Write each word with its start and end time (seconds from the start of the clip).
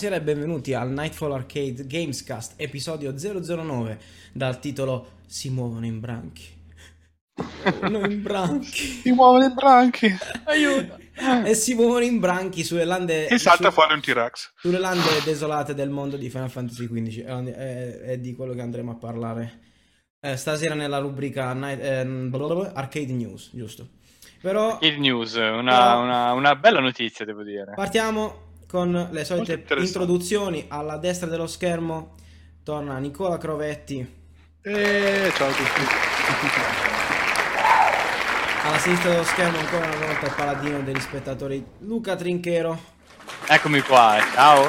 buonasera 0.00 0.16
e 0.16 0.22
benvenuti 0.22 0.72
al 0.72 0.90
Nightfall 0.92 1.32
Arcade 1.32 1.86
Gamescast, 1.86 2.54
episodio 2.56 3.12
009, 3.14 3.98
dal 4.32 4.58
titolo 4.58 5.18
Si 5.26 5.50
muovono 5.50 5.84
in 5.84 6.00
branchi. 6.00 6.46
No, 7.82 8.06
in 8.08 8.22
branchi. 8.22 8.80
Si 9.04 9.12
muovono 9.12 9.44
in 9.44 9.52
branchi. 9.52 10.16
Aiuto. 10.44 10.96
e 11.44 11.52
si 11.54 11.74
muovono 11.74 12.02
in 12.02 12.18
branchi 12.18 12.64
sulle 12.64 12.84
lande... 12.86 13.28
E 13.28 13.36
salta 13.36 13.68
su- 13.68 13.74
fuori 13.74 13.92
un 13.92 14.00
T-Rex. 14.00 14.52
Sulle 14.56 14.78
lande 14.78 15.04
desolate 15.22 15.74
del 15.74 15.90
mondo 15.90 16.16
di 16.16 16.30
Final 16.30 16.48
Fantasy 16.48 16.86
XV. 16.86 17.18
È, 17.22 17.44
è- 17.54 17.98
è 18.12 18.18
di 18.18 18.34
quello 18.34 18.54
che 18.54 18.62
andremo 18.62 18.92
a 18.92 18.96
parlare 18.96 19.60
eh, 20.18 20.36
stasera 20.38 20.72
nella 20.74 20.96
rubrica 20.98 21.52
Night- 21.52 22.04
blablabla, 22.06 22.72
Arcade 22.72 23.12
News, 23.12 23.50
giusto? 23.52 23.86
Però 24.40 24.78
Il 24.80 24.98
news, 24.98 25.34
una, 25.34 25.60
Però- 25.60 26.02
una- 26.02 26.32
una 26.32 26.56
bella 26.56 26.80
notizia, 26.80 27.26
devo 27.26 27.42
dire. 27.42 27.72
partiamo 27.74 28.48
con 28.70 29.08
le 29.10 29.24
solite 29.24 29.64
introduzioni. 29.78 30.66
Alla 30.68 30.96
destra 30.96 31.28
dello 31.28 31.48
schermo 31.48 32.14
torna 32.62 32.98
Nicola 32.98 33.36
Crovetti. 33.36 34.18
E 34.62 35.32
ciao 35.34 35.48
a 35.48 35.52
tutti. 35.52 35.80
Alla 38.62 38.78
sinistra 38.78 39.10
dello 39.10 39.24
schermo 39.24 39.58
ancora 39.58 39.86
una 39.86 40.06
volta 40.06 40.26
il 40.26 40.34
paladino 40.36 40.82
degli 40.82 41.00
spettatori 41.00 41.66
Luca 41.80 42.14
Trinchero. 42.14 42.80
Eccomi 43.48 43.80
qua, 43.80 44.18
eh. 44.18 44.22
ciao. 44.34 44.68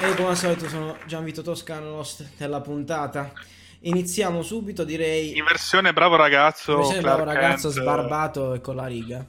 E 0.00 0.14
come 0.14 0.28
al 0.30 0.36
solito 0.38 0.66
sono 0.66 0.96
Gianvito 1.04 1.42
Toscano, 1.42 1.90
l'host 1.90 2.26
della 2.38 2.62
puntata. 2.62 3.30
Iniziamo 3.80 4.40
subito, 4.40 4.84
direi. 4.84 5.36
In 5.36 5.44
versione 5.44 5.92
bravo 5.92 6.16
ragazzo. 6.16 6.76
Invece 6.76 6.94
il 6.94 7.02
bravo 7.02 7.24
ragazzo 7.24 7.68
sbarbato 7.68 8.54
e 8.54 8.62
con 8.62 8.76
la 8.76 8.86
riga. 8.86 9.26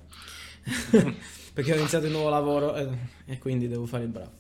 Perché 1.62 1.76
ho 1.76 1.80
iniziato 1.80 2.08
il 2.08 2.12
nuovo 2.12 2.30
lavoro 2.30 2.76
e, 2.76 2.88
e 3.28 3.38
quindi 3.38 3.68
devo 3.68 3.86
fare 3.86 4.06
il 4.06 4.10
bravo. 4.10 4.32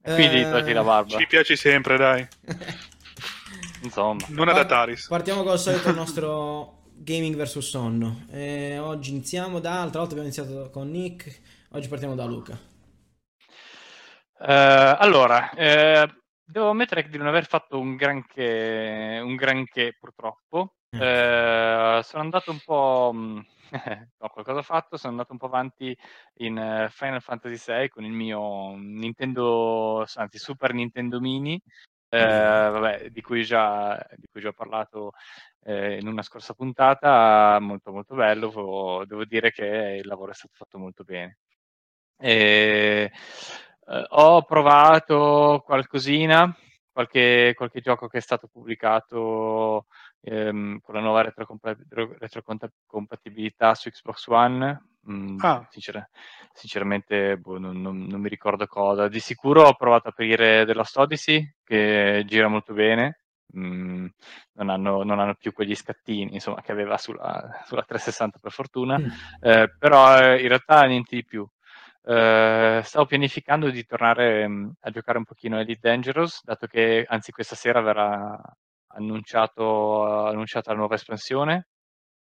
Quindi 0.00 0.42
Eh, 0.42 0.50
togli 0.50 0.72
la 0.72 0.84
barba. 0.84 1.18
Ci 1.18 1.26
piaci 1.26 1.56
sempre, 1.56 1.96
dai. 1.96 2.24
Insomma. 3.82 4.24
Non 4.28 4.48
ad 4.48 4.58
Ataris. 4.58 5.08
Partiamo 5.08 5.42
col 5.42 5.58
solito 5.58 5.88
il 5.88 5.96
nostro 5.96 6.84
gaming 6.94 7.34
versus 7.34 7.68
sonno. 7.68 8.26
Eh, 8.30 8.78
oggi 8.78 9.10
iniziamo 9.10 9.58
da. 9.58 9.78
L'altra 9.78 9.98
volta 9.98 10.14
abbiamo 10.14 10.28
iniziato 10.32 10.70
con 10.70 10.88
Nick. 10.92 11.40
Oggi 11.72 11.88
partiamo 11.88 12.14
da 12.14 12.24
Luca. 12.24 12.56
Eh, 14.38 14.96
allora, 14.98 15.50
eh, 15.54 16.08
devo 16.44 16.68
ammettere 16.70 17.08
di 17.08 17.18
non 17.18 17.26
aver 17.26 17.48
fatto 17.48 17.80
un 17.80 17.96
granché, 17.96 19.20
un 19.20 19.34
granché 19.34 19.96
purtroppo. 19.98 20.76
Mm. 20.94 21.00
Eh, 21.02 22.00
sono 22.04 22.22
andato 22.22 22.52
un 22.52 22.60
po'... 22.64 23.42
mh, 23.74 24.08
no, 24.18 24.28
qualcosa 24.28 24.58
ho 24.58 24.62
fatto, 24.62 24.96
sono 24.96 25.12
andato 25.12 25.32
un 25.32 25.38
po' 25.38 25.46
avanti 25.46 25.96
in 26.38 26.58
eh, 26.58 26.88
Final 26.90 27.20
Fantasy 27.20 27.72
VI 27.72 27.88
con 27.88 28.04
il 28.04 28.12
mio 28.12 28.74
Nintendo, 28.76 30.06
anzi 30.14 30.38
Super 30.38 30.72
Nintendo 30.72 31.20
Mini, 31.20 31.60
eh, 32.08 32.18
vabbè, 32.70 33.10
di 33.10 33.20
cui 33.22 33.44
già, 33.44 33.96
di 34.16 34.26
cui 34.30 34.40
già 34.40 34.48
ho 34.48 34.52
parlato 34.52 35.12
eh, 35.64 35.98
in 35.98 36.06
una 36.06 36.22
scorsa 36.22 36.54
puntata, 36.54 37.58
molto 37.60 37.92
molto 37.92 38.14
bello, 38.14 39.04
devo 39.06 39.24
dire 39.24 39.50
che 39.50 39.98
il 40.00 40.06
lavoro 40.06 40.30
è 40.30 40.34
stato 40.34 40.54
fatto 40.54 40.78
molto 40.78 41.02
bene. 41.04 41.38
E, 42.18 43.10
eh, 43.86 44.06
ho 44.10 44.42
provato 44.44 45.62
qualcosina, 45.64 46.54
qualche, 46.92 47.52
qualche 47.56 47.80
gioco 47.80 48.06
che 48.08 48.18
è 48.18 48.20
stato 48.20 48.46
pubblicato 48.48 49.86
ehm, 50.24 50.80
con 50.80 50.94
la 50.94 51.00
nuova 51.00 51.22
retrocompa- 51.22 51.76
retrocompatibilità 52.18 53.74
su 53.74 53.90
Xbox 53.90 54.26
One. 54.28 54.82
Mm, 55.10 55.38
Ah. 55.42 55.66
sincer- 55.70 56.08
sinceramente 56.54 57.36
boh, 57.36 57.58
non, 57.58 57.80
non- 57.80 58.06
non 58.06 58.20
mi 58.20 58.28
ricordo 58.30 58.66
cosa. 58.66 59.08
Di 59.08 59.20
sicuro 59.20 59.62
ho 59.64 59.74
provato 59.74 60.08
a 60.08 60.10
aprire 60.10 60.64
Lost 60.72 60.96
Odyssey, 60.96 61.54
che 61.62 62.22
gira 62.26 62.48
molto 62.48 62.72
bene. 62.72 63.18
Mm, 63.56 64.06
non, 64.54 64.70
hanno, 64.70 65.02
non 65.04 65.20
hanno 65.20 65.34
più 65.34 65.52
quegli 65.52 65.74
scattini 65.76 66.32
insomma, 66.32 66.60
che 66.62 66.72
aveva 66.72 66.96
sulla, 66.96 67.62
sulla 67.66 67.82
360 67.82 68.38
per 68.40 68.50
fortuna, 68.50 68.98
Mm. 68.98 69.06
eh, 69.40 69.74
però 69.78 70.18
eh, 70.18 70.40
in 70.40 70.48
realtà 70.48 70.82
niente 70.84 71.14
di 71.16 71.24
più. 71.24 71.46
Eh, 72.06 72.80
stavo 72.84 73.06
pianificando 73.06 73.70
di 73.70 73.84
tornare 73.86 74.46
mh, 74.48 74.72
a 74.80 74.90
giocare 74.90 75.18
un 75.18 75.24
pochino 75.24 75.58
Elite 75.60 75.88
Dangerous, 75.88 76.42
dato 76.44 76.66
che 76.66 77.04
anzi 77.08 77.30
questa 77.32 77.54
sera 77.54 77.80
verrà 77.80 78.38
annunciato, 78.94 80.26
annunciata 80.26 80.70
la 80.70 80.78
nuova 80.78 80.94
espansione, 80.94 81.68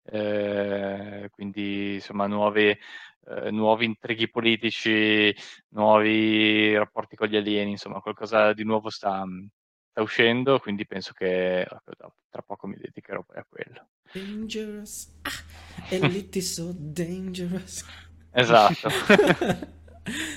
eh, 0.05 1.29
quindi 1.31 1.95
insomma 1.95 2.27
nuovi, 2.27 2.69
eh, 2.69 3.51
nuovi 3.51 3.85
intrighi 3.85 4.29
politici, 4.31 5.35
nuovi 5.71 6.77
rapporti 6.77 7.17
con 7.17 7.29
gli 7.29 7.37
alieni, 7.37 7.73
insomma 7.73 8.01
qualcosa 8.01 8.53
di 8.53 8.65
nuovo 8.65 8.91
sta, 8.91 9.25
sta 9.91 10.03
uscendo, 10.03 10.59
quindi 10.59 10.87
penso 10.87 11.13
che 11.13 11.63
eh, 11.63 11.67
tra 12.29 12.43
poco 12.43 12.67
mi 12.67 12.77
dedicherò 12.77 13.23
poi 13.23 13.37
a 13.37 13.47
quello. 13.49 13.89
Dangerous. 14.13 15.21
Ah, 15.23 15.95
is 16.33 16.55
so 16.55 16.73
dangerous. 16.75 17.85
Esatto. 18.33 18.89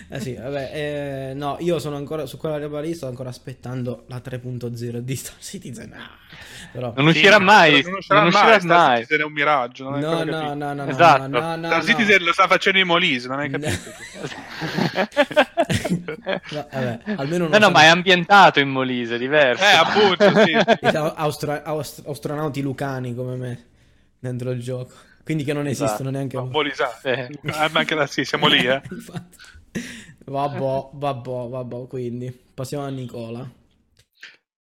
eh 0.10 0.20
sì, 0.20 0.36
vabbè, 0.36 0.72
eh, 0.74 1.34
no, 1.34 1.58
io 1.60 1.80
sono 1.80 1.96
ancora 1.96 2.26
su 2.26 2.38
quella 2.38 2.58
roba 2.60 2.82
lì, 2.82 2.94
sto 2.94 3.08
ancora 3.08 3.30
aspettando 3.30 4.04
la 4.08 4.22
3.0 4.24 4.98
di 4.98 5.16
Star 5.16 5.36
Citizen. 5.40 5.94
Ah, 5.94 6.10
però... 6.72 6.94
Non 6.96 7.08
uscirà 7.08 7.40
mai, 7.40 7.82
Non 7.82 7.94
uscirà 7.94 8.22
non 8.22 8.30
mai. 8.32 8.42
uscirà 8.42 8.60
Star 8.60 8.78
mai. 8.78 8.96
Citizen 8.98 9.20
è 9.20 9.24
un 9.24 9.32
miraggio. 9.32 9.90
Non 9.90 10.00
No, 10.00 10.24
no, 10.24 10.54
no, 10.54 10.74
no, 10.74 10.86
Esatto. 10.88 11.28
no, 11.28 11.40
no, 11.40 11.56
no, 11.56 11.68
Star 11.68 11.82
no. 11.82 11.88
Citizen 11.88 12.24
lo 12.24 12.34
sta 12.34 12.48
facendo 12.48 12.80
in 12.80 12.88
Molise, 12.88 13.28
non 13.28 13.40
hai 13.40 13.50
capito. 13.50 13.72
No, 16.52 16.68
vabbè, 16.72 17.00
almeno 17.16 17.48
non 17.48 17.50
No, 17.52 17.58
no, 17.58 17.70
ma 17.72 17.84
è 17.84 17.88
ambientato 17.88 18.60
in 18.60 18.70
Molise, 18.70 19.18
diverso. 19.18 19.64
eh, 19.64 19.76
appunto, 19.76 20.30
sì. 20.46 20.52
Diciamo, 20.82 21.14
austra- 21.14 21.64
aust- 21.64 22.04
astronauti 22.08 22.62
lucani 22.62 23.16
come 23.16 23.36
me 23.36 23.66
dentro 24.20 24.52
il 24.52 24.62
gioco. 24.62 24.94
Quindi 25.24 25.44
che 25.44 25.54
non 25.54 25.68
esistono 25.68 26.10
Esatto. 26.10 26.10
neanche 26.10 26.36
No. 26.38 26.52
Sì. 27.02 27.08
Eh, 27.10 27.30
ma 27.72 27.80
anche 27.80 27.96
da 27.96 28.06
sì, 28.08 28.26
siamo 28.26 28.48
lì, 28.48 28.66
eh. 28.66 28.82
Vabbò, 30.26 30.92
vabbò, 30.94 31.48
vabbò, 31.50 31.86
quindi 31.86 32.32
passiamo 32.54 32.86
a 32.86 32.90
Nicola. 32.90 33.50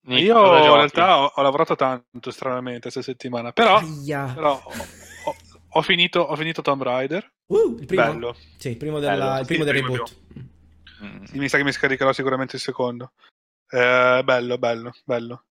Io 0.07 0.57
in 0.57 0.75
realtà 0.75 1.19
ho, 1.21 1.33
ho 1.35 1.43
lavorato 1.43 1.77
tanto 1.77 2.31
stranamente 2.33 2.81
questa 2.83 3.03
settimana, 3.03 3.53
però, 3.53 3.81
però 4.35 4.61
ho, 4.65 4.71
ho- 5.25 5.37
ho 5.75 5.83
finito, 5.83 6.21
ho 6.21 6.35
finito 6.35 6.63
Tomb 6.63 6.83
Raider. 6.83 7.31
Uh, 7.47 7.77
il 7.79 7.87
primo? 7.87 8.03
Bello. 8.03 8.37
Sì, 8.57 8.71
il 8.71 8.77
primo, 8.77 8.99
della- 8.99 9.17
Bello. 9.17 9.41
il 9.41 9.47
primo 9.47 9.65
Sì, 9.65 9.71
del 9.71 9.77
il 9.77 9.83
primo 9.85 9.97
reboot. 9.97 10.21
Mm. 11.05 11.39
Mi 11.41 11.49
sa 11.49 11.57
che 11.59 11.65
mi 11.65 11.73
scaricherò 11.73 12.13
sicuramente 12.13 12.57
il 12.57 12.63
secondo. 12.63 13.13
Eh, 13.69 14.23
bello, 14.25 14.59
bello, 14.59 14.93
bello. 15.05 15.45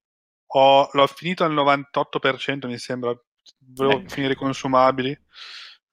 Ho- 0.54 0.90
l'ho 0.92 1.08
finito 1.08 1.44
al 1.46 1.54
98%, 1.54 2.68
mi 2.68 2.78
sembra. 2.78 3.18
Volevo 3.74 4.02
Eh. 4.02 4.10
finire 4.10 4.34
i 4.34 4.38
consumabili. 4.38 5.18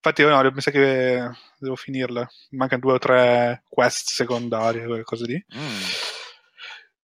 Infatti, 0.00 0.22
no, 0.25 0.50
mi 0.53 0.60
sa 0.60 0.70
che 0.70 1.31
devo 1.59 1.76
finirla. 1.76 2.26
Mancano 2.50 2.81
due 2.81 2.92
o 2.94 2.98
tre 2.98 3.62
quest 3.69 4.10
secondarie, 4.10 4.84
qualcosa 4.86 5.25
di. 5.26 5.34
Mm. 5.56 5.81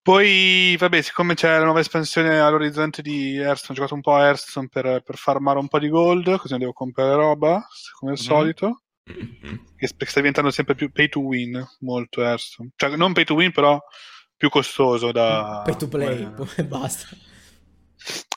Poi, 0.03 0.77
vabbè, 0.79 1.01
siccome 1.01 1.33
c'è 1.35 1.57
la 1.59 1.65
nuova 1.65 1.81
espansione 1.81 2.39
all'orizzonte 2.39 3.01
di 3.01 3.37
Hearthstone, 3.39 3.73
ho 3.73 3.75
giocato 3.75 3.95
un 3.95 4.03
po' 4.03 4.15
a 4.15 4.27
Hearthstone 4.27 4.69
per, 4.69 5.01
per 5.03 5.17
farmare 5.17 5.59
un 5.59 5.67
po' 5.69 5.79
di 5.79 5.89
gold, 5.89 6.37
così 6.37 6.51
non 6.51 6.59
devo 6.61 6.75
comprare 6.75 7.15
roba, 7.15 7.67
come 7.99 8.13
al 8.13 8.19
Mhm. 8.19 8.25
solito. 8.25 8.83
Che 9.03 9.89
perché 9.89 10.07
sta 10.07 10.21
diventando 10.21 10.51
sempre 10.51 10.75
più 10.75 10.91
pay 10.93 11.09
to 11.09 11.21
win, 11.21 11.63
molto 11.81 12.23
Hearthstone. 12.23 12.71
Cioè, 12.77 12.97
non 12.97 13.15
pay 13.15 13.25
to 13.25 13.35
win, 13.35 13.51
però 13.51 13.81
più 14.37 14.51
costoso 14.51 15.11
da... 15.11 15.63
Pay 15.65 15.77
to 15.77 15.89
play, 15.89 16.33
come- 16.35 16.51
e 16.57 16.65
basta. 16.65 17.09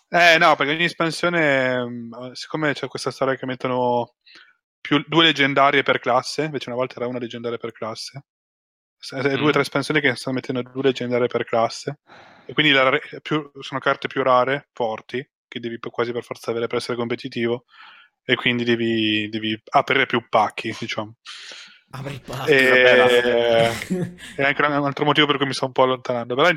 Eh, 0.10 0.38
no, 0.38 0.56
perché 0.56 0.74
ogni 0.74 0.86
espansione, 0.86 1.84
mh, 1.86 2.32
siccome 2.32 2.74
c'è 2.74 2.88
questa 2.88 3.12
storia 3.12 3.36
che 3.36 3.46
mettono 3.46 4.16
più, 4.80 5.04
due 5.06 5.26
leggendarie 5.26 5.84
per 5.84 6.00
classe, 6.00 6.44
invece 6.44 6.70
una 6.70 6.78
volta 6.78 6.96
era 6.98 7.08
una 7.08 7.20
leggendaria 7.20 7.58
per 7.58 7.74
classe, 7.74 8.24
eh, 9.16 9.22
due 9.22 9.36
o 9.36 9.48
Mm. 9.48 9.52
tre 9.52 9.62
espansioni 9.62 10.00
che 10.00 10.16
stanno 10.16 10.36
mettendo 10.38 10.62
due 10.62 10.84
leggendarie 10.84 11.28
per 11.28 11.44
classe, 11.44 12.00
e 12.46 12.54
quindi 12.54 12.72
la 12.72 12.98
più- 13.22 13.52
sono 13.60 13.80
carte 13.82 14.08
più 14.08 14.24
rare, 14.24 14.70
forti, 14.72 15.30
che 15.48 15.60
devi 15.60 15.78
quasi 15.80 16.14
per 16.14 16.24
forza 16.24 16.52
avere 16.52 16.68
per 16.68 16.78
essere 16.78 16.98
competitivo, 16.98 17.66
e 18.24 18.36
quindi 18.36 18.64
devi, 18.64 19.28
devi 19.30 19.62
aprire 19.72 20.06
più 20.06 20.26
pacchi, 20.30 20.74
diciamo. 20.80 21.16
Apri 21.92 22.20
pacco. 22.20 22.50
E, 22.50 23.72
è 24.36 24.44
anche 24.44 24.62
un 24.62 24.72
altro 24.86 25.04
motivo 25.06 25.28
per 25.28 25.38
cui 25.38 25.48
mi 25.48 25.54
sto 25.54 25.66
un 25.66 25.72
po' 25.74 25.84
allontanando, 25.84 26.36
però 26.36 26.50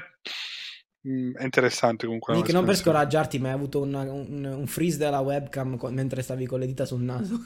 è, 1.02 1.08
mm, 1.08 1.34
è 1.36 1.44
interessante 1.44 2.06
comunque. 2.06 2.34
Nick, 2.34 2.50
non 2.52 2.64
per 2.64 2.76
scoraggiarti, 2.76 3.38
ma 3.38 3.48
hai 3.48 3.54
avuto 3.54 3.80
una- 3.80 4.02
un, 4.02 4.44
un 4.44 4.66
freeze 4.66 4.98
della 4.98 5.20
webcam 5.20 5.76
co- 5.76 5.90
mentre 5.90 6.22
stavi 6.22 6.46
con 6.46 6.60
le 6.60 6.66
dita 6.66 6.84
sul 6.84 7.02
naso. 7.02 7.38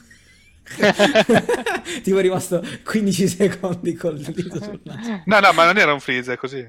tipo 2.03 2.19
è 2.19 2.23
rimasto 2.23 2.62
15 2.85 3.29
secondi 3.29 3.95
con 3.95 4.15
le 4.15 4.33
dita 4.33 4.61
sul 4.62 4.81
naso. 4.85 5.23
No, 5.27 5.41
no, 5.41 5.53
ma 5.53 5.67
non 5.67 5.79
era 5.79 5.93
un 5.93 6.01
freeze, 6.01 6.33
è 6.33 6.37
così. 6.37 6.67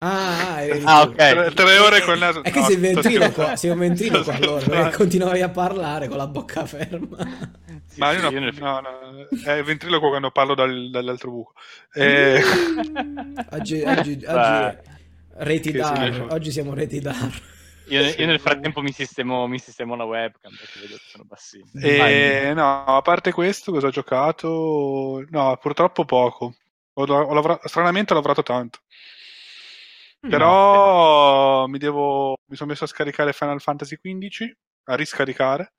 Ah, 0.00 0.54
ah, 0.54 0.62
eri 0.62 0.82
Ah, 0.84 1.04
tu. 1.06 1.08
ok. 1.08 1.16
Tre, 1.16 1.50
tre 1.54 1.78
ore 1.78 1.96
Eh, 1.98 2.02
col 2.02 2.18
naso. 2.18 2.42
È 2.44 2.50
che 2.52 2.60
no, 2.60 2.66
sei 2.66 2.74
sto 2.76 2.80
ventriloquo, 2.80 3.56
sei 3.56 3.70
un 3.70 3.78
ventriloquo 3.78 4.30
allora, 4.30 4.64
perché 4.68 4.96
continuavi 4.96 5.42
a 5.42 5.48
parlare 5.48 6.08
con 6.08 6.18
la 6.18 6.26
bocca 6.28 6.64
ferma. 6.66 7.16
Sì, 7.86 7.98
Ma 7.98 8.10
sì, 8.10 8.16
io 8.16 8.22
no, 8.22 8.30
io 8.30 8.40
nel- 8.40 8.54
no, 8.60 8.80
no, 8.80 9.26
è 9.44 9.52
il 9.52 9.64
ventriloquo 9.64 10.08
quando 10.08 10.30
parlo 10.30 10.54
dal- 10.54 10.90
dall'altro 10.90 11.30
buco. 11.30 11.52
Eh, 11.94 12.40
Oggi, 13.50 13.82
oggi, 13.82 14.22
oggi 14.26 14.76
rated 15.38 15.76
R, 15.76 16.26
oggi 16.30 16.50
siamo 16.50 16.74
rated 16.74 17.06
R. 17.06 17.42
Io, 17.88 18.02
io 18.02 18.26
nel 18.26 18.38
frattempo 18.40 18.82
mi 18.82 18.92
sistemo, 18.92 19.46
mi 19.46 19.58
sistemo 19.58 19.96
la 19.96 20.04
webcam 20.04 20.52
perché 20.54 20.80
vedo 20.80 20.96
che 20.96 21.02
sono 21.08 21.24
bassini. 21.24 21.70
e, 21.80 22.52
no, 22.54 22.84
a 22.84 23.00
parte 23.00 23.32
questo, 23.32 23.72
cosa 23.72 23.86
ho 23.86 23.90
giocato? 23.90 25.24
No, 25.30 25.56
purtroppo 25.60 26.04
poco. 26.04 26.54
Ho, 26.94 27.02
ho 27.04 27.32
lavora- 27.34 27.60
stranamente 27.64 28.12
ho 28.12 28.16
lavorato 28.16 28.42
tanto. 28.42 28.80
No, 30.20 30.28
Però 30.28 31.66
mi 31.66 31.78
devo. 31.78 32.36
Mi 32.46 32.56
sono 32.56 32.70
messo 32.70 32.84
a 32.84 32.88
scaricare 32.88 33.32
Final 33.32 33.60
Fantasy 33.60 33.96
XV, 33.96 34.50
a 34.84 34.94
riscaricare, 34.96 35.72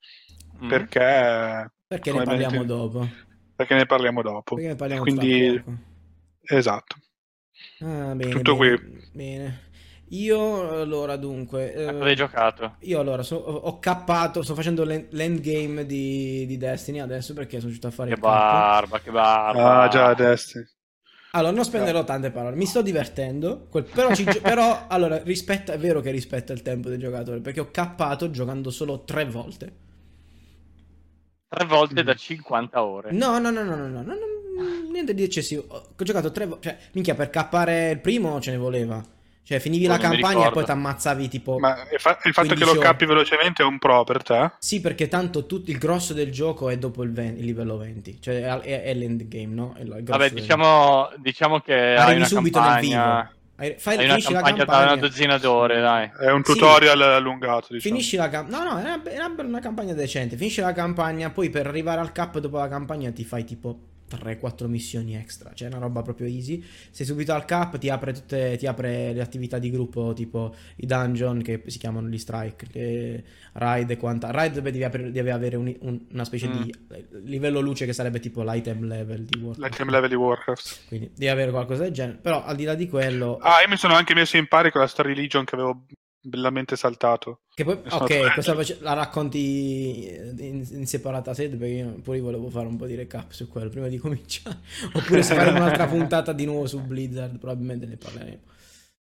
Mm. 0.63 0.67
perché, 0.67 1.71
Perché 1.87 2.11
ne 2.11 2.23
parliamo 2.23 2.63
dopo? 2.63 3.07
perché 3.55 3.75
ne 3.75 3.85
parliamo 3.85 4.21
dopo. 4.21 4.55
Perché 4.55 4.69
ne 4.69 4.75
parliamo 4.75 5.01
Quindi-. 5.03 5.63
Esatto. 6.43 6.95
Ah, 7.81 8.13
bene, 8.15 8.43
Tutto 8.43 8.55
bene, 8.55 8.57
qui. 8.57 8.77
bene. 9.11 9.67
Io 10.09 10.81
allora 10.81 11.15
dunque 11.17 11.73
eh, 11.73 11.85
cosa 11.93 12.09
hai 12.09 12.15
giocato? 12.15 12.77
Io 12.79 12.99
allora 12.99 13.23
so- 13.23 13.35
ho 13.37 13.79
cappato, 13.79 14.41
sto 14.43 14.55
facendo 14.55 14.83
l'end- 14.85 15.11
l'endgame 15.13 15.85
di, 15.85 16.45
di 16.47 16.57
Destiny 16.57 16.99
adesso 16.99 17.33
perché 17.33 17.53
sono 17.57 17.65
riuscito 17.65 17.87
a 17.87 17.91
fare 17.91 18.09
Che 18.09 18.17
barba, 18.17 18.99
che 18.99 19.09
barba. 19.11 19.83
Ah, 19.83 19.87
già, 19.87 20.13
Destiny. 20.13 20.65
Allora, 21.31 21.51
non 21.53 21.63
spenderò 21.65 22.03
tante 22.03 22.29
parole, 22.31 22.55
mi 22.55 22.65
sto 22.67 22.81
divertendo, 22.83 23.65
quel- 23.69 23.83
però, 23.85 24.11
ci 24.13 24.23
però, 24.43 24.85
allora, 24.87 25.17
rispetta, 25.23 25.73
è 25.73 25.77
vero 25.79 26.01
che 26.01 26.09
rispetta 26.11 26.53
il 26.53 26.61
tempo 26.63 26.89
del 26.89 26.99
giocatore, 26.99 27.39
perché 27.39 27.59
ho 27.59 27.69
cappato 27.71 28.29
giocando 28.31 28.69
solo 28.71 29.03
tre 29.03 29.25
volte. 29.25 29.73
Tre 31.47 31.65
volte 31.65 32.03
da 32.03 32.15
50 32.15 32.83
ore. 32.83 33.11
No, 33.11 33.39
no, 33.39 33.51
no, 33.51 33.63
no, 33.63 33.75
no, 33.75 33.87
no, 33.87 34.01
no, 34.03 34.13
no, 34.15 34.25
niente 34.91 35.13
di 35.13 35.23
eccessivo. 35.23 35.65
Ho 35.67 36.03
giocato 36.03 36.31
tre 36.31 36.45
volte, 36.45 36.69
cioè, 36.69 36.77
minchia, 36.93 37.15
per 37.15 37.29
cappare 37.29 37.91
il 37.91 37.99
primo 37.99 38.39
ce 38.39 38.51
ne 38.51 38.57
voleva. 38.57 39.03
Cioè, 39.41 39.57
finivi 39.59 39.85
la 39.87 39.97
non 39.97 40.09
mi 40.11 40.19
campagna 40.21 40.47
e 40.47 40.51
poi 40.51 40.63
ti 40.63 40.69
ammazzavi 40.69 41.27
tipo... 41.27 41.57
Ma 41.57 41.75
il, 41.91 41.99
fa- 41.99 42.19
il 42.23 42.33
fatto 42.33 42.49
che 42.49 42.53
15 42.53 42.63
lo 42.65 42.71
ore. 42.71 42.79
cappi 42.81 43.05
velocemente 43.07 43.63
è 43.63 43.65
un 43.65 43.79
pro 43.79 44.03
per 44.03 44.21
te? 44.21 44.51
Sì, 44.59 44.79
perché 44.79 45.07
tanto 45.07 45.47
tutto 45.47 45.71
il 45.71 45.79
grosso 45.79 46.13
del 46.13 46.31
gioco 46.31 46.69
è 46.69 46.77
dopo 46.77 47.01
il, 47.01 47.11
ven- 47.11 47.35
il 47.35 47.45
livello 47.45 47.75
20, 47.77 48.21
cioè 48.21 48.43
è, 48.43 48.59
è, 48.59 48.83
è 48.83 48.93
l'endgame, 48.93 49.45
no? 49.55 49.73
È 49.75 49.81
il 49.81 49.87
grosso 49.87 50.03
Vabbè, 50.05 50.29
del- 50.29 50.39
diciamo, 50.41 51.09
diciamo 51.17 51.59
che 51.61 51.73
hai 51.73 51.95
Arrivi 51.97 52.17
una 52.17 52.25
subito 52.27 52.59
nel 52.61 52.79
vivo. 52.79 52.93
campagna... 52.93 53.33
Fai, 53.59 53.75
Hai 53.97 54.05
una 54.05 54.13
finisci 54.13 54.31
la 54.31 54.41
campagna 54.41 54.57
da 54.63 54.65
campagna, 54.71 54.91
una 54.93 55.01
dozzina 55.01 55.37
d'ore, 55.39 55.79
dai. 55.81 56.11
È 56.17 56.29
un 56.31 56.43
Sì. 56.45 56.53
tutorial 56.53 57.01
allungato, 57.01 57.73
diciamo. 57.73 57.95
finisci 57.95 58.15
la 58.17 58.29
campagna. 58.29 58.63
No, 58.63 58.71
no, 58.71 58.77
è 58.79 58.81
una, 58.83 59.03
è 59.03 59.41
una 59.43 59.59
campagna 59.59 59.93
decente. 59.93 60.37
Finisci 60.37 60.61
la 60.61 60.71
campagna, 60.73 61.29
poi 61.31 61.49
per 61.49 61.65
arrivare 61.67 61.99
al 61.99 62.11
cap 62.13 62.37
dopo 62.37 62.57
la 62.57 62.69
campagna 62.69 63.11
ti 63.11 63.25
fai 63.25 63.43
tipo 63.43 63.77
3-4 64.09 64.67
missioni 64.67 65.15
extra. 65.15 65.53
Cioè, 65.53 65.67
una 65.67 65.77
roba 65.79 66.01
proprio 66.01 66.27
easy. 66.27 66.63
Sei 66.91 67.05
subito 67.05 67.33
al 67.33 67.45
cap, 67.45 67.77
ti 67.77 67.89
apre 67.89 68.13
tutte, 68.13 68.55
ti 68.57 68.65
apre 68.67 69.13
le 69.13 69.21
attività 69.21 69.59
di 69.59 69.69
gruppo, 69.69 70.13
tipo 70.13 70.55
i 70.77 70.85
dungeon 70.85 71.41
che 71.41 71.63
si 71.67 71.77
chiamano 71.77 72.07
gli 72.07 72.17
strike, 72.17 72.67
le 72.71 73.23
raid 73.53 73.89
e 73.91 73.97
quanta. 73.97 74.31
Raid 74.31 74.59
beh, 74.61 74.71
devi, 74.71 74.83
apri- 74.83 75.11
devi 75.11 75.29
avere 75.29 75.55
un- 75.55 75.75
un- 75.81 76.05
una 76.11 76.25
specie 76.25 76.47
Mm. 76.47 76.61
di 76.61 76.73
livello 77.23 77.59
luce 77.59 77.85
che 77.85 77.93
sarebbe 77.93 78.19
tipo 78.19 78.41
l'item 78.43 78.85
level 78.85 79.23
di 79.25 79.39
Warcraft. 79.39 79.71
L'item 79.71 79.89
level 79.91 80.09
di 80.09 80.15
Warcraft. 80.15 80.87
Quindi 80.87 81.11
devi 81.15 81.27
avere 81.31 81.51
qualcosa 81.51 81.83
del 81.83 81.91
genere. 81.91 82.17
Però 82.21 82.43
al 82.43 82.55
di 82.55 82.63
là 82.63 82.75
di 82.75 82.87
quello. 82.87 83.37
Ah, 83.41 83.61
io 83.61 83.67
mi 83.69 83.77
sono 83.77 83.93
anche 83.93 84.13
messo 84.13 84.37
in 84.37 84.47
pari 84.47 84.71
con 84.71 84.81
la 84.81 84.87
Star 84.87 85.05
Religion 85.05 85.45
che 85.45 85.55
avevo 85.55 85.85
bellamente 86.21 86.75
saltato. 86.75 87.41
Che 87.53 87.63
poi, 87.63 87.79
ok, 87.89 88.33
questa 88.33 88.55
la 88.79 88.93
racconti 88.93 90.07
in, 90.37 90.65
in 90.71 90.87
separata 90.87 91.33
sede 91.33 91.57
perché 91.57 91.73
io 91.73 91.99
pure 92.01 92.19
volevo 92.19 92.49
fare 92.49 92.67
un 92.67 92.77
po' 92.77 92.85
di 92.85 92.95
recap 92.95 93.31
su 93.31 93.47
quello 93.47 93.69
prima 93.69 93.87
di 93.87 93.97
cominciare. 93.97 94.59
Oppure 94.93 95.23
se 95.23 95.35
faremo 95.35 95.57
un'altra 95.57 95.87
puntata 95.87 96.33
di 96.33 96.45
nuovo 96.45 96.67
su 96.67 96.79
Blizzard, 96.81 97.37
probabilmente 97.37 97.85
ne 97.85 97.97
parleremo. 97.97 98.41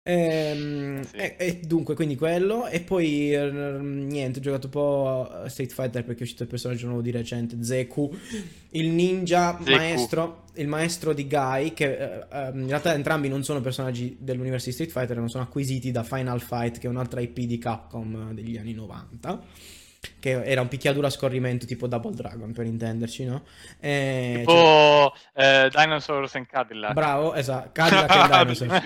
Ehm, 0.07 1.03
Sì. 1.03 1.15
e, 1.15 1.35
e 1.37 1.59
dunque, 1.65 1.95
quindi 1.95 2.15
quello. 2.15 2.67
E 2.67 2.81
poi 2.81 3.33
eh, 3.33 3.49
niente, 3.49 4.37
ho 4.37 4.41
giocato 4.41 4.67
un 4.67 4.71
po' 4.71 5.27
a 5.29 5.49
Street 5.49 5.71
Fighter 5.71 6.03
perché 6.03 6.19
è 6.19 6.23
uscito 6.23 6.43
il 6.43 6.49
personaggio 6.49 6.85
nuovo 6.85 7.01
di 7.01 7.09
recente, 7.09 7.57
Zeku, 7.63 8.15
il 8.71 8.89
ninja 8.89 9.57
Zeku. 9.57 9.69
maestro, 9.71 10.43
il 10.55 10.67
maestro 10.67 11.11
di 11.13 11.27
Guy, 11.27 11.73
che 11.73 11.97
eh, 11.97 12.25
ehm, 12.31 12.61
in 12.61 12.67
realtà 12.67 12.93
entrambi 12.93 13.27
non 13.29 13.43
sono 13.43 13.61
personaggi 13.61 14.15
dell'universo 14.19 14.67
di 14.67 14.73
Street 14.73 14.91
Fighter, 14.91 15.17
non 15.17 15.29
sono 15.29 15.43
acquisiti 15.43 15.89
da 15.91 16.03
Final 16.03 16.39
Fight, 16.39 16.77
che 16.77 16.85
è 16.85 16.89
un'altra 16.89 17.19
IP 17.19 17.39
di 17.39 17.57
Capcom 17.57 18.27
eh, 18.29 18.33
degli 18.35 18.57
anni 18.57 18.73
90. 18.73 19.41
Che 20.19 20.43
era 20.43 20.61
un 20.61 20.67
picchiaduro 20.67 21.07
a 21.07 21.09
scorrimento 21.09 21.65
tipo 21.65 21.87
Double 21.87 22.13
Dragon 22.13 22.51
per 22.53 22.65
intenderci, 22.65 23.25
no? 23.25 23.43
E, 23.79 24.43
cioè, 24.45 24.55
Tipo 24.55 25.13
eh, 25.35 25.69
Dinosaurs 25.73 26.35
and 26.35 26.47
Cadillac. 26.47 26.93
bravo, 26.93 27.33
esatto, 27.33 27.69
Cadillac 27.73 28.11
e 28.11 28.45
Dinosaur. 28.55 28.81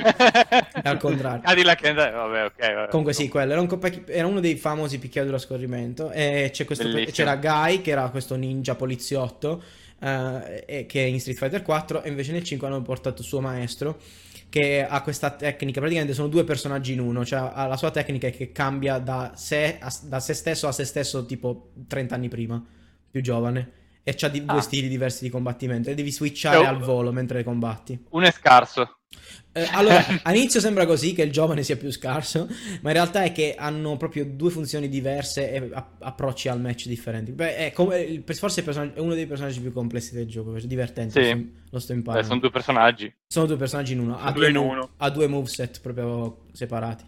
È 0.82 0.82
al 0.90 0.98
contrario. 0.98 1.42
Cadillac 1.42 1.86
and 1.86 1.96
Vabbè, 1.98 2.46
ok. 2.46 2.74
vabbè. 2.74 2.88
Comunque 2.90 3.14
sì, 3.14 3.28
quello 3.28 3.52
era, 3.52 3.62
un 3.62 3.68
co- 3.68 3.80
era 4.08 4.28
uno 4.28 4.40
dei 4.40 4.56
famosi 4.56 5.00
picchiaduro 5.00 5.36
a 5.36 5.40
scorrimento 5.40 6.12
e 6.12 6.50
c'è 6.52 6.66
questo, 6.66 6.88
c'era 7.12 7.36
Guy 7.36 7.82
che 7.82 7.92
era 7.92 8.10
questo 8.10 8.36
ninja 8.36 8.76
poliziotto 8.76 9.62
eh, 10.00 10.86
che 10.88 11.04
è 11.04 11.06
in 11.08 11.20
Street 11.20 11.38
Fighter 11.38 11.62
4 11.62 12.04
e 12.04 12.10
invece 12.10 12.32
nel 12.32 12.44
5 12.44 12.68
hanno 12.68 12.82
portato 12.82 13.22
il 13.22 13.28
suo 13.28 13.42
maestro 13.42 14.00
che 14.50 14.84
ha 14.88 15.02
questa 15.04 15.30
tecnica, 15.32 15.80
praticamente 15.80 16.16
sono 16.16 16.28
due 16.28 16.44
personaggi 16.44 16.94
in 16.94 17.00
uno, 17.00 17.24
cioè 17.24 17.52
ha 17.54 17.68
la 17.68 17.78
sua 17.78 17.92
tecnica 17.92 18.30
che 18.30 18.52
cambia 18.52 18.98
da 18.98 19.34
sé, 19.36 19.78
a- 19.80 19.94
da 20.04 20.20
se 20.20 20.34
stesso 20.34 20.68
a 20.68 20.72
se 20.72 20.86
stesso 20.86 21.26
tipo 21.26 21.72
30 21.88 22.16
anni 22.16 22.30
prima, 22.30 22.64
più 23.12 23.22
giovane. 23.22 23.72
E 24.04 24.16
di- 24.32 24.44
Ah. 24.46 24.54
due 24.54 24.62
stili 24.62 24.88
diversi 24.88 25.24
di 25.24 25.30
combattimento 25.30 25.90
e 25.92 25.94
devi 25.94 26.12
switchare 26.12 26.58
Oh. 26.58 26.66
al 26.66 26.80
volo 26.80 27.12
mentre 27.12 27.44
combatti. 27.44 28.06
Uno 28.10 28.26
è 28.26 28.32
scarso. 28.32 28.98
Eh, 29.52 29.68
allora, 29.72 30.06
all'inizio 30.24 30.60
sembra 30.60 30.86
così 30.86 31.14
che 31.14 31.24
il 31.24 31.32
giovane 31.32 31.64
sia 31.64 31.76
più 31.76 31.92
scarso, 31.92 32.48
ma 32.82 32.90
in 32.90 32.94
realtà 32.96 33.24
è 33.24 33.32
che 33.32 33.56
hanno 33.58 33.98
proprio 33.98 34.24
due 34.26 34.52
funzioni 34.52 34.88
diverse 34.88 35.52
e 35.52 35.70
a- 35.74 35.90
approcci 36.00 36.48
al 36.48 36.62
match 36.62 36.86
differenti. 36.86 37.32
Beh, 37.32 37.56
è, 37.56 37.72
come- 37.74 38.24
forse 38.28 38.64
personaggio- 38.64 38.96
è 38.96 39.00
uno 39.00 39.16
dei 39.16 39.26
personaggi 39.26 39.60
più 39.60 39.74
complessi 39.74 40.14
del 40.14 40.28
gioco, 40.28 40.56
è 40.56 40.62
divertente, 40.62 41.24
Sì. 41.24 41.30
lo 41.32 41.40
sto, 41.40 41.80
sto 41.80 41.94
Beh, 41.94 41.98
imparando. 42.00 42.28
sono 42.28 42.40
due 42.40 42.52
personaggi. 42.52 43.14
Sono 43.28 43.46
due 43.48 43.58
personaggi 43.58 43.94
in 43.94 44.00
uno, 44.00 44.20
ha 44.20 44.32
Due 44.32 44.50
due, 44.50 44.50
in 44.50 44.56
uno. 44.68 44.90
ha 44.98 45.10
due 45.10 45.28
moveset 45.28 45.82
proprio 45.82 46.46
separati. 46.52 47.04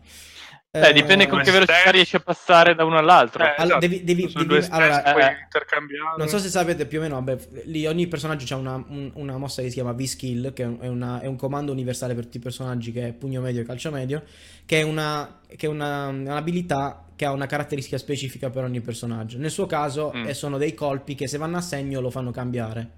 Beh, 0.73 0.87
Eh, 0.87 0.93
dipende 0.93 1.27
con 1.27 1.41
che 1.41 1.51
velocità 1.51 1.91
riesci 1.91 2.15
a 2.15 2.21
passare 2.21 2.75
da 2.75 2.85
uno 2.85 2.97
all'altro. 2.97 3.43
Eh, 3.43 3.47
Allora, 3.57 3.63
esatto. 3.63 3.79
devi- 3.79 4.03
devi- 4.05 4.31
devi- 4.33 4.65
allora, 4.69 5.03
eh, 5.03 5.41
intercambiare. 5.43 6.15
Non 6.17 6.29
so 6.29 6.39
se 6.39 6.47
sapete 6.47 6.85
più 6.85 6.99
o 6.99 7.01
meno, 7.01 7.15
vabbè, 7.15 7.37
lì 7.65 7.85
ogni 7.87 8.07
personaggio 8.07 8.53
ha 8.53 8.57
una, 8.57 8.75
un- 8.75 9.11
una 9.15 9.35
mossa 9.37 9.61
che 9.61 9.67
si 9.67 9.73
chiama 9.73 9.91
V-Skill, 9.91 10.53
che 10.53 10.63
è, 10.79 10.87
una- 10.87 11.19
è 11.19 11.25
un 11.25 11.35
comando 11.35 11.73
universale 11.73 12.15
per 12.15 12.23
tutti 12.23 12.37
i 12.37 12.39
personaggi, 12.39 12.93
che 12.93 13.09
è 13.09 13.11
pugno 13.11 13.41
medio 13.41 13.59
e 13.61 13.65
calcio 13.65 13.91
medio, 13.91 14.23
che 14.65 14.79
è, 14.79 14.83
una, 14.83 15.41
che 15.45 15.65
è 15.67 15.69
una- 15.69 16.07
un'abilità 16.07 17.03
che 17.17 17.25
ha 17.25 17.31
una 17.33 17.47
caratteristica 17.47 17.97
specifica 17.97 18.49
per 18.49 18.63
ogni 18.63 18.79
personaggio. 18.79 19.37
Nel 19.39 19.51
suo 19.51 19.65
caso 19.65 20.13
Mm. 20.15 20.27
eh, 20.29 20.33
sono 20.33 20.57
dei 20.57 20.73
colpi 20.73 21.15
che 21.15 21.27
se 21.27 21.37
vanno 21.37 21.57
a 21.57 21.61
segno 21.61 21.99
lo 21.99 22.09
fanno 22.09 22.31
cambiare. 22.31 22.89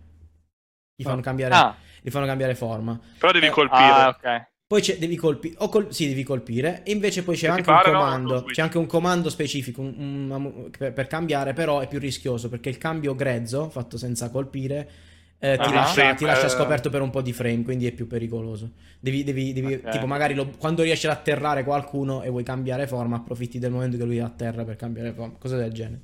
Gli 0.96 1.02
fanno 1.02 1.22
cambiare, 1.22 1.56
Ah, 1.56 1.76
gli 2.04 2.12
fanno 2.12 2.28
cambiare 2.28 2.54
forma. 2.54 3.00
Però 3.18 3.32
devi 3.32 3.48
Eh, 3.48 3.50
colpire. 3.50 3.82
ah, 3.84 4.08
ok. 4.10 4.52
Poi 4.66 4.82
c'è, 4.82 4.98
devi 4.98 5.16
colpire, 5.18 5.56
o 5.60 5.70
col- 5.70 5.94
sì, 5.94 6.08
devi 6.08 6.24
colpire, 6.24 6.82
e 6.84 6.92
invece 6.94 7.22
poi 7.24 7.36
c'è 7.36 7.48
anche 7.48 7.70
un 7.70 7.76
parano, 7.76 8.00
comando, 8.00 8.38
switch. 8.38 8.54
c'è 8.56 8.62
anche 8.62 8.78
un 8.78 8.86
comando 8.88 9.30
specifico 9.30 9.82
un- 9.82 10.30
un- 10.32 10.70
per, 10.76 10.94
per 10.94 11.08
cambiare, 11.08 11.54
però 11.54 11.80
è 11.82 11.88
più 11.88 12.00
rischioso 12.00 12.50
perché 12.50 12.70
il 12.70 12.78
cambio 12.78 13.14
grezzo, 13.14 13.70
fatto 13.70 13.98
senza 13.98 14.30
colpire, 14.30 14.90
eh, 15.38 15.58
ti, 15.58 15.64
Ah. 15.70 15.74
lascia, 15.74 15.94
Frame, 15.94 16.16
ti 16.16 16.24
lascia 16.26 16.48
scoperto 16.48 16.90
per 16.90 17.02
un 17.02 17.10
po' 17.10 17.22
di 17.22 17.34
frame, 17.34 17.62
quindi 17.64 17.86
è 17.86 17.92
più 17.92 18.08
pericoloso. 18.08 18.72
Devi, 19.00 19.24
devi- 19.26 19.52
devi- 19.54 19.74
Ok. 19.76 19.90
tipo 19.90 20.08
magari 20.08 20.34
lo- 20.34 20.50
quando 20.58 20.82
riesci 20.82 21.06
ad 21.06 21.12
atterrare 21.12 21.66
qualcuno 21.66 22.24
e 22.24 22.30
vuoi 22.30 22.44
cambiare 22.44 22.88
forma, 22.88 23.18
approfitti 23.18 23.60
del 23.60 23.70
momento 23.70 23.98
che 23.98 24.06
lui 24.06 24.18
è 24.18 24.22
a 24.22 24.30
terra 24.30 24.64
per 24.64 24.78
cambiare 24.78 25.12
forma, 25.12 25.36
cose 25.38 25.58
del 25.58 25.74
genere. 25.74 26.00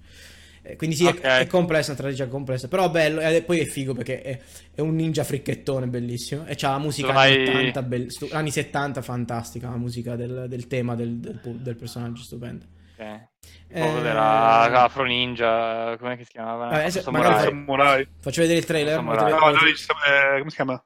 Eh, 0.72 0.76
quindi 0.76 0.96
sì, 0.96 1.06
è- 1.06 1.10
Ok. 1.10 1.22
è, 1.22 1.48
complessa, 1.48 1.92
una 1.92 2.00
strategia 2.00 2.28
complessa, 2.28 2.68
però 2.68 2.90
bello, 2.90 3.22
e 3.22 3.42
poi 3.44 3.60
è 3.60 3.66
figo 3.66 3.94
perché 3.94 4.22
è, 4.22 4.40
è 4.76 4.82
un 4.82 4.94
ninja 4.96 5.24
fricchettone 5.24 5.88
bellissimo 5.88 6.46
e 6.46 6.56
c'ha 6.56 6.72
la 6.72 6.78
musica 6.80 7.10
anni 7.10 7.18
hai- 7.34 7.48
80, 7.48 7.82
bell- 7.84 8.08
stu- 8.08 8.30
anni 8.32 8.52
70 8.52 9.02
fantastica, 9.02 9.70
la 9.70 9.78
musica 9.78 10.16
del, 10.16 10.46
del 10.48 10.68
tema 10.68 10.96
del, 10.96 11.18
del, 11.18 11.40
del 11.42 11.76
personaggio 11.76 12.22
stupendo. 12.22 12.66
ok. 12.98 13.28
Eh, 13.72 13.80
era 13.82 14.84
Afro 14.84 15.04
Ninja, 15.06 15.96
come 15.98 16.18
che 16.18 16.24
si 16.26 16.32
chiamava? 16.32 16.68
Afro 16.70 16.90
se- 16.90 17.02
Samurai. 17.02 17.30
magari 17.30 17.48
Samurai. 17.48 18.08
Faccio 18.20 18.42
vedere 18.42 18.60
il 18.60 18.66
trailer, 18.66 18.96
Samurai. 18.96 19.18
volete, 19.18 19.34
No, 19.40 19.46
volete- 19.46 19.64
noi, 19.64 19.74
eh, 19.74 20.38
come 20.40 20.50
si 20.50 20.56
chiama? 20.56 20.84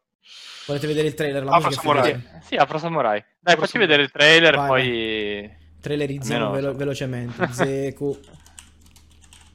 volete 0.68 0.88
vedere 0.88 1.08
il 1.08 1.14
trailer? 1.14 1.44
La 1.44 1.52
Afro 1.52 1.68
musica 1.70 1.82
è 1.82 1.86
Samurai. 1.86 2.24
Sì, 2.44 2.56
Afro 2.56 2.78
Samurai. 2.78 3.20
Dai, 3.40 3.54
Afro 3.54 3.66
facci 3.66 3.78
vedere 3.78 4.02
il 4.04 4.12
trailer, 4.12 4.56
Vai, 4.56 4.68
poi... 4.68 5.62
Trailerizziamo 5.82 6.46
Almeno- 6.46 6.62
velo- 6.68 6.78
velocemente. 6.78 7.48
Zeku 7.52 8.18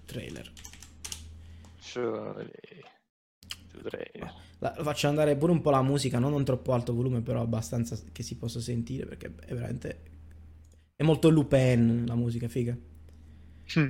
trailer. 0.09 0.50
Trailer. 3.83 4.35
La- 4.59 4.75
faccio 4.81 5.07
andare 5.07 5.37
pure 5.37 5.53
un 5.53 5.61
po' 5.61 5.71
la 5.71 5.83
musica, 5.83 6.19
non, 6.19 6.31
non 6.31 6.45
troppo 6.45 6.73
alto 6.73 6.95
volume, 6.95 7.21
però 7.21 7.43
abbastanza 7.43 7.97
che 8.11 8.23
si 8.23 8.37
possa 8.37 8.61
sentire 8.61 9.07
perché 9.07 9.33
è 9.45 9.53
veramente... 9.53 10.03
È 10.97 11.05
molto 11.05 11.29
Lupin 11.29 12.07
la 12.07 12.17
musica, 12.17 12.49
figa. 12.49 12.77
Mm. 13.79 13.88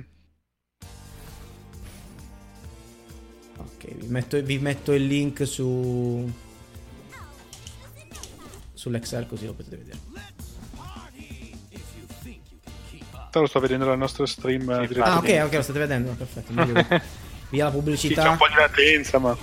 Ok, 3.57 3.95
vi 3.95 4.07
metto, 4.07 4.41
vi 4.41 4.59
metto 4.59 4.93
il 4.93 5.07
link 5.07 5.47
su... 5.47 6.29
sull'Excel 8.73 9.25
così 9.25 9.45
lo 9.45 9.53
potete 9.53 9.77
vedere. 9.77 10.08
Lo 13.31 13.45
sto 13.47 13.59
vedendo 13.59 13.85
nel 13.85 13.97
nostro 13.97 14.25
stream. 14.25 14.69
eh, 14.71 14.87
Sì, 14.91 14.99
Ah, 14.99 15.17
ok, 15.17 15.41
ok, 15.45 15.53
lo 15.53 15.61
state 15.61 15.79
vedendo, 15.79 16.11
perfetto. 16.11 16.51
Via 17.49 17.63
la 17.65 17.69
Sì, 17.71 17.75
c'è 17.77 17.83
pubblicità. 17.83 18.29
un 18.29 18.37
po' 18.37 18.47
di 18.47 18.55
latenza, 18.55 19.17
ma. 19.19 19.35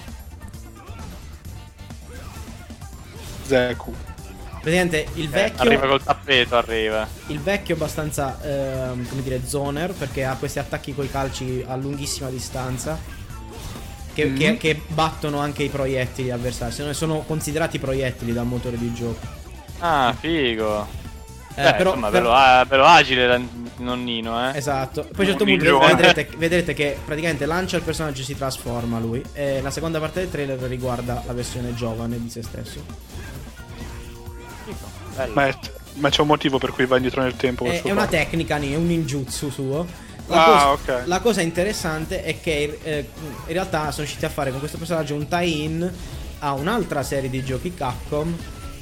Zeku. 3.44 3.94
Praticamente 4.60 5.06
il 5.14 5.24
Eh, 5.26 5.28
vecchio... 5.28 5.62
arriva 5.62 5.86
col 5.86 6.02
tappeto, 6.02 6.56
arriva. 6.56 7.06
Il 7.28 7.38
vecchio 7.40 7.74
è 7.74 7.78
abbastanza, 7.78 8.38
ehm, 8.42 9.08
come 9.08 9.22
dire, 9.22 9.40
zoner, 9.46 9.92
perché 9.92 10.24
ha 10.24 10.34
questi 10.36 10.58
attacchi 10.58 10.92
coi 10.94 11.08
calci 11.08 11.64
a 11.66 11.76
lunghissima 11.76 12.28
distanza. 12.28 12.98
Che, 14.12 14.24
Mm. 14.24 14.36
che- 14.36 14.56
che 14.56 14.80
battono 14.88 15.38
anche 15.40 15.62
i 15.62 15.68
proiettili 15.68 16.30
avversari. 16.30 16.72
Sono, 16.72 16.92
sono 16.94 17.18
considerati 17.20 17.78
proiettili 17.78 18.32
dal 18.32 18.46
motore 18.46 18.76
di 18.78 18.92
gioco. 18.94 19.24
Ah, 19.78 20.14
figo. 20.18 21.04
Eh, 21.54 21.62
Beh, 21.62 21.74
però, 21.74 21.90
insomma, 21.90 22.10
però- 22.10 22.30
bello, 22.30 22.34
ah, 22.34 22.64
bello 22.66 22.84
agile 22.84 23.26
la- 23.26 23.40
nonnino, 23.78 24.50
eh. 24.52 24.56
Esatto. 24.58 25.02
Poi 25.02 25.26
a 25.26 25.32
un 25.32 25.38
certo 25.38 25.44
Un 25.44 25.58
punto 25.58 25.78
vedrete, 25.78 26.28
vedrete 26.36 26.74
che 26.74 26.96
praticamente 27.04 27.46
lancia 27.46 27.76
il 27.76 27.82
personaggio 27.82 28.22
e 28.22 28.24
si 28.24 28.36
trasforma 28.36 28.98
lui. 28.98 29.22
E 29.32 29.60
la 29.60 29.70
seconda 29.70 29.98
parte 30.00 30.20
del 30.20 30.30
trailer 30.30 30.58
riguarda 30.60 31.22
la 31.26 31.32
versione 31.32 31.74
giovane 31.74 32.20
di 32.20 32.30
se 32.30 32.42
stesso. 32.42 32.84
Ma, 35.32 35.46
è- 35.46 35.58
ma 35.94 36.10
c'è 36.10 36.20
un 36.20 36.26
motivo 36.26 36.58
per 36.58 36.72
cui 36.72 36.86
va 36.86 36.96
indietro 36.96 37.22
nel 37.22 37.36
tempo. 37.36 37.64
È, 37.64 37.82
è 37.82 37.90
una 37.90 38.06
tecnica, 38.06 38.56
è 38.58 38.74
un 38.76 38.86
ninjutsu 38.86 39.50
suo. 39.50 39.86
La, 40.28 40.44
Ah, 40.44 40.44
cosa, 40.44 40.70
ok. 40.72 41.02
la 41.06 41.20
cosa 41.20 41.40
interessante 41.40 42.24
è 42.24 42.40
che 42.40 42.78
eh, 42.82 43.08
in 43.46 43.52
realtà 43.52 43.82
sono 43.92 43.98
riusciti 44.02 44.24
a 44.24 44.28
fare 44.28 44.50
con 44.50 44.58
questo 44.58 44.76
personaggio 44.76 45.14
un 45.14 45.28
tie-in 45.28 45.88
a 46.40 46.52
un'altra 46.52 47.04
serie 47.04 47.30
di 47.30 47.44
giochi 47.44 47.72
Capcom 47.72 48.36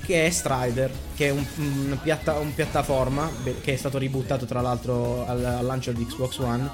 che 0.05 0.27
è 0.27 0.31
Strider, 0.31 0.91
che 1.17 1.29
è 1.29 1.31
un, 1.31 1.45
un 1.57 1.99
piatta- 2.03 2.39
un 2.39 2.55
piattaforma 2.55 3.31
che 3.63 3.73
è 3.73 3.77
stato 3.77 3.99
ributtato 3.99 4.45
tra 4.45 4.61
l'altro 4.61 5.27
al, 5.27 5.45
al 5.45 5.65
lancio 5.65 5.93
di 5.93 6.05
Xbox 6.07 6.39
One. 6.39 6.71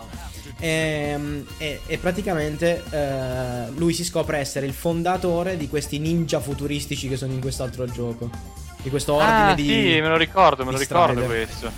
Ehm, 0.59 1.47
E, 1.59 1.81
e 1.87 1.99
praticamente 1.99 2.83
eh, 2.91 3.71
lui 3.77 3.93
si 3.95 4.05
scopre 4.05 4.39
essere 4.39 4.67
il 4.67 4.73
fondatore 4.73 5.57
di 5.57 5.69
questi 5.69 5.99
ninja 5.99 6.41
futuristici 6.41 7.09
che 7.09 7.17
sono 7.17 7.33
in 7.33 7.41
quest'altro 7.41 7.87
gioco. 7.87 8.31
Di 8.83 8.89
questo 8.89 9.15
ordine 9.15 9.51
ah, 9.51 9.55
di. 9.55 9.67
sì, 9.67 10.01
me 10.01 10.09
lo 10.09 10.17
ricordo, 10.17 10.65
me 10.65 10.73
lo 10.73 10.79
ricordo 10.79 11.21
Strider. 11.21 11.47
questo. 11.47 11.73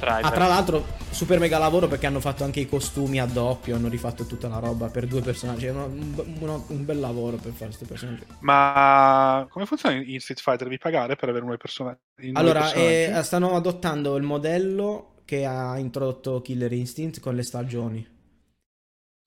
Strider. 0.00 0.24
Ah, 0.24 0.30
tra 0.30 0.46
l'altro, 0.46 0.86
super 1.10 1.38
mega 1.38 1.58
lavoro 1.58 1.86
perché 1.86 2.06
hanno 2.06 2.20
fatto 2.20 2.42
anche 2.42 2.60
i 2.60 2.66
costumi 2.66 3.20
a 3.20 3.26
doppio, 3.26 3.76
hanno 3.76 3.88
rifatto 3.88 4.24
tutta 4.24 4.48
la 4.48 4.58
roba 4.58 4.88
per 4.88 5.06
due 5.06 5.20
personaggi. 5.20 5.66
Un, 5.66 6.14
uno- 6.40 6.64
un 6.68 6.84
bel 6.86 6.98
lavoro 6.98 7.36
per 7.36 7.52
fare 7.52 7.66
questo 7.66 7.84
personaggio. 7.84 8.24
Ma 8.40 9.46
come 9.50 9.66
funziona 9.66 9.96
in 9.96 10.18
Street 10.20 10.40
Fighter? 10.40 10.64
Devi 10.64 10.78
pagare 10.78 11.16
per 11.16 11.28
avere 11.28 11.56
personaggi? 11.58 11.98
in 12.20 12.32
due 12.32 12.40
Allora, 12.40 12.72
eh, 12.72 13.20
stanno 13.22 13.54
adottando 13.54 14.16
il 14.16 14.22
modello 14.22 15.16
che 15.26 15.44
ha 15.44 15.78
introdotto 15.78 16.40
Killer 16.40 16.72
Instinct 16.72 17.20
con 17.20 17.34
le 17.34 17.42
stagioni. 17.42 17.98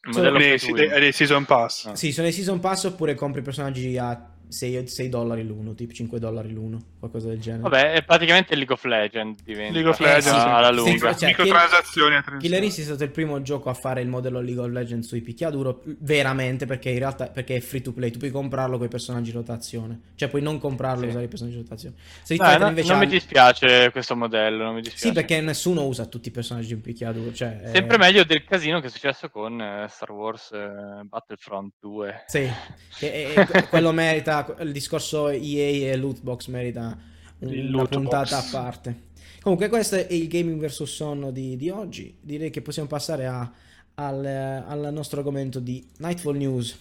Il 0.06 0.14
modello 0.16 0.38
Dei- 0.38 0.58
dei- 0.74 1.12
Season 1.14 1.46
Pass. 1.46 1.86
Ah. 1.86 1.96
Sì, 1.96 2.12
sono 2.12 2.28
i 2.28 2.32
season 2.34 2.60
pass 2.60 2.84
oppure 2.86 3.14
compri 3.16 3.40
i 3.40 3.44
personaggi 3.44 3.98
a 3.98 4.33
6, 4.54 4.88
6 4.88 5.10
dollari 5.10 5.44
l'uno, 5.46 5.74
tipo 5.74 5.92
5 5.94 6.20
dollari 6.20 6.52
l'uno, 6.54 6.80
qualcosa 7.00 7.28
del 7.30 7.40
genere. 7.40 7.64
Vabbè, 7.64 7.92
è 7.94 8.04
praticamente 8.04 8.56
League 8.56 8.74
of 8.74 8.84
Legends 8.86 9.44
diventa. 9.44 9.74
League 9.74 9.90
of 9.90 10.00
Eh, 10.00 10.04
Legends. 10.04 10.30
sì, 10.30 10.40
sì. 10.40 10.48
alla 10.48 10.68
Sì, 10.70 10.76
lunga. 10.76 11.16
cioè, 11.16 11.28
Microtransazioni 11.30 12.16
a 12.16 12.24
Killer. 12.40 12.64
Instinct 12.64 12.90
è 12.90 12.94
stato 12.94 13.04
il 13.04 13.10
primo 13.12 13.42
gioco 13.42 13.70
a 13.70 13.74
fare 13.74 14.02
il 14.02 14.08
modello 14.08 14.40
League 14.42 14.62
of 14.64 14.70
Legends 14.72 15.08
sui 15.08 15.22
picchiaduro 15.22 15.82
veramente 16.00 16.66
perché 16.66 16.90
in 16.90 17.00
realtà 17.00 17.28
perché 17.28 17.56
è 17.56 17.60
free 17.60 17.82
to 17.82 17.92
play, 17.94 18.12
tu 18.12 18.20
puoi 18.20 18.32
comprarlo 18.32 18.78
con 18.78 18.86
i 18.86 18.90
personaggi 18.90 19.30
in 19.32 19.36
rotazione, 19.38 20.00
cioè 20.16 20.30
puoi 20.30 20.42
non 20.42 20.60
comprarlo 20.60 21.02
e 21.02 21.06
Sì. 21.06 21.10
usare 21.10 21.26
i 21.26 21.28
personaggi 21.28 21.56
in 21.58 21.62
rotazione. 21.64 21.96
Fighter 22.24 22.60
no- 22.60 22.68
invece 22.68 22.88
non 22.92 22.98
ha- 23.02 23.06
mi 23.06 23.10
dispiace 23.10 23.90
questo 23.92 24.16
modello, 24.16 24.64
non 24.64 24.76
mi 24.76 24.82
dispiace. 24.82 25.08
Sì, 25.08 25.12
perché 25.14 25.42
nessuno 25.42 25.86
usa 25.86 26.06
tutti 26.06 26.28
i 26.28 26.32
personaggi 26.32 26.74
in 26.74 26.82
picchiaduro, 26.82 27.34
cioè 27.34 27.60
eh, 27.64 27.68
Sempre 27.70 27.98
meglio 27.98 28.24
del 28.24 28.44
casino 28.44 28.80
che 28.80 28.88
è 28.88 28.90
successo 28.90 29.30
con 29.30 29.60
eh, 29.62 29.86
Star 29.90 30.12
Wars 30.12 30.52
eh, 30.52 31.04
Battlefront 31.04 31.74
2. 31.80 32.24
Sì, 32.28 32.40
e- 33.00 33.34
e 33.36 33.68
quello 33.70 33.92
merita 33.92 34.43
il 34.60 34.72
discorso 34.72 35.30
EA 35.30 35.92
e 35.92 35.96
loot 35.98 36.22
box 36.22 36.48
merita 36.48 36.98
un- 37.40 37.50
Il 37.54 37.68
una 37.68 37.78
loot 37.78 37.90
puntata 37.90 38.38
box. 38.38 38.54
a 38.54 38.58
parte. 38.62 38.96
Comunque 39.42 39.68
questo 39.70 39.96
è 39.96 40.08
il 40.12 40.28
gaming 40.28 40.60
vs 40.66 40.84
sonno 40.84 41.32
di, 41.32 41.58
di 41.58 41.70
oggi. 41.70 42.16
Direi 42.22 42.50
che 42.50 42.62
possiamo 42.62 42.88
passare 42.88 43.26
a- 43.26 43.52
al, 43.96 44.26
al 44.26 44.90
nostro 44.94 45.20
argomento 45.20 45.60
di 45.60 45.86
Nightfall 45.98 46.38
News. 46.38 46.78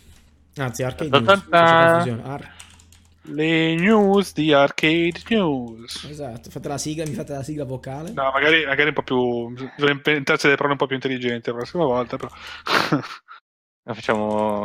Anzi, 0.57 0.83
Arcade 0.83 1.19
News. 1.21 1.47
Ar- 1.51 2.55
Le 3.27 3.75
news 3.77 4.33
di 4.33 4.53
Arcade 4.53 5.13
News. 5.29 6.07
esatto, 6.11 6.51
fate 6.51 6.67
la 6.69 6.77
sigla, 6.79 7.05
mi 7.07 7.13
fate 7.15 7.33
la 7.33 7.43
sigla 7.45 7.65
vocale. 7.65 8.11
No, 8.13 8.31
magari, 8.33 8.65
magari 8.67 8.89
un 8.89 8.95
po' 8.95 9.03
più. 9.03 9.49
Bisogna 9.77 9.93
inventarsi 9.93 10.47
delle 10.47 10.57
parole 10.57 10.73
un 10.73 10.79
po' 10.79 10.87
più 10.87 10.97
intelligenti 10.97 11.51
la 11.51 11.57
prossima 11.57 11.85
volta. 11.85 12.17
Però. 12.17 12.29
Lo 13.85 13.95
facciamo. 13.95 14.65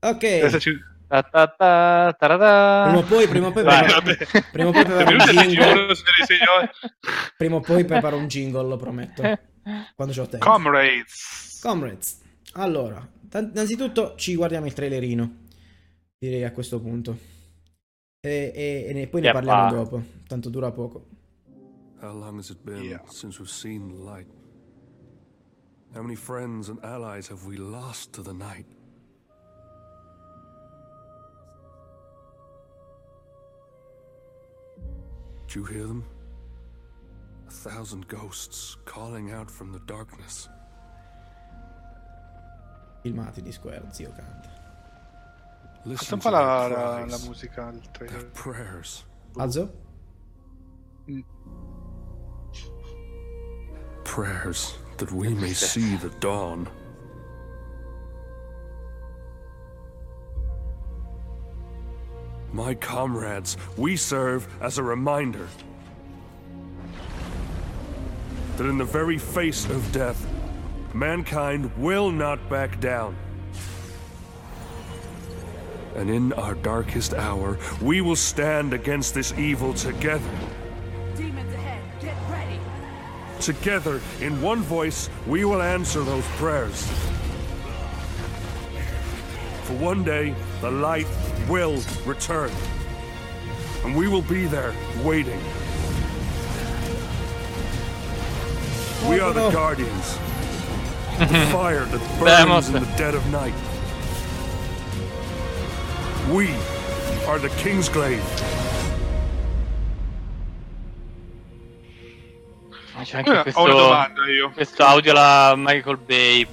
Ok, 0.00 0.24
Adesso 0.24 0.60
ci- 0.60 0.78
Ta 1.08 1.22
ta 1.22 1.46
ta 1.46 2.16
tarada. 2.18 2.84
prima 2.90 2.98
o 2.98 3.02
poi, 3.04 3.28
prima 3.28 3.46
o 3.48 3.52
poi, 3.52 3.62
Vai. 3.62 3.84
preparo, 3.84 4.00
Vabbè. 4.04 4.50
prima 4.50 4.68
o 4.68 4.72
poi 4.72 4.84
preparo 4.84 5.10
un 5.10 5.18
jingle. 5.18 5.86
Prima 7.36 7.56
o 7.56 7.60
poi 7.60 7.84
preparo 7.84 8.16
un 8.16 8.26
jingle, 8.26 8.66
lo 8.68 8.76
prometto. 8.76 9.22
Quando 9.94 10.12
c'ho 10.14 10.26
tempo. 10.26 10.44
Comrades. 10.48 11.58
Comrades, 11.62 12.20
allora, 12.52 13.06
innanzitutto 13.32 14.14
ci 14.16 14.34
guardiamo 14.36 14.66
il 14.66 14.72
trailerino, 14.72 15.36
direi 16.18 16.44
a 16.44 16.52
questo 16.52 16.80
punto. 16.80 17.16
E, 18.20 18.52
e- 18.54 18.86
e 18.88 18.92
ne- 18.92 19.06
poi 19.06 19.20
ne 19.20 19.26
Yeppa. 19.28 19.40
parliamo 19.40 19.70
dopo, 19.82 20.02
tanto 20.26 20.48
dura 20.50 20.70
poco. 20.72 21.06
How 22.00 22.12
long 22.12 22.38
has 22.38 22.48
it 22.50 22.58
been 22.62 22.82
Yeah. 22.82 23.00
since 23.08 23.38
we've 23.40 23.50
seen 23.50 23.88
the 23.88 24.02
light? 24.02 24.26
How 25.94 26.02
many 26.02 26.16
friends 26.16 26.68
and 26.68 26.78
allies 26.82 27.28
have 27.30 27.46
we 27.46 27.56
lost 27.56 28.12
to 28.14 28.22
the 28.22 28.32
night? 28.32 28.66
Did 35.46 35.54
you 35.54 35.64
hear 35.64 35.86
them? 35.86 36.04
A 37.46 37.50
thousand 37.50 38.08
ghosts 38.08 38.76
calling 38.84 39.30
out 39.30 39.50
from 39.50 39.72
the 39.72 39.78
darkness. 39.86 40.48
Filmati 43.04 43.42
di 43.42 43.52
Square, 43.52 43.84
zio 43.92 44.10
canta. 44.10 44.50
Listen 45.84 45.96
Questa 45.96 46.16
to 46.16 46.22
qua 46.22 46.30
la, 46.30 46.68
their 46.68 46.76
la, 46.78 46.96
cries, 47.04 47.10
la 47.22 47.28
musica 47.28 47.70
del 47.70 47.80
their 47.80 48.08
trailer. 48.08 48.24
prayers. 48.34 49.04
Ah, 49.36 49.42
Alzo? 49.42 49.70
Mm. 51.08 51.22
Prayers 54.04 54.74
that 54.96 55.12
we 55.12 55.28
may 55.34 55.52
see 55.52 55.94
the 55.96 56.10
dawn. 56.18 56.68
My 62.56 62.72
comrades, 62.74 63.58
we 63.76 63.96
serve 63.96 64.48
as 64.62 64.78
a 64.78 64.82
reminder 64.82 65.46
that 68.56 68.64
in 68.64 68.78
the 68.78 68.84
very 68.84 69.18
face 69.18 69.68
of 69.68 69.92
death, 69.92 70.26
mankind 70.94 71.70
will 71.76 72.10
not 72.10 72.48
back 72.48 72.80
down. 72.80 73.14
And 75.96 76.08
in 76.08 76.32
our 76.32 76.54
darkest 76.54 77.12
hour, 77.12 77.58
we 77.82 78.00
will 78.00 78.16
stand 78.16 78.72
against 78.72 79.12
this 79.12 79.34
evil 79.34 79.74
together. 79.74 80.30
Demons 81.14 81.52
ahead, 81.52 81.82
get 82.00 82.16
ready. 82.30 82.58
Together, 83.38 84.00
in 84.22 84.40
one 84.40 84.62
voice, 84.62 85.10
we 85.26 85.44
will 85.44 85.60
answer 85.60 86.02
those 86.02 86.24
prayers. 86.38 86.90
For 89.66 89.74
one 89.74 90.04
day, 90.04 90.34
the 90.60 90.70
light 90.70 91.06
will 91.48 91.80
return. 92.04 92.50
And 93.84 93.96
we 93.96 94.08
will 94.08 94.22
be 94.22 94.46
there, 94.46 94.72
waiting. 95.02 95.40
We 99.08 99.20
are 99.20 99.32
the 99.32 99.50
guardians. 99.50 100.18
The 101.18 101.48
fire 101.52 101.84
that 101.84 102.18
burns 102.20 102.68
in 102.68 102.74
the 102.74 102.86
dead 102.96 103.14
of 103.14 103.24
night. 103.30 103.54
We 106.32 106.48
are 107.28 107.38
the 107.38 107.48
Kingsglaive. 107.62 108.22
C'è 113.04 113.18
anche 113.18 113.30
Eh, 113.38 113.42
questo, 113.42 113.60
Ho 113.60 113.64
una 113.64 113.74
domanda 113.74 114.26
io. 114.26 114.50
questo 114.50 114.82
audio 114.84 115.12
alla 115.12 115.54
Michael 115.56 115.98
Bay. 115.98 116.46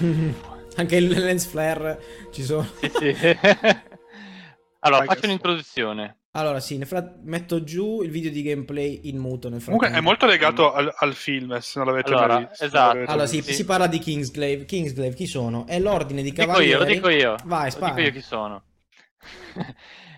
Anche 0.76 0.96
il 0.96 1.08
lens 1.08 1.46
flare 1.46 2.28
ci 2.32 2.42
sono. 2.42 2.64
Sì, 2.80 2.90
sì. 2.94 3.14
Allora, 4.84 5.04
Vai, 5.06 5.14
faccio 5.14 5.26
un'introduzione. 5.26 6.18
Allora, 6.32 6.60
sì, 6.60 6.76
nel 6.76 6.86
frat- 6.86 7.20
metto 7.22 7.64
giù 7.64 8.02
il 8.02 8.10
video 8.10 8.30
di 8.30 8.42
gameplay 8.42 9.00
in 9.04 9.16
muto 9.16 9.48
nel 9.48 9.62
Comunque 9.64 9.90
è 9.90 10.00
molto 10.00 10.26
legato 10.26 10.74
al, 10.74 10.92
al 10.94 11.14
film, 11.14 11.56
se 11.60 11.78
non 11.78 11.88
l'avete 11.88 12.12
Allora, 12.12 12.34
mai 12.34 12.46
visto. 12.48 12.64
esatto. 12.64 12.98
Allora, 13.06 13.24
sì, 13.26 13.36
visto. 13.36 13.52
si 13.52 13.64
parla 13.64 13.86
di 13.86 13.98
Kingsglaive. 13.98 14.66
Kingsglaive 14.66 15.14
chi 15.14 15.26
sono? 15.26 15.66
È 15.66 15.78
l'ordine 15.78 16.20
di 16.22 16.32
Dico 16.32 16.42
io, 16.42 16.46
cavalieri. 16.48 16.78
lo 16.78 16.84
dico 16.84 17.08
io. 17.08 17.36
Vai, 17.44 17.64
Lo 17.64 17.70
spara. 17.70 17.94
dico 17.94 18.06
io 18.06 18.12
chi 18.12 18.20
sono. 18.20 18.64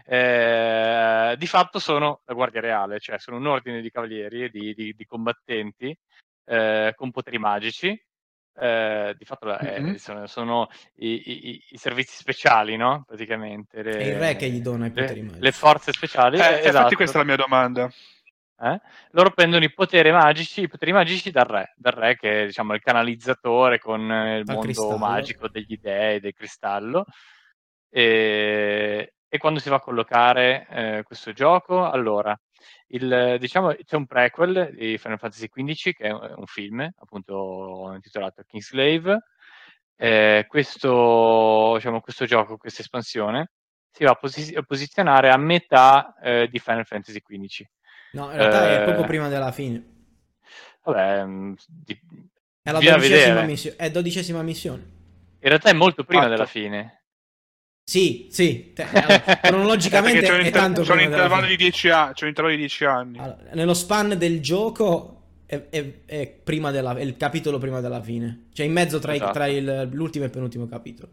Eh, 0.09 1.35
di 1.37 1.47
fatto 1.49 1.81
sono 1.81 2.21
la 2.27 2.35
Guardia 2.35 2.61
Reale, 2.61 3.01
cioè 3.01 3.19
sono 3.19 3.39
un 3.39 3.47
ordine 3.49 3.81
di 3.81 3.91
cavalieri, 3.91 4.49
di, 4.51 4.73
di- 4.73 4.95
di 4.95 5.05
combattenti 5.05 5.97
eh, 6.45 6.93
con 6.95 7.11
poteri 7.11 7.39
magici. 7.39 8.06
Eh, 8.59 9.15
di 9.19 9.25
fatto 9.27 9.59
eh, 9.59 9.81
Mhm. 9.81 9.95
sono, 9.97 10.27
sono 10.27 10.69
i, 10.97 11.23
i- 11.27 11.63
i- 11.73 11.77
servizi 11.77 12.17
speciali, 12.17 12.77
no? 12.77 13.05
Praticamente. 13.07 13.83
le- 13.83 13.97
È 13.99 14.03
il 14.05 14.19
re 14.19 14.37
che 14.37 14.49
gli 14.49 14.61
dona 14.61 14.87
i 14.87 14.91
poteri 14.91 15.17
le, 15.21 15.23
magici. 15.27 15.43
le 15.43 15.53
forze 15.53 15.93
speciali. 15.93 16.39
Eh, 16.39 16.41
eh, 16.41 16.49
infatti 16.55 16.69
esatto. 16.69 16.95
questa 16.97 17.17
è 17.19 17.21
la 17.21 17.27
mia 17.27 17.37
domanda. 17.37 17.91
Eh? 18.59 18.81
Loro 19.11 19.31
prendono 19.33 19.63
i 19.65 19.73
poteri 19.75 20.11
magici, 20.11 20.63
i 20.63 20.69
poteri 20.69 20.93
magici 20.93 21.31
dal 21.31 21.45
re, 21.45 21.75
dal 21.77 21.93
re 21.93 22.17
che 22.17 22.45
è 22.45 22.47
diciamo, 22.47 22.73
il 22.73 22.81
canalizzatore 22.81 23.79
con 23.79 24.11
eh, 24.11 24.39
il 24.39 24.45
Dal 24.45 24.55
mondo 24.55 24.71
cristallo. 24.73 24.97
magico 24.97 25.49
degli 25.49 25.77
dei, 25.79 26.19
del 26.21 26.33
cristallo. 26.33 27.05
E, 27.91 29.13
e 29.29 29.39
quando 29.39 29.61
si 29.61 29.69
va 29.69 29.77
a 29.77 29.81
collocare 29.81 30.67
eh, 30.71 31.03
questo 31.03 31.33
gioco, 31.33 31.85
allora, 31.91 32.35
il, 32.89 33.37
diciamo, 33.41 33.75
c'è 33.85 33.97
un 33.97 34.07
prequel 34.07 34.71
di 34.75 34.97
Final 34.99 35.19
Fantasy 35.19 35.49
XV 35.49 35.93
che 35.93 36.05
è 36.05 36.11
un 36.11 36.35
un 36.37 36.47
film, 36.47 36.81
appunto 36.99 37.91
intitolato 37.95 38.43
Kingslave. 38.47 39.19
Eh, 39.97 40.45
questo, 40.49 41.73
diciamo, 41.77 42.01
questo 42.01 42.27
gioco, 42.27 42.57
questa 42.59 42.83
espansione, 42.83 43.51
si 43.91 44.05
va 44.05 44.11
a, 44.11 44.15
posi- 44.15 44.55
a 44.55 44.63
posizionare 44.63 45.31
a 45.31 45.37
metà 45.39 46.15
eh, 46.23 46.49
di 46.49 46.59
Final 46.59 46.85
Fantasy 46.85 47.21
XV. 47.21 47.65
No, 48.13 48.31
in 48.31 48.37
realtà 48.37 48.69
è 48.69 48.83
Eh, 48.83 48.93
poco 48.93 49.07
prima 49.07 49.29
della 49.29 49.53
fine. 49.53 49.95
Vabbè, 50.83 51.25
mm, 51.25 51.55
di- 51.67 52.01
È 52.63 52.71
la 52.73 52.79
dodicesima, 52.79 53.17
vedere. 53.17 53.47
missio- 53.47 53.75
è 53.77 53.91
dodicesima 53.91 54.43
missione. 54.43 54.83
In 55.41 55.49
realtà 55.49 55.71
è 55.71 55.75
molto 55.75 56.05
prima 56.05 56.23
Fatto. 56.23 56.33
della 56.35 56.47
fine. 56.47 57.06
Sì, 57.89 58.27
sì. 58.31 58.73
te- 58.75 58.83
allora, 58.83 59.21
cronologicamente 59.41 60.21
Perché 60.21 60.33
c'è 60.33 60.39
un, 60.39 60.43
è 60.43 60.47
inter- 60.47 60.63
tanto 60.63 60.83
della 60.83 61.03
intervallo 61.03 61.47
di 61.47 61.57
10 61.57 61.89
anni. 61.89 62.13
C'è 62.15 62.23
un 62.25 62.29
intervallo 62.31 62.57
di 62.57 62.63
10 62.63 62.85
anni. 62.85 63.19
Allora, 63.19 63.39
nello 63.53 63.75
span 63.75 64.19
del 64.19 64.41
gioco 64.41 65.13
è, 65.47 65.69
è- 65.71 66.05
è 66.05 66.29
prima 66.43 66.73
della, 66.73 66.97
è 66.97 67.03
il 67.03 67.17
capitolo 67.17 67.59
prima 67.59 67.81
della 67.81 68.03
fine. 68.03 68.49
Cioè 68.53 68.67
in 68.67 68.73
mezzo 68.73 68.99
tra, 68.99 69.15
Esatto. 69.15 69.33
tra 69.33 69.47
il- 69.47 69.89
l'ultimo 69.93 70.25
e 70.25 70.27
il 70.27 70.33
penultimo 70.33 70.67
capitolo. 70.67 71.13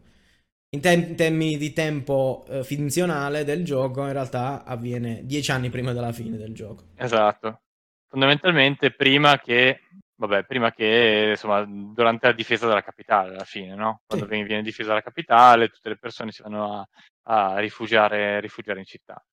In, 0.74 0.82
tem- 0.82 1.14
termini 1.14 1.58
di 1.58 1.72
tempo 1.74 2.44
eh, 2.50 2.64
finzionale 2.64 3.44
del 3.44 3.64
gioco, 3.64 4.04
in 4.08 4.12
realtà 4.12 4.64
avviene 4.66 5.22
dieci 5.26 5.52
anni 5.52 5.70
prima 5.70 5.94
della 5.94 6.12
fine 6.12 6.38
del 6.38 6.54
gioco. 6.56 6.86
Esatto. 6.96 7.62
Fondamentalmente 8.10 8.90
prima 8.90 9.40
che, 9.40 9.82
vabbè, 10.28 10.46
prima 10.46 10.72
che, 10.72 11.30
insomma, 11.32 11.66
durante 11.66 12.28
la 12.28 12.34
difesa 12.34 12.68
della 12.68 12.82
capitale, 12.84 13.32
alla 13.34 13.44
fine, 13.44 13.76
no? 13.76 14.02
Quando 14.06 14.26
Sì. 14.26 14.28
viene, 14.28 14.62
difesa 14.62 14.94
la 14.94 15.02
capitale, 15.02 15.70
tutte 15.70 15.90
le 15.90 15.98
persone 15.98 16.32
si 16.32 16.42
vanno 16.42 16.80
a, 17.24 17.54
a 17.56 17.60
rifugiare, 17.60 18.40
rifugiare 18.40 18.80
in 18.80 18.86
città. 18.86 19.24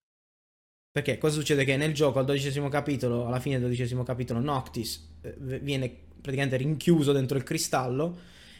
Perché 0.92 1.18
cosa 1.18 1.38
succede? 1.38 1.64
Che 1.64 1.76
nel 1.76 1.94
gioco, 1.94 2.18
al 2.18 2.24
dodicesimo 2.24 2.68
capitolo, 2.68 3.26
alla 3.26 3.38
fine 3.38 3.56
del 3.56 3.64
dodicesimo 3.64 4.02
capitolo, 4.02 4.40
Noctis 4.40 5.18
eh, 5.22 5.36
viene 5.60 5.88
praticamente 6.20 6.56
rinchiuso 6.56 7.12
dentro 7.12 7.36
il 7.36 7.44
cristallo 7.44 8.18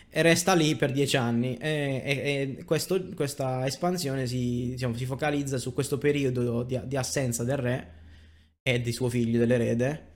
e 0.09 0.23
resta 0.23 0.55
lì 0.55 0.77
per 0.77 0.93
dieci 0.93 1.17
anni. 1.17 1.57
E, 1.57 2.03
e- 2.05 2.57
e 2.59 2.65
questo- 2.65 3.05
questa 3.15 3.67
espansione 3.67 4.27
si, 4.27 4.71
diciamo, 4.71 4.95
si 4.95 5.07
focalizza 5.07 5.59
su 5.59 5.73
questo 5.75 5.99
periodo 5.99 6.63
di, 6.63 6.81
di 6.85 6.97
assenza 6.97 7.43
del 7.45 7.57
re 7.57 7.95
e 8.63 8.81
di 8.81 8.93
suo 8.93 9.09
figlio, 9.09 9.39
dell'erede. 9.39 10.09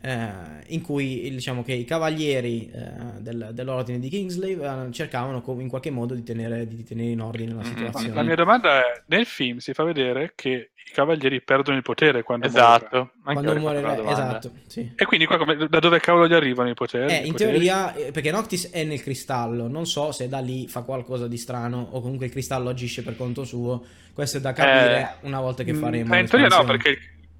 Eh, 0.00 0.28
in 0.68 0.80
cui 0.80 1.28
diciamo 1.30 1.64
che 1.64 1.72
i 1.72 1.84
cavalieri 1.84 2.70
eh, 2.72 3.20
del- 3.20 3.50
dell'ordine 3.52 3.98
di 3.98 4.08
Kingslave 4.08 4.86
eh, 4.88 4.92
cercavano 4.92 5.42
in 5.58 5.68
qualche 5.68 5.90
modo 5.90 6.14
di 6.14 6.22
tenere, 6.22 6.66
di 6.68 6.84
tenere 6.84 7.10
in 7.10 7.20
ordine 7.20 7.54
la 7.54 7.64
situazione. 7.64 8.14
La 8.14 8.22
mia 8.22 8.36
domanda 8.36 8.78
è: 8.80 9.02
nel 9.06 9.26
film 9.26 9.58
si 9.58 9.72
fa 9.72 9.82
vedere 9.84 10.32
che 10.36 10.70
i 10.88 10.90
cavalieri 10.92 11.42
perdono 11.42 11.76
il 11.76 11.82
potere 11.82 12.22
quando 12.22 12.46
Esatto. 12.46 13.12
Quando 13.22 13.54
muore 13.56 13.80
re, 13.82 14.02
esatto, 14.08 14.52
sì. 14.66 14.90
E 14.94 15.04
quindi 15.04 15.26
qua 15.26 15.36
come- 15.36 15.66
da 15.68 15.80
dove 15.80 16.00
cavolo 16.00 16.26
gli 16.26 16.32
arrivano 16.32 16.70
i 16.70 16.74
poteri? 16.74 17.12
Eh, 17.12 17.16
I 17.24 17.26
in 17.26 17.32
poteri? 17.32 17.50
teoria, 17.50 17.94
eh, 17.94 18.10
perché 18.10 18.30
Noctis 18.30 18.70
è 18.70 18.84
nel 18.84 19.02
cristallo, 19.02 19.68
non 19.68 19.84
so 19.84 20.12
se 20.12 20.28
da 20.28 20.38
lì 20.38 20.66
fa 20.68 20.82
qualcosa 20.82 21.28
di 21.28 21.36
strano 21.36 21.88
o 21.90 22.00
comunque 22.00 22.26
il 22.26 22.32
cristallo 22.32 22.70
agisce 22.70 23.02
per 23.02 23.16
conto 23.16 23.44
suo. 23.44 23.84
Questo 24.14 24.38
è 24.38 24.40
da 24.40 24.52
capire 24.52 25.16
una 25.22 25.40
volta 25.40 25.62
che 25.62 25.74
faremo. 25.74 26.14
eh, 26.14 26.20
in 26.20 26.26
teoria 26.26 26.48
no, 26.48 26.64
perché 26.64 26.98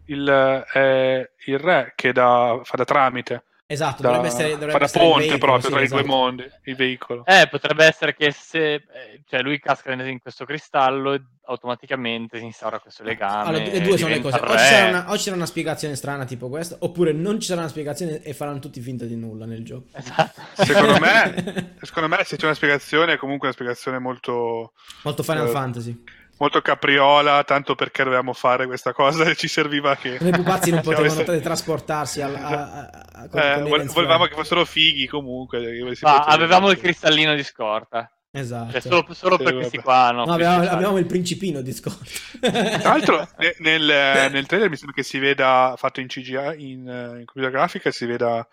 il, 0.09 0.65
è 0.73 1.31
il 1.47 1.59
re 1.59 1.93
che 1.97 2.13
da- 2.13 2.61
fa 2.63 2.77
da 2.77 2.85
tramite, 2.85 3.45
Esatto, 3.71 4.01
da, 4.01 4.09
dovrebbe 4.09 4.29
essere, 4.29 4.49
dovrebbe 4.53 4.73
fa 4.73 4.79
da 4.79 4.85
essere 4.87 5.05
il 5.05 5.11
ponte 5.11 5.29
veicolo, 5.29 5.39
proprio 5.39 5.61
sì, 5.61 5.71
tra 5.71 5.81
i 5.81 5.85
esatto. 5.85 6.01
due 6.01 6.11
mondi, 6.11 6.51
il 6.65 6.75
veicolo. 6.75 7.27
Eh, 7.27 7.49
potrebbe 7.51 7.85
essere 7.85 8.15
che 8.15 8.31
se 8.31 8.75
eh, 8.77 8.83
cioè 9.29 9.43
lui 9.43 9.59
casca 9.59 9.93
in 9.93 10.01
in 10.01 10.21
questo 10.21 10.47
cristallo 10.47 11.13
e 11.13 11.21
automaticamente 11.45 12.39
si 12.39 12.45
instaura 12.47 12.79
questo 12.79 13.03
legame. 13.03 13.49
Allora, 13.51 13.65
le 13.65 13.81
due 13.83 13.99
sono 13.99 14.15
le 14.15 14.23
cose. 14.23 14.39
O 14.39 14.57
sarà 14.57 14.89
una, 14.89 15.11
o 15.11 15.19
sarà 15.19 15.37
una 15.37 15.45
spiegazione 15.45 15.97
strana 15.97 16.25
tipo 16.25 16.49
questa, 16.49 16.77
oppure 16.79 17.13
non 17.13 17.41
ci 17.41 17.49
sarà 17.49 17.61
una 17.61 17.69
spiegazione 17.69 18.23
e 18.23 18.33
faranno 18.33 18.59
tutti 18.59 18.81
finta 18.81 19.05
di 19.05 19.17
nulla 19.17 19.45
nel 19.45 19.63
gioco. 19.67 19.89
Esatto. 19.93 20.41
Secondo 20.65 20.99
me, 20.99 21.75
secondo 21.83 22.09
me 22.09 22.25
se 22.25 22.37
c'è 22.37 22.47
una 22.47 22.55
spiegazione 22.55 23.13
è 23.13 23.17
comunque 23.19 23.49
una 23.49 23.55
spiegazione 23.55 23.99
molto, 23.99 24.73
Molto 25.03 25.23
Final 25.23 25.47
Eh, 25.47 25.51
Fantasy. 25.51 26.05
Molto 26.39 26.61
capriola, 26.63 27.43
tanto 27.45 27.75
perché 27.75 28.05
dovevamo 28.05 28.33
fare 28.33 28.67
questa 28.67 28.93
cosa 28.93 29.25
e 29.25 29.35
ci 29.37 29.49
serviva 29.49 29.97
che... 29.97 30.19
I 30.21 30.31
pupazzi 30.31 30.71
non 30.71 30.81
potevano 30.83 31.11
stati- 31.23 31.41
trasportarsi 31.41 32.23
al- 32.23 32.35
a, 32.35 32.49
a- 32.49 33.05
a- 33.23 33.29
con- 33.29 33.41
Eh, 33.41 33.85
volevamo 33.93 34.25
che 34.27 34.35
fossero 34.35 34.65
fighi 34.65 35.07
comunque. 35.07 35.61
Ma 36.01 36.19
avevamo 36.25 36.71
il 36.71 36.79
cristallino 36.79 37.35
di 37.35 37.43
scorta. 37.43 38.11
Esatto. 38.31 38.73
Cioè, 38.73 38.81
solo, 38.83 39.07
solo 39.15 39.37
Sì, 39.39 39.43
per 39.43 39.53
vabbè. 39.55 39.57
questi 39.69 39.79
qua, 39.79 40.11
no? 40.13 40.25
No, 40.27 40.33
abbiamo, 40.35 40.69
abbiamo 40.69 40.99
il 40.99 41.07
principino 41.07 41.61
di 41.63 41.73
scorta. 41.73 42.05
Tra 42.41 42.91
l'altro, 42.91 43.27
ne- 43.39 43.57
nel, 43.61 44.31
nel 44.31 44.47
trailer 44.47 44.69
mi 44.69 44.77
sembra 44.77 44.95
che 44.95 45.03
si 45.03 45.19
veda 45.19 45.75
fatto 45.77 46.01
in 46.01 46.09
CGI, 46.09 46.55
in, 46.59 46.89
eh, 46.89 47.19
in 47.21 47.25
computer 47.25 47.51
grafica, 47.51 47.91
si 47.91 48.05
veda 48.05 48.47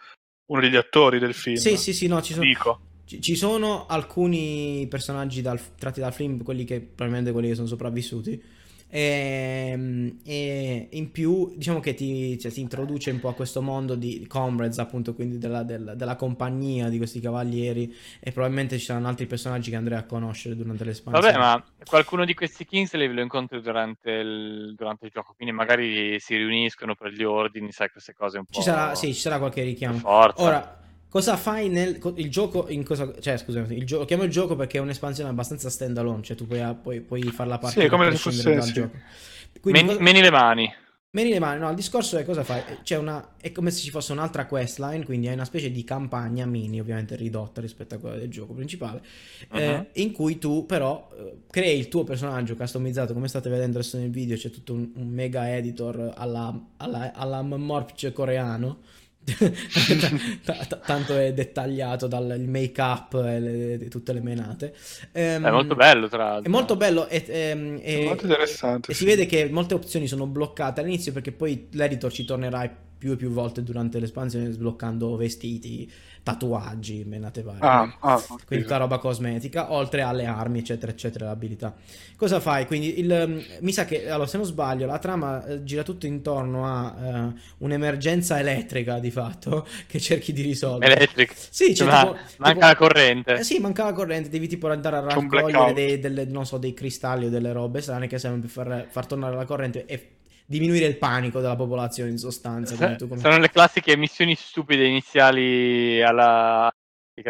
uno 0.48 0.62
degli 0.62 0.78
attori 0.78 1.20
del 1.20 1.34
film. 1.34 1.58
Sì, 1.58 1.76
sì, 1.78 1.94
sì, 1.94 2.08
no, 2.08 2.22
ci 2.22 2.34
sono, 2.34 2.46
Nico. 2.46 2.80
Ci, 3.06 3.36
sono 3.36 3.86
alcuni 3.86 4.88
personaggi 4.90 5.42
dal- 5.42 5.60
tratti 5.78 6.00
dal 6.00 6.14
film, 6.14 6.44
quelli 6.44 6.64
che 6.64 6.82
probabilmente 6.82 7.32
quelli 7.32 7.50
che 7.50 7.56
sono 7.56 7.68
sopravvissuti. 7.68 8.42
E, 8.88 10.16
e 10.24 10.88
in 10.92 11.12
più, 11.12 11.54
diciamo 11.56 11.80
che 11.82 11.94
ti, 11.94 12.40
cioè, 12.40 12.52
ti 12.52 12.62
introduce 12.62 13.12
un 13.12 13.20
po' 13.20 13.28
a 13.28 13.34
questo 13.34 13.62
mondo 13.62 13.96
di 13.96 14.26
comrades, 14.26 14.80
appunto, 14.80 15.14
quindi 15.14 15.38
della, 15.38 15.64
del- 15.64 15.94
della 15.98 16.16
compagnia 16.16 16.88
di 16.90 16.98
questi 16.98 17.20
cavalieri. 17.20 17.94
E 18.20 18.32
probabilmente 18.32 18.78
ci 18.78 18.86
saranno 18.86 19.08
altri 19.08 19.26
personaggi 19.26 19.70
che 19.70 19.76
andrei 19.76 19.98
a 19.98 20.04
conoscere 20.04 20.56
durante 20.56 20.84
l'espansione. 20.86 21.38
Vabbè, 21.38 21.38
ma 21.38 21.64
qualcuno 21.84 22.26
di 22.26 22.34
questi 22.34 22.66
Kingslave 22.66 23.14
lo 23.14 23.22
incontri 23.22 23.62
durante 23.62 24.12
il, 24.12 24.74
durante 24.76 25.06
il 25.06 25.12
gioco, 25.14 25.34
quindi 25.36 25.54
magari 25.54 26.20
si 26.20 26.36
riuniscono 26.36 26.96
per 26.96 27.12
gli 27.12 27.24
ordini, 27.24 27.72
sai, 27.72 27.90
queste 27.90 28.14
cose 28.14 28.38
un 28.38 28.46
po'. 28.46 28.54
Ci 28.54 28.62
sarà, 28.62 28.96
sì, 28.96 29.14
ci 29.14 29.20
sarà 29.20 29.38
qualche 29.40 29.62
richiamo. 29.64 29.98
forza. 29.98 30.42
Ora, 30.42 30.80
cosa 31.16 31.38
fai 31.38 31.70
nel 31.70 31.98
il 32.18 32.30
gioco? 32.30 32.68
In 32.68 32.84
cosa, 32.84 33.10
cioè, 33.22 33.38
scusami, 33.38 33.78
il 33.78 33.86
gioco, 33.86 34.04
chiamo 34.04 34.24
il 34.24 34.30
gioco 34.30 34.58
perché 34.58 34.80
è 34.80 34.82
un'espansione 34.82 35.30
abbastanza 35.30 35.70
stand 35.70 35.98
alone, 35.98 36.22
cioè 36.24 36.36
tu 36.36 36.46
puoi, 36.46 36.60
puoi, 36.76 37.00
puoi 37.00 37.22
farla 37.32 37.58
parte 37.58 37.84
Sì, 37.84 37.88
come 37.88 38.14
fosse- 38.18 38.54
dal 38.54 38.64
sì. 38.64 38.74
gioco. 38.74 38.98
Quindi 39.62 39.80
Meni, 39.80 39.88
cosa- 39.94 40.02
meni 40.04 40.20
le 40.22 40.30
mani. 40.30 40.74
Meni 41.12 41.30
le 41.30 41.40
mani, 41.40 41.62
no, 41.62 41.70
il 41.70 41.76
discorso 41.78 42.18
è 42.18 42.26
cosa 42.26 42.44
fai? 42.44 42.62
C'è 42.84 42.98
una, 42.98 43.36
è 43.40 43.54
come 43.54 43.72
se 43.72 43.80
ci 43.82 43.92
fosse 43.92 44.12
un'altra 44.12 44.46
questline, 44.46 45.06
quindi 45.06 45.30
hai 45.30 45.36
una 45.36 45.46
specie 45.46 45.72
di 45.72 45.86
campagna 45.86 46.46
mini, 46.46 46.82
ovviamente 46.82 47.16
ridotta 47.16 47.62
rispetto 47.62 47.96
a 47.96 47.98
quella 48.00 48.18
del 48.18 48.28
gioco 48.28 48.52
principale, 48.52 49.02
eh, 49.54 49.72
Mhm. 49.72 49.86
in 49.94 50.12
cui 50.12 50.38
tu 50.38 50.66
però 50.66 51.10
eh, 51.18 51.38
crei 51.50 51.80
il 51.80 51.88
tuo 51.88 52.04
personaggio 52.04 52.58
customizzato, 52.58 53.14
come 53.14 53.30
state 53.30 53.48
vedendo 53.50 53.78
adesso 53.78 53.98
nel 53.98 54.10
video, 54.10 54.36
c'è 54.36 54.50
tutto 54.50 54.74
un, 54.74 54.92
un 54.96 55.08
mega 55.08 55.56
editor 55.56 56.12
alla, 56.18 56.54
alla, 56.76 57.14
alla 57.14 57.42
coreano. 58.12 58.80
T- 60.44 60.68
t- 60.68 60.80
tanto 60.86 61.18
è 61.18 61.34
dettagliato 61.34 62.06
dal 62.08 62.36
il 62.38 62.48
make 62.48 62.80
up 62.80 63.14
e 63.16 63.40
le- 63.40 63.88
tutte 63.90 64.14
le 64.14 64.22
menate 64.22 64.76
Ehm, 65.12 65.44
È 65.46 65.50
molto 65.52 65.76
bello, 65.76 66.08
tra 66.08 66.18
l'altro. 66.26 66.44
è 66.44 66.48
molto 66.50 66.76
bello 66.76 67.08
e, 67.08 67.24
ehm, 67.28 67.80
e- 67.82 68.04
Molto 68.06 68.24
interessante. 68.26 68.92
e 68.92 68.94
si 68.94 69.00
sì. 69.00 69.06
vede 69.06 69.26
che 69.26 69.50
molte 69.50 69.74
opzioni 69.74 70.08
sono 70.08 70.28
bloccate 70.28 70.82
all'inizio 70.82 71.12
perché 71.12 71.32
poi 71.32 71.68
l'editor 71.72 72.12
ci 72.12 72.24
tornerà 72.26 72.84
più 72.98 73.12
e 73.12 73.16
più 73.16 73.30
volte 73.30 73.62
durante 73.64 74.00
l'espansione 74.00 74.52
sbloccando 74.52 75.16
vestiti, 75.16 75.92
tatuaggi, 76.24 77.04
menate 77.06 77.44
varie. 77.44 77.60
Ah, 77.62 77.98
ah. 78.00 78.24
Quindi 78.48 78.66
tutta 78.66 78.78
roba 78.78 78.98
cosmetica, 78.98 79.72
oltre 79.72 80.02
alle 80.02 80.26
armi, 80.26 80.60
eccetera, 80.60 80.92
eccetera, 80.92 81.26
le 81.26 81.32
abilità. 81.32 81.76
Cosa 82.16 82.40
fai? 82.40 82.66
Quindi 82.66 83.00
il, 83.00 83.46
mi 83.60 83.72
sa 83.72 83.86
che, 83.86 84.10
allora, 84.10 84.28
se 84.28 84.38
non 84.38 84.46
sbaglio, 84.46 84.88
la 84.88 84.98
trama 84.98 85.46
eh, 85.46 85.64
gira 85.64 85.84
tutto 85.84 86.08
intorno 86.08 86.66
a 86.66 86.96
eh, 87.00 87.34
un'emergenza 87.60 88.40
elettrica, 88.40 88.98
di 89.00 89.12
fatto, 89.12 89.68
che 89.88 90.00
cerchi 90.00 90.34
di 90.34 90.42
risolvere. 90.42 90.96
Electric. 90.96 91.34
Sì, 91.50 91.74
c'è 91.74 91.86
Ma- 91.86 92.00
tipo- 92.02 92.18
manca 92.38 92.54
tipo- 92.54 92.66
la 92.66 92.76
corrente. 92.76 93.34
Eh 93.36 93.44
sì, 93.44 93.60
manca 93.60 93.84
la 93.84 93.94
corrente, 93.94 94.30
devi 94.30 94.48
tipo 94.48 94.68
andare 94.70 94.96
a 94.98 95.00
raccogliere 95.02 95.74
dei, 95.74 96.00
delle- 96.00 96.26
non 96.26 96.46
so, 96.46 96.58
dei 96.58 96.74
cristalli 96.74 97.26
o 97.26 97.30
delle 97.30 97.52
robe 97.52 97.82
strane 97.82 98.08
che 98.08 98.18
servono 98.18 98.42
per 98.42 98.50
far, 98.50 98.88
far 98.90 99.06
tornare 99.06 99.36
la 99.36 99.46
corrente 99.46 99.86
e 99.86 100.10
diminuire 100.46 100.86
il 100.86 100.98
panico 100.98 101.40
della 101.42 101.56
popolazione 101.56 102.10
in 102.12 102.18
sostanza. 102.18 102.76
quindi 102.76 102.98
tu 102.98 103.08
come- 103.08 103.22
Sono 103.22 103.38
le 103.38 103.50
classiche 103.50 103.98
missioni 103.98 104.36
stupide 104.36 104.86
iniziali 104.86 106.02
alla 106.04 106.72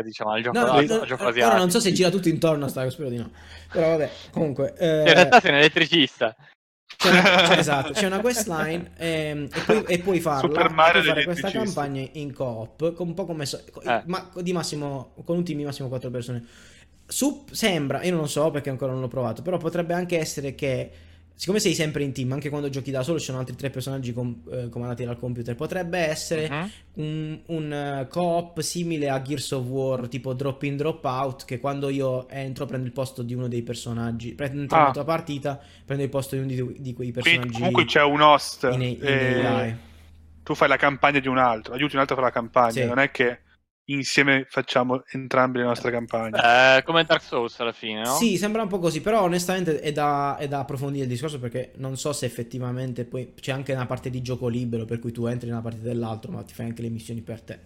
diciamo 0.04 0.32
al 0.32 0.41
gioco, 0.41 0.58
No, 0.58 0.65
no, 0.65 0.82
no, 0.82 1.06
gioco 1.06 1.21
ora 1.21 1.30
asiatico. 1.30 1.58
non 1.58 1.69
so 1.69 1.80
se 1.80 1.91
gira 1.91 2.10
tutto 2.10 2.28
intorno 2.28 2.65
a 2.65 2.67
sta, 2.67 2.89
spero 2.89 3.10
di 3.10 3.17
no. 3.17 3.30
Però 3.71 3.89
vabbè, 3.89 4.10
comunque... 4.32 4.73
eh, 4.78 4.97
In 5.08 5.13
realtà 5.13 5.39
sei 5.39 5.51
un 5.51 5.58
elettricista. 5.58 6.36
C'è 6.97 7.10
una, 7.12 7.21
c'è- 7.21 7.58
esatto, 7.60 7.91
c'è 7.93 8.06
una 8.08 8.19
questline 8.19 8.91
ehm, 8.97 9.47
e, 9.54 9.60
puoi, 9.62 9.84
e 9.88 9.99
puoi 9.99 10.19
farla 10.21 10.39
Super 10.39 10.69
Mario 10.69 11.01
puoi 11.01 11.13
fare 11.13 11.23
questa 11.25 11.51
campagna 11.51 12.04
in 12.13 12.34
coop 12.34 12.93
con 12.93 13.08
un 13.10 13.13
po' 13.13 13.25
come 13.25 13.45
so- 13.45 13.62
Eh. 13.84 14.01
ma 14.06 14.28
di 14.41 14.54
massimo 14.54 15.13
con 15.23 15.38
un 15.38 15.43
team 15.43 15.60
di 15.60 15.65
massimo 15.65 15.88
4 15.88 16.10
persone. 16.10 16.43
Su, 17.06 17.45
sembra, 17.51 18.01
io 18.04 18.12
non 18.12 18.21
lo 18.21 18.28
so 18.28 18.49
perché 18.49 18.71
ancora 18.71 18.91
non 18.91 19.01
l'ho 19.01 19.08
provato, 19.08 19.43
però 19.43 19.58
potrebbe 19.58 19.93
anche 19.93 20.17
essere 20.17 20.56
che 20.56 20.91
siccome 21.35 21.59
sei 21.59 21.73
sempre 21.73 22.03
in 22.03 22.13
team, 22.13 22.31
anche 22.31 22.49
quando 22.49 22.69
giochi 22.69 22.91
da 22.91 23.03
solo 23.03 23.19
ci 23.19 23.25
sono 23.25 23.39
altri 23.39 23.55
tre 23.55 23.69
personaggi 23.69 24.13
com- 24.13 24.41
eh, 24.51 24.69
comandati 24.69 25.03
dal 25.03 25.17
computer, 25.17 25.55
potrebbe 25.55 25.99
essere 25.99 26.49
Mhm. 26.49 26.71
un, 26.93 27.39
un, 27.47 27.73
eh, 27.73 28.07
co-op 28.09 28.59
simile 28.61 29.09
a 29.09 29.21
Gears 29.21 29.51
of 29.51 29.65
War, 29.67 30.07
tipo 30.07 30.33
drop 30.33 30.63
in 30.63 30.77
drop 30.77 31.03
out, 31.03 31.45
che 31.45 31.59
quando 31.59 31.89
io 31.89 32.27
entro 32.29 32.65
prendo 32.65 32.85
il 32.87 32.93
posto 32.93 33.21
di 33.21 33.33
uno 33.33 33.47
dei 33.47 33.63
personaggi, 33.63 34.33
prendo 34.33 34.61
entro 34.61 34.77
Ah. 34.77 34.79
nella 34.81 34.93
tua 34.93 35.03
partita, 35.03 35.59
prendo 35.85 36.03
il 36.03 36.09
posto 36.09 36.35
di 36.35 36.41
uno 36.41 36.71
di, 36.71 36.81
di 36.81 36.93
quei 36.93 37.11
Quindi 37.11 37.21
personaggi 37.29 37.57
comunque 37.57 37.85
c'è 37.85 38.01
un 38.03 38.21
host 38.21 38.69
in, 38.71 38.81
in 38.81 38.97
e 39.01 39.45
AI. 39.45 39.75
tu 40.43 40.55
fai 40.55 40.67
la 40.69 40.77
campagna 40.77 41.19
di 41.19 41.27
un 41.27 41.37
altro, 41.37 41.73
aiuti 41.73 41.95
un 41.95 42.01
altro 42.01 42.15
a 42.15 42.19
fare 42.19 42.31
la 42.33 42.39
campagna, 42.39 42.71
Sì. 42.71 42.85
non 42.85 42.99
è 42.99 43.11
che 43.11 43.39
insieme 43.85 44.45
facciamo 44.49 45.03
entrambi 45.11 45.59
le 45.59 45.65
nostre 45.65 45.91
campagne. 45.91 46.39
Eh, 46.39 46.83
come 46.83 47.03
Dark 47.03 47.21
Souls 47.21 47.59
alla 47.59 47.71
fine, 47.71 48.01
no? 48.01 48.15
Sì, 48.15 48.37
sembra 48.37 48.61
un 48.61 48.67
po' 48.67 48.79
così, 48.79 49.01
però 49.01 49.23
onestamente 49.23 49.79
è 49.79 49.91
da, 49.91 50.37
è 50.37 50.47
da 50.47 50.59
approfondire 50.59 51.03
il 51.03 51.09
discorso 51.09 51.39
perché 51.39 51.73
non 51.75 51.97
so 51.97 52.13
se 52.13 52.25
effettivamente 52.25 53.05
poi 53.05 53.33
c'è 53.39 53.51
anche 53.51 53.73
una 53.73 53.85
parte 53.85 54.09
di 54.09 54.21
gioco 54.21 54.47
libero 54.47 54.85
per 54.85 54.99
cui 54.99 55.11
tu 55.11 55.25
entri 55.25 55.49
nella 55.49 55.61
partita 55.61 55.85
dell'altro, 55.85 56.31
ma 56.31 56.43
ti 56.43 56.53
fai 56.53 56.67
anche 56.67 56.81
le 56.81 56.89
missioni 56.89 57.21
per 57.21 57.41
te. 57.41 57.59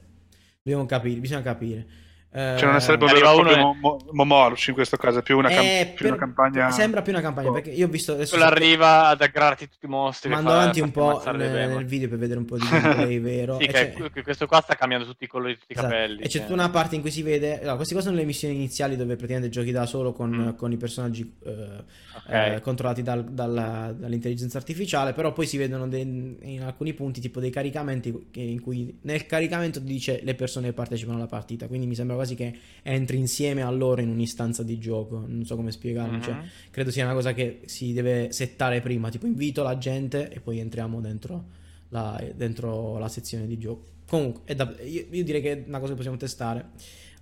Dobbiamo 0.62 0.86
capire, 0.86 1.20
bisogna 1.20 1.42
capire. 1.42 1.88
Eh, 2.32 2.56
Cioè 2.60 2.70
non 2.70 2.80
sarebbe 2.80 3.06
arriva 3.06 3.32
vero 3.32 3.42
proprio 3.42 3.58
uno 3.58 3.74
mo- 3.74 3.98
mo- 4.04 4.06
Momorci 4.12 4.70
in 4.70 4.76
questo 4.76 4.98
caso, 4.98 5.18
è 5.20 5.24
più 5.24 5.36
una, 5.36 5.50
cam- 5.50 5.66
eh, 5.66 5.92
più 5.96 6.06
una 6.06 6.16
per- 6.16 6.26
campagna... 6.26 6.70
Sembra 6.70 7.02
più 7.02 7.12
una 7.12 7.22
campagna 7.22 7.50
Oh. 7.50 7.54
perché 7.54 7.72
io 7.72 7.88
ho 7.88 7.90
visto 7.90 8.12
adesso 8.12 8.36
Quello 8.36 8.52
arriva 8.52 9.08
ad 9.08 9.22
aggrarti 9.22 9.68
tutti 9.68 9.86
i 9.88 9.90
mostri. 9.90 10.30
Mando 10.30 10.52
avanti 10.52 10.80
un 10.80 10.92
po' 10.92 11.20
nel, 11.32 11.50
nel 11.70 11.86
video 11.86 12.08
per 12.08 12.20
vedere 12.20 12.38
un 12.38 12.46
po' 12.46 12.58
di 12.58 12.68
gameplay 12.70 13.20
vero. 13.20 13.58
Sì, 13.58 13.64
e 13.64 13.68
che 13.68 13.74
c'è- 13.96 14.12
que- 14.12 14.22
questo 14.22 14.46
qua 14.46 14.62
sta 14.62 14.76
cambiando 14.76 15.08
tutti 15.08 15.24
i 15.24 15.28
colori 15.28 15.54
di 15.54 15.60
tutti 15.60 15.72
i 15.74 15.76
Esatto. 15.76 15.92
capelli. 15.92 16.20
E 16.20 16.24
c'è 16.26 16.30
cioè. 16.30 16.42
tutta 16.42 16.54
una 16.54 16.70
parte 16.70 16.94
in 16.96 17.02
cui 17.02 17.10
si 17.10 17.24
vede. 17.24 17.60
allora, 17.62 17.76
queste 17.78 17.96
qua 17.96 18.04
sono 18.04 18.16
le 18.16 18.26
missioni 18.26 18.54
iniziali 18.54 18.96
dove 18.96 19.16
praticamente 19.16 19.50
giochi 19.50 19.72
da 19.72 19.88
solo 19.88 20.14
con, 20.14 20.30
Mm. 20.30 20.56
con 20.56 20.72
i 20.72 20.78
personaggi 20.78 21.36
eh, 21.46 21.52
Ok. 21.52 22.30
eh, 22.32 22.60
controllati 22.62 23.02
dal- 23.02 23.24
dalla- 23.26 23.92
dall'intelligenza 23.98 24.60
artificiale. 24.60 25.14
Però 25.14 25.34
poi 25.34 25.48
si 25.48 25.58
vedono 25.58 25.88
dei- 25.88 26.38
in 26.42 26.62
alcuni 26.64 26.94
punti 26.94 27.20
tipo 27.22 27.40
dei 27.40 27.50
caricamenti 27.50 28.28
che- 28.30 28.40
in 28.42 28.62
cui 28.62 29.00
nel 29.02 29.26
caricamento 29.26 29.80
dice 29.80 30.20
le 30.22 30.36
persone 30.36 30.68
che 30.68 30.74
partecipano 30.74 31.18
alla 31.18 31.26
partita. 31.28 31.66
Quindi 31.68 31.88
mi 31.88 31.96
sembra 31.96 32.18
quasi 32.20 32.36
che 32.36 32.54
entri 32.84 33.18
insieme 33.18 33.62
a 33.62 33.70
loro 33.70 34.02
in 34.02 34.10
un'istanza 34.10 34.64
di 34.64 34.78
gioco. 34.80 35.24
Non 35.26 35.46
so 35.46 35.56
come 35.56 35.72
spiegarlo. 35.72 36.20
cioè, 36.22 36.36
Mhm. 36.36 36.50
credo 36.72 36.92
sia 36.92 37.06
una 37.06 37.14
cosa 37.14 37.34
che 37.34 37.62
si 37.66 37.94
deve 37.94 38.32
settare 38.32 38.82
prima. 38.82 39.10
Tipo, 39.10 39.26
invito 39.26 39.64
la 39.64 39.78
gente 39.78 40.30
e 40.30 40.40
poi 40.42 40.60
entriamo 40.60 41.02
dentro 41.02 41.46
la, 41.90 42.22
dentro 42.36 42.98
la 42.98 43.08
sezione 43.10 43.48
di 43.48 43.58
gioco. 43.58 43.84
Comunque, 44.08 44.56
da- 44.56 44.76
io, 44.84 45.06
io 45.10 45.24
direi 45.24 45.42
che 45.42 45.52
è 45.52 45.64
una 45.68 45.80
cosa 45.80 45.92
che 45.92 45.96
possiamo 45.98 46.18
testare 46.18 46.70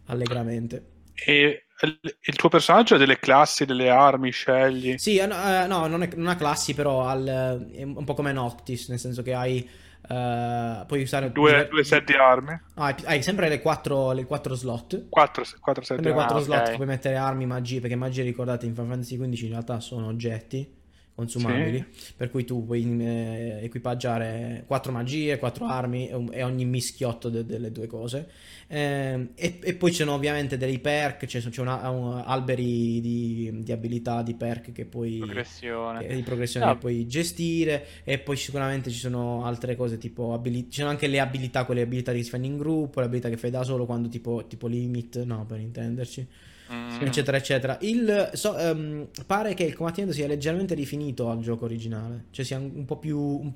allegramente. 0.06 0.96
E 1.26 1.64
il, 1.82 2.36
tuo 2.36 2.50
personaggio 2.50 2.96
ha 2.96 2.98
delle 2.98 3.20
classi, 3.20 3.66
delle 3.66 3.90
armi, 3.90 4.32
scegli... 4.32 4.96
Sì, 4.98 5.18
eh, 5.18 5.26
no, 5.26 5.36
eh, 5.36 5.68
no, 5.68 5.88
non, 5.88 6.04
è, 6.04 6.10
non 6.16 6.28
ha 6.28 6.36
classi, 6.36 6.74
però 6.74 7.06
al- 7.06 7.70
è 7.72 7.84
un 7.84 8.04
po' 8.04 8.14
come 8.14 8.32
Noctis, 8.32 8.90
nel 8.90 9.00
senso 9.00 9.22
che 9.22 9.34
hai. 9.34 9.68
Eh, 10.08 10.84
puoi 10.88 11.02
usare 11.02 11.32
Due, 11.32 11.68
due 11.70 11.84
set 11.84 12.04
di 12.06 12.14
armi? 12.14 12.60
No, 12.76 12.84
hai, 13.06 13.22
sempre 13.22 13.50
le 13.50 13.62
quattro, 13.62 14.12
le 14.12 14.26
quattro 14.26 14.56
slot. 14.56 15.10
Quattro, 15.10 15.44
quattro 15.60 15.84
set 15.84 15.98
di 15.98 16.04
Sempre 16.04 16.12
armi. 16.12 16.14
quattro 16.14 16.38
Ah, 16.38 16.42
slot 16.42 16.68
ok. 16.70 16.76
puoi 16.76 16.88
mettere 16.88 17.16
armi, 17.16 17.46
magie, 17.46 17.80
perché 17.80 17.96
magie 17.96 18.24
ricordate 18.24 18.66
in 18.66 18.74
Final 18.74 18.90
Fantasy 18.90 19.18
XV 19.18 19.44
in 19.44 19.50
realtà 19.50 19.80
sono 19.80 20.08
oggetti 20.08 20.76
consumabili, 21.18 21.84
per 22.16 22.30
cui 22.30 22.46
tu 22.46 22.64
puoi 22.64 22.84
eh, 23.02 23.60
equipaggiare 23.64 24.64
quattro 24.68 24.92
magie, 24.92 25.40
quattro 25.40 25.66
armi 25.66 26.08
e, 26.08 26.26
e 26.32 26.44
ogni 26.44 26.64
mischiotto 26.66 27.30
de- 27.30 27.44
delle 27.44 27.72
due 27.72 27.88
cose. 27.88 28.30
Ehm, 28.68 29.30
e, 29.34 29.60
e 29.64 29.74
poi 29.76 29.90
ci 29.92 29.98
sono 29.98 30.14
ovviamente 30.14 30.58
dei 30.58 30.78
perk, 30.78 31.26
c'è, 31.26 31.42
c'è 31.42 31.62
una- 31.62 31.90
un- 31.90 32.22
alberi 32.24 33.02
di, 33.02 33.52
di 33.64 33.72
abilità, 33.72 34.22
di 34.22 34.36
perk 34.36 34.72
che 34.74 34.86
puoi 34.86 35.18
Progressione. 35.18 36.06
eh, 36.06 36.16
di 36.16 36.22
progressione 36.22 36.66
No. 36.68 36.74
che 36.74 36.78
puoi 36.80 37.08
gestire 37.08 37.86
e 38.04 38.20
poi 38.20 38.36
sicuramente 38.38 38.92
ci 38.92 39.00
sono 39.00 39.44
altre 39.46 39.76
cose 39.76 39.98
tipo 39.98 40.34
abili- 40.34 40.68
ci 40.70 40.80
sono 40.82 40.90
anche 40.92 41.08
le 41.08 41.20
abilità 41.20 41.64
quelle 41.66 41.82
abilità 41.82 42.12
che 42.12 42.22
si 42.22 42.30
fanno 42.30 42.46
in 42.46 42.58
gruppo 42.58 43.00
le 43.00 43.06
abilità 43.08 43.30
che 43.30 43.38
fai 43.38 43.50
da 43.50 43.64
solo 43.64 43.86
quando 43.86 44.08
tipo, 44.10 44.46
tipo 44.48 44.68
limit 44.68 45.24
no 45.24 45.46
per 45.48 45.60
intenderci 45.60 46.28
Mm. 46.72 47.02
eccetera 47.02 47.38
eccetera 47.38 47.78
il 47.82 48.30
so- 48.34 48.58
ehm, 48.58 49.08
pare 49.26 49.54
che 49.54 49.64
il 49.64 49.74
combattimento 49.76 50.14
sia 50.14 50.28
leggermente 50.28 50.74
rifinito 50.76 51.30
al 51.30 51.40
gioco 51.40 51.64
originale 51.66 52.26
cioè 52.32 52.44
sia 52.44 52.58
un, 52.58 52.72
un 52.76 52.86
po' 52.86 52.98
più 52.98 53.18
un 53.20 53.54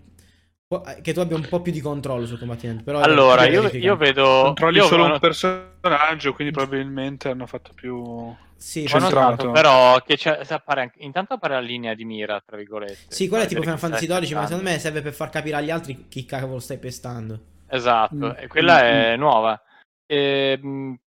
po'- 0.67 0.85
eh, 0.85 1.01
che 1.01 1.11
tu 1.11 1.19
abbia 1.19 1.35
un 1.35 1.45
po' 1.49 1.61
più 1.61 1.71
di 1.73 1.81
controllo 1.81 2.25
sul 2.25 2.39
combattimento 2.39 2.83
però 2.83 3.01
Allora, 3.01 3.45
io, 3.47 3.67
io 3.67 3.97
vedo. 3.97 4.41
Controlli 4.43 4.77
io 4.77 4.85
solo 4.85 5.03
ho 5.05 5.11
un 5.13 5.19
personaggio, 5.19 6.33
quindi 6.33 6.53
probabilmente 6.53 7.27
hanno 7.27 7.45
fatto 7.45 7.71
più... 7.75 8.33
sì, 8.55 8.87
notato 8.93 9.51
però 9.51 9.99
che 10.01 10.17
appare 10.47 10.81
anche- 10.81 10.99
intanto 11.03 11.33
appare 11.33 11.55
la 11.55 11.59
linea 11.59 11.93
di 11.93 12.05
mira, 12.05 12.41
tra 12.45 12.55
virgolette. 12.55 12.97
sì, 13.09 13.27
quella 13.27 13.43
è 13.43 13.47
tipo 13.47 13.61
Final 13.61 13.75
vedere 13.75 13.97
chi 13.97 14.05
Fantasy 14.05 14.05
stai 14.05 14.21
XII, 14.21 14.33
ma 14.35 14.41
aspettando. 14.41 14.47
secondo 14.47 14.69
me 14.69 14.79
serve 14.79 15.01
per 15.01 15.13
far 15.13 15.29
capire 15.29 15.55
agli 15.57 15.69
altri 15.69 16.05
chi 16.07 16.23
cavolo 16.25 16.59
stai 16.59 16.77
pestando. 16.77 17.39
Esatto, 17.67 18.15
Mm. 18.15 18.31
e 18.37 18.47
quella 18.47 18.75
Mm, 18.81 18.85
è 18.85 19.15
nuova. 19.17 19.61
Ehm, 20.05 20.97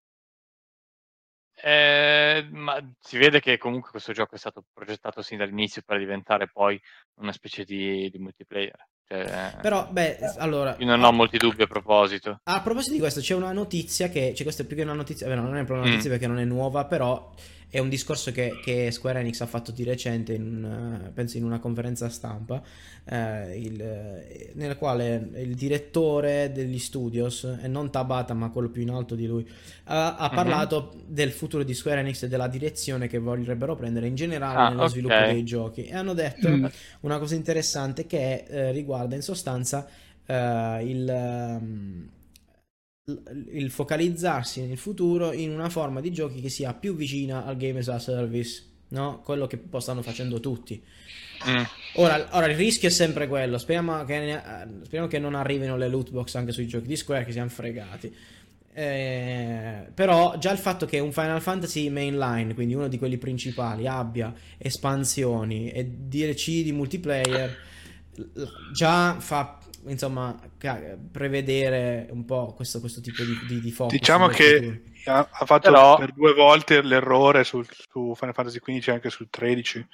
eh, 1.66 2.46
ma 2.50 2.78
si 3.00 3.16
vede 3.16 3.40
che 3.40 3.56
comunque 3.56 3.90
questo 3.90 4.12
gioco 4.12 4.34
è 4.34 4.38
stato 4.38 4.62
progettato 4.74 5.22
sin 5.22 5.38
dall'inizio 5.38 5.80
per 5.82 5.98
diventare 5.98 6.46
poi 6.46 6.78
una 7.20 7.32
specie 7.32 7.64
di, 7.64 8.10
di 8.10 8.18
multiplayer. 8.18 8.86
Cioè, 9.06 9.56
Però, 9.62 9.88
beh, 9.90 10.18
allora... 10.36 10.76
io 10.78 10.84
non 10.84 11.02
ho 11.02 11.12
molti 11.12 11.38
dubbi 11.38 11.62
a 11.62 11.66
proposito. 11.66 12.38
A 12.42 12.60
proposito 12.60 12.92
di 12.92 12.98
questo, 12.98 13.20
c'è 13.20 13.34
una 13.34 13.52
notizia 13.52 14.08
che. 14.10 14.34
Cioè, 14.34 14.42
questa 14.42 14.62
è 14.62 14.66
più 14.66 14.76
che 14.76 14.82
una 14.82 14.92
notizia. 14.92 15.26
Beh, 15.26 15.36
no, 15.36 15.42
non 15.42 15.56
è 15.56 15.64
proprio 15.64 15.78
una 15.80 15.88
notizia 15.88 16.10
Mm. 16.10 16.12
perché 16.12 16.26
non 16.26 16.38
è 16.38 16.44
nuova, 16.44 16.84
però 16.84 17.32
è 17.74 17.80
un 17.80 17.88
discorso 17.88 18.30
che, 18.30 18.60
che 18.62 18.90
Square 18.92 19.18
Enix 19.18 19.40
ha 19.40 19.46
fatto 19.46 19.72
di 19.72 19.82
recente, 19.82 20.32
in 20.34 20.42
un, 20.64 20.64
eh, 21.06 21.10
penso 21.10 21.38
in 21.38 21.44
una 21.44 21.58
conferenza 21.58 22.08
stampa, 22.08 22.62
eh, 23.04 23.58
il- 23.58 23.80
eh, 23.80 24.52
nella 24.54 24.76
quale 24.76 25.28
il 25.38 25.56
direttore 25.56 26.52
degli 26.52 26.78
studios, 26.78 27.42
e 27.60 27.66
non 27.66 27.90
Tabata, 27.90 28.32
ma 28.32 28.50
quello 28.50 28.68
più 28.70 28.82
in 28.82 28.90
alto 28.90 29.16
di 29.16 29.26
lui, 29.26 29.44
ha, 29.84 30.14
ha 30.16 30.28
Mhm. 30.28 30.34
parlato 30.34 31.02
del 31.06 31.32
futuro 31.32 31.64
di 31.64 31.74
Square 31.74 31.98
Enix 32.00 32.22
e 32.22 32.28
della 32.28 32.46
direzione 32.46 33.08
che 33.08 33.18
vorrebbero 33.18 33.74
prendere 33.74 34.06
in 34.06 34.14
generale 34.14 34.62
Ah, 34.62 34.68
nello 34.68 34.86
ok. 34.86 34.86
sviluppo 34.86 35.24
dei 35.24 35.42
giochi. 35.42 35.84
E 35.86 35.94
hanno 35.94 36.14
detto 36.14 36.48
Mm. 36.48 36.66
una 37.00 37.18
cosa 37.18 37.34
interessante 37.34 38.06
che 38.06 38.44
eh, 38.48 38.70
riguarda 38.70 39.16
in 39.16 39.22
sostanza 39.22 39.86
eh, 40.26 40.80
il, 40.84 41.04
l- 41.04 42.08
il 43.06 43.70
focalizzarsi 43.70 44.62
nel 44.66 44.78
futuro 44.78 45.32
in 45.32 45.50
una 45.50 45.68
forma 45.68 46.00
di 46.00 46.10
giochi 46.10 46.40
che 46.40 46.48
sia 46.48 46.72
più 46.72 46.96
vicina 46.96 47.44
al 47.44 47.56
game 47.56 47.80
as 47.80 47.88
a 47.88 47.98
service, 47.98 48.64
no? 48.88 49.20
Quello 49.22 49.46
che 49.46 49.60
stanno 49.78 50.00
facendo 50.00 50.40
tutti. 50.40 50.82
Mm. 51.46 51.62
Ora, 51.96 52.28
ora 52.30 52.46
il 52.46 52.56
rischio 52.56 52.88
è 52.88 52.90
sempre 52.90 53.28
quello. 53.28 53.58
Speriamo 53.58 54.04
che, 54.04 54.18
ne- 54.18 54.42
speriamo 54.84 55.06
che 55.06 55.18
non 55.18 55.34
arrivino 55.34 55.76
le 55.76 55.88
loot 55.88 56.10
box 56.10 56.34
anche 56.36 56.52
sui 56.52 56.66
giochi 56.66 56.86
di 56.86 56.96
Square, 56.96 57.26
che 57.26 57.32
siamo 57.32 57.50
fregati. 57.50 58.14
Eh, 58.72 59.86
però 59.92 60.36
già 60.38 60.50
il 60.50 60.58
fatto 60.58 60.86
che 60.86 60.98
un 60.98 61.12
Final 61.12 61.42
Fantasy 61.42 61.90
mainline, 61.90 62.54
quindi 62.54 62.74
uno 62.74 62.88
di 62.88 62.96
quelli 62.96 63.18
principali, 63.18 63.86
abbia 63.86 64.32
espansioni 64.56 65.70
e 65.70 65.84
DLC 65.84 66.62
di 66.62 66.72
multiplayer, 66.72 67.54
già 68.72 69.20
fa 69.20 69.58
insomma 69.86 70.38
prevedere 71.10 72.08
un 72.10 72.24
po' 72.24 72.52
questo, 72.54 72.80
questo 72.80 73.00
tipo 73.00 73.22
di, 73.22 73.38
di, 73.46 73.60
di 73.60 73.70
focus. 73.70 73.92
Diciamo 73.92 74.28
che 74.28 74.82
ha, 75.06 75.28
ha 75.30 75.44
fatto 75.46 75.70
Però- 75.70 75.96
per 75.96 76.12
due 76.12 76.34
volte 76.34 76.82
l'errore 76.82 77.44
sul- 77.44 77.66
su 77.70 78.14
Final 78.14 78.34
Fantasy 78.34 78.58
XV 78.58 78.88
e 78.88 78.92
anche 78.92 79.10
sul 79.10 79.28
13 79.30 79.86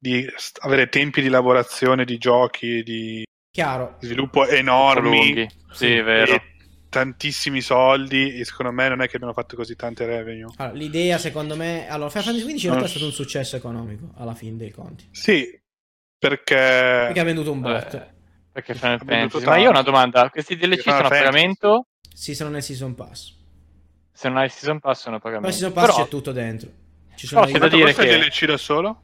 di 0.00 0.26
avere 0.60 0.88
tempi 0.88 1.20
di 1.20 1.28
lavorazione 1.28 2.04
di 2.04 2.18
giochi 2.18 2.82
di 2.82 3.24
Chiaro. 3.50 3.96
sviluppo 4.00 4.46
enormi. 4.46 5.48
Sì, 5.72 5.94
è 5.94 6.02
vero. 6.02 6.32
e 6.34 6.42
tantissimi 6.88 7.60
soldi 7.60 8.38
e 8.38 8.44
secondo 8.44 8.72
me 8.72 8.88
non 8.88 9.02
è 9.02 9.08
che 9.08 9.16
abbiano 9.16 9.34
fatto 9.34 9.56
così 9.56 9.76
tante 9.76 10.06
revenue. 10.06 10.52
Allora, 10.56 10.76
l'idea, 10.76 11.18
secondo 11.18 11.56
me. 11.56 11.88
Allora, 11.88 12.08
Final 12.10 12.24
Fantasy 12.24 12.46
XV 12.46 12.54
in 12.54 12.60
realtà 12.60 12.76
Non 12.76 12.84
è 12.84 12.88
stato 12.88 13.04
un 13.04 13.12
successo 13.12 13.56
economico 13.56 14.10
alla 14.16 14.34
fine 14.34 14.56
dei 14.56 14.70
conti. 14.70 15.08
Sì, 15.10 15.60
perché... 16.18 16.54
Perché 16.54 17.20
ha 17.20 17.24
venduto 17.24 17.52
un 17.52 17.60
botto. 17.60 17.96
Eh, 17.96 18.06
perché 18.62 18.74
Final 18.74 18.98
Fantasy. 19.04 19.44
Ma 19.44 19.56
io 19.58 19.68
ho 19.68 19.70
una 19.70 19.82
domanda: 19.82 20.28
questi 20.30 20.56
DLC 20.56 20.80
Final 20.82 20.96
sono 20.96 21.06
a 21.06 21.10
pagamento? 21.10 21.86
Sì, 22.12 22.34
sono 22.34 22.50
nel 22.50 22.62
Season 22.62 22.94
Pass. 22.94 23.36
Se 24.12 24.28
non 24.28 24.38
hai 24.38 24.46
il 24.46 24.50
Season 24.50 24.80
Pass 24.80 25.00
sono 25.02 25.16
a 25.16 25.18
Ma 25.18 25.22
pagamento. 25.22 25.48
il 25.48 25.54
Season 25.54 25.72
Pass 25.72 25.86
Però- 25.86 26.02
c'è 26.04 26.08
tutto 26.10 26.32
dentro. 26.32 26.70
Ci 27.14 27.26
sono 27.26 27.40
Però 27.46 27.52
c'è 27.52 27.58
da 27.60 27.68
dire 27.68 27.94
che- 27.94 28.18
DLC 28.18 28.44
da 28.46 28.56
solo? 28.56 29.02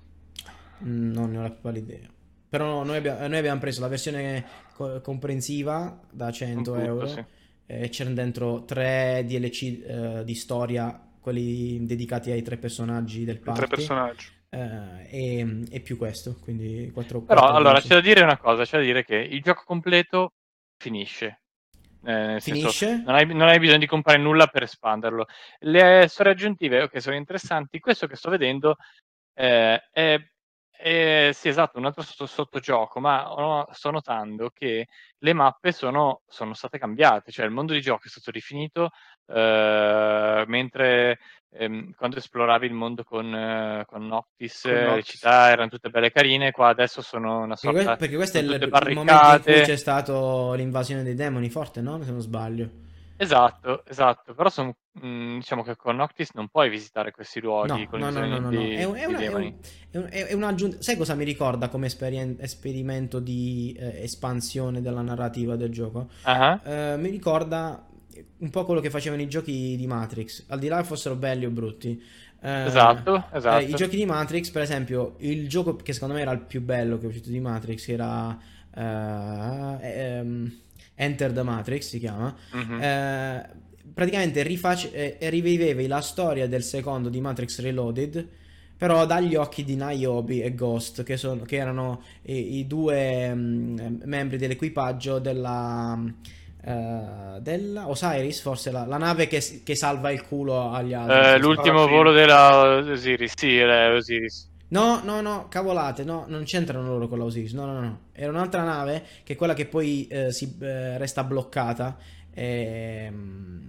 Mm, 0.85 1.13
Non 1.13 1.31
ne 1.31 1.39
ho 1.39 1.43
la 1.43 1.51
più 1.51 1.61
pallida 1.61 1.93
idea. 1.95 2.09
Però 2.49 2.67
no, 2.67 2.85
noi, 2.85 2.97
abbiamo, 2.97 3.27
noi 3.27 3.39
abbiamo 3.39 3.59
preso 3.61 3.81
la 3.81 3.89
versione 3.89 4.45
co- 4.75 5.01
comprensiva 5.01 6.01
da 6.11 6.31
100 6.31 6.59
Un 6.73 6.79
tutto, 6.79 6.87
euro. 6.87 7.07
sì. 7.09 7.25
E 7.67 7.89
c'erano 7.89 8.15
dentro 8.15 8.65
tre 8.65 9.25
DLC 9.27 9.63
eh, 9.87 10.23
di 10.25 10.35
storia, 10.35 11.01
quelli 11.21 11.85
dedicati 11.87 12.31
ai 12.31 12.43
tre 12.43 12.57
personaggi 12.59 13.25
del 13.25 13.41
party. 13.41 13.59
tre 13.61 13.69
personaggi. 13.69 14.27
Eh, 14.55 15.09
e, 15.11 15.65
e 15.71 15.81
più 15.81 15.97
questo, 15.97 16.37
quindi 16.43 16.91
4 16.93 17.21
Però 17.23 17.47
allora 17.47 17.81
c'è 17.81 17.89
da 17.89 18.01
dire 18.01 18.23
una 18.23 18.39
cosa: 18.39 18.65
c'è 18.65 18.79
da 18.79 18.85
dire 18.85 19.05
che 19.05 19.17
il 19.17 19.43
gioco 19.43 19.63
completo 19.67 20.33
finisce. 20.77 21.41
Eh, 22.07 22.13
nel 22.13 22.41
senso, 22.43 22.69
Finisce? 22.69 23.03
non 23.07 23.15
hai, 23.15 23.27
non 23.27 23.49
hai 23.49 23.59
bisogno 23.59 23.79
di 23.79 23.87
comprare 23.87 24.19
nulla 24.19 24.47
per 24.47 24.63
espanderlo. 24.65 25.27
Le 25.61 26.07
storie 26.09 26.33
aggiuntive, 26.33 26.83
ok, 26.83 27.01
sono 27.01 27.17
interessanti. 27.17 27.81
Questo 27.81 28.07
che 28.07 28.17
sto 28.17 28.31
vedendo 28.31 28.77
eh, 29.35 29.81
è, 29.91 30.19
è- 30.71 31.31
sì, 31.33 31.49
esatto, 31.49 31.79
un 31.79 31.87
altro 31.87 32.03
sotto, 32.03 32.27
sottogioco, 32.27 33.01
ma 33.01 33.33
ho- 33.33 33.67
sto 33.73 33.91
notando 33.91 34.51
che 34.51 34.87
le 35.19 35.33
mappe 35.33 35.73
sono, 35.73 36.21
sono 36.27 36.53
state 36.55 36.79
cambiate, 36.79 37.33
cioè 37.33 37.47
il 37.47 37.53
mondo 37.53 37.73
di 37.73 37.81
gioco 37.81 38.03
è 38.05 38.09
stato 38.09 38.31
rifinito, 38.31 38.91
eh, 39.27 40.45
mentre 40.47 41.19
ehm, 41.57 41.93
quando 41.95 42.17
esploravi 42.19 42.67
il 42.67 42.73
mondo 42.73 43.05
con, 43.05 43.35
eh, 43.35 43.85
con 43.87 44.07
Noctis, 44.07 44.63
Con 44.63 44.73
eh, 44.73 44.75
le 44.81 44.85
Noctis. 44.87 45.07
città 45.11 45.51
erano 45.51 45.69
tutte 45.69 45.91
belle 45.91 46.11
carine, 46.11 46.51
qua 46.51 46.69
adesso 46.69 47.01
sono 47.03 47.41
una 47.43 47.57
sorta... 47.57 47.83
que- 47.85 47.97
perché 47.97 48.17
questo 48.17 48.39
è 48.39 48.41
il, 48.41 48.49
sono 48.49 48.89
il 48.89 48.95
momento 48.95 49.31
in 49.35 49.43
cui 49.43 49.63
c'è 49.63 49.77
stato 49.77 50.53
l'invasione 50.55 51.03
dei 51.03 51.15
demoni 51.15 51.49
forte, 51.51 51.81
no? 51.81 52.03
Se 52.03 52.11
non 52.11 52.21
sbaglio. 52.21 52.83
Esatto, 53.17 53.85
esatto, 53.87 54.35
però 54.35 54.49
son- 54.51 54.75
mh, 54.91 55.37
diciamo 55.37 55.63
che 55.63 55.77
con 55.77 55.95
Noctis 55.95 56.33
non 56.35 56.49
puoi 56.49 56.69
visitare 56.69 57.13
questi 57.13 57.41
No, 57.41 57.47
luoghi 57.65 57.87
con 57.87 58.01
no, 58.01 58.11
no, 58.11 58.19
no, 58.27 58.27
no, 58.27 58.39
no. 58.41 58.49
di, 58.51 58.75
È, 58.75 58.83
un- 58.83 58.97
è 58.97 59.07
di 59.07 59.15
un- 59.15 59.55
è 59.91 59.97
un- 59.99 60.09
è 60.11 60.33
un'aggiunta. 60.33 60.83
Sai 60.83 60.97
cosa 60.97 61.15
mi 61.15 61.23
ricorda 61.23 61.69
come 61.69 61.87
esperien- 61.87 62.37
esperimento 62.41 63.21
di 63.21 63.73
eh, 63.79 64.03
espansione 64.03 64.81
della 64.83 65.01
narrativa 65.03 65.55
del 65.55 65.71
gioco? 65.71 66.09
Ah, 66.23 66.61
Eh, 66.65 66.97
mi 66.99 67.09
ricorda 67.11 67.87
un 68.39 68.51
po' 68.51 68.65
quello 68.65 68.81
che 68.81 68.91
facevano 68.91 69.23
i 69.23 69.29
giochi 69.29 69.77
di 69.77 69.87
Matrix, 69.87 70.45
al 70.49 70.59
di 70.59 70.69
là 70.69 70.79
che 70.79 70.85
fossero 70.85 71.17
belli 71.17 71.45
o 71.47 71.51
brutti. 71.51 72.01
Eh, 72.41 72.65
Esatto, 72.65 73.29
esatto. 73.33 73.65
eh, 73.67 73.71
I 73.71 73.75
giochi 73.75 73.97
di 73.97 74.05
Matrix, 74.07 74.51
per 74.51 74.63
esempio, 74.63 75.17
il 75.19 75.49
gioco 75.49 75.77
che 75.77 75.93
secondo 75.93 76.15
me 76.15 76.21
era 76.21 76.33
il 76.33 76.41
più 76.41 76.61
bello 76.63 76.99
che 76.99 77.05
è 77.05 77.09
uscito 77.09 77.31
di 77.31 77.41
Matrix 77.41 77.89
era 77.89 78.39
eh, 78.75 79.79
ehm, 79.83 80.53
Enter 80.95 81.33
the 81.33 81.43
Matrix, 81.43 81.89
si 81.89 81.99
chiama. 81.99 82.35
Mhm. 82.53 82.81
Eh, 82.83 83.49
praticamente 83.93 84.43
riface- 84.43 85.19
eh, 85.19 85.31
rivivevi 85.31 85.87
la 85.87 86.01
storia 86.01 86.47
del 86.49 86.63
secondo 86.63 87.09
di 87.09 87.21
Matrix 87.21 87.61
Reloaded, 87.61 88.29
però 88.77 89.07
dagli 89.07 89.35
occhi 89.35 89.65
di 89.65 89.77
Niobe 89.77 90.43
e 90.43 90.55
Ghost, 90.55 91.03
che, 91.05 91.17
sono, 91.17 91.43
che 91.43 91.57
erano 91.57 92.03
i, 92.23 92.59
i 92.59 92.67
due 92.67 93.33
mm, 93.35 94.03
membri 94.05 94.37
dell'equipaggio 94.37 95.19
della, 95.19 95.99
eh, 96.67 97.41
della 97.41 97.89
Osiris, 97.89 98.41
forse 98.41 98.71
la, 98.71 98.87
la 98.87 98.97
nave 98.97 99.27
che, 99.27 99.43
che 99.63 99.75
salva 99.75 100.11
il 100.11 100.27
culo 100.27 100.71
agli 100.73 100.95
altri. 100.95 101.33
Eh, 101.35 101.39
l'ultimo 101.39 101.87
volo 101.87 102.13
della 102.13 102.79
Osiris, 102.79 103.33
sì, 103.37 103.59
è 103.59 103.95
Osiris. 103.95 104.51
No, 104.69 105.03
no, 105.05 105.21
no, 105.21 105.47
cavolate, 105.49 106.05
no, 106.05 106.25
non 106.27 106.45
c'entrano 106.45 106.89
loro 106.89 107.07
con 107.07 107.19
la 107.19 107.25
Osiris, 107.25 107.53
no, 107.53 107.67
no, 107.67 107.81
no, 107.81 107.99
era 108.13 108.31
un'altra 108.31 108.63
nave 108.63 109.05
che 109.23 109.35
è 109.35 109.37
quella 109.37 109.53
che 109.55 109.67
poi 109.67 110.07
eh, 110.07 110.33
si 110.33 110.57
eh, 110.61 110.97
resta 110.97 111.23
bloccata 111.23 111.97
e 112.33 113.09
mm, 113.11 113.69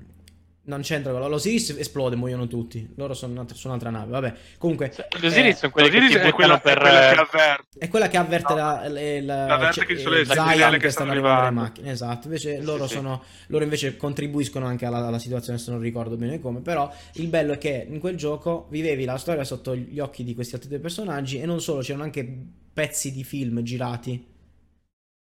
non 0.66 0.82
c'entra 0.82 1.12
con 1.12 1.22
la 1.22 1.28
l'Osiris 1.28 1.72
esplode, 1.78 2.16
muoiono 2.16 2.48
tutti, 2.48 2.88
loro 2.96 3.14
sono, 3.14 3.34
un'altra- 3.34 3.56
su 3.56 3.68
un'altra 3.68 3.90
nave, 3.90 4.12
vabbè, 4.12 4.34
comunque 4.58 4.92
Gli 5.20 5.26
Osiris 5.26 5.54
eh, 5.56 5.58
sono 5.58 5.72
quelli 5.72 5.90
che 6.08 6.22
è 6.22 6.32
quella, 6.32 6.56
buttano 6.56 6.56
è 6.56 6.60
per... 6.62 6.78
quella 6.80 7.00
che 7.00 7.20
avverte. 7.38 7.80
è 7.80 7.88
quella 7.88 8.08
che 8.08 8.18
avverte 8.18 8.54
No. 8.54 8.60
la, 8.60 8.88
le- 8.88 9.22
la- 9.22 9.46
L'avverte 9.48 9.74
cioè, 9.74 9.86
che 9.86 9.96
ci 9.98 10.02
sono 10.04 10.16
eh, 10.16 10.18
le 10.20 10.26
Zion 10.26 10.78
che 10.78 10.90
stanno 10.90 11.12
arrivando 11.12 11.44
le 11.44 11.52
macchine, 11.52 11.92
esatto, 11.92 12.28
invece 12.28 12.60
Sì, 12.60 12.64
loro 12.66 12.88
sì. 12.88 12.94
sono 12.96 13.24
loro 13.48 13.64
invece 13.64 13.96
contribuiscono 13.98 14.66
anche 14.66 14.86
alla, 14.86 15.06
alla 15.06 15.20
situazione 15.20 15.58
se 15.60 15.72
non 15.72 15.80
ricordo 15.80 16.16
bene 16.18 16.40
come 16.40 16.62
però 16.62 16.92
il 17.14 17.28
bello 17.28 17.54
è 17.54 17.58
che 17.58 17.86
in 17.90 18.00
quel 18.00 18.16
gioco 18.16 18.68
vivevi 18.70 19.06
la 19.06 19.18
storia 19.18 19.44
sotto 19.44 19.76
gli 19.76 20.00
occhi 20.00 20.24
di 20.24 20.34
questi 20.34 20.56
altri 20.56 20.70
due 20.70 20.80
personaggi 20.80 21.40
e 21.40 21.46
non 21.46 21.62
solo 21.62 21.82
c'erano 21.82 22.04
anche 22.04 22.28
pezzi 22.74 23.12
di 23.12 23.24
film 23.24 23.62
girati 23.62 24.34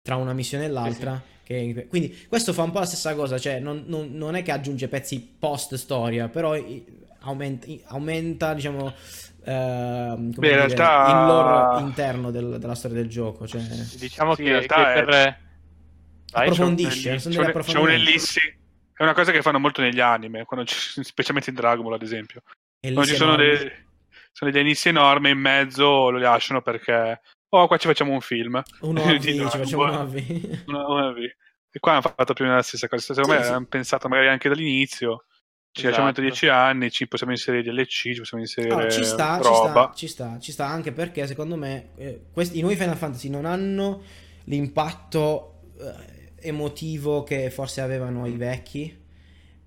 tra 0.03 0.17
una 0.17 0.33
missione 0.33 0.65
e 0.65 0.69
l'altra 0.69 1.21
che- 1.45 1.87
quindi 1.89 2.27
questo 2.29 2.53
fa 2.53 2.63
un 2.63 2.71
po' 2.71 2.79
la 2.81 2.87
stessa 2.87 3.15
cosa 3.15 3.39
cioè 3.39 3.59
non, 3.61 3.85
non- 3.87 4.11
non 4.13 4.35
è 4.35 4.43
che 4.43 4.53
aggiunge 4.53 4.89
pezzi 4.89 5.21
post 5.39 5.75
storia 5.75 6.29
però 6.29 6.55
aumenta, 7.21 7.67
aumenta 7.87 8.55
diciamo 8.55 8.93
come 9.43 9.45
Beh, 9.45 10.27
in 10.27 10.33
dire, 10.39 10.55
realtà- 10.57 11.07
il 11.11 11.27
lore 11.27 11.81
interno 11.83 12.31
del- 12.31 12.59
della 12.59 12.75
storia 12.75 12.97
del 12.97 13.09
gioco 13.09 13.47
cioè 13.47 13.61
Diciamo 13.99 14.35
Sì, 14.35 14.43
in 14.43 14.47
che, 14.47 14.53
realtà 14.53 14.75
che 14.77 14.93
è- 14.93 15.05
per... 15.05 15.39
Vai, 16.33 16.43
Approfondisce, 16.49 17.17
C'è 17.17 17.27
un- 17.27 17.33
c'è 17.33 17.39
un 17.41 17.45
approfondimenti. 17.47 18.09
ellissi. 18.09 18.59
È 18.93 19.03
una 19.03 19.15
cosa 19.15 19.33
che 19.33 19.43
fanno 19.43 19.59
molto 19.59 19.81
negli 19.81 19.99
anime, 19.99 20.47
ci- 20.65 21.03
specialmente 21.03 21.51
in 21.51 21.57
Dragon 21.57 21.83
Ball, 21.83 21.95
ad 21.95 22.03
esempio. 22.03 22.43
Quando 22.81 23.05
ci 23.05 23.17
sono, 23.17 23.33
enorme. 23.35 23.59
dei, 23.59 23.73
sono 24.31 24.51
degli 24.53 24.61
ellissi 24.61 24.89
enormi 24.91 25.31
in 25.31 25.39
mezzo, 25.39 26.11
lo 26.11 26.19
lasciano 26.19 26.63
perché. 26.63 27.21
Oh, 27.53 27.67
qua 27.67 27.77
ci 27.77 27.87
facciamo 27.89 28.13
un 28.13 28.21
film. 28.21 28.63
un 28.83 28.97
OV, 28.99 29.21
ci 29.21 29.39
facciamo 29.49 29.85
un. 29.85 29.91
OV. 29.95 30.63
Una- 30.67 30.87
una 30.89 31.11
V. 31.13 31.19
E 31.73 31.79
qua 31.79 31.93
hanno 31.93 32.01
fatto 32.03 32.33
più 32.33 32.45
o 32.45 32.47
meno 32.49 32.57
la 32.59 32.63
stessa 32.65 32.89
cosa. 32.89 33.15
Secondo 33.15 33.33
Sì, 33.33 33.39
me 33.39 33.45
sì. 33.45 33.53
hanno 33.53 33.67
pensato 33.67 34.09
magari 34.09 34.29
anche 34.29 34.49
dall'inizio. 34.49 35.25
Ci 35.73 35.85
lasciamo 35.85 36.09
entro 36.09 36.23
Esatto. 36.25 36.47
10 36.47 36.49
anni, 36.49 36.91
ci 36.91 37.07
possiamo 37.07 37.33
inserire 37.33 37.63
DLC, 37.63 38.13
ci 38.13 38.19
possiamo 38.19 38.43
inserire 38.43 38.75
Allora, 38.75 38.91
ci 38.91 39.05
sta, 39.05 39.37
ci 39.41 39.49
roba. 39.49 39.69
sta, 39.71 39.93
ci 39.95 40.09
sta, 40.09 40.39
ci 40.41 40.51
sta 40.51 40.67
anche 40.67 40.91
perché 40.91 41.29
secondo 41.29 41.55
me 41.55 41.91
eh, 41.95 42.25
questi, 42.33 42.59
i 42.59 42.61
nuovi 42.61 42.75
Final 42.75 42.97
Fantasy 42.97 43.29
non 43.29 43.45
hanno 43.45 44.03
l'impatto 44.47 45.61
eh, 45.79 46.49
emotivo 46.49 47.23
che 47.23 47.51
forse 47.51 47.83
avevano 47.83 48.27
i 48.27 48.37
vecchi. 48.37 48.99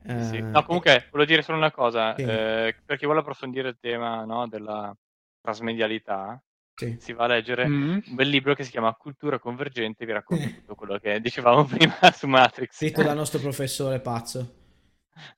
Eh, 0.05 0.23
Sì. 0.23 0.41
No, 0.41 0.63
comunque, 0.65 1.07
volevo 1.09 1.29
dire 1.29 1.41
solo 1.41 1.57
una 1.57 1.71
cosa, 1.71 2.15
Sì. 2.17 2.23
eh, 2.23 2.75
per 2.85 2.97
chi 2.97 3.05
vuole 3.05 3.21
approfondire 3.21 3.69
il 3.69 3.77
tema 3.79 4.25
no, 4.25 4.45
della 4.49 4.93
trasmedialità, 5.39 6.41
sì. 6.75 6.97
si 6.99 7.13
va 7.13 7.25
a 7.25 7.27
leggere 7.27 7.67
Mm. 7.67 7.91
un 7.91 8.01
bel 8.15 8.27
libro 8.27 8.53
che 8.55 8.63
si 8.63 8.71
chiama 8.71 8.93
Cultura 8.93 9.39
Convergente, 9.39 10.05
vi 10.05 10.11
racconto 10.11 10.43
Eh. 10.43 10.55
tutto 10.55 10.75
quello 10.75 10.97
che 10.99 11.19
dicevamo 11.21 11.65
prima 11.97 11.97
su 12.13 12.27
Matrix. 12.27 12.75
Scritto 12.75 13.03
dal 13.03 13.15
nostro 13.15 13.39
professore 13.39 13.99
pazzo. 13.99 14.53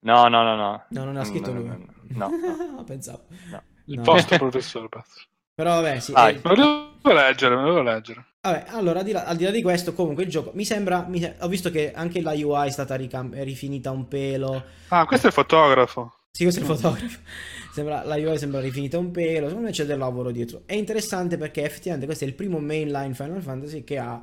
No, 0.01 0.27
no, 0.27 0.43
no, 0.43 0.55
no. 0.55 0.85
No, 0.89 1.03
non 1.03 1.17
ha 1.17 1.23
scritto 1.25 1.51
No, 1.51 1.59
lui. 1.59 1.67
no, 1.67 2.29
no, 2.29 2.55
no. 2.75 2.83
Pensavo. 2.87 3.25
No. 3.51 3.61
Il 3.85 3.97
No. 3.97 4.03
vostro 4.03 4.37
professore, 4.37 4.87
pazzo. 4.89 5.21
Però 5.53 5.75
vabbè, 5.81 5.99
sì. 5.99 6.11
Vai. 6.11 6.35
eh, 6.35 6.41
Me 6.43 6.55
lo 6.55 6.91
devo 7.03 7.13
leggere, 7.19 7.55
me 7.55 7.61
lo 7.61 7.67
devo 7.73 7.81
leggere. 7.81 8.25
Vabbè, 8.41 8.65
allora, 8.69 8.99
al 8.99 9.05
di, 9.05 9.11
là, 9.11 9.23
al 9.25 9.35
di 9.37 9.43
là 9.43 9.51
di 9.51 9.61
questo, 9.61 9.93
comunque 9.93 10.23
il 10.23 10.29
gioco 10.29 10.51
mi 10.53 10.65
sembra. 10.65 11.05
mi 11.07 11.23
ho 11.39 11.47
visto 11.47 11.69
che 11.71 11.93
anche 11.93 12.21
la 12.21 12.31
UI 12.31 12.67
è 12.67 12.71
stata 12.71 12.95
ricam- 12.95 13.33
rifinita 13.35 13.91
un 13.91 14.07
pelo. 14.07 14.63
Ah, 14.89 15.05
questo 15.05 15.27
è 15.27 15.29
il 15.29 15.35
fotografo. 15.35 16.14
Sì, 16.35 16.43
questo 16.43 16.59
è 16.59 16.63
il 16.63 16.69
fotografo. 16.69 17.19
Sembra, 17.71 18.03
la 18.03 18.15
UI 18.15 18.37
sembra 18.37 18.59
rifinita 18.59 18.97
un 18.97 19.11
pelo. 19.11 19.47
Secondo 19.47 19.67
me 19.67 19.71
c'è 19.71 19.85
del 19.85 19.97
lavoro 19.97 20.31
dietro. 20.31 20.63
È 20.65 20.73
interessante 20.73 21.37
perché 21.37 21.63
effettivamente 21.63 22.05
questo 22.05 22.25
è 22.25 22.27
il 22.27 22.33
primo 22.33 22.59
mainline 22.59 23.13
Final 23.13 23.41
Fantasy 23.41 23.83
che 23.85 23.97
ha 23.97 24.21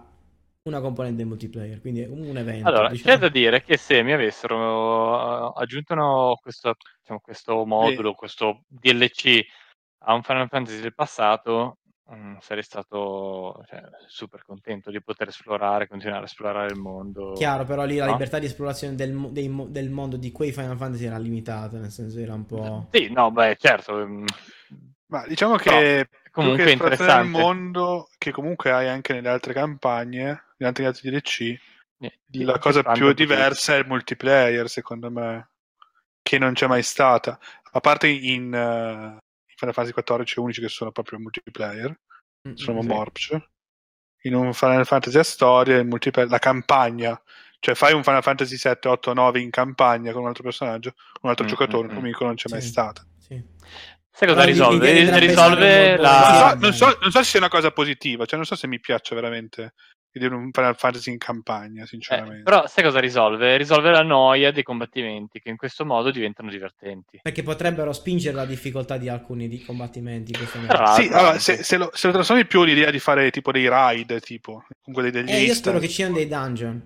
una 0.64 0.80
componente 0.80 1.24
multiplayer. 1.24 1.80
Quindi 1.80 2.02
è 2.02 2.06
un 2.06 2.36
evento. 2.36 2.68
Allora, 2.68 2.88
diciamo. 2.90 3.14
c'è 3.14 3.20
da 3.20 3.28
dire 3.30 3.62
che 3.62 3.78
se 3.78 4.02
mi 4.02 4.12
avessero 4.12 5.54
eh, 5.56 5.62
aggiunto 5.62 6.38
questo, 6.42 6.76
diciamo, 7.00 7.20
questo 7.20 7.64
modulo, 7.64 8.12
questo 8.12 8.64
DLC 8.68 9.40
a 10.04 10.12
un 10.12 10.22
Final 10.22 10.48
Fantasy 10.48 10.80
del 10.80 10.94
passato, 10.94 11.78
mm, 12.10 12.36
sarei 12.40 12.62
stato 12.62 13.62
cioè, 13.66 13.82
super 14.06 14.44
contento 14.44 14.90
di 14.90 15.02
poter 15.02 15.28
esplorare, 15.28 15.88
continuare 15.88 16.22
a 16.22 16.26
esplorare 16.26 16.70
il 16.70 16.76
mondo. 16.78 17.26
Chiaro, 17.38 17.64
però 17.64 17.84
lì 17.84 17.96
la 17.96 18.06
No? 18.06 18.12
libertà 18.12 18.38
di 18.38 18.46
esplorazione 18.46 18.94
del, 18.94 19.12
mo- 19.12 19.28
dei 19.30 19.48
mo- 19.48 19.66
del 19.66 19.90
mondo 19.90 20.16
di 20.16 20.30
quei 20.32 20.52
Final 20.52 20.76
Fantasy 20.76 21.04
era 21.06 21.18
limitata. 21.18 21.78
Nel 21.78 21.90
senso, 21.90 22.18
era 22.18 22.34
un 22.34 22.46
po'. 22.46 22.86
Sì, 22.90 23.08
no, 23.10 23.30
beh, 23.30 23.56
certo. 23.58 23.94
mm, 24.06 24.26
Ma 25.06 25.26
diciamo 25.26 25.56
Però, 25.62 25.90
che 25.90 26.08
comunque 26.30 26.60
più 26.60 26.64
che 26.64 26.70
esplorazione 26.70 27.12
del 27.12 27.24
interessante. 27.24 27.30
mondo 27.30 28.08
che 28.18 28.30
comunque 28.32 28.72
hai 28.72 28.88
anche 28.88 29.12
nelle 29.12 29.28
altre 29.28 29.52
campagne, 29.52 30.44
negli 30.56 30.68
altri 30.68 30.84
altri 30.86 31.10
DLC, 31.10 31.56
eh, 32.00 32.20
la 32.38 32.58
ti 32.58 32.58
cosa 32.58 32.82
espande 32.82 33.06
più 33.06 33.12
un 33.12 33.14
po' 33.14 33.24
più. 33.24 33.46
diversa 33.46 33.74
è 33.74 33.78
il 33.78 33.86
multiplayer, 33.86 34.68
secondo 34.68 35.10
me, 35.10 35.50
che 36.22 36.38
non 36.38 36.54
c'è 36.54 36.66
mai 36.66 36.82
stata. 36.82 37.38
A 37.72 37.80
parte 37.80 38.08
in, 38.08 38.52
eh, 38.54 38.58
in 38.58 39.18
Final 39.62 39.74
Fantasy 39.74 39.92
XIV 40.24 40.42
unici 40.42 40.60
che 40.60 40.68
sono 40.68 40.90
proprio 40.90 41.18
multiplayer, 41.20 41.98
Mm, 42.48 42.54
sono 42.54 42.80
sì. 42.82 42.88
Morph. 42.88 43.40
in 44.24 44.34
un 44.34 44.52
Final 44.52 44.84
Fantasy 44.84 45.16
a 45.18 45.22
storia, 45.22 45.76
il 45.78 45.86
multiplayer, 45.86 46.28
la 46.30 46.38
campagna. 46.40 47.20
Cioè 47.60 47.74
fai 47.76 47.92
un 47.92 48.02
Final 48.02 48.22
Fantasy 48.22 48.56
7, 48.56 48.88
8, 48.88 49.12
9 49.14 49.38
in 49.40 49.50
campagna 49.50 50.10
con 50.12 50.22
un 50.22 50.28
altro 50.28 50.42
personaggio, 50.42 50.94
un 51.22 51.30
altro 51.30 51.44
Mm, 51.44 51.48
giocatore, 51.48 51.86
mm, 51.86 51.90
un 51.90 51.94
mm. 51.96 51.98
amico 51.98 52.24
non 52.24 52.34
c'è 52.34 52.48
mai 52.50 52.60
Sì. 52.62 52.68
stato. 52.68 53.02
Sì. 53.18 53.40
Sai 54.10 54.28
cosa 54.28 54.40
Però 54.40 54.44
risolve? 54.44 55.18
Risolve 55.20 55.84
un 55.84 55.90
Non 55.94 56.00
la... 56.00 56.10
so, 56.10 56.44
Ah, 56.44 56.54
non, 56.54 56.72
so, 56.72 56.98
non 57.00 57.10
so 57.12 57.18
se 57.18 57.24
sia 57.24 57.38
una 57.38 57.48
cosa 57.48 57.70
positiva, 57.70 58.24
cioè 58.26 58.36
non 58.36 58.44
so 58.46 58.56
se 58.56 58.66
mi 58.66 58.80
piace 58.80 59.14
veramente 59.14 59.74
vedere 60.12 60.34
un 60.34 60.50
Final 60.52 60.76
Fantasy 60.76 61.10
in 61.10 61.18
campagna, 61.18 61.82
Eh, 61.82 61.86
sinceramente. 61.86 62.42
però 62.42 62.66
sai 62.66 62.84
cosa 62.84 63.00
risolve? 63.00 63.56
Risolve 63.56 63.90
la 63.90 64.02
noia 64.02 64.52
dei 64.52 64.62
combattimenti 64.62 65.40
che 65.40 65.48
in 65.48 65.56
questo 65.56 65.84
modo 65.84 66.10
diventano 66.10 66.50
divertenti. 66.50 67.20
Perché 67.22 67.42
potrebbero 67.42 67.92
spingere 67.92 68.36
la 68.36 68.44
difficoltà 68.46 68.96
di 68.96 69.08
alcuni 69.08 69.48
di 69.48 69.62
combattimenti. 69.64 70.34
Sì, 70.34 71.08
allora, 71.12 71.38
se, 71.38 71.62
se 71.62 71.76
lo, 71.76 71.90
se 71.92 72.06
lo 72.06 72.12
trasformi 72.12 72.46
più 72.46 72.64
l'idea 72.64 72.90
di 72.90 72.98
fare 72.98 73.30
tipo 73.30 73.52
dei 73.52 73.68
raid, 73.68 74.20
tipo, 74.20 74.64
comunque 74.82 75.10
dei, 75.10 75.22
degli 75.24 75.34
Eh, 75.34 75.42
io 75.42 75.54
spero 75.54 75.78
che 75.78 75.88
ci 75.88 75.94
siano 75.94 76.14
dei 76.14 76.28
dungeon. 76.28 76.82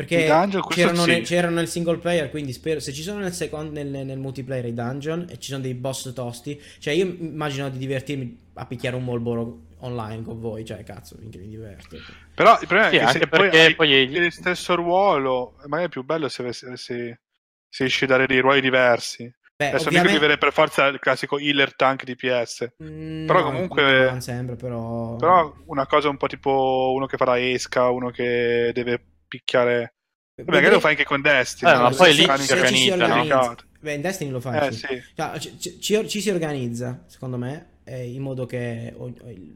I 0.00 0.04
Perché 0.04 0.26
dungeon, 0.26 0.62
c'erano, 0.68 1.02
sì. 1.02 1.10
nel, 1.10 1.22
c'erano 1.24 1.54
nel 1.56 1.66
single 1.68 1.98
player, 1.98 2.30
quindi 2.30 2.52
spero, 2.52 2.78
se 2.78 2.92
ci 2.92 3.02
sono 3.02 3.18
nel, 3.18 3.32
second, 3.32 3.72
nel, 3.72 3.88
nel 3.88 4.18
multiplayer 4.18 4.66
i 4.66 4.72
dungeon 4.72 5.26
e 5.28 5.38
ci 5.38 5.50
sono 5.50 5.60
dei 5.62 5.74
boss 5.74 6.12
tosti, 6.12 6.60
cioè 6.78 6.94
io 6.94 7.04
immagino 7.04 7.68
di 7.68 7.78
divertirmi 7.78 8.38
a 8.54 8.66
picchiare 8.66 8.94
un 8.94 9.02
Molboro 9.02 9.62
online 9.78 10.22
con 10.22 10.38
voi, 10.38 10.64
cioè 10.64 10.84
cazzo, 10.84 11.16
minchia, 11.18 11.40
mi 11.40 11.48
diverto. 11.48 11.96
Però 12.34 12.52
il 12.60 12.66
problema 12.68 12.90
Sì, 12.90 12.96
è 12.96 12.98
che 13.00 13.04
anche 13.06 13.18
se 13.18 13.26
poi 13.26 13.38
perché 13.40 13.60
hai 13.60 13.74
poi- 13.74 13.90
il 13.90 14.32
stesso 14.32 14.74
ruolo, 14.76 15.54
magari 15.66 15.86
è 15.88 15.90
più 15.90 16.04
bello 16.04 16.28
se, 16.28 16.52
se, 16.52 16.76
se, 16.76 17.20
se 17.68 17.82
riesci 17.84 18.04
a 18.04 18.06
dare 18.06 18.26
dei 18.26 18.38
ruoli 18.38 18.60
diversi. 18.60 19.24
Beh, 19.56 19.70
Adesso 19.70 19.88
ovviamente... 19.88 20.16
avere 20.16 20.38
per 20.38 20.52
forza 20.52 20.86
il 20.86 21.00
classico 21.00 21.38
healer 21.40 21.74
tank 21.74 22.04
di 22.04 22.14
PS, 22.14 22.68
Mm, 22.80 23.26
però 23.26 23.40
no, 23.40 23.46
comunque- 23.46 24.10
Non 24.10 24.20
sembra, 24.20 24.54
però... 24.54 25.16
però 25.16 25.52
una 25.66 25.86
cosa 25.86 26.08
un 26.08 26.16
po' 26.16 26.28
tipo 26.28 26.92
uno 26.94 27.06
che 27.06 27.16
fa 27.16 27.24
la 27.24 27.40
esca, 27.40 27.90
uno 27.90 28.10
che 28.10 28.70
deve 28.72 29.02
picchiare... 29.28 29.94
Vabbè, 30.34 30.50
magari 30.50 30.74
lo 30.74 30.80
fai 30.80 30.92
anche 30.92 31.04
con 31.04 31.20
Destiny. 31.20 31.70
Eh, 31.70 31.76
ma 31.76 31.90
poi 31.90 32.14
lì 32.14 32.24
si 32.38 32.52
organizza, 32.52 33.06
no? 33.06 33.56
Beh, 33.80 33.94
in 33.94 34.00
Destiny 34.00 34.30
lo 34.30 34.40
fai. 34.40 34.68
Eh 34.68 34.72
sì. 34.72 35.02
Cioè, 35.14 35.38
ci, 35.38 35.58
ci- 35.80 36.08
ci- 36.08 36.20
si 36.20 36.30
organizza, 36.30 37.04
secondo 37.06 37.36
me, 37.36 37.66
eh, 37.84 38.08
in 38.10 38.22
modo 38.22 38.44
che 38.46 38.92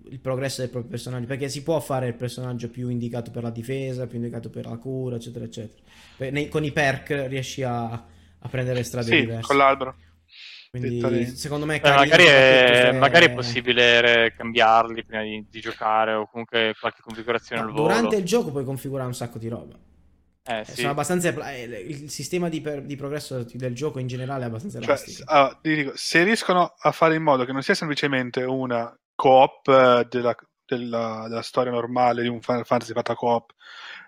il, 0.08 0.18
progresso 0.20 0.60
del 0.60 0.70
proprio 0.70 0.90
personaggio, 0.90 1.26
perché 1.26 1.48
si 1.48 1.62
può 1.62 1.78
fare 1.80 2.08
il 2.08 2.14
personaggio 2.14 2.68
più 2.68 2.88
indicato 2.88 3.30
per 3.30 3.42
la 3.42 3.50
difesa, 3.50 4.06
più 4.06 4.18
indicato 4.18 4.48
per 4.50 4.66
la 4.66 4.76
cura, 4.76 5.16
eccetera, 5.16 5.44
eccetera. 5.44 5.82
Nei- 6.30 6.48
con 6.48 6.64
i 6.64 6.72
perk 6.72 7.26
riesci 7.28 7.62
a, 7.62 7.90
a 7.92 8.48
prendere 8.48 8.82
strade 8.84 9.06
Sì, 9.06 9.20
diverse. 9.20 9.46
con 9.46 9.56
l'albero. 9.56 9.96
Quindi, 10.82 11.26
secondo 11.36 11.66
me, 11.66 11.74
è 11.74 11.76
Eh, 11.76 11.80
carino, 11.80 12.00
magari, 12.00 12.24
è, 12.24 12.88
se- 12.92 12.98
magari 12.98 13.26
è 13.26 13.32
possibile 13.32 14.32
cambiarli 14.34 15.04
prima 15.04 15.22
di, 15.22 15.44
di 15.50 15.60
giocare 15.60 16.14
o 16.14 16.26
comunque 16.26 16.74
qualche 16.80 17.02
configurazione 17.02 17.60
No, 17.60 17.68
al 17.68 17.74
volo. 17.74 17.88
durante 17.88 18.16
il 18.16 18.24
gioco 18.24 18.50
puoi 18.50 18.64
configurare 18.64 19.06
un 19.06 19.14
sacco 19.14 19.36
di 19.38 19.48
roba. 19.48 19.74
Eh, 20.44 20.60
Eh, 20.60 20.64
sì. 20.64 20.76
Sono 20.76 20.92
abbastanza. 20.92 21.30
pla- 21.34 21.52
eh, 21.52 21.64
Il 21.64 22.08
sistema 22.08 22.48
di, 22.48 22.62
per- 22.62 22.82
di 22.84 22.96
progresso 22.96 23.44
del 23.52 23.74
gioco 23.74 23.98
in 23.98 24.06
generale 24.06 24.44
è 24.44 24.46
abbastanza 24.46 24.78
Cioè, 24.80 24.88
elastico. 24.88 25.58
ti 25.60 25.74
dico, 25.74 25.92
se 25.94 26.22
riescono 26.24 26.74
a 26.78 26.90
fare 26.90 27.16
in 27.16 27.22
modo 27.22 27.44
che 27.44 27.52
non 27.52 27.62
sia 27.62 27.74
semplicemente 27.74 28.42
una 28.42 28.98
co-op 29.14 29.68
eh, 29.68 30.06
della, 30.08 30.34
della- 30.64 31.26
della 31.28 31.42
storia 31.42 31.70
normale 31.70 32.22
di 32.22 32.28
un 32.28 32.40
Final 32.40 32.64
Fantasy 32.64 32.94
fatta 32.94 33.14
co-op, 33.14 33.50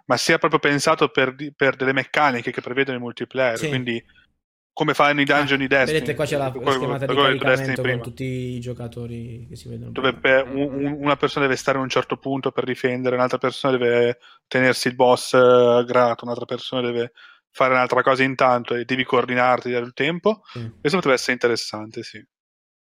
ma 0.07 0.17
sia 0.17 0.39
proprio 0.39 0.61
pensato 0.61 1.11
per, 1.11 1.35
per 1.55 1.77
delle 1.77 1.93
meccaniche 1.93 2.51
che 2.53 2.63
prevedono 2.63 2.97
il 2.97 3.03
multiplayer, 3.03 3.59
Sì. 3.59 3.69
quindi 3.69 4.03
come 4.75 4.93
fanno 4.93 5.21
i 5.21 5.25
dungeon 5.25 5.59
di 5.61 5.67
Destiny. 5.69 5.93
Vedete, 6.01 6.15
qua 6.15 6.25
c'è 6.27 6.37
la, 6.37 6.51
quello- 6.51 6.71
schermata 6.73 7.07
di 7.07 7.15
quello 7.15 7.29
detto 7.29 7.45
caricamento 7.45 7.81
con 7.81 7.91
prima. 7.91 8.03
tutti 8.05 8.25
i 8.25 8.61
giocatori 8.61 9.47
che 9.49 9.57
si 9.57 9.69
vedono. 9.69 9.93
dove 9.93 10.13
per- 10.15 10.47
un- 10.49 10.85
un- 10.85 10.97
una 11.01 11.17
persona 11.17 11.47
deve 11.47 11.57
stare 11.57 11.77
in 11.79 11.85
un 11.85 11.89
certo 11.89 12.17
punto 12.17 12.51
per 12.51 12.65
difendere, 12.65 13.15
un'altra 13.15 13.39
persona 13.39 13.77
deve 13.79 14.19
tenersi 14.49 14.89
il 14.89 14.97
boss 14.97 15.33
eh, 15.35 15.85
grato, 15.87 16.25
un'altra 16.25 16.45
persona 16.45 16.83
deve 16.83 17.13
fare 17.51 17.73
un'altra 17.73 18.03
cosa 18.03 18.25
intanto 18.25 18.75
e 18.75 18.85
devi 18.85 19.05
coordinarti 19.05 19.71
dare 19.71 19.85
il 19.85 19.93
tempo. 19.95 20.43
Sì. 20.53 20.59
Questo 20.81 20.97
potrebbe 20.99 21.15
essere 21.15 21.33
interessante, 21.35 22.03
sì. 22.03 22.23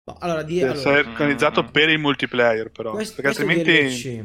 No, 0.09 0.16
allora, 0.20 0.42
di, 0.42 0.55
Deve 0.59 0.72
allora, 0.72 0.79
essere 0.99 1.09
organizzato 1.09 1.62
Mm. 1.62 1.66
per 1.68 1.88
il 1.88 1.99
multiplayer, 1.99 2.70
però. 2.70 2.90
Questo, 2.92 3.20
perché 3.22 3.33
questo 3.37 3.53
altrimenti. 3.61 3.96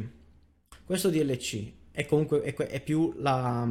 questo 0.84 1.10
DLC 1.10 1.72
è 1.92 2.06
comunque 2.06 2.42
è, 2.42 2.54
è 2.54 2.80
più 2.80 3.12
la, 3.18 3.68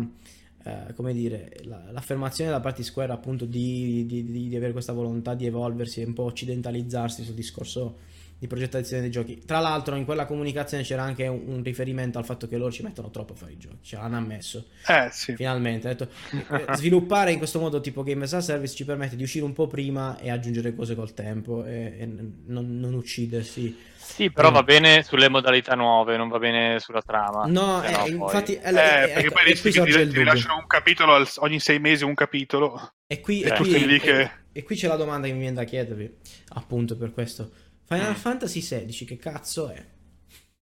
eh, 0.63 0.93
come 0.95 1.13
dire, 1.13 1.52
la- 1.63 1.91
l'affermazione 1.91 2.52
da 2.52 2.60
parte 2.60 2.82
di 2.82 2.88
Square 2.88 3.12
appunto 3.12 3.45
di, 3.45 4.06
di- 4.06 4.24
di- 4.26 4.47
di 4.50 4.56
avere 4.56 4.71
questa 4.71 4.93
volontà 4.93 5.34
di 5.34 5.45
evolversi 5.45 6.02
e 6.02 6.06
un 6.06 6.13
po' 6.13 6.24
occidentalizzarsi 6.24 7.24
sul 7.24 7.34
discorso 7.36 7.97
di 8.41 8.47
progettazione 8.47 9.04
dei 9.04 9.12
giochi. 9.12 9.38
Tra 9.45 9.60
l'altro 9.60 9.93
in 9.93 10.04
quella 10.04 10.25
comunicazione 10.25 10.82
c'era 10.82 11.04
anche 11.04 11.27
un, 11.27 11.43
un 11.45 11.63
riferimento 11.63 12.17
al 12.17 12.25
fatto 12.25 12.47
che 12.47 12.58
loro 12.58 12.71
ci 12.71 12.82
mettono 12.82 13.12
troppo 13.12 13.34
a 13.34 13.36
fare 13.36 13.51
i 13.51 13.58
giochi, 13.60 13.77
ce 13.84 13.97
l'hanno 13.97 14.17
ammesso. 14.17 14.65
Eh, 14.88 15.10
sì. 15.12 15.36
Finalmente, 15.36 15.88
ha 15.88 15.93
detto, 15.93 16.10
eh, 16.51 16.65
sviluppare 16.75 17.32
in 17.32 17.38
questo 17.38 17.60
modo 17.60 17.80
tipo 17.82 18.01
Game 18.01 18.23
as 18.23 18.34
a 18.34 18.41
Service 18.41 18.73
ci 18.75 18.84
permette 18.84 19.15
di 19.15 19.21
uscire 19.21 19.45
un 19.45 19.54
po' 19.54 19.67
prima 19.67 20.17
e 20.17 20.32
aggiungere 20.32 20.73
cose 20.73 20.95
col 20.95 21.13
tempo 21.13 21.63
e, 21.65 21.97
e 21.99 22.06
non, 22.08 22.80
non 22.80 22.95
uccidersi. 22.95 23.77
Sì, 23.95 24.32
però 24.32 24.49
Mm. 24.49 24.54
va 24.54 24.63
bene 24.63 25.04
sulle 25.04 25.30
modalità 25.30 25.75
nuove, 25.75 26.17
non 26.17 26.27
va 26.27 26.39
bene 26.39 26.80
sulla 26.80 27.04
trama. 27.04 27.45
No, 27.45 27.84
eh, 27.84 27.91
no, 27.91 27.97
poi- 27.99 28.10
infatti, 28.12 28.54
Eh, 28.56 28.60
perché 28.62 29.13
ecco, 29.13 29.32
poi 29.34 29.41
e 29.43 29.45
rischi 29.45 29.62
qui 29.62 29.71
che 29.71 29.77
sorge 29.77 29.91
ti, 29.93 29.97
il 29.99 30.01
ti 30.01 30.06
dubbio. 30.15 30.21
rilasciano 30.23 30.58
un 30.58 30.65
capitolo 30.67 31.13
al- 31.13 31.30
ogni 31.38 31.60
sei 31.60 31.77
mesi, 31.80 32.04
un 32.04 32.15
capitolo. 32.15 32.93
E 33.06 33.19
qui, 33.21 33.41
Eh, 33.43 33.49
e 33.49 33.54
qui- 33.54 33.75
e- 33.95 33.99
che- 33.99 34.32
e 34.51 34.63
qui 34.63 34.75
c'è 34.75 34.88
la 34.88 34.95
domanda 34.95 35.27
che 35.27 35.34
mi 35.34 35.39
viene 35.41 35.54
da 35.56 35.63
chiedervi, 35.63 36.12
appunto 36.56 36.97
per 36.97 37.13
questo. 37.13 37.51
Final 37.91 38.12
Mm. 38.12 38.15
Fantasy 38.15 38.60
XVI, 38.62 39.06
che 39.06 39.17
cazzo 39.17 39.69
è? 39.69 39.86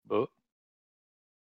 Boh. 0.01 0.29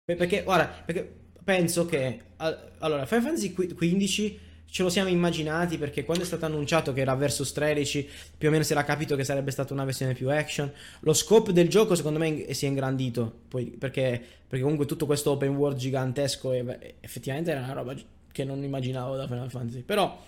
Per- 0.04 0.16
Perché, 0.16 0.42
guarda, 0.42 0.66
perché 0.84 1.20
penso 1.44 1.86
che 1.86 2.20
al- 2.36 2.72
allora 2.78 3.06
Final 3.06 3.22
Fantasy 3.24 3.52
XV 3.52 4.38
ce 4.66 4.82
lo 4.82 4.88
siamo 4.88 5.08
immaginati 5.10 5.76
perché 5.76 6.02
quando 6.04 6.24
è 6.24 6.26
stato 6.26 6.46
annunciato 6.46 6.92
che 6.94 7.02
era 7.02 7.14
versus 7.14 7.52
13 7.52 8.08
più 8.38 8.48
o 8.48 8.50
meno 8.50 8.64
si 8.64 8.72
era 8.72 8.84
capito 8.84 9.16
che 9.16 9.24
sarebbe 9.24 9.50
stata 9.50 9.74
una 9.74 9.84
versione 9.84 10.14
più 10.14 10.30
action 10.30 10.72
lo 11.00 11.12
scope 11.12 11.52
del 11.52 11.68
gioco 11.68 11.94
secondo 11.94 12.18
me 12.18 12.54
si 12.54 12.64
è 12.64 12.68
ingrandito 12.68 13.40
poi, 13.48 13.66
perché, 13.66 14.18
perché 14.48 14.62
comunque 14.62 14.86
tutto 14.86 15.04
questo 15.04 15.32
open 15.32 15.54
world 15.56 15.76
gigantesco 15.76 16.52
e 16.54 16.94
effettivamente 17.00 17.50
era 17.50 17.60
una 17.60 17.72
roba 17.74 17.94
che 18.32 18.44
non 18.44 18.62
immaginavo 18.64 19.14
da 19.14 19.26
Final 19.26 19.50
Fantasy 19.50 19.82
però 19.82 20.18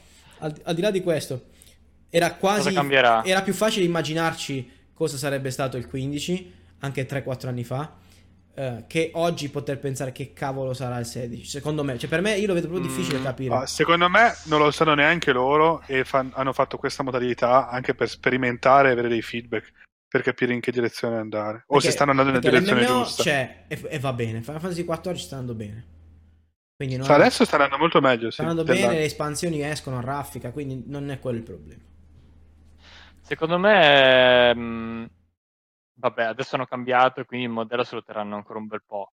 al, 0.40 0.54
al 0.64 0.74
di 0.74 0.80
là 0.82 0.90
di 0.90 1.00
questo 1.00 1.46
era 2.10 2.34
quasi 2.34 2.68
era 3.24 3.40
più 3.42 3.54
facile 3.54 3.86
immaginarci 3.86 4.70
cosa 4.94 5.16
sarebbe 5.16 5.50
stato 5.50 5.76
il 5.76 5.86
15 5.86 6.54
anche 6.80 7.06
3-4 7.06 7.46
anni 7.48 7.64
fa 7.64 7.96
eh, 8.56 8.84
che 8.86 9.10
oggi 9.14 9.48
poter 9.48 9.78
pensare 9.80 10.12
che 10.12 10.32
cavolo 10.32 10.72
sarà 10.74 10.98
il 10.98 11.06
16 11.06 11.44
secondo 11.44 11.82
me 11.82 11.98
cioè 11.98 12.08
per 12.08 12.20
me 12.20 12.36
io 12.36 12.46
lo 12.46 12.54
vedo 12.54 12.68
proprio 12.68 12.88
difficile 12.88 13.18
Mm, 13.18 13.22
capire 13.24 13.66
secondo 13.66 14.08
me 14.08 14.32
non 14.44 14.60
lo 14.60 14.70
sanno 14.70 14.94
neanche 14.94 15.32
loro 15.32 15.82
e 15.86 16.04
fan- 16.04 16.30
hanno 16.34 16.52
fatto 16.52 16.76
questa 16.76 17.02
modalità 17.02 17.68
anche 17.68 17.94
per 17.94 18.08
sperimentare 18.08 18.88
e 18.88 18.92
avere 18.92 19.08
dei 19.08 19.22
feedback 19.22 19.72
per 20.14 20.22
capire 20.22 20.52
in 20.54 20.60
che 20.60 20.70
direzione 20.70 21.16
andare. 21.16 21.64
O 21.66 21.72
Perché- 21.74 21.86
se 21.88 21.90
stanno 21.90 22.12
andando 22.12 22.30
nella 22.30 22.48
direzione 22.48 22.86
giusta. 22.86 23.22
c'è 23.24 23.64
e, 23.66 23.80
e 23.88 23.98
va 23.98 24.12
bene 24.12 24.42
Final 24.42 24.60
Fantasy 24.60 24.84
14 24.84 25.24
sta 25.24 25.36
andando 25.38 25.58
bene 25.64 25.84
quindi 26.76 26.94
non 26.96 27.04
Sta- 27.06 27.14
adesso 27.16 27.44
sta 27.44 27.54
andando 27.56 27.78
molto 27.78 28.00
meglio. 28.00 28.26
Sì, 28.30 28.34
sta 28.34 28.42
andando 28.42 28.62
dell'anno. 28.62 28.86
bene 28.88 28.98
le 29.00 29.06
espansioni 29.06 29.62
escono 29.64 29.98
a 29.98 30.00
raffica 30.00 30.52
quindi 30.52 30.84
non 30.86 31.10
è 31.10 31.18
quello 31.18 31.38
il 31.38 31.42
problema 31.42 31.82
Secondo 33.24 33.58
me, 33.58 34.54
mh, 34.54 35.10
vabbè, 35.94 36.24
adesso 36.24 36.56
hanno 36.56 36.66
cambiato 36.66 37.20
e 37.20 37.24
quindi 37.24 37.46
il 37.46 37.52
modello 37.52 37.82
se 37.82 37.94
lo 37.94 38.02
terranno 38.02 38.36
ancora 38.36 38.58
un 38.58 38.66
bel 38.66 38.82
po'. 38.86 39.12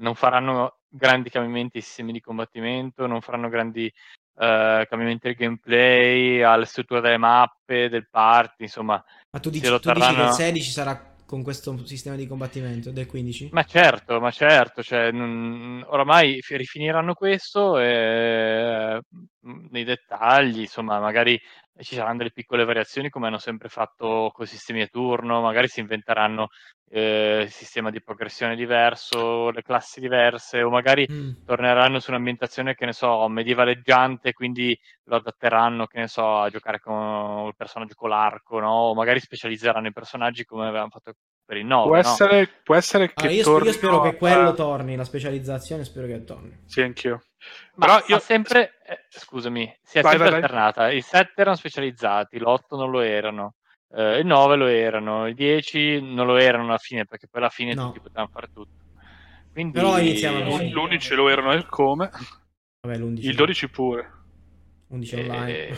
Non 0.00 0.14
faranno 0.14 0.78
grandi 0.88 1.28
cambiamenti 1.28 1.76
ai 1.76 1.82
sistemi 1.82 2.12
di 2.12 2.20
combattimento, 2.22 3.06
non 3.06 3.20
faranno 3.20 3.50
grandi 3.50 3.84
eh, 3.84 4.86
cambiamenti 4.88 5.28
al 5.28 5.34
gameplay, 5.34 6.40
alle 6.40 6.64
strutture 6.64 7.02
delle 7.02 7.18
mappe, 7.18 7.90
del 7.90 8.08
party, 8.08 8.62
insomma. 8.64 8.94
ma 9.30 9.40
tu 9.40 9.50
dici, 9.50 9.66
tu 9.66 9.72
dici 9.72 9.82
che 9.82 9.88
il 9.90 9.98
terranno- 9.98 10.32
16 10.32 10.70
sarà 10.70 11.08
con 11.26 11.42
questo 11.42 11.76
sistema 11.86 12.16
di 12.16 12.26
combattimento 12.26 12.90
del 12.90 13.06
15 13.06 13.50
Ma 13.52 13.62
certo, 13.64 14.18
ma 14.20 14.30
certo, 14.30 14.82
cioè, 14.82 15.12
non- 15.12 15.84
oramai 15.86 16.40
fi- 16.40 16.56
rifiniranno 16.56 17.12
questo 17.12 17.78
e, 17.78 19.00
mh, 19.40 19.66
nei 19.70 19.84
dettagli, 19.84 20.60
insomma, 20.60 20.98
magari 20.98 21.38
ci 21.82 21.94
saranno 21.94 22.18
delle 22.18 22.32
piccole 22.32 22.64
variazioni 22.64 23.08
come 23.10 23.26
hanno 23.28 23.38
sempre 23.38 23.68
fatto 23.68 24.30
con 24.32 24.44
i 24.44 24.48
sistemi 24.48 24.82
a 24.82 24.86
turno, 24.86 25.40
magari 25.40 25.68
si 25.68 25.80
inventeranno 25.80 26.48
eh, 26.90 27.42
il 27.44 27.50
sistema 27.50 27.90
di 27.90 28.02
progressione 28.02 28.56
diverso, 28.56 29.50
le 29.50 29.62
classi 29.62 30.00
diverse, 30.00 30.62
o 30.62 30.70
magari 30.70 31.06
Mm. 31.10 31.30
torneranno 31.44 31.98
su 31.98 32.10
un'ambientazione, 32.10 32.74
che 32.74 32.84
ne 32.86 32.92
so, 32.92 33.26
medievaleggiante, 33.28 34.32
quindi 34.32 34.78
lo 35.04 35.16
adatteranno, 35.16 35.86
che 35.86 35.98
ne 35.98 36.08
so, 36.08 36.38
a 36.38 36.50
giocare 36.50 36.78
con 36.80 37.46
il 37.46 37.54
personaggio 37.56 37.94
con 37.94 38.10
l'arco, 38.10 38.60
no? 38.60 38.70
O 38.70 38.94
magari 38.94 39.18
specializzeranno 39.20 39.88
i 39.88 39.92
personaggi 39.92 40.44
come 40.44 40.66
avevano 40.68 40.90
fatto 40.90 41.12
per 41.50 41.58
il 41.58 41.66
9, 41.66 41.84
Può, 41.86 41.94
no? 41.94 41.98
essere, 41.98 42.48
può 42.62 42.74
essere 42.76 43.06
che 43.08 43.14
Allora, 43.16 43.34
io, 43.34 43.42
sp- 43.42 43.64
io 43.64 43.72
spero 43.72 44.00
che 44.02 44.08
a- 44.10 44.14
quello 44.14 44.54
torni 44.54 44.94
la 44.94 45.02
specializzazione 45.02 45.82
spero 45.84 46.06
che 46.06 46.22
torni 46.22 46.56
Sì, 46.64 46.80
anch'io. 46.80 47.24
Ma 47.74 47.86
Però 47.86 48.04
io... 48.06 48.18
sempre, 48.20 48.74
eh, 48.86 49.00
scusami, 49.08 49.64
si 49.82 49.98
è 49.98 50.02
Vai, 50.02 50.12
sempre 50.12 50.30
vai, 50.30 50.40
vai. 50.40 50.48
alternata. 50.48 50.92
I 50.92 51.00
7 51.00 51.32
erano 51.40 51.56
specializzati, 51.56 52.38
l'8 52.38 52.76
non 52.76 52.90
lo 52.92 53.00
erano, 53.00 53.54
eh, 53.96 54.18
il 54.18 54.26
9 54.26 54.54
lo 54.54 54.66
erano, 54.66 55.26
i 55.26 55.34
10 55.34 56.00
non 56.00 56.26
lo 56.26 56.36
erano 56.36 56.66
alla 56.66 56.78
fine, 56.78 57.04
perché 57.04 57.26
poi 57.28 57.40
alla 57.40 57.50
fine 57.50 57.74
No. 57.74 57.86
tutti 57.88 57.98
potevano 58.00 58.28
fare 58.32 58.46
tutto. 58.52 58.84
Quindi, 59.52 59.72
Però 59.72 59.98
iniziamo 59.98 60.48
così. 60.48 60.70
L'11 60.70 61.14
lo 61.16 61.28
erano 61.30 61.52
il 61.54 61.66
come, 61.66 62.10
Vabbè, 62.82 62.96
l'11. 62.96 63.24
il 63.26 63.34
12 63.34 63.68
pure. 63.70 64.12
11 64.90 65.14
Eh, 65.16 65.20
online. 65.28 65.68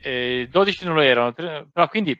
eh, 0.00 0.48
12 0.50 0.84
non 0.86 0.94
lo 0.94 1.02
erano, 1.02 1.34
però 1.34 1.88
quindi 1.88 2.18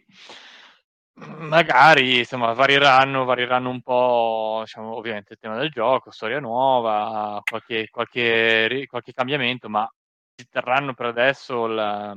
magari 1.38 2.18
insomma 2.18 2.52
varieranno, 2.52 3.24
varieranno 3.24 3.70
un 3.70 3.80
po', 3.82 4.60
diciamo, 4.64 4.94
ovviamente 4.96 5.34
il 5.34 5.38
tema 5.38 5.56
del 5.56 5.70
gioco, 5.70 6.10
storia 6.10 6.40
nuova, 6.40 7.40
qualche, 7.44 7.88
qualche, 7.90 8.86
qualche 8.88 9.12
cambiamento, 9.12 9.68
ma 9.68 9.88
si 10.34 10.46
terranno 10.48 10.94
per 10.94 11.06
adesso 11.06 11.66
la- 11.66 12.16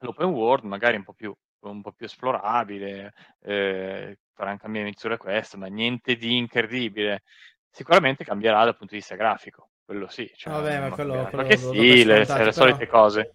l'open 0.00 0.26
world, 0.28 0.64
magari 0.64 0.96
un 0.96 1.04
po' 1.04 1.12
più, 1.12 1.34
un 1.60 1.82
po' 1.82 1.92
più 1.92 2.06
esplorabile, 2.06 3.12
eh, 3.42 4.18
faranno 4.34 4.58
cambiamenti 4.58 4.98
sulle 5.00 5.16
quest, 5.16 5.54
ma 5.56 5.66
niente 5.66 6.16
di 6.16 6.36
incredibile. 6.36 7.22
Sicuramente 7.70 8.24
cambierà 8.24 8.64
dal 8.64 8.76
punto 8.76 8.92
di 8.94 8.98
vista 8.98 9.14
grafico, 9.16 9.70
quello 9.84 10.08
sì. 10.08 10.30
Cioè, 10.34 10.52
Vabbè, 10.52 10.80
ma 10.80 10.90
quello- 10.90 11.12
quello 11.12 11.28
qualche 11.30 11.54
lo 11.54 11.60
do 11.60 11.70
per 11.70 11.78
stile, 11.80 12.14
scontato, 12.14 12.24
sai, 12.26 12.38
le 12.38 12.52
però- 12.52 12.52
solite 12.52 12.86
cose. 12.86 13.34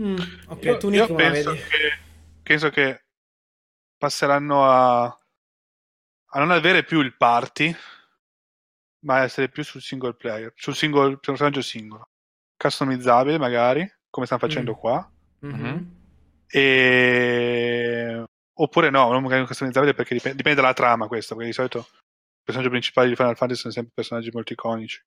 Mm, 0.00 0.16
ok, 0.48 0.64
Io, 0.64 0.76
tu 0.78 0.90
la 0.90 1.06
penso 1.06 1.52
che, 1.52 1.98
penso 2.42 2.70
che 2.70 3.02
passeranno 3.98 4.64
a, 4.64 5.02
a 5.04 6.38
non 6.38 6.50
avere 6.50 6.84
più 6.84 7.00
il 7.00 7.16
party, 7.16 7.74
ma 9.00 9.22
essere 9.22 9.48
più 9.48 9.62
sul 9.64 9.82
single 9.82 10.14
player, 10.14 10.52
sul 10.56 10.74
singolo 10.74 11.18
personaggio 11.18 11.60
singolo, 11.62 12.08
customizzabile 12.56 13.38
magari, 13.38 13.86
come 14.10 14.26
stanno 14.26 14.40
facendo 14.40 14.72
Mm. 14.72 14.74
qua, 14.74 15.12
Mhm. 15.40 15.96
e... 16.48 18.24
oppure 18.54 18.90
no, 18.90 19.10
non 19.12 19.22
magari 19.22 19.46
customizzabile 19.46 19.94
perché 19.94 20.14
dipende, 20.14 20.36
dipende 20.36 20.60
dalla 20.60 20.74
trama 20.74 21.06
questo, 21.06 21.34
perché 21.34 21.50
di 21.50 21.54
solito 21.54 21.78
i 21.78 22.42
personaggi 22.44 22.70
principali 22.70 23.08
di 23.08 23.16
Final 23.16 23.36
Fantasy 23.36 23.60
sono 23.60 23.72
sempre 23.72 23.92
personaggi 23.94 24.30
molto 24.32 24.52
iconici. 24.52 25.00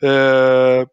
Eh, 0.00 0.88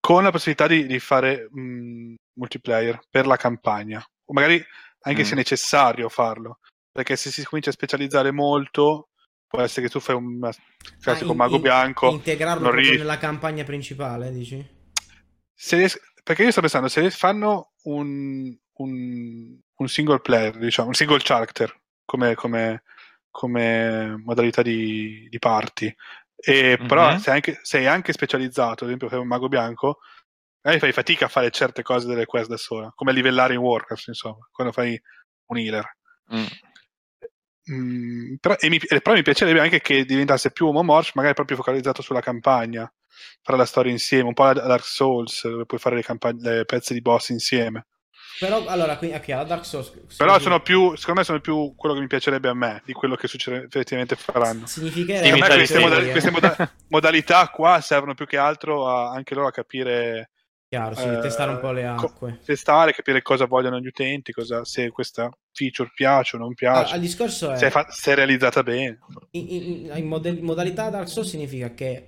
con 0.00 0.22
la 0.22 0.30
possibilità 0.30 0.66
di, 0.66 0.86
di 0.86 0.98
fare 0.98 1.48
mh, 1.50 2.14
multiplayer 2.34 3.00
per 3.08 3.26
la 3.26 3.36
campagna, 3.36 3.98
o 4.24 4.32
magari 4.32 4.62
anche 5.02 5.22
Mm. 5.22 5.24
se 5.24 5.32
è 5.32 5.36
necessario 5.36 6.08
farlo, 6.08 6.58
perché 6.90 7.16
se 7.16 7.30
si 7.30 7.44
comincia 7.44 7.70
a 7.70 7.74
specializzare 7.74 8.30
molto, 8.30 9.08
può 9.46 9.60
essere 9.60 9.86
che 9.86 9.92
tu 9.92 10.00
fai 10.00 10.14
un 10.14 10.38
classico 11.00 11.30
Ah, 11.30 11.32
in- 11.32 11.36
mago 11.36 11.56
in- 11.56 11.60
bianco, 11.62 12.10
Integrarlo 12.10 12.70
riesci- 12.70 12.96
nella 12.96 13.18
campagna 13.18 13.64
principale, 13.64 14.30
dici? 14.32 14.78
se 15.54 15.88
perché 16.22 16.44
io 16.44 16.50
sto 16.50 16.60
pensando, 16.60 16.88
se 16.88 17.10
fanno 17.10 17.72
un, 17.84 18.56
un, 18.74 19.58
un 19.74 19.88
single 19.88 20.20
player, 20.20 20.56
diciamo, 20.58 20.88
un 20.88 20.94
single 20.94 21.20
character 21.22 21.74
come, 22.04 22.34
come, 22.34 22.82
come 23.30 24.16
modalità 24.24 24.62
di, 24.62 25.26
di 25.28 25.38
party, 25.38 25.92
e 26.36 26.78
però 26.86 27.10
Mhm. 27.12 27.18
sei 27.18 27.34
anche, 27.34 27.58
sei 27.62 27.86
anche 27.86 28.12
specializzato, 28.12 28.84
ad 28.84 28.90
esempio 28.90 29.08
fai 29.08 29.18
un 29.18 29.26
mago 29.26 29.48
bianco, 29.48 29.98
magari 30.62 30.80
fai 30.80 30.92
fatica 30.92 31.26
a 31.26 31.28
fare 31.28 31.50
certe 31.50 31.82
cose 31.82 32.06
delle 32.06 32.26
quest 32.26 32.48
da 32.48 32.56
sola, 32.56 32.92
come 32.94 33.12
livellare 33.12 33.54
in 33.54 33.60
Warcraft, 33.60 34.08
insomma, 34.08 34.48
quando 34.50 34.72
fai 34.72 35.00
un 35.46 35.58
healer. 35.58 35.96
Mm. 36.34 36.44
Mm, 37.72 38.34
però, 38.40 38.56
e 38.58 38.68
mi, 38.68 38.78
però 38.78 39.12
mi 39.14 39.22
piacerebbe 39.22 39.60
anche 39.60 39.80
che 39.80 40.04
diventasse 40.04 40.50
più 40.50 40.66
homomorph, 40.66 41.12
magari 41.14 41.34
proprio 41.34 41.56
focalizzato 41.56 42.02
sulla 42.02 42.20
campagna, 42.20 42.92
fare 43.42 43.58
la 43.58 43.66
storia 43.66 43.92
insieme, 43.92 44.28
un 44.28 44.34
po' 44.34 44.44
la 44.44 44.52
Dark 44.54 44.84
Souls, 44.84 45.46
dove 45.46 45.66
puoi 45.66 45.78
fare 45.78 45.96
le, 45.96 46.02
campagn- 46.02 46.40
le 46.40 46.64
pezzi 46.64 46.94
di 46.94 47.00
boss 47.00 47.28
insieme. 47.28 47.86
Però, 48.38 48.64
allora, 48.66 48.96
qui, 48.96 49.12
ok, 49.12 49.28
la 49.28 49.44
Dark 49.44 49.66
Souls... 49.66 49.92
Però 50.16 50.38
sono 50.38 50.60
più, 50.62 50.96
secondo 50.96 51.20
me 51.20 51.26
sono 51.26 51.40
più 51.40 51.74
quello 51.76 51.94
che 51.94 52.00
mi 52.00 52.06
piacerebbe 52.06 52.48
a 52.48 52.54
me, 52.54 52.82
di 52.86 52.94
quello 52.94 53.14
che 53.14 53.28
succede, 53.28 53.64
effettivamente 53.64 54.16
faranno. 54.16 54.66
Significherebbe... 54.66 55.38
Queste, 55.38 55.78
moda- 55.78 56.02
queste 56.10 56.30
moda- 56.30 56.74
modalità 56.88 57.48
qua 57.48 57.80
servono 57.82 58.14
più 58.14 58.26
che 58.26 58.38
altro 58.38 58.88
a, 58.88 59.10
anche 59.10 59.34
loro 59.34 59.48
a 59.48 59.52
capire, 59.52 60.30
Chiaro, 60.70 60.94
sì, 60.94 61.02
eh, 61.02 61.18
testare 61.18 61.50
un 61.50 61.58
po' 61.58 61.70
le 61.72 61.84
co- 61.94 62.08
acque. 62.08 62.38
testare, 62.42 62.92
capire 62.92 63.22
cosa 63.22 63.46
vogliono 63.46 63.78
gli 63.80 63.86
utenti, 63.86 64.32
cosa, 64.32 64.64
se 64.64 64.90
questa 64.90 65.30
feature 65.52 65.90
piace 65.94 66.36
o 66.36 66.38
non 66.38 66.54
Ah, 66.72 66.82
piace, 66.84 66.94
il 66.94 67.00
discorso 67.00 67.50
è... 67.52 67.56
se, 67.56 67.66
è 67.66 67.70
fa- 67.70 67.90
se 67.90 68.12
è 68.12 68.14
realizzata 68.14 68.62
bene. 68.62 68.98
in, 69.32 69.46
in- 69.48 69.92
in 69.96 70.06
mode- 70.06 70.40
modalità 70.40 70.90
Dark 70.90 71.08
Souls 71.08 71.28
significa 71.28 71.72
che 71.74 72.06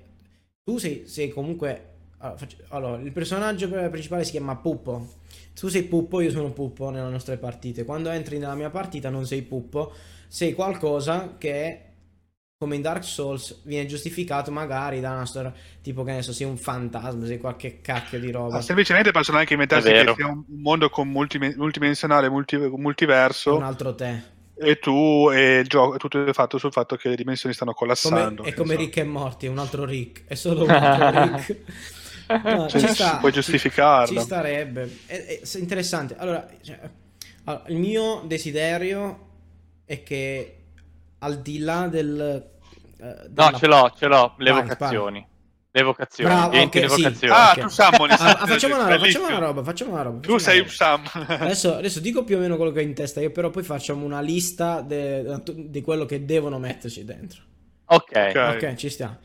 tu 0.64 0.78
sei, 0.78 1.06
sei 1.06 1.28
comunque. 1.30 1.90
Allora, 2.18 2.38
faccio- 2.38 2.56
allora, 2.68 3.00
il 3.02 3.12
personaggio 3.12 3.68
principale 3.68 4.24
si 4.24 4.30
chiama 4.32 4.56
Puppo. 4.56 5.14
Tu 5.54 5.68
sei 5.68 5.82
Puppo, 5.84 6.20
io 6.20 6.30
sono 6.30 6.52
Puppo 6.52 6.90
nelle 6.90 7.10
nostre 7.10 7.36
partite. 7.36 7.84
Quando 7.84 8.10
entri 8.10 8.38
nella 8.38 8.54
mia 8.54 8.70
partita 8.70 9.10
non 9.10 9.26
sei 9.26 9.42
Puppo, 9.42 9.92
sei 10.28 10.54
qualcosa 10.54 11.34
che. 11.38 11.86
Come 12.62 12.76
in 12.76 12.82
Dark 12.82 13.02
Souls 13.02 13.62
viene 13.64 13.86
giustificato 13.86 14.52
magari 14.52 15.00
da 15.00 15.10
una 15.10 15.26
storia 15.26 15.52
tipo 15.82 16.04
che 16.04 16.12
ne 16.12 16.22
so, 16.22 16.32
sei 16.32 16.46
un 16.46 16.56
fantasma, 16.56 17.26
sei 17.26 17.38
qualche 17.38 17.80
cacchio 17.80 18.20
di 18.20 18.30
roba. 18.30 18.58
Ah, 18.58 18.62
semplicemente 18.62 19.10
possono 19.10 19.38
anche 19.38 19.54
inventarsi 19.54 19.90
che 19.90 20.12
sia 20.14 20.26
un 20.28 20.44
mondo 20.46 20.88
con 20.88 21.08
multime- 21.08 21.54
multidimensionale, 21.56 22.28
multi- 22.28 22.56
multiverso, 22.56 23.56
un 23.56 23.64
altro 23.64 23.96
te. 23.96 24.22
e 24.54 24.78
tu 24.78 25.28
e 25.32 25.58
il 25.58 25.66
gioco 25.66 25.96
tutto 25.96 26.24
è 26.24 26.32
fatto 26.32 26.56
sul 26.58 26.70
fatto 26.70 26.94
che 26.94 27.08
le 27.08 27.16
dimensioni 27.16 27.52
stanno 27.52 27.72
Come, 27.74 27.94
collassando. 27.94 28.44
è 28.44 28.54
come 28.54 28.74
insomma. 28.74 28.74
Rick 28.74 28.96
e 28.98 29.04
Morty, 29.04 29.46
è 29.46 29.50
un 29.50 29.58
altro 29.58 29.84
Rick, 29.84 30.22
è 30.26 30.34
solo 30.36 30.62
un 30.64 30.70
altro 30.70 31.10
Rick. 31.10 31.56
No, 32.44 32.68
Cioè, 32.68 32.80
ci 32.80 32.88
sta, 32.88 33.16
puoi 33.18 33.32
giustificarlo. 33.32 34.20
Ci 34.20 34.24
starebbe. 34.24 34.98
È, 35.06 35.40
è 35.40 35.58
interessante. 35.58 36.16
Allora, 36.16 36.48
cioè, 36.62 36.78
allora, 37.44 37.64
il 37.68 37.76
mio 37.76 38.22
desiderio 38.26 39.28
è 39.84 40.02
che 40.02 40.61
al 41.22 41.40
di 41.40 41.58
là 41.58 41.88
del... 41.88 42.20
eh, 43.00 43.04
No, 43.04 43.28
della- 43.28 43.52
ce 43.58 43.66
l'ho, 43.66 43.92
ce 43.96 44.06
l'ho, 44.06 44.34
le 44.38 44.50
Vai, 44.50 44.62
vocazioni. 44.62 45.26
Le 45.74 45.82
vocazioni, 45.82 46.30
Bravo, 46.30 46.50
diventi 46.50 46.76
ok, 46.78 46.82
le 46.84 46.88
sì. 46.90 47.02
vocazioni. 47.02 47.32
Ah, 47.34 47.52
ok. 47.56 47.60
tu 47.62 47.68
Sammon, 47.68 48.10
Ah, 48.10 48.16
facciamo, 48.46 48.74
una 48.74 48.82
roba, 48.84 48.96
bellissimo. 48.98 49.24
facciamo 49.24 49.36
una 49.38 49.46
roba, 49.46 49.62
facciamo 49.64 49.92
una 49.92 50.02
roba. 50.02 50.20
Tu 50.20 50.36
sei 50.38 50.58
roba. 50.58 50.70
Sam. 50.70 51.02
Adesso, 51.26 51.74
adesso 51.76 52.00
dico 52.00 52.24
più 52.24 52.36
o 52.36 52.40
meno 52.40 52.56
quello 52.56 52.72
che 52.72 52.80
ho 52.80 52.82
in 52.82 52.92
testa 52.94 53.20
io, 53.22 53.30
però 53.30 53.48
poi 53.48 53.62
facciamo 53.62 54.04
una 54.04 54.20
lista 54.20 54.82
de- 54.82 55.40
di 55.54 55.80
quello 55.80 56.04
che 56.04 56.26
devono 56.26 56.58
metterci 56.58 57.04
dentro. 57.06 57.40
Ok, 57.86 58.10
Ok. 58.34 58.36
Ok, 58.62 58.74
ci 58.74 58.90
sta. 58.90 59.18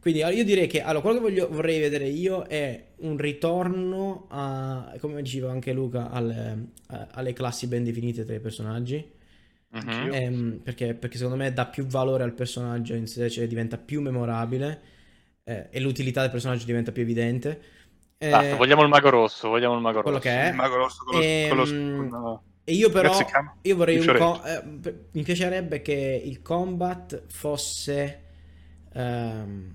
Quindi 0.00 0.18
io 0.20 0.44
direi 0.44 0.66
che 0.66 0.82
allora, 0.82 1.00
quello 1.02 1.16
che 1.18 1.22
voglio- 1.22 1.48
vorrei 1.48 1.78
vedere 1.78 2.08
io 2.08 2.42
è 2.48 2.86
un 3.02 3.16
ritorno 3.16 4.26
a, 4.30 4.92
come 4.98 5.22
diceva 5.22 5.52
anche 5.52 5.72
Luca, 5.72 6.10
alle, 6.10 6.66
a- 6.88 7.06
alle 7.12 7.32
classi 7.32 7.68
ben 7.68 7.84
definite 7.84 8.24
tra 8.24 8.34
i 8.34 8.40
personaggi. 8.40 9.08
Mhm. 9.72 10.12
Ehm, 10.12 10.60
perché, 10.62 10.94
perché 10.94 11.16
secondo 11.16 11.38
me 11.38 11.52
dà 11.52 11.66
più 11.66 11.86
valore 11.86 12.22
al 12.24 12.34
personaggio 12.34 12.94
in 12.94 13.06
sé, 13.06 13.30
cioè 13.30 13.46
diventa 13.46 13.78
più 13.78 14.00
memorabile 14.02 14.80
eh, 15.44 15.68
e 15.70 15.80
l'utilità 15.80 16.20
del 16.20 16.30
personaggio 16.30 16.64
diventa 16.66 16.92
più 16.92 17.02
evidente. 17.02 17.62
Eh, 18.18 18.30
Basta, 18.30 18.56
vogliamo 18.56 18.82
il 18.82 18.88
mago 18.88 19.08
rosso, 19.10 19.48
vogliamo 19.48 19.74
il 19.74 19.80
mago 19.80 20.02
quello 20.02 20.18
rosso. 20.18 20.28
che 20.28 20.40
è. 20.42 20.48
Il 20.50 20.54
mago 20.54 20.76
rosso 20.76 21.04
con 21.04 21.14
lo, 21.16 21.22
Ehm, 21.22 21.48
con 21.48 21.56
lo- 21.56 22.18
con- 22.20 22.40
E 22.64 22.72
io 22.74 22.90
però, 22.90 23.12
io 23.62 23.76
vorrei 23.76 23.98
un 23.98 24.14
co- 24.14 24.44
eh, 24.44 24.62
mi 25.12 25.22
piacerebbe 25.22 25.82
che 25.82 26.22
il 26.24 26.42
combat 26.42 27.24
fosse 27.26 28.20
ehm, 28.92 29.72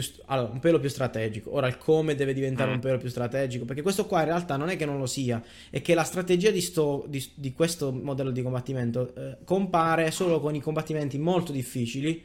st- 0.00 0.22
allora, 0.26 0.52
un 0.52 0.58
pelo 0.60 0.78
più 0.80 0.88
strategico. 0.88 1.52
Ora 1.54 1.66
il 1.68 1.78
come 1.78 2.14
deve 2.14 2.32
diventare 2.34 2.70
Mm. 2.70 2.74
un 2.74 2.80
pelo 2.80 2.98
più 2.98 3.08
strategico, 3.08 3.64
perché 3.64 3.82
questo 3.82 4.06
qua 4.06 4.20
in 4.20 4.26
realtà 4.26 4.56
non 4.56 4.68
è 4.68 4.76
che 4.76 4.84
non 4.86 4.98
lo 4.98 5.06
sia, 5.06 5.42
è 5.70 5.80
che 5.82 5.94
la 5.94 6.04
strategia 6.04 6.50
di, 6.50 6.60
sto, 6.60 7.04
di, 7.08 7.24
di 7.34 7.52
questo 7.52 7.92
modello 7.92 8.30
di 8.30 8.42
combattimento 8.42 9.14
eh, 9.14 9.38
compare 9.44 10.10
solo 10.10 10.40
con 10.40 10.54
i 10.54 10.60
combattimenti 10.60 11.18
molto 11.18 11.52
difficili 11.52 12.22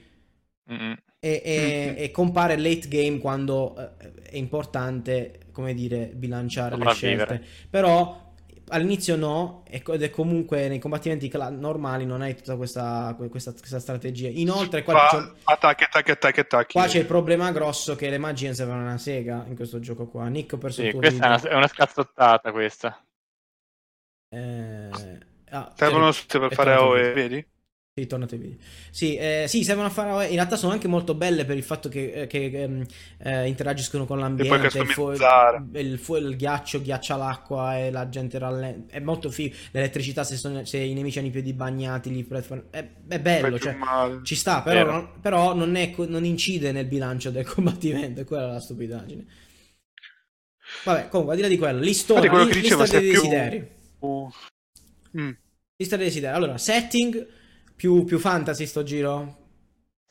Mm-mm. 0.71 0.95
e, 1.19 1.41
e- 1.43 1.95
e 1.97 2.11
compare 2.11 2.57
late 2.57 2.87
game 2.87 3.19
quando 3.19 3.75
eh, 3.77 4.13
è 4.31 4.37
importante, 4.37 5.39
come 5.51 5.73
dire, 5.73 6.11
bilanciare 6.15 6.75
le 6.77 6.83
Sopravvivere. 6.85 7.25
scelte. 7.25 7.67
Però 7.69 8.28
all'inizio 8.69 9.15
no, 9.15 9.63
e 9.67 9.83
ed 9.85 10.01
è 10.01 10.09
comunque 10.09 10.67
nei 10.67 10.79
combattimenti 10.79 11.31
normali 11.51 12.05
non 12.05 12.21
hai 12.21 12.35
tutta 12.35 12.55
questa, 12.55 13.15
questa, 13.29 13.51
questa 13.51 13.79
strategia. 13.79 14.29
Inoltre 14.29 14.83
qua, 14.83 15.07
c'è, 15.09 15.17
Fa- 15.17 15.33
attacchi, 15.53 15.83
attacchi, 15.83 16.11
attacchi, 16.11 16.39
attacchi. 16.39 16.73
qua 16.73 16.87
c'è 16.87 16.99
il 16.99 17.05
problema 17.05 17.51
grosso 17.51 17.95
che 17.95 18.09
le 18.09 18.17
magie 18.17 18.47
non 18.47 18.55
servono 18.55 18.81
una 18.81 18.97
sega 18.97 19.45
in 19.47 19.55
questo 19.55 19.79
gioco 19.79 20.07
qua. 20.07 20.27
Nick 20.27 20.53
ho 20.53 20.57
perso 20.57 20.81
Sì, 20.81 20.85
il 20.87 20.91
tuo 20.91 20.99
questa 20.99 21.23
è 21.23 21.27
una, 21.27 21.35
video. 21.35 21.51
è 21.51 21.55
una 21.55 21.67
scazzottata 21.67 22.51
questa. 22.51 23.03
Eh, 24.31 24.89
ah, 25.49 25.73
Servono 25.75 26.09
eh, 26.09 26.13
tutte 26.13 26.39
per 26.39 26.53
fare 26.53 26.73
AOE, 26.73 27.13
vedi? 27.13 27.45
Sì, 27.99 28.07
tornate 28.07 28.35
ai 28.35 28.41
video. 28.41 28.57
Sì, 28.91 29.15
eh, 29.17 29.45
sì, 29.47 29.63
servono 29.63 29.87
a 29.87 29.89
fare. 29.89 30.27
In 30.27 30.35
realtà 30.35 30.55
sono 30.55 30.71
anche 30.71 30.87
molto 30.87 31.15
belle 31.15 31.43
per 31.43 31.57
il 31.57 31.63
fatto 31.63 31.89
che, 31.89 32.11
eh, 32.13 32.27
che, 32.27 32.45
ehm, 32.45 32.85
eh, 33.17 33.47
interagiscono 33.47 34.05
con 34.05 34.19
l'ambiente. 34.19 34.77
il, 34.77 34.87
fu- 34.87 35.11
il, 35.11 35.99
fu- 35.99 36.15
il 36.15 36.35
ghiaccio 36.37 36.81
ghiaccia 36.81 37.17
l'acqua 37.17 37.77
e 37.77 37.91
la 37.91 38.07
gente 38.07 38.37
rallenta. 38.37 38.93
È 38.93 38.99
molto 38.99 39.29
figo. 39.29 39.53
L'elettricità, 39.71 40.23
se, 40.23 40.37
sono- 40.37 40.63
se 40.63 40.77
i 40.77 40.93
nemici 40.93 41.19
hanno 41.19 41.27
i 41.27 41.31
piedi 41.31 41.53
bagnati, 41.53 42.09
li 42.09 42.25
è, 42.69 42.87
è 43.07 43.19
bello. 43.19 43.59
Cioè, 43.59 43.75
più 43.75 44.21
ci 44.23 44.35
sta, 44.35 44.61
però, 44.61 44.89
non, 44.89 45.09
però 45.19 45.53
non, 45.53 45.75
è 45.75 45.93
non 46.07 46.23
incide 46.23 46.71
nel 46.71 46.85
bilancio 46.85 47.31
del 47.31 47.45
combattimento. 47.51 48.21
È 48.21 48.23
quella 48.23 48.53
la 48.53 48.59
stupidaggine. 48.61 49.25
Vabbè, 50.85 51.09
comunque, 51.09 51.33
al 51.35 51.41
di 51.41 51.45
là 51.47 51.49
di 51.49 51.57
quello, 51.57 51.79
listona, 51.79 52.23
Infatti 52.25 52.43
quello 52.43 52.61
lista 52.61 52.85
se 52.85 52.99
dei 52.99 53.09
più- 53.09 53.21
desideri. 53.21 53.69
Uh, 53.99 54.29
mm. 55.17 55.31
Lista 55.75 55.95
dei 55.97 56.05
desideri. 56.05 56.33
Allora, 56.35 56.57
setting 56.57 57.37
più, 57.79 58.03
più 58.03 58.19
fantasy 58.19 58.65
sto 58.65 58.83
giro. 58.83 59.37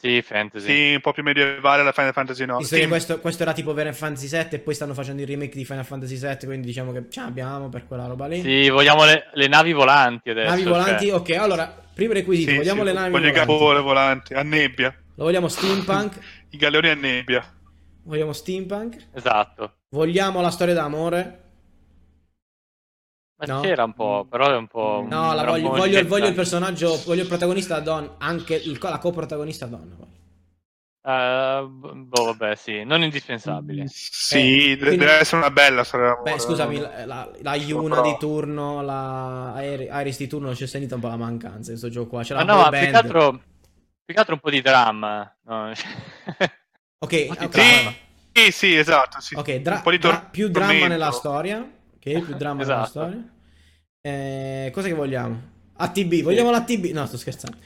Sì, 0.00 0.22
fantasy. 0.22 0.66
Sì, 0.66 0.94
un 0.94 1.00
po' 1.02 1.12
più 1.12 1.22
medievale 1.22 1.82
la 1.82 1.92
Final 1.92 2.14
Fantasy 2.14 2.46
no. 2.46 2.56
Visto 2.56 2.76
Sì, 2.76 2.80
che 2.80 2.88
questo, 2.88 3.20
questo 3.20 3.42
era 3.42 3.52
tipo 3.52 3.74
Final 3.74 3.94
Fantasy 3.94 4.26
VII 4.28 4.48
e 4.52 4.58
poi 4.60 4.72
stanno 4.74 4.94
facendo 4.94 5.20
il 5.20 5.28
remake 5.28 5.54
di 5.54 5.66
Final 5.66 5.84
Fantasy 5.84 6.16
VII, 6.16 6.46
quindi 6.46 6.66
diciamo 6.68 6.92
che 6.92 7.10
ce 7.10 7.20
l'abbiamo 7.20 7.68
per 7.68 7.86
quella 7.86 8.06
roba 8.06 8.26
lì. 8.26 8.40
Sì, 8.40 8.70
vogliamo 8.70 9.04
le, 9.04 9.28
le 9.34 9.48
navi 9.48 9.72
volanti 9.74 10.30
adesso. 10.30 10.48
navi 10.48 10.62
cioè. 10.62 10.70
volanti, 10.70 11.10
ok, 11.10 11.30
allora, 11.36 11.66
primo 11.92 12.14
requisito, 12.14 12.52
sì, 12.52 12.56
vogliamo 12.56 12.80
sì, 12.80 12.86
le 12.86 12.92
navi 12.94 13.10
voglio 13.10 13.26
i 13.28 13.32
volanti. 13.32 13.52
capore 13.58 13.80
volanti, 13.80 14.32
a 14.32 14.42
nebbia. 14.42 14.94
Lo 15.16 15.24
vogliamo 15.24 15.48
steampunk? 15.48 16.18
I 16.50 16.56
galeoni 16.56 16.88
a 16.88 16.94
nebbia. 16.94 17.54
vogliamo 18.04 18.32
steampunk? 18.32 19.08
Esatto. 19.12 19.74
Vogliamo 19.90 20.40
la 20.40 20.50
storia 20.50 20.74
d'amore? 20.74 21.47
Ma 23.40 23.54
No. 23.54 23.60
c'era 23.60 23.84
un 23.84 23.92
po', 23.94 24.26
però 24.28 24.50
è 24.52 24.56
un 24.56 24.66
po'... 24.66 25.06
No, 25.08 25.32
la 25.32 25.44
voglio, 25.44 25.68
voglio, 25.68 26.04
voglio 26.06 26.26
il 26.26 26.34
personaggio, 26.34 27.00
voglio 27.04 27.22
il 27.22 27.28
protagonista 27.28 27.78
donna, 27.78 28.16
anche 28.18 28.56
il- 28.56 28.76
la 28.80 28.98
coprotagonista 28.98 29.66
donna. 29.66 29.94
voglio. 29.96 30.16
Eh, 31.00 31.64
boh, 31.68 32.24
vabbè, 32.24 32.56
sì, 32.56 32.82
non 32.84 33.02
indispensabile. 33.02 33.84
Sì, 33.86 34.72
Eh, 34.72 34.76
quindi- 34.76 34.96
deve 34.96 35.20
essere 35.20 35.36
una 35.36 35.50
bella 35.52 35.82
d'amore. 35.88 36.32
Beh, 36.32 36.38
scusami, 36.40 36.76
no? 36.78 36.82
la, 36.82 37.06
la, 37.06 37.30
la 37.40 37.54
Yuna 37.54 37.94
Però- 37.94 38.10
di 38.10 38.16
turno, 38.18 38.82
la 38.82 39.54
Iris 39.60 40.18
di 40.18 40.26
turno, 40.26 40.50
c'è 40.52 40.66
sentita 40.66 40.96
un 40.96 41.00
po' 41.00 41.06
la 41.08 41.16
mancanza 41.16 41.70
in 41.70 41.78
questo 41.78 41.88
gioco 41.90 42.08
qua. 42.08 42.22
C'è 42.24 42.34
Ma 42.34 42.42
la 42.42 42.52
no, 42.54 42.68
più 42.70 42.78
che 42.80 42.90
altro, 42.90 43.30
più 44.04 44.14
che 44.14 44.18
altro 44.20 44.34
un 44.34 44.40
po' 44.40 44.50
di 44.50 44.60
dramma. 44.60 45.36
no? 45.44 45.70
Ok, 47.00 47.26
po' 47.26 47.34
di 47.38 47.44
ok. 47.44 47.48
dramma. 47.48 47.94
Sì, 48.32 48.50
sì, 48.50 48.76
esatto. 48.76 49.20
Sì. 49.20 49.34
Ok, 49.36 49.56
dra- 49.58 49.76
un 49.76 49.82
po' 49.82 49.90
di 49.92 49.98
dra- 49.98 50.10
tor- 50.10 50.30
più 50.30 50.48
dramma 50.48 50.66
tormento. 50.66 50.88
nella 50.92 51.10
storia. 51.12 51.70
Ok, 52.16 52.24
più 52.24 52.34
dramma 52.36 52.62
Esatto. 52.62 52.88
storia. 52.88 53.22
Eh, 54.00 54.70
cosa 54.72 54.88
che 54.88 54.94
vogliamo? 54.94 55.56
ATB, 55.76 56.22
vogliamo 56.22 56.50
l'ATB? 56.50 56.86
No, 56.92 57.06
sto 57.06 57.16
scherzando. 57.16 57.56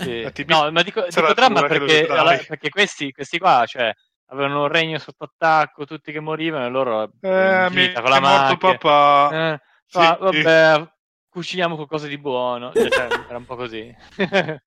Sì. 0.00 0.26
No, 0.46 0.70
ma 0.70 0.82
dico, 0.82 1.04
dico 1.08 1.32
dramma 1.34 1.66
perché, 1.66 2.06
alla- 2.06 2.36
perché 2.46 2.68
questi, 2.68 3.12
questi 3.12 3.38
qua, 3.38 3.64
cioè, 3.66 3.92
avevano 4.26 4.62
un 4.62 4.68
regno 4.68 4.98
sotto 4.98 5.24
attacco, 5.24 5.84
tutti 5.84 6.12
che 6.12 6.20
morivano, 6.20 6.66
e 6.66 6.70
loro 6.70 7.02
Eh, 7.20 7.66
in 7.66 7.68
mi 7.72 7.86
è 7.86 7.92
con 7.92 8.10
la 8.10 8.20
morto 8.20 8.52
macchina. 8.52 8.76
papà. 8.78 9.52
Eh, 9.54 9.60
Sì, 9.86 10.00
sì. 10.00 10.16
vabbè, 10.20 10.92
cuciniamo 11.28 11.74
qualcosa 11.76 12.06
di 12.06 12.18
buono. 12.18 12.72
Cioè, 12.72 12.90
cioè, 12.90 13.08
era 13.28 13.36
un 13.38 13.44
po' 13.44 13.56
così. 13.56 13.94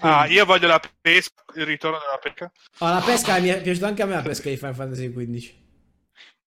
Ah, 0.00 0.26
io 0.26 0.44
voglio 0.44 0.66
la 0.66 0.80
pesca, 1.00 1.42
il 1.54 1.64
ritorno 1.66 1.98
della 1.98 2.18
pesca. 2.18 2.50
Ah, 2.78 2.94
la 2.94 3.00
pesca 3.04 3.38
mi 3.38 3.48
è 3.48 3.60
piaciuta 3.60 3.86
anche 3.86 4.02
a 4.02 4.06
me 4.06 4.14
la 4.14 4.22
pesca 4.22 4.48
di 4.48 4.56
Final 4.56 4.74
Fantasy 4.74 5.10
XV. 5.12 5.60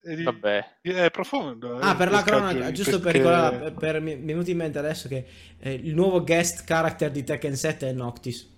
Di- 0.05 0.23
Vabbè. 0.23 0.77
È 0.81 1.09
profondo. 1.09 1.79
Ah, 1.79 1.93
eh, 1.93 1.95
per 1.95 2.11
la 2.11 2.21
cronaca, 2.21 2.71
giusto 2.71 2.99
per 2.99 3.11
pesche- 3.13 3.17
ricordare, 3.17 3.71
per- 3.71 4.01
mi 4.01 4.15
mi 4.15 4.21
è 4.21 4.25
venuto 4.25 4.51
in 4.51 4.57
mente 4.57 4.77
adesso 4.77 5.07
che 5.07 5.25
eh, 5.59 5.73
il 5.73 5.95
nuovo 5.95 6.23
guest 6.23 6.63
character 6.63 7.09
di 7.09 7.23
Tekken 7.23 7.55
7 7.55 7.89
è 7.89 7.91
Noctis. 7.91 8.53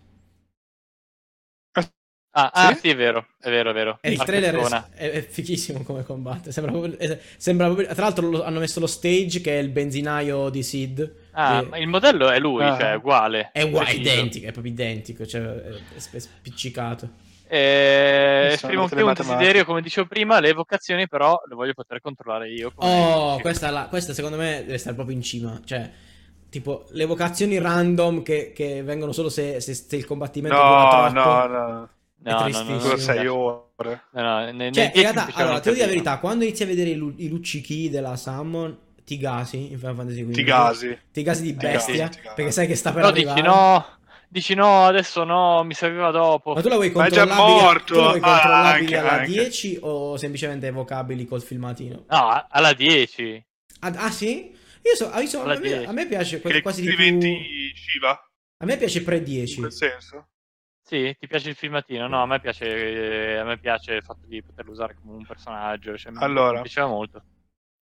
Ah, 2.39 2.51
ah, 2.53 2.73
Sì? 2.73 2.79
sì, 2.81 2.89
è 2.89 2.95
vero, 2.95 3.25
è 3.39 3.49
vero, 3.49 3.71
è 3.71 3.73
vero. 3.73 3.97
E 3.99 4.11
il 4.11 4.21
trailer 4.23 4.53
persona. 4.53 4.89
è, 4.93 5.09
è 5.09 5.21
fichissimo 5.27 5.81
come 5.81 6.03
combatte. 6.03 6.51
Sembra 6.51 6.71
proprio, 6.71 6.95
eh, 6.99 7.19
sembra 7.37 7.65
proprio- 7.65 7.87
tra 7.95 8.03
l'altro 8.03 8.29
lo- 8.29 8.43
hanno 8.43 8.59
messo 8.59 8.79
lo 8.79 8.85
stage 8.85 9.41
che 9.41 9.57
è 9.57 9.59
il 9.61 9.69
benzinaio 9.69 10.49
di 10.49 10.61
Sid. 10.61 11.15
Ah, 11.31 11.61
Che 11.61 11.67
ma 11.69 11.77
il 11.79 11.87
modello 11.87 12.29
è 12.29 12.37
lui, 12.37 12.63
Ah. 12.63 12.77
cioè, 12.77 12.91
è 12.91 12.95
uguale. 12.95 13.49
è 13.53 13.63
uguale, 13.63 13.93
identico, 13.93 14.45
è 14.45 14.51
proprio 14.51 14.71
identico, 14.71 15.25
cioè 15.25 15.41
è, 15.41 15.69
è- 15.69 15.79
è 15.95 16.19
spiccicato. 16.19 17.09
Eh, 17.49 18.49
esprimo 18.53 18.83
anche 18.83 19.01
un 19.01 19.13
desiderio, 19.13 19.65
come 19.65 19.81
dicevo 19.81 20.07
prima, 20.07 20.39
le 20.39 20.49
evocazioni 20.49 21.07
però 21.07 21.39
le 21.47 21.55
voglio 21.55 21.73
poter 21.73 22.01
controllare 22.01 22.49
io. 22.51 22.71
Oh, 22.79 23.39
questa, 23.39 23.69
la- 23.71 23.87
questa 23.87 24.13
secondo 24.13 24.37
me 24.37 24.63
deve 24.65 24.77
stare 24.77 24.95
proprio 24.95 25.15
in 25.15 25.23
cima. 25.23 25.59
Cioè, 25.63 25.89
tipo, 26.49 26.85
le 26.91 27.05
vocazioni 27.05 27.57
random 27.59 28.21
che, 28.23 28.51
che 28.53 28.83
vengono 28.83 29.11
solo 29.11 29.29
se, 29.29 29.59
se- 29.61 29.73
se 29.73 29.95
il 29.95 30.05
combattimento 30.05 30.57
No, 30.57 31.09
no, 31.09 31.47
no. 31.47 31.89
è 32.23 32.33
No, 32.33 32.49
no, 32.49 32.63
no, 32.63 32.77
tristissimo. 32.77 32.77
no, 32.79 32.95
no, 32.95 32.97
sei 32.97 33.25
no, 33.25 33.27
ore. 33.27 34.01
no, 34.11 34.51
ne- 34.51 34.69
nei 34.71 34.71
Cioè, 34.71 34.85
in 34.85 34.91
10 34.91 35.01
realtà, 35.01 35.33
allora, 35.33 35.59
ti 35.59 35.69
dico 35.71 35.81
la 35.81 35.87
verità, 35.87 36.19
quando 36.19 36.43
inizi 36.43 36.63
a 36.63 36.65
vedere 36.67 36.91
i, 36.91 36.95
lu- 36.95 37.13
i 37.17 37.27
luccichi 37.29 37.89
della 37.89 38.15
Summon, 38.15 38.77
ti 39.03 39.17
gasi 39.17 39.71
in 39.71 39.79
Final 39.79 39.95
Fantasy 39.95 40.23
XV. 40.23 40.33
Ti 40.33 40.43
gasi. 40.43 40.99
Ti 41.11 41.21
gasi 41.23 41.41
di 41.43 41.53
bestia, 41.53 42.07
sì, 42.07 42.15
ti 42.17 42.21
gasi. 42.21 42.35
perché 42.35 42.51
sai 42.51 42.67
che 42.67 42.75
sta 42.75 42.91
per 42.91 43.01
Però 43.01 43.11
arrivare. 43.11 43.39
dici 43.39 43.41
no, 43.41 43.85
dici 44.27 44.53
no, 44.53 44.85
adesso 44.85 45.23
no, 45.23 45.63
mi 45.63 45.73
serviva 45.73 46.11
dopo. 46.11 46.53
Ma 46.53 46.61
tu 46.61 46.67
la 46.69 46.75
vuoi 46.75 46.91
Ma 46.91 47.05
è 47.05 47.09
già 47.09 47.25
controllabile, 47.25 47.61
morto. 47.61 47.93
tu 47.93 47.99
la 47.99 48.07
vuoi 48.07 48.19
Ah, 48.21 48.31
controllabili 48.33 48.83
anche, 48.83 48.97
alla 48.97 49.11
anche. 49.19 49.31
10 49.31 49.77
o 49.81 50.17
semplicemente 50.17 50.67
evocabili 50.67 51.25
col 51.25 51.41
filmatino? 51.41 52.05
No, 52.07 52.45
alla 52.49 52.73
10. 52.73 53.45
Ah, 53.79 53.93
ah, 53.95 54.11
sì? 54.11 54.55
Io 54.83 54.95
so, 54.95 55.09
ah, 55.11 55.19
io 55.21 55.27
so- 55.27 55.41
a, 55.43 55.47
me, 55.47 55.59
10. 55.59 55.85
a 55.85 55.91
me 55.91 56.07
piace 56.07 56.39
que- 56.41 56.51
Che 56.51 56.61
quasi 56.61 56.81
di 56.81 56.89
diventi 56.89 57.27
più... 57.73 57.75
Shiva. 57.75 58.11
A 58.59 58.65
me 58.65 58.77
piace 58.77 58.99
In 58.99 59.03
pre-10. 59.05 59.55
quel 59.59 59.71
senso. 59.71 60.27
Sì, 60.81 61.13
ti 61.19 61.27
piace 61.27 61.49
il 61.49 61.55
filmatino? 61.55 62.07
No, 62.07 62.21
a 62.21 62.25
me 62.25 62.39
piace, 62.39 62.65
eh, 63.33 63.37
a 63.37 63.43
me 63.43 63.57
piace 63.59 63.93
il 63.95 64.03
fatto 64.03 64.25
di 64.25 64.41
poterlo 64.41 64.71
usare 64.71 64.95
come 64.95 65.15
un 65.17 65.25
personaggio. 65.25 65.97
Cioè, 65.97 66.11
mi- 66.13 66.23
Allora. 66.23 66.55
mi 66.57 66.61
piaceva 66.61 66.87
molto. 66.87 67.21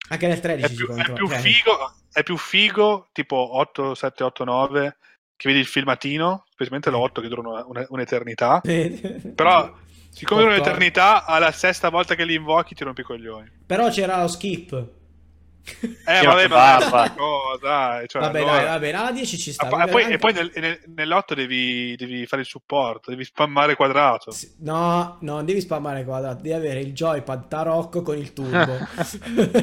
Anche 0.10 0.28
nel 0.28 0.38
È 0.38 0.42
13 0.42 0.70
si 0.70 0.76
più, 0.76 0.88
è 0.96 1.14
più 1.14 1.28
figo, 1.28 1.94
è 2.12 2.24
più 2.24 2.38
figo, 2.38 3.08
tipo 3.12 3.58
8, 3.58 3.94
7, 3.96 4.24
8, 4.24 4.44
9, 4.44 4.98
che 5.38 5.48
vedi 5.50 5.60
il 5.60 5.66
filmatino, 5.68 6.46
specialmente 6.52 6.90
l'8 6.90 7.22
che 7.22 7.28
dura 7.28 7.42
una- 7.48 7.66
una- 7.66 7.86
un'eternità. 7.90 8.62
Però, 9.36 9.74
siccome 10.10 10.42
dura 10.44 10.54
un'eternità, 10.56 11.26
alla 11.26 11.52
sesta 11.52 11.90
volta 11.90 12.16
che 12.16 12.26
li 12.26 12.36
invochi 12.36 12.76
ti 12.76 12.84
rompi 12.84 13.02
i 13.02 13.04
coglioni. 13.06 13.52
Però 13.66 13.90
c'era 13.90 14.22
lo 14.22 14.28
skip. 14.28 14.88
Eh, 16.06 16.24
vabbè, 16.24 16.48
ma 16.48 16.56
barba. 16.78 17.14
no, 17.18 17.58
dai, 17.60 18.08
cioè, 18.08 18.22
vabbè, 18.22 18.38
allora- 18.40 18.56
dai, 18.58 18.66
vabbè, 18.66 18.90
alla 18.94 19.12
10 19.12 19.36
ci 19.40 19.52
sta. 19.52 19.66
Ah, 19.68 19.88
poi- 19.88 20.04
anche- 20.04 20.14
E 20.14 20.18
poi 20.20 20.32
nel- 20.34 20.52
nel- 20.54 20.80
nell'8 20.96 21.34
devi, 21.34 21.96
devi 21.96 22.28
fare 22.28 22.44
il 22.44 22.48
supporto, 22.48 23.10
devi 23.10 23.24
spammare 23.26 23.74
quadrato. 23.76 24.30
Sì, 24.30 24.54
No, 24.60 25.18
no, 25.22 25.34
non 25.34 25.46
devi 25.46 25.60
spammare 25.62 26.04
quadrato, 26.06 26.36
devi 26.44 26.54
avere 26.54 26.82
il 26.82 26.94
joypad 26.94 27.48
tarocco 27.48 28.04
con 28.04 28.16
il 28.16 28.32
turbo. 28.32 28.78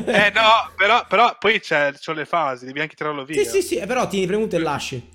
Eh 0.05 0.33
no, 0.35 0.73
però, 0.77 1.07
però 1.09 1.37
poi 1.39 1.61
c'è, 1.61 1.93
c'ho 1.93 2.12
le 2.14 2.25
fasi, 2.25 2.64
devi 2.66 2.81
anche 2.81 2.97
tirarlo 2.97 3.25
via. 3.25 3.41
Sì, 3.45 3.49
sì, 3.49 3.62
sì, 3.62 3.87
però 3.87 4.09
tieni 4.09 4.27
premuto 4.27 4.57
e 4.57 4.59
lasci. 4.59 5.09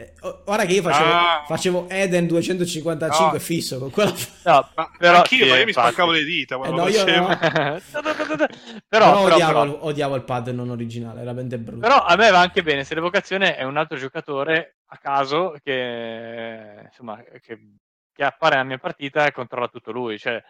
Eh, 0.00 0.12
ora 0.44 0.64
che 0.64 0.74
io 0.74 0.82
facevo, 0.82 1.10
Ah. 1.10 1.44
facevo 1.44 1.88
Eden 1.88 2.28
255 2.28 3.32
No. 3.32 3.38
fisso 3.44 3.78
con 3.80 3.90
quella... 3.90 4.12
No, 4.44 4.68
Ma 4.76 4.90
però 4.96 5.16
anch'io, 5.16 5.44
sì, 5.44 5.50
ma 5.50 5.56
io 5.56 5.64
mi 5.64 5.68
infatti. 5.70 5.88
spaccavo 5.88 6.12
le 6.12 6.22
dita 6.24 6.56
quando 6.56 6.76
Eh, 6.76 6.78
no, 6.78 6.92
facevo. 6.92 7.28
no. 7.28 7.36
però, 8.46 8.46
Però, 8.88 9.20
odiavo, 9.24 9.52
però- 9.60 9.78
odiavo 9.86 10.14
il 10.14 10.22
pad 10.22 10.48
non 10.48 10.70
originale, 10.70 11.14
era 11.20 11.30
veramente 11.32 11.58
brutto. 11.58 11.80
però 11.80 12.04
a 12.04 12.14
me 12.14 12.30
va 12.30 12.38
anche 12.40 12.62
bene 12.62 12.84
se 12.84 12.94
l'evocazione 12.94 13.56
è 13.56 13.64
un 13.64 13.76
altro 13.76 13.96
giocatore 13.98 14.76
a 14.86 14.96
caso 14.98 15.56
che, 15.64 16.82
insomma, 16.84 17.20
che, 17.42 17.58
che 18.12 18.24
appare 18.24 18.54
nella 18.54 18.68
mia 18.68 18.78
partita 18.78 19.26
e 19.26 19.32
controlla 19.32 19.66
tutto 19.66 19.90
lui. 19.90 20.16
Cioè, 20.16 20.40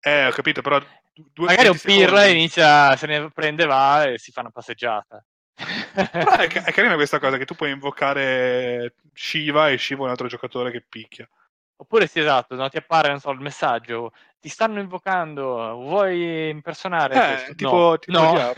Eh, 0.00 0.26
ho 0.26 0.30
capito, 0.30 0.62
però... 0.62 0.78
due- 1.12 1.46
magari 1.46 1.68
un 1.68 1.78
20 1.82 1.86
pirla 1.86 2.24
inizia, 2.26 2.96
se 2.96 3.06
ne 3.06 3.30
prende, 3.30 3.66
va 3.66 4.04
e 4.04 4.18
si 4.18 4.32
fa 4.32 4.40
una 4.40 4.50
passeggiata. 4.50 5.22
Però 5.54 6.32
è, 6.36 6.48
è 6.48 6.72
carina 6.72 6.94
questa 6.94 7.18
cosa 7.18 7.36
che 7.36 7.44
tu 7.44 7.54
puoi 7.54 7.70
invocare 7.70 8.94
Shiva 9.12 9.70
e 9.70 9.78
Shiva 9.78 10.00
è 10.02 10.04
un 10.04 10.10
altro 10.10 10.26
giocatore 10.26 10.70
che 10.70 10.84
picchia. 10.86 11.28
Oppure 11.76 12.06
sì, 12.06 12.20
esatto, 12.20 12.54
no, 12.54 12.68
ti 12.68 12.76
appare 12.76 13.08
non 13.08 13.18
so, 13.18 13.30
il 13.30 13.40
messaggio, 13.40 14.12
ti 14.40 14.48
stanno 14.48 14.78
invocando, 14.80 15.74
vuoi 15.74 16.48
impersonare? 16.48 17.14
Eh, 17.14 17.34
questo? 17.34 17.54
tipo- 17.54 17.76
no, 17.76 17.96
tipo 17.98 18.12
no. 18.20 18.52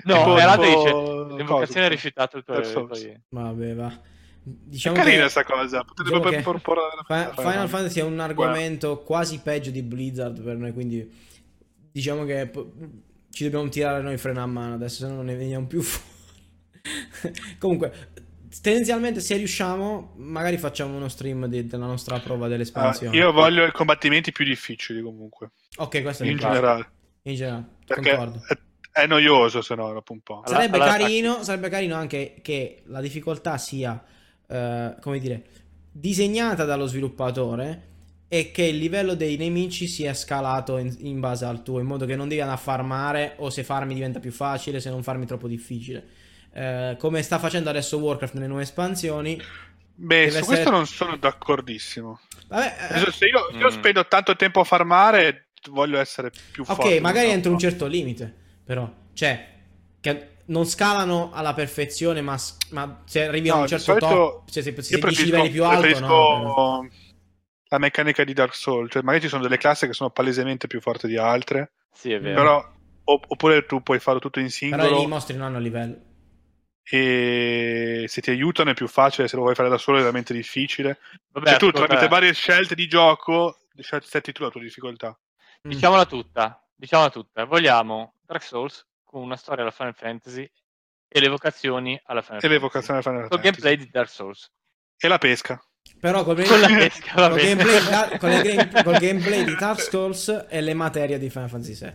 no, 0.03 0.15
Tipo- 0.15 0.35
l'altro 0.35 0.65
tipo- 0.65 1.23
dice, 1.23 1.35
l'invocazione 1.37 1.85
è 1.85 1.89
rifiutata 1.89 2.37
il 2.37 2.43
tuo... 2.43 2.57
Il 2.57 3.21
Vabbè, 3.29 3.75
va. 3.75 3.87
È 3.87 3.99
Diciamo 4.45 4.95
carina 4.95 5.15
che 5.15 5.21
questa 5.21 5.43
cosa. 5.43 5.83
Potrebbe 5.83 6.29
diciamo 6.29 6.41
proporre 6.41 6.81
Fi- 7.05 7.41
Final 7.41 7.69
Fantasy 7.69 7.99
è 7.99 8.03
un 8.03 8.19
argomento 8.19 8.99
quasi 8.99 9.39
peggio 9.39 9.71
di 9.71 9.81
Blizzard 9.83 10.41
per 10.41 10.57
noi, 10.57 10.73
quindi 10.73 11.09
diciamo 11.91 12.25
che 12.25 12.49
ci 13.33 13.43
dobbiamo 13.43 13.67
tirare 13.69 14.01
noi 14.03 14.17
freno 14.17 14.41
a 14.41 14.45
mano 14.45 14.75
adesso, 14.75 14.99
se 15.03 15.07
no 15.07 15.15
non 15.15 15.25
ne 15.25 15.35
veniamo 15.35 15.65
più 15.65 15.81
fuori. 15.83 17.33
Comunque, 17.57 18.09
tendenzialmente 18.61 19.19
se 19.21 19.35
riusciamo, 19.37 20.13
magari 20.17 20.57
facciamo 20.57 20.95
uno 20.95 21.07
stream 21.09 21.47
di- 21.47 21.65
della 21.65 21.85
nostra 21.87 22.19
prova 22.19 22.45
Ah, 22.45 22.49
dell'espansione. 22.49 23.15
io 23.15 23.31
voglio 23.31 23.65
i 23.65 23.71
combattimenti 23.71 24.31
più 24.31 24.45
difficili 24.45 25.01
comunque. 25.01 25.51
Ok, 25.77 26.01
questo 26.01 26.23
è 26.23 26.27
In 26.27 26.37
generale. 26.37 26.89
In 27.23 27.35
generale, 27.35 27.65
Perché 27.85 28.09
concordo. 28.15 28.41
è, 28.91 29.01
è 29.01 29.07
noioso 29.07 29.61
se 29.61 29.75
no 29.75 29.91
dopo 29.93 30.13
un 30.13 30.19
po'. 30.21 30.43
Sarebbe 30.45 30.75
allora- 30.77 30.97
carino, 30.97 31.43
sarebbe 31.43 31.69
carino 31.69 31.95
anche 31.95 32.35
che 32.41 32.83
la 32.87 33.01
difficoltà 33.01 33.57
sia, 33.57 34.03
eh, 34.47 34.95
come 35.01 35.19
dire, 35.19 35.43
disegnata 35.91 36.65
dallo 36.65 36.85
sviluppatore 36.85 37.91
e 38.27 38.51
che 38.51 38.63
il 38.63 38.77
livello 38.77 39.13
dei 39.15 39.37
nemici 39.37 39.87
sia 39.87 40.13
scalato 40.13 40.77
in, 40.77 40.93
in 40.99 41.19
base 41.19 41.45
al 41.45 41.61
tuo, 41.63 41.79
in 41.79 41.85
modo 41.85 42.05
che 42.05 42.15
non 42.15 42.27
devi 42.27 42.41
andare 42.41 42.59
a 42.59 42.63
farmare 42.63 43.35
o 43.37 43.49
se 43.49 43.63
farmi 43.63 43.93
diventa 43.93 44.19
più 44.19 44.31
facile, 44.31 44.79
se 44.79 44.89
non 44.89 45.03
farmi 45.03 45.25
troppo 45.25 45.47
difficile. 45.47 46.03
Eh, 46.53 46.95
come 46.99 47.21
sta 47.21 47.39
facendo 47.39 47.69
adesso 47.69 47.97
Warcraft 47.97 48.33
nelle 48.35 48.47
nuove 48.47 48.63
espansioni. 48.63 49.39
Beh, 49.95 50.15
Deve 50.15 50.29
su 50.31 50.37
essere- 50.37 50.45
questo 50.47 50.69
non 50.71 50.87
sono 50.87 51.15
d'accordissimo. 51.17 52.19
Vabbè, 52.47 52.75
eh, 52.91 53.11
se 53.11 53.25
io, 53.27 53.47
se 53.51 53.57
io 53.57 53.67
Mm. 53.67 53.71
spendo 53.71 54.07
tanto 54.07 54.35
tempo 54.35 54.59
a 54.61 54.63
farmare, 54.63 55.49
voglio 55.69 55.99
essere 55.99 56.31
più 56.51 56.63
ok, 56.67 56.73
forte. 56.75 56.99
magari 56.99 57.27
No, 57.27 57.33
entro 57.33 57.51
un 57.51 57.59
certo 57.59 57.85
limite, 57.85 58.33
però, 58.63 58.91
cioè, 59.13 59.47
che 60.01 60.27
non 60.45 60.65
scalano 60.65 61.31
alla 61.31 61.53
perfezione, 61.53 62.21
ma, 62.21 62.37
ma 62.71 63.01
se 63.05 63.25
arrivi 63.27 63.49
a 63.49 63.53
No, 63.53 63.57
un 63.59 63.63
di 63.65 63.69
certo 63.69 63.83
solito 63.85 64.07
top, 64.07 64.49
cioè 64.51 64.63
se, 64.63 64.69
se 64.71 64.71
10 64.73 64.99
preferisco, 64.99 65.23
livelli 65.25 65.49
più 65.49 65.63
alto, 65.63 65.79
preferisco 65.81 66.07
no. 66.07 66.89
La 67.73 67.79
meccanica 67.79 68.23
di 68.23 68.33
Dark 68.33 68.53
Souls, 68.55 68.91
cioè 68.91 69.01
magari 69.01 69.23
ci 69.23 69.29
sono 69.29 69.41
delle 69.43 69.57
classi 69.57 69.87
che 69.87 69.93
sono 69.93 70.11
palesemente 70.11 70.67
più 70.67 70.79
forti 70.79 71.07
di 71.07 71.17
altre, 71.17 71.71
Sì, 71.91 72.11
è 72.11 72.19
vero. 72.19 72.35
però 72.35 72.71
opp- 73.05 73.25
oppure 73.27 73.65
tu 73.65 73.81
puoi 73.81 73.99
farlo 73.99 74.19
tutto 74.19 74.39
in 74.39 74.45
Però 74.45 74.55
singolo 74.57 75.01
i 75.01 75.07
mostri 75.07 75.35
non 75.35 75.47
hanno 75.47 75.59
livello. 75.59 75.97
e 76.83 78.05
se 78.07 78.21
ti 78.21 78.29
aiutano 78.29 78.71
è 78.71 78.73
più 78.73 78.87
facile, 78.87 79.27
se 79.27 79.35
lo 79.35 79.41
vuoi 79.43 79.55
fare 79.55 79.69
da 79.69 79.77
solo 79.77 79.97
è 79.97 80.01
veramente 80.01 80.33
difficile. 80.33 80.99
Vabbè, 81.31 81.47
cioè 81.49 81.57
tu 81.57 81.65
ascolta, 81.67 81.85
tramite 81.87 82.07
varie 82.09 82.33
scelte 82.33 82.75
di 82.75 82.87
gioco 82.87 83.57
setti 84.01 84.31
tu 84.31 84.43
la 84.43 84.49
tua 84.49 84.61
difficoltà. 84.61 85.17
Mm. 85.67 85.71
Diciamola 85.71 86.05
tutta, 86.05 86.63
diciamola 86.75 87.09
tutta. 87.09 87.45
Vogliamo 87.45 88.15
Dark 88.21 88.43
Souls 88.43 88.85
con 89.03 89.21
una 89.23 89.35
storia 89.37 89.63
alla 89.63 89.71
Final 89.71 89.95
Fantasy 89.95 90.47
e 91.07 91.19
le 91.19 91.27
vocazioni 91.29 91.99
alla 92.05 92.21
Final 92.21 92.37
E 92.37 92.41
Fantasy. 92.41 92.47
l'evocazione 92.49 93.01
Final 93.01 93.19
Col 93.27 93.29
Fantasy. 93.39 93.49
gameplay 93.61 93.75
di 93.85 93.89
Dark 93.91 94.09
Souls. 94.09 94.51
E 94.97 95.07
la 95.07 95.17
pesca. 95.17 95.59
Però 96.03 96.25
col, 96.25 96.43
Con 96.45 96.59
la 96.59 96.67
pesca, 96.75 97.29
bene. 97.29 97.55
gameplay, 97.63 98.17
con 98.17 98.29
il 98.31 98.41
game- 98.41 98.83
col 98.83 98.97
gameplay 98.97 99.45
di 99.45 99.55
Dark 99.55 99.79
Souls 99.79 100.47
e 100.49 100.59
le 100.59 100.73
materie 100.73 101.17
di 101.17 101.29
Final 101.29 101.47
Fantasy 101.47 101.73
VII. 101.79 101.93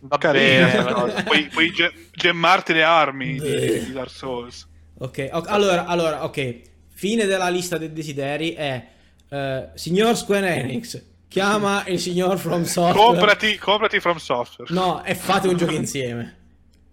Va 0.00 0.16
Carina 0.16 0.66
bene, 0.66 0.70
sta 0.70 0.82
va 0.82 0.92
cosa. 0.94 1.06
bene. 1.12 1.22
puoi, 1.24 1.46
puoi 1.48 1.70
ge- 1.70 1.92
gemmarti 2.12 2.72
le 2.72 2.82
armi 2.84 3.38
di, 3.38 3.84
di 3.84 3.92
Dark 3.92 4.08
Souls. 4.08 4.66
Ok, 4.96 5.28
ok, 5.30 5.48
allora, 5.50 5.84
allora, 5.84 6.24
ok. 6.24 6.60
Fine 6.94 7.26
della 7.26 7.50
lista 7.50 7.76
dei 7.76 7.92
desideri 7.92 8.52
è 8.54 8.86
eh, 9.28 9.68
signor 9.74 10.16
Square 10.16 10.54
Enix, 10.54 11.02
chiama 11.28 11.84
il 11.86 12.00
signor 12.00 12.38
From 12.38 12.62
Software. 12.62 12.96
Comprati, 13.08 13.58
comprati 13.58 14.00
From 14.00 14.16
Software. 14.16 14.72
No, 14.72 15.04
e 15.04 15.14
fate 15.14 15.48
un 15.48 15.56
gioco 15.58 15.72
insieme. 15.74 16.36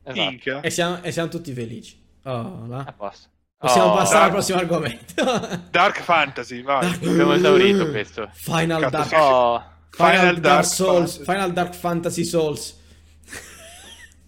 Esatto. 0.03 0.59
E 0.63 0.69
siamo, 0.69 1.01
e 1.01 1.11
siamo 1.13 1.29
tutti 1.29 1.53
felici. 1.53 1.97
Oh, 2.23 2.65
là. 2.67 2.83
A 2.85 2.91
posto. 2.91 3.29
Possiamo 3.61 3.91
Oh, 3.91 3.95
passare 3.95 4.15
al 4.25 4.31
Dark- 4.31 4.33
prossimo 4.33 4.57
argomento. 4.57 5.59
Dark 5.69 6.01
Fantasy, 6.01 6.63
vai. 6.63 6.85
Abbiamo 6.93 7.33
esaurito 7.33 7.89
questo. 7.91 8.27
Final 8.33 8.81
Cazzo, 8.81 8.89
Dark. 8.89 9.11
Oh, 9.13 9.63
Final 9.91 10.11
Final 10.11 10.33
Dark 10.33 10.39
Dark 10.41 10.65
Souls. 10.65 11.11
Fantasy. 11.17 11.23
Final 11.23 11.51
Dark 11.53 11.73
Fantasy 11.75 12.23
Souls. 12.23 12.79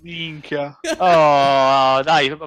Minchia. 0.01 0.77
oh, 0.97 2.01
dai, 2.03 2.37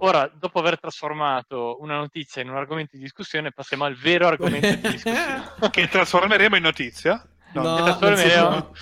ora 0.00 0.28
dopo 0.36 0.58
aver 0.58 0.80
trasformato 0.80 1.76
una 1.80 1.96
notizia 1.96 2.42
in 2.42 2.48
un 2.50 2.56
argomento 2.56 2.96
di 2.96 3.02
discussione, 3.04 3.52
passiamo 3.52 3.84
al 3.84 3.94
vero 3.94 4.26
argomento 4.26 4.66
di 4.66 4.76
discussione. 4.80 5.42
Che 5.70 5.88
trasformeremo 5.88 6.56
in 6.56 6.62
notizia. 6.62 7.24
No. 7.52 7.62
No. 7.62 7.76
che, 7.76 7.82
trasformeremo, 7.84 8.72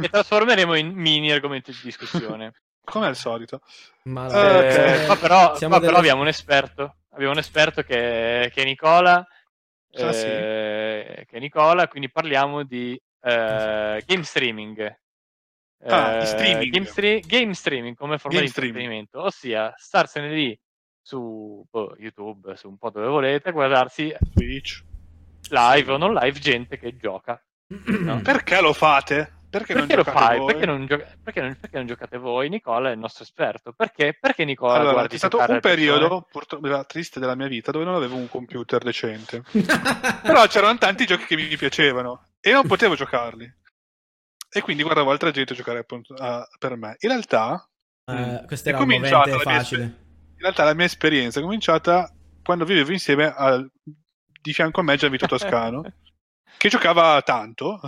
che 0.00 0.08
trasformeremo 0.08 0.74
in 0.74 0.88
mini 0.94 1.30
argomento 1.30 1.70
di 1.70 1.78
discussione. 1.82 2.52
Come 2.86 3.06
al 3.06 3.16
solito. 3.16 3.60
Ma 4.04 4.26
Ah, 4.26 4.58
ok. 4.58 4.64
Eh, 4.64 5.16
però, 5.20 5.54
Siamo 5.56 5.74
qua 5.74 5.80
però 5.80 5.80
delle- 5.80 5.96
abbiamo 5.98 6.22
un 6.22 6.28
esperto. 6.28 6.96
Abbiamo 7.10 7.32
un 7.32 7.38
esperto 7.38 7.82
che, 7.82 8.50
che 8.54 8.62
è 8.62 8.64
Nicola. 8.64 9.26
Ah, 9.98 10.12
sì? 10.12 10.26
eh, 10.26 11.24
Che 11.28 11.36
è 11.36 11.38
Nicola, 11.40 11.88
quindi 11.88 12.10
parliamo 12.10 12.62
di 12.64 13.00
eh, 13.22 14.02
game 14.06 14.22
streaming. 14.22 14.98
Ah, 15.86 16.14
Eh, 16.16 16.18
di 16.20 16.26
streaming. 16.26 16.72
Game, 16.72 16.86
stre- 16.86 17.20
game 17.20 17.54
streaming 17.54 17.96
come 17.96 18.18
forma 18.18 18.36
Game 18.36 18.46
di 18.46 18.52
streaming. 18.52 18.76
intrattenimento, 18.80 19.22
ossia 19.22 19.74
starsene 19.76 20.28
lì 20.32 20.58
su 21.02 21.64
boh, 21.70 21.94
YouTube, 21.98 22.56
su 22.56 22.68
un 22.68 22.76
po' 22.78 22.90
dove 22.90 23.06
volete, 23.08 23.50
guardarsi 23.52 24.14
Twitch. 24.34 24.82
live 25.50 25.92
o 25.92 25.96
non 25.96 26.14
live 26.14 26.38
gente 26.38 26.78
che 26.78 26.96
gioca. 26.96 27.40
no? 27.68 28.20
Perché 28.22 28.60
lo 28.60 28.72
fate? 28.72 29.34
Perché, 29.58 29.74
non 29.74 29.86
Perché 29.86 29.96
lo 29.96 30.02
giocate 30.10 30.36
fai? 30.36 30.44
Perché 30.46 30.66
non, 30.66 30.86
gioca- 30.86 31.16
perché, 31.22 31.40
non, 31.40 31.56
perché 31.60 31.76
non 31.76 31.86
giocate 31.86 32.18
voi? 32.18 32.48
Nicola 32.48 32.88
è 32.90 32.92
il 32.92 32.98
nostro 32.98 33.24
esperto. 33.24 33.72
Perché? 33.72 34.16
Perché 34.20 34.44
Nicola 34.44 34.74
Allora, 34.74 34.92
guardi 34.92 35.08
c'è 35.10 35.16
stato 35.18 35.38
un 35.38 35.60
periodo 35.60 36.26
purtroppo 36.30 36.66
della- 36.66 36.84
triste 36.84 37.20
della 37.20 37.34
mia 37.34 37.48
vita 37.48 37.70
dove 37.70 37.84
non 37.84 37.94
avevo 37.94 38.16
un 38.16 38.28
computer 38.28 38.82
decente. 38.82 39.42
Però 40.22 40.46
c'erano 40.46 40.76
tanti 40.78 41.06
giochi 41.06 41.24
che 41.24 41.36
mi 41.36 41.56
piacevano 41.56 42.28
e 42.40 42.52
non 42.52 42.66
potevo 42.66 42.94
giocarli. 42.94 43.50
E 44.48 44.60
quindi 44.60 44.82
guardavo 44.82 45.10
altra 45.10 45.30
gente 45.30 45.54
giocare 45.54 45.78
appunto, 45.80 46.14
a- 46.14 46.46
per 46.58 46.76
me. 46.76 46.96
In 47.00 47.08
realtà, 47.10 47.68
Eh, 48.06 48.42
questo 48.46 48.68
È 48.70 48.72
cominciata 48.74 49.30
la 49.30 49.34
mia 49.36 49.42
facile. 49.58 49.82
in 49.82 50.38
realtà 50.38 50.64
la 50.64 50.74
mia 50.74 50.84
esperienza 50.86 51.40
è 51.40 51.42
cominciata 51.42 52.08
quando 52.42 52.64
vivevo 52.64 52.92
insieme 52.92 53.26
al- 53.26 53.68
di 54.40 54.52
fianco 54.52 54.78
a 54.80 54.82
me 54.84 54.96
Gianvito 54.96 55.26
Toscano, 55.26 55.82
che 56.56 56.68
giocava 56.68 57.20
tanto. 57.22 57.80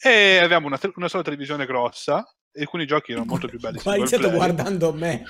E 0.00 0.36
avevamo 0.38 0.66
una, 0.66 0.78
te- 0.78 0.92
una 0.96 1.08
sola 1.08 1.22
televisione 1.22 1.66
grossa 1.66 2.24
e 2.52 2.62
alcuni 2.62 2.86
giochi 2.86 3.12
erano 3.12 3.26
molto 3.26 3.46
più 3.48 3.58
belli. 3.58 3.78
Qua 3.80 3.92
hai 3.92 3.98
iniziato 3.98 4.28
player. 4.30 4.38
guardando 4.54 4.92
me. 4.92 5.22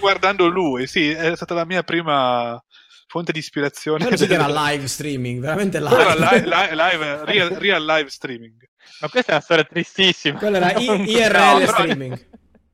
Guardando 0.00 0.46
lui, 0.48 0.86
sì, 0.86 1.10
è 1.10 1.34
stata 1.36 1.54
la 1.54 1.64
mia 1.64 1.82
prima 1.82 2.62
fonte 3.06 3.32
di 3.32 3.38
ispirazione. 3.38 4.02
Io 4.04 4.08
penso 4.08 4.26
che 4.26 4.34
era 4.34 4.48
live 4.48 4.86
streaming, 4.86 5.40
veramente 5.40 5.78
live. 5.80 5.94
Quello 5.94 6.10
era 6.10 6.30
li- 6.36 6.42
li- 6.44 6.76
live, 6.76 7.24
real, 7.24 7.48
real 7.50 7.84
live 7.84 8.10
streaming. 8.10 8.56
Ma 9.00 9.08
questa 9.08 9.32
è 9.32 9.34
una 9.34 9.42
storia 9.42 9.64
tristissima. 9.64 10.38
Quello 10.38 10.56
era 10.56 10.72
I- 10.74 11.10
IRL 11.10 11.60
No, 11.60 11.66
streaming. 11.66 12.12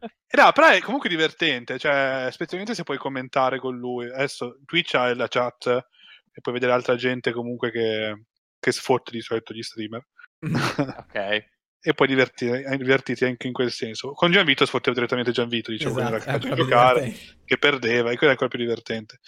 E 0.00 0.36
no, 0.40 0.52
però 0.52 0.68
è 0.68 0.80
comunque 0.80 1.08
divertente, 1.08 1.78
cioè, 1.78 2.28
specialmente 2.30 2.74
se 2.74 2.84
puoi 2.84 2.98
commentare 2.98 3.58
con 3.58 3.76
lui. 3.76 4.06
Adesso 4.06 4.60
Twitch 4.64 4.94
ha 4.94 5.12
la 5.14 5.28
chat 5.28 5.66
e 5.66 6.40
puoi 6.40 6.54
vedere 6.54 6.72
altra 6.72 6.94
gente 6.96 7.32
comunque 7.32 7.70
che, 7.70 8.24
che 8.60 8.72
sfotte 8.72 9.10
di 9.10 9.20
solito 9.20 9.52
gli 9.52 9.62
streamer. 9.62 10.06
Ok. 11.08 11.46
e 11.80 11.94
puoi 11.94 12.08
divertire, 12.08 12.76
divertirti 12.76 13.24
anche 13.24 13.46
in 13.46 13.52
quel 13.52 13.70
senso. 13.70 14.12
Con 14.12 14.30
Gianvito 14.32 14.66
sfottevo 14.66 14.94
direttamente 14.96 15.30
Gianvito, 15.30 15.70
dicevo 15.70 15.98
Esatto, 15.98 16.08
era 16.08 16.16
è 16.16 16.20
capace 16.26 16.48
di 16.54 16.54
giocare, 16.62 17.00
divertente. 17.00 17.40
che 17.44 17.58
perdeva, 17.58 18.10
e 18.10 18.16
quello 18.16 18.28
è 18.28 18.30
ancora 18.30 18.48
più 18.48 18.58
divertente. 18.58 19.18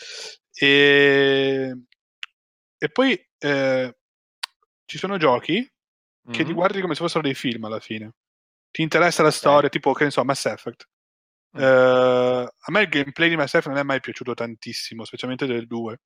E, 0.52 1.72
e 2.78 2.88
poi 2.90 3.28
eh, 3.38 3.96
ci 4.84 4.98
sono 4.98 5.16
giochi 5.16 5.66
che 6.30 6.42
li 6.42 6.48
Mhm. 6.50 6.54
guardi 6.54 6.80
come 6.80 6.94
se 6.94 7.00
fossero 7.02 7.22
dei 7.22 7.34
film 7.34 7.64
alla 7.64 7.80
fine. 7.80 8.12
Ti 8.70 8.82
interessa 8.82 9.22
la 9.22 9.30
storia, 9.32 9.68
tipo, 9.68 9.92
che 9.92 10.04
ne 10.04 10.10
so, 10.10 10.22
Mass 10.24 10.44
Effect. 10.46 10.86
Eh, 11.56 11.64
a 11.64 12.70
me 12.72 12.80
il 12.82 12.88
gameplay 12.88 13.28
di 13.28 13.36
Mass 13.36 13.54
Effect 13.54 13.66
non 13.68 13.78
è 13.78 13.82
mai 13.82 13.98
piaciuto 14.00 14.34
tantissimo, 14.34 15.04
specialmente 15.04 15.46
del 15.46 15.66
2. 15.66 15.98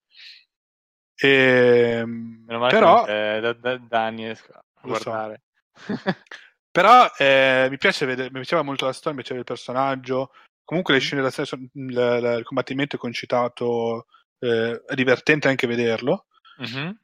E, 1.17 2.03
Meno 2.07 2.59
male 2.59 2.73
però, 2.73 3.05
che 3.05 3.11
c'è 3.11 3.41
da, 3.41 3.53
da, 3.53 3.77
da 3.79 4.05
anni 4.07 4.25
Lo 4.89 4.95
so. 4.95 5.11
guardare. 5.11 5.43
però 6.71 7.11
eh, 7.19 7.67
mi 7.71 7.79
piace 7.79 8.07
vedere, 8.07 8.29
mi 8.29 8.39
piaceva 8.41 8.63
molto 8.63 8.85
la 8.87 8.93
storia, 8.93 9.11
mi 9.13 9.19
piaceva 9.19 9.39
il 9.41 9.45
personaggio. 9.47 10.31
Comunque 10.65 10.95
le 10.95 11.01
scene 11.01 11.23
d'azione, 11.23 11.47
sono- 11.49 11.63
il, 11.73 11.91
il- 11.91 12.37
il 12.39 12.45
combattimento 12.45 12.97
è 12.97 12.99
concitato, 12.99 14.07
eh, 14.39 14.83
è 14.87 14.95
divertente 14.95 15.49
anche 15.49 15.67
vederlo. 15.67 16.27
Mhm. 16.59 16.99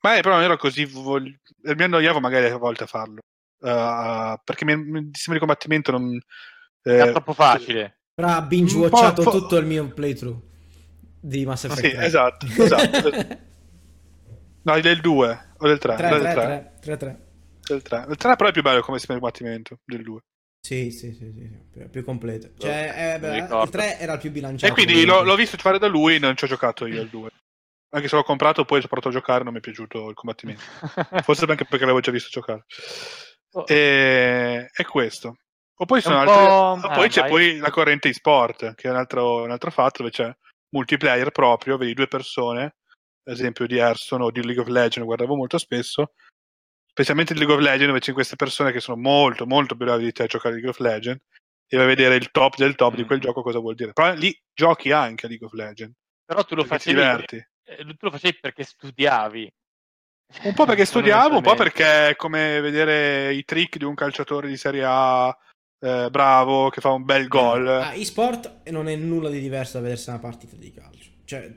Ma 0.00 0.16
eh, 0.16 0.20
però 0.20 0.34
non 0.36 0.44
ero 0.44 0.56
così. 0.56 0.84
Vog... 0.84 1.22
Mi 1.62 1.82
annoiavo 1.82 2.20
magari 2.20 2.46
a 2.46 2.56
volte 2.56 2.84
a 2.84 2.86
farlo. 2.86 3.18
Uh, 3.60 4.38
perché 4.44 4.64
mi, 4.64 4.76
mi, 4.76 4.98
il 5.00 5.08
sistema 5.12 5.34
di 5.34 5.40
combattimento 5.40 5.90
non. 5.90 6.16
È 6.80 7.02
eh, 7.02 7.10
troppo 7.10 7.32
facile. 7.32 7.98
Però 8.14 8.28
ha 8.28 8.42
binge 8.42 8.74
po'- 8.74 8.82
watchato 8.82 9.22
po'- 9.22 9.30
tutto 9.32 9.56
il 9.56 9.66
mio 9.66 9.88
playthrough 9.88 10.40
di 11.20 11.44
Mass 11.44 11.64
Effect 11.64 11.84
Sì, 11.88 11.90
3. 11.94 12.04
esatto, 12.06 12.46
esatto. 12.46 13.10
No, 14.62 14.80
del 14.80 15.00
2 15.00 15.47
o 15.58 15.66
del 15.66 15.78
3? 15.78 15.96
3, 15.96 16.08
del 16.08 16.20
3, 16.20 16.32
3. 16.32 16.32
3, 16.32 16.78
3, 16.80 16.96
3. 16.96 17.26
Del 17.68 17.82
3. 17.82 18.06
Il 18.08 18.16
3 18.16 18.36
però 18.36 18.48
è 18.48 18.52
più 18.52 18.62
bello 18.62 18.80
come 18.80 18.98
sistema 18.98 19.18
di 19.18 19.24
combattimento 19.24 19.80
del 19.84 20.02
2. 20.02 20.20
Sì, 20.60 20.90
sì, 20.90 21.12
sì, 21.12 21.32
sì, 21.32 21.48
sì, 21.50 21.68
più, 21.70 21.88
più 21.90 22.04
completo. 22.04 22.50
Cioè, 22.58 23.14
eh, 23.14 23.18
beh, 23.18 23.62
il 23.62 23.70
3 23.70 23.98
era 23.98 24.14
il 24.14 24.18
più 24.18 24.30
bilanciato. 24.30 24.72
E 24.72 24.74
quindi 24.74 25.04
l'ho, 25.04 25.22
l'ho 25.22 25.36
visto 25.36 25.56
fare 25.56 25.78
da 25.78 25.86
lui, 25.86 26.18
non 26.18 26.36
ci 26.36 26.44
ho 26.44 26.48
giocato 26.48 26.86
io 26.86 27.00
al 27.00 27.08
2. 27.08 27.30
Anche 27.90 28.08
se 28.08 28.16
l'ho 28.16 28.22
comprato, 28.22 28.64
poi 28.64 28.80
ho 28.80 28.86
provato 28.86 29.08
a 29.08 29.12
giocare, 29.12 29.44
non 29.44 29.52
mi 29.52 29.60
è 29.60 29.62
piaciuto 29.62 30.08
il 30.08 30.14
combattimento. 30.14 30.60
Forse 31.22 31.44
anche 31.46 31.64
perché 31.64 31.80
l'avevo 31.80 32.00
già 32.00 32.10
visto 32.10 32.28
giocare. 32.30 32.64
Oh, 33.52 33.64
E, 33.66 34.68
è 34.70 34.82
questo. 34.84 35.36
O 35.80 35.84
poi, 35.86 36.00
sono 36.02 36.16
un 36.16 36.28
altri- 36.28 36.44
po'- 36.44 36.86
ah, 36.88 36.94
poi 36.94 37.08
c'è 37.08 37.20
vai. 37.20 37.30
poi 37.30 37.56
la 37.58 37.70
corrente 37.70 38.08
e-sport, 38.08 38.74
che 38.74 38.88
è 38.88 38.90
un 38.90 38.96
altro, 38.96 39.42
un 39.44 39.50
altro 39.50 39.70
fatto 39.70 40.02
dove 40.02 40.10
c'è 40.10 40.30
multiplayer 40.70 41.30
proprio, 41.30 41.78
vedi 41.78 41.94
due 41.94 42.08
persone, 42.08 42.76
ad 43.28 43.34
esempio 43.34 43.66
di 43.66 43.76
Hearthstone 43.76 44.24
o 44.24 44.30
di 44.30 44.42
League 44.42 44.62
of 44.62 44.68
Legends, 44.68 45.04
guardavo 45.06 45.36
molto 45.36 45.58
spesso, 45.58 46.12
specialmente 46.90 47.34
di 47.34 47.40
League 47.40 47.54
of 47.54 47.60
Legends 47.62 47.86
dove 47.88 48.00
c'è 48.00 48.12
queste 48.12 48.36
persone 48.36 48.72
che 48.72 48.80
sono 48.80 48.96
molto 49.00 49.46
molto 49.46 49.76
più 49.76 49.84
bravi 49.84 50.04
di 50.04 50.12
te 50.12 50.22
a 50.24 50.26
giocare 50.26 50.50
a 50.50 50.52
League 50.58 50.70
of 50.70 50.78
Legends 50.78 51.22
e 51.70 51.76
vai 51.76 51.84
a 51.84 51.88
vedere 51.88 52.14
il 52.16 52.30
top 52.30 52.56
del 52.56 52.74
top 52.74 52.94
di 52.94 53.04
quel 53.04 53.18
Mm. 53.18 53.22
gioco 53.22 53.42
cosa 53.42 53.58
vuol 53.58 53.74
dire. 53.74 53.92
Però 53.92 54.12
lì 54.14 54.34
giochi 54.54 54.90
anche 54.90 55.26
a 55.26 55.28
League 55.28 55.46
of 55.46 55.52
Legends, 55.52 55.94
Però 56.24 56.42
tu 56.44 56.54
lo 56.54 56.64
facevi, 56.64 56.96
diverti. 56.98 57.36
eh, 57.64 57.76
tu 57.84 57.96
lo 58.06 58.10
facevi 58.10 58.38
perché 58.40 58.64
studiavi. 58.64 59.52
Un 60.44 60.54
po' 60.54 60.64
perché 60.64 60.84
studiavo, 60.86 61.36
un 61.36 61.42
po' 61.42 61.54
perché 61.54 62.08
è 62.10 62.16
come 62.16 62.60
vedere 62.60 63.32
i 63.34 63.44
trick 63.44 63.76
di 63.76 63.84
un 63.84 63.94
calciatore 63.94 64.48
di 64.48 64.56
Serie 64.56 64.84
A 64.86 65.36
eh, 65.80 66.08
bravo 66.10 66.70
che 66.70 66.80
fa 66.80 66.90
un 66.90 67.04
bel 67.04 67.28
gol. 67.28 67.66
Ah, 67.68 67.94
e-sport 67.94 68.68
non 68.70 68.88
è 68.88 68.96
nulla 68.96 69.28
di 69.28 69.38
diverso 69.40 69.76
da 69.76 69.82
vedersi 69.84 70.08
una 70.08 70.18
partita 70.18 70.56
di 70.56 70.72
calcio. 70.72 71.10
Cioè, 71.24 71.54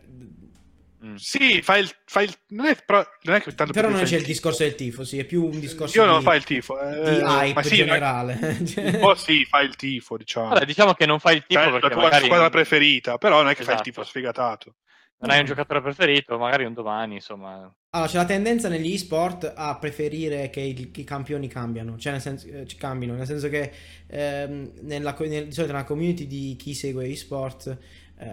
Mm. 1.03 1.15
Sì, 1.15 1.61
fai 1.63 1.81
il, 1.81 1.91
fai 2.05 2.25
il- 2.25 2.35
non, 2.49 2.67
è, 2.67 2.75
però, 2.85 3.03
non 3.23 3.35
è 3.35 3.41
che 3.41 3.53
tanto 3.55 3.73
Però 3.73 3.89
non 3.89 4.03
c'è 4.03 4.15
il 4.17 4.23
tifo. 4.23 4.31
discorso 4.31 4.63
del 4.63 4.75
tifo, 4.75 5.03
sì, 5.03 5.17
è 5.17 5.25
più 5.25 5.43
un 5.45 5.59
discorso 5.59 5.97
Io 5.99 6.05
non 6.05 6.19
di, 6.19 6.25
fai 6.25 6.37
il 6.37 6.43
tifo. 6.43 6.79
di 6.79 7.19
eh, 7.19 7.19
hype 7.19 7.53
ma 7.53 7.63
sì, 7.63 7.75
generale. 7.75 8.37
Un 8.81 8.95
po' 8.99 9.15
sì, 9.15 9.45
fai 9.45 9.65
il 9.65 9.75
tifo, 9.75 10.17
diciamo. 10.17 10.49
Vabbè, 10.49 10.65
diciamo 10.65 10.93
che 10.93 11.05
non 11.05 11.19
fai 11.19 11.37
il 11.37 11.45
tipo 11.47 11.59
Cioè, 11.63 11.71
perché 11.71 11.87
la 11.87 11.89
tua 11.89 12.01
magari 12.03 12.25
squadra 12.25 12.49
preferita, 12.49 13.17
però 13.17 13.37
non 13.41 13.49
è 13.49 13.55
che 13.55 13.63
fai 13.63 13.75
il 13.75 13.79
Esatto. 13.79 13.89
tifo 13.89 14.03
sfigatato. 14.03 14.75
non 15.19 15.29
hai 15.31 15.39
un 15.39 15.45
giocatore 15.45 15.81
preferito, 15.81 16.37
magari 16.37 16.65
un 16.65 16.73
domani, 16.73 17.15
insomma. 17.15 17.73
Allora, 17.93 18.09
c'è 18.09 18.17
la 18.17 18.25
tendenza 18.25 18.69
negli 18.69 18.93
e-sport 18.93 19.51
a 19.53 19.77
preferire 19.77 20.49
che 20.49 20.61
i, 20.61 20.91
i 20.95 21.03
campioni 21.03 21.49
cambiano, 21.49 21.97
cioè 21.97 22.13
nel 22.13 22.21
senso, 22.21 22.47
eh, 22.47 22.65
ci 22.65 22.77
cambino, 22.77 23.13
nel 23.15 23.25
senso 23.25 23.49
che 23.49 23.69
ehm, 24.07 24.71
nella, 24.83 25.13
nel- 25.19 25.47
di 25.47 25.51
solito 25.51 25.73
nella 25.73 25.83
community 25.83 26.25
di 26.25 26.55
chi 26.57 26.73
segue 26.73 27.05
e-sport 27.07 27.67
eh, 27.67 27.77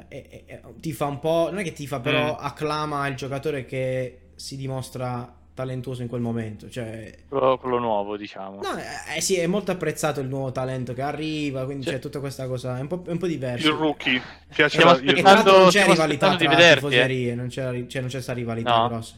eh, 0.08 0.44
eh, 0.46 0.60
ti 0.80 0.92
fa 0.92 1.06
un 1.06 1.18
po', 1.18 1.48
non 1.50 1.58
è 1.58 1.62
che 1.62 1.72
ti 1.72 1.86
fa, 1.86 2.00
però 2.00 2.32
Mm. 2.34 2.44
acclama 2.44 3.06
il 3.06 3.14
giocatore 3.16 3.64
che 3.64 4.18
si 4.36 4.56
dimostra 4.56 5.34
talentuoso 5.54 6.02
in 6.02 6.08
quel 6.08 6.20
momento, 6.20 6.70
cioè... 6.70 7.12
Quello, 7.28 7.58
quello 7.58 7.78
nuovo, 7.78 8.16
diciamo. 8.16 8.60
No, 8.62 8.76
eh, 8.78 9.16
eh, 9.16 9.20
sì, 9.20 9.36
è 9.36 9.46
molto 9.48 9.72
apprezzato 9.72 10.20
il 10.20 10.28
nuovo 10.28 10.52
talento 10.52 10.92
che 10.94 11.02
arriva, 11.02 11.64
quindi 11.64 11.82
Sì. 11.84 11.90
c'è 11.90 11.98
tutta 11.98 12.20
questa 12.20 12.46
cosa, 12.46 12.78
è 12.78 12.80
un 12.80 12.86
po', 12.86 13.02
è 13.04 13.10
un 13.10 13.18
po' 13.18 13.26
diverso. 13.26 13.66
Il 13.68 13.74
rookie. 13.74 14.22
Piace 14.54 14.76
Stiamo 14.78 14.92
la- 14.92 14.98
il- 14.98 15.18
E 15.18 15.22
tra 15.22 15.32
l'altro 15.32 15.52
non 15.56 15.62
c'è 15.64 15.70
Stiamo 15.70 15.92
rivalità 15.94 16.26
aspettando 16.28 16.36
di 16.38 16.44
tra 16.44 16.54
vederti, 16.54 16.84
eh. 16.84 16.88
tifoserie, 16.90 17.34
non 17.34 17.48
c'è, 17.48 17.86
cioè, 17.88 18.00
non 18.02 18.10
c'è 18.10 18.20
sta 18.20 18.32
rivalità 18.34 18.76
No. 18.76 18.88
grossa. 18.88 19.14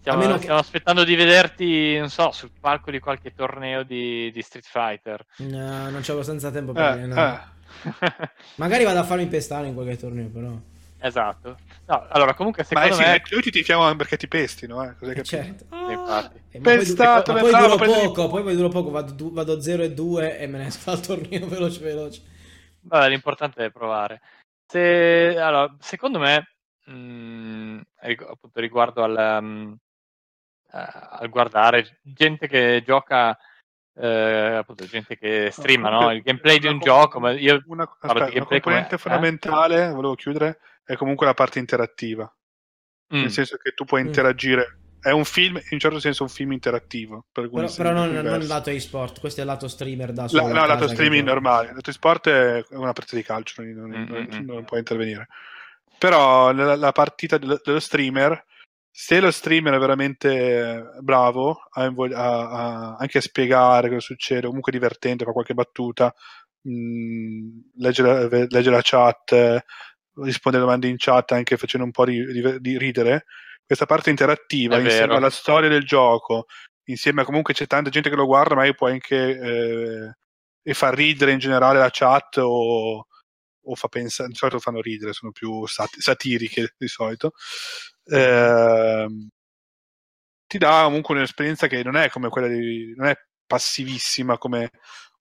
Stiamo, 0.00 0.18
meno 0.18 0.32
che- 0.34 0.40
stiamo 0.40 0.58
aspettando 0.58 1.04
di 1.04 1.14
vederti, 1.14 1.98
non 1.98 2.10
so, 2.10 2.30
sul 2.32 2.50
palco 2.60 2.90
di 2.90 2.98
qualche 2.98 3.32
torneo 3.32 3.84
di, 3.84 4.32
di 4.32 4.42
Street 4.42 4.66
Fighter. 4.66 5.24
No, 5.36 5.88
non 5.88 6.00
c'è 6.00 6.12
abbastanza 6.12 6.50
tempo 6.50 6.72
per 6.72 6.82
Eh, 6.82 6.86
allenare. 6.88 7.52
Eh. 7.82 8.30
Magari 8.56 8.84
vado 8.84 9.00
a 9.00 9.04
farmi 9.04 9.26
pestare 9.26 9.66
in 9.68 9.74
qualche 9.74 9.96
torneo, 9.96 10.28
però. 10.28 10.52
esatto. 11.00 11.58
No, 11.86 12.06
allora, 12.08 12.34
comunque, 12.34 12.64
Ma 12.70 12.82
secondo 12.82 12.94
sì, 12.96 13.02
me... 13.02 13.22
noi 13.30 13.42
ti 13.42 13.50
tifiamo 13.50 13.94
perché 13.96 14.16
ti 14.16 14.28
pestino, 14.28 14.82
eh? 14.82 14.94
Cos'hai 14.96 15.16
Eh, 15.16 15.22
certo. 15.22 15.66
Ah, 15.68 16.30
eh, 16.50 16.60
poi, 16.60 16.76
Pestato, 16.76 17.32
ma 17.32 17.40
poi 17.40 17.50
bravo, 17.50 17.66
duro 17.66 17.76
prendi- 17.78 18.06
poco, 18.06 18.28
poi, 18.28 18.42
poi 18.42 18.56
duro 18.56 18.68
poco, 18.68 18.90
vado, 18.90 19.30
vado 19.32 19.60
0 19.60 19.82
e 19.82 19.92
2 19.92 20.38
e 20.38 20.46
me 20.46 20.58
ne 20.58 20.66
esco 20.66 20.90
al 20.90 21.00
torneo 21.00 21.46
veloce 21.46 21.80
veloce. 21.80 22.22
Vabbè, 22.80 23.08
l'importante 23.08 23.64
è 23.66 23.70
provare. 23.70 24.20
Se, 24.66 25.38
allora, 25.38 25.74
secondo 25.80 26.18
me, 26.18 26.48
mh, 26.86 27.80
rig- 28.00 28.26
appunto 28.28 28.60
riguardo 28.60 29.02
al, 29.02 29.38
um, 29.42 29.76
eh, 30.72 30.86
al 31.10 31.28
guardare 31.28 31.98
gente 32.02 32.48
che 32.48 32.82
gioca, 32.84 33.36
eh, 33.96 34.54
appunto 34.56 34.84
gente 34.86 35.16
che 35.16 35.50
streama 35.52 35.88
no? 35.90 36.10
il 36.12 36.22
gameplay 36.22 36.58
di 36.58 36.66
un 36.66 36.78
gioco, 36.78 37.20
ma 37.20 37.32
io 37.32 37.62
una, 37.66 37.84
aspetta, 37.84 38.12
una 38.12 38.24
gameplay 38.26 38.60
come- 38.60 38.60
componente 38.60 38.94
eh? 38.94 38.98
fondamentale, 38.98 39.90
volevo 39.90 40.14
chiudere, 40.14 40.58
è 40.84 40.96
comunque 40.96 41.26
la 41.26 41.34
parte 41.34 41.58
interattiva. 41.58 42.24
Mm, 43.14 43.20
Nel 43.20 43.30
senso 43.30 43.56
che 43.56 43.72
tu 43.72 43.84
puoi 43.84 44.02
Mm. 44.02 44.06
interagire. 44.06 44.78
È 45.04 45.10
un 45.10 45.26
film, 45.26 45.56
in 45.56 45.62
un 45.72 45.78
certo 45.78 46.00
senso, 46.00 46.22
un 46.22 46.30
film 46.30 46.52
interattivo. 46.52 47.26
Per 47.30 47.50
Però, 47.50 47.68
però 47.76 47.92
non, 47.92 48.10
non 48.10 48.46
lato 48.46 48.70
e-sport, 48.70 49.20
questo 49.20 49.40
è 49.40 49.42
il 49.44 49.50
lato 49.50 49.68
streamer 49.68 50.12
da 50.12 50.22
La- 50.22 50.28
solo. 50.28 50.52
no, 50.52 50.62
a 50.62 50.66
lato 50.66 50.88
streaming 50.88 51.26
normale. 51.26 51.72
Lato 51.74 51.92
sport 51.92 52.28
è 52.30 52.64
una 52.70 52.92
partita 52.94 53.16
di 53.16 53.22
calcio, 53.22 53.60
non, 53.62 53.72
non- 53.74 53.90
Mm, 53.90 54.06
non- 54.08 54.28
mm, 54.32 54.36
mm. 54.40 54.46
non 54.46 54.64
può 54.64 54.78
intervenire. 54.78 55.28
Però 55.98 56.52
la, 56.52 56.74
la 56.74 56.92
partita 56.92 57.36
dello, 57.36 57.60
dello 57.62 57.80
streamer, 57.80 58.44
se 58.96 59.18
lo 59.18 59.32
streamer 59.32 59.74
è 59.74 59.78
veramente 59.78 60.84
bravo 61.00 61.58
a, 61.72 61.82
a- 61.84 61.90
a- 62.14 62.96
anche 62.96 63.18
a 63.18 63.20
spiegare 63.20 63.88
cosa 63.88 63.98
succede, 63.98 64.46
comunque 64.46 64.70
divertente, 64.70 65.24
fa 65.24 65.32
qualche 65.32 65.52
battuta, 65.52 66.14
mh, 66.60 67.48
legge, 67.78 68.02
la, 68.02 68.28
ve- 68.28 68.46
legge 68.48 68.70
la 68.70 68.80
chat, 68.82 69.64
risponde 70.14 70.58
alle 70.58 70.66
domande 70.66 70.86
in 70.86 70.94
chat 70.96 71.32
anche 71.32 71.56
facendo 71.56 71.84
un 71.86 71.90
po' 71.92 72.04
di, 72.04 72.24
di- 72.24 72.60
di 72.60 72.78
ridere, 72.78 73.24
questa 73.66 73.84
parte 73.86 74.10
interattiva 74.10 74.76
È 74.76 74.80
insieme 74.80 75.06
vero. 75.06 75.16
alla 75.16 75.30
storia 75.30 75.68
del 75.68 75.84
gioco, 75.84 76.46
insieme 76.84 77.22
a 77.22 77.24
comunque 77.24 77.52
c'è 77.52 77.66
tanta 77.66 77.90
gente 77.90 78.10
che 78.10 78.16
lo 78.16 78.26
guarda, 78.26 78.54
ma 78.54 78.72
può 78.74 78.86
anche 78.86 79.16
eh, 79.40 80.14
e 80.62 80.72
fa 80.74 80.90
ridere 80.90 81.32
in 81.32 81.38
generale 81.40 81.80
la 81.80 81.90
chat 81.90 82.36
o, 82.36 83.08
o 83.64 83.74
fa 83.74 83.88
pensare, 83.88 84.28
di 84.30 84.34
solito 84.36 84.58
fanno 84.58 84.80
ridere, 84.80 85.12
sono 85.12 85.32
più 85.32 85.66
sat- 85.66 85.98
satiriche 85.98 86.74
di 86.78 86.88
solito. 86.88 87.32
Ehm, 88.06 89.28
ti 90.46 90.58
dà 90.58 90.82
comunque 90.84 91.14
un'esperienza 91.14 91.66
che 91.66 91.82
non 91.82 91.96
è 91.96 92.08
come 92.10 92.28
quella 92.28 92.48
di 92.48 92.94
non 92.96 93.06
è 93.08 93.16
passivissima 93.46 94.38
come 94.38 94.70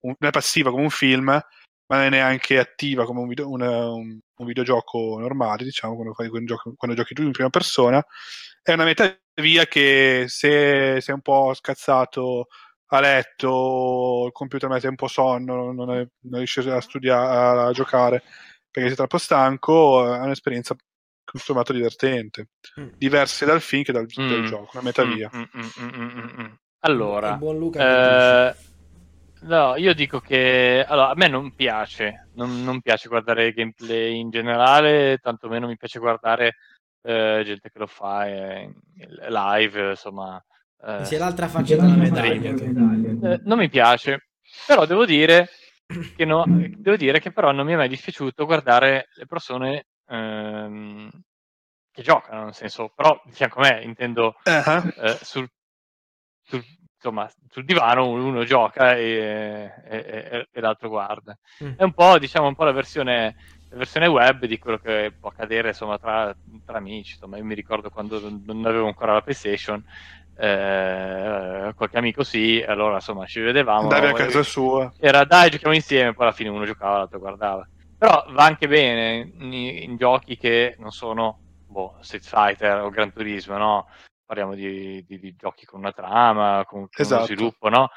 un, 0.01 0.13
non 0.19 0.29
è 0.29 0.31
passiva 0.33 0.69
come 0.69 0.83
un 0.83 0.89
film, 0.89 1.25
ma 1.25 1.43
non 1.87 2.01
è 2.03 2.09
neanche 2.09 2.59
attiva 2.59 3.05
come 3.05 3.21
un, 3.21 3.27
video- 3.27 3.49
una- 3.49 3.89
un- 3.91 4.19
un 4.35 4.45
videogioco 4.45 5.17
normale, 5.19 5.63
diciamo, 5.63 5.95
quando, 5.95 6.13
fai, 6.13 6.27
quando, 6.29 6.53
giochi, 6.55 6.73
quando 6.75 6.95
giochi 6.97 7.13
tu 7.13 7.21
in 7.23 7.31
prima 7.31 7.49
persona. 7.49 8.03
È 8.61 8.73
una 8.73 8.83
metà 8.85 9.15
via 9.35 9.65
che 9.65 10.25
se 10.27 10.99
sei 11.01 11.13
un 11.15 11.21
po' 11.21 11.53
scazzato 11.53 12.47
a 12.95 12.99
letto, 12.99 14.25
il 14.27 14.31
computer 14.31 14.69
mette 14.69 14.87
un 14.87 14.95
po' 14.95 15.07
sonno, 15.07 15.71
non, 15.71 15.89
è- 15.91 16.07
non 16.21 16.37
riesci 16.37 16.59
a 16.69 16.79
studiare, 16.79 17.61
a 17.67 17.71
giocare 17.71 18.21
perché 18.69 18.89
sei 18.89 18.97
troppo 18.97 19.17
stanco, 19.17 20.13
è 20.13 20.19
un'esperienza 20.19 20.75
tutto 21.23 21.73
divertente. 21.73 22.49
Mm. 22.79 22.89
Diverse 22.97 23.45
dal 23.45 23.61
film 23.61 23.83
che 23.83 23.91
dal, 23.91 24.05
dal 24.05 24.25
Mm. 24.25 24.45
gioco, 24.45 24.69
una 24.73 24.83
metà 24.83 25.05
mm, 25.05 25.11
via. 25.11 25.29
mm, 25.35 25.41
mm, 25.41 25.69
mm, 25.79 25.89
mm, 25.95 26.09
mm, 26.19 26.41
mm. 26.41 26.53
Allora, 26.79 27.39
eh, 27.75 28.55
no, 29.41 29.75
io 29.75 29.93
dico 29.93 30.19
che 30.19 30.85
allora, 30.87 31.09
a 31.09 31.15
me 31.15 31.27
non 31.27 31.51
piace, 31.51 32.27
non, 32.33 32.63
non 32.63 32.81
piace 32.81 33.07
guardare 33.07 33.47
il 33.47 33.53
gameplay 33.53 34.19
in 34.19 34.29
generale, 34.29 35.17
tantomeno 35.19 35.67
mi 35.67 35.77
piace 35.77 35.99
guardare 35.99 36.55
eh, 37.01 37.41
gente 37.45 37.69
che 37.71 37.79
lo 37.79 37.87
fa 37.87 38.27
eh, 38.27 38.71
live, 39.29 39.91
insomma. 39.91 40.43
Eh. 40.85 41.05
Sei 41.05 41.17
l'altra 41.17 41.47
faccia 41.47 41.75
della 41.75 41.95
medaglia. 41.95 42.53
tu. 42.53 43.25
eh, 43.25 43.39
non 43.43 43.57
mi 43.57 43.69
piace, 43.69 44.27
però 44.67 44.85
devo 44.85 45.05
dire 45.05 45.49
che 46.15 46.25
no- 46.25 46.45
devo 46.47 46.95
dire 46.95 47.19
che 47.19 47.31
però 47.31 47.51
non 47.51 47.65
mi 47.65 47.73
è 47.73 47.75
mai 47.75 47.89
dispiaciuto 47.89 48.45
guardare 48.45 49.07
le 49.15 49.25
persone 49.25 49.85
ehm, 50.07 51.09
che 51.91 52.01
giocano, 52.01 52.45
nel 52.45 52.53
senso, 52.53 52.91
però 52.95 53.19
di 53.23 53.31
fianco 53.31 53.59
a 53.59 53.69
me 53.69 53.83
intendo 53.83 54.35
Ah, 54.43 54.83
eh, 54.97 55.17
sul, 55.21 55.47
sul- 56.43 56.63
insomma, 56.95 57.29
sul 57.49 57.65
divano 57.65 58.07
uno 58.09 58.43
gioca 58.43 58.95
e, 58.95 59.71
e- 59.85 60.05
e- 60.31 60.47
e 60.51 60.61
l'altro 60.61 60.89
guarda. 60.89 61.37
Mm. 61.63 61.73
È 61.77 61.83
un 61.83 61.93
po', 61.93 62.17
diciamo, 62.17 62.47
un 62.47 62.55
po' 62.55 62.63
la 62.63 62.71
versione, 62.71 63.35
versione 63.71 64.07
web 64.07 64.45
di 64.45 64.57
quello 64.57 64.77
che 64.77 65.13
può 65.19 65.29
accadere 65.29 65.69
insomma, 65.69 65.97
tra, 65.99 66.35
tra 66.65 66.77
amici. 66.77 67.11
Insomma, 67.13 67.37
io 67.37 67.43
mi 67.43 67.55
ricordo 67.55 67.89
quando 67.89 68.19
non 68.45 68.65
avevo 68.65 68.87
ancora 68.87 69.13
la 69.13 69.21
PlayStation, 69.21 69.83
eh, 70.35 71.73
qualche 71.75 71.97
amico 71.97 72.23
sì, 72.23 72.63
allora 72.67 72.95
insomma 72.95 73.25
ci 73.25 73.39
vedevamo. 73.39 73.81
Andavi 73.81 74.07
a 74.07 74.09
e- 74.09 74.13
casa 74.13 74.43
sua. 74.43 74.93
era 74.97 75.23
dai, 75.25 75.49
giochiamo 75.49 75.75
insieme, 75.75 76.13
poi 76.13 76.25
alla 76.25 76.35
fine 76.35 76.49
uno 76.49 76.65
giocava, 76.65 76.97
l'altro 76.97 77.19
guardava. 77.19 77.67
Però 77.97 78.25
va 78.29 78.43
anche 78.43 78.67
bene 78.67 79.31
in, 79.39 79.53
in 79.53 79.95
giochi 79.97 80.35
che 80.37 80.75
non 80.79 80.91
sono 80.91 81.39
boh, 81.65 81.97
Street 82.01 82.25
Fighter 82.25 82.81
o 82.81 82.89
Gran 82.89 83.11
Turismo, 83.13 83.57
no? 83.57 83.87
Parliamo 84.25 84.55
di, 84.55 85.03
di- 85.05 85.19
di 85.19 85.35
giochi 85.35 85.65
con 85.65 85.79
una 85.79 85.91
trama, 85.91 86.63
con, 86.65 86.81
con 86.81 86.89
Esatto. 86.95 87.15
uno 87.15 87.25
sviluppo, 87.25 87.69
no? 87.69 87.89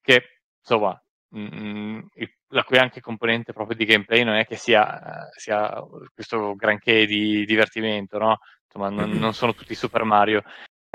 Che 0.00 0.40
insomma, 0.58 1.00
mm, 1.36 2.00
il- 2.14 2.36
la 2.48 2.64
cui 2.64 2.78
anche 2.78 3.00
componente 3.00 3.52
proprio 3.52 3.76
di 3.76 3.84
gameplay 3.84 4.24
non 4.24 4.34
è 4.34 4.46
che 4.46 4.56
sia, 4.56 5.26
eh, 5.26 5.30
sia 5.38 5.80
questo 6.12 6.54
granché 6.54 7.06
di 7.06 7.44
divertimento, 7.44 8.18
no? 8.18 8.38
Insomma, 8.66 8.88
non, 8.90 9.10
non 9.18 9.32
sono 9.34 9.54
tutti 9.54 9.74
Super 9.74 10.04
Mario. 10.04 10.42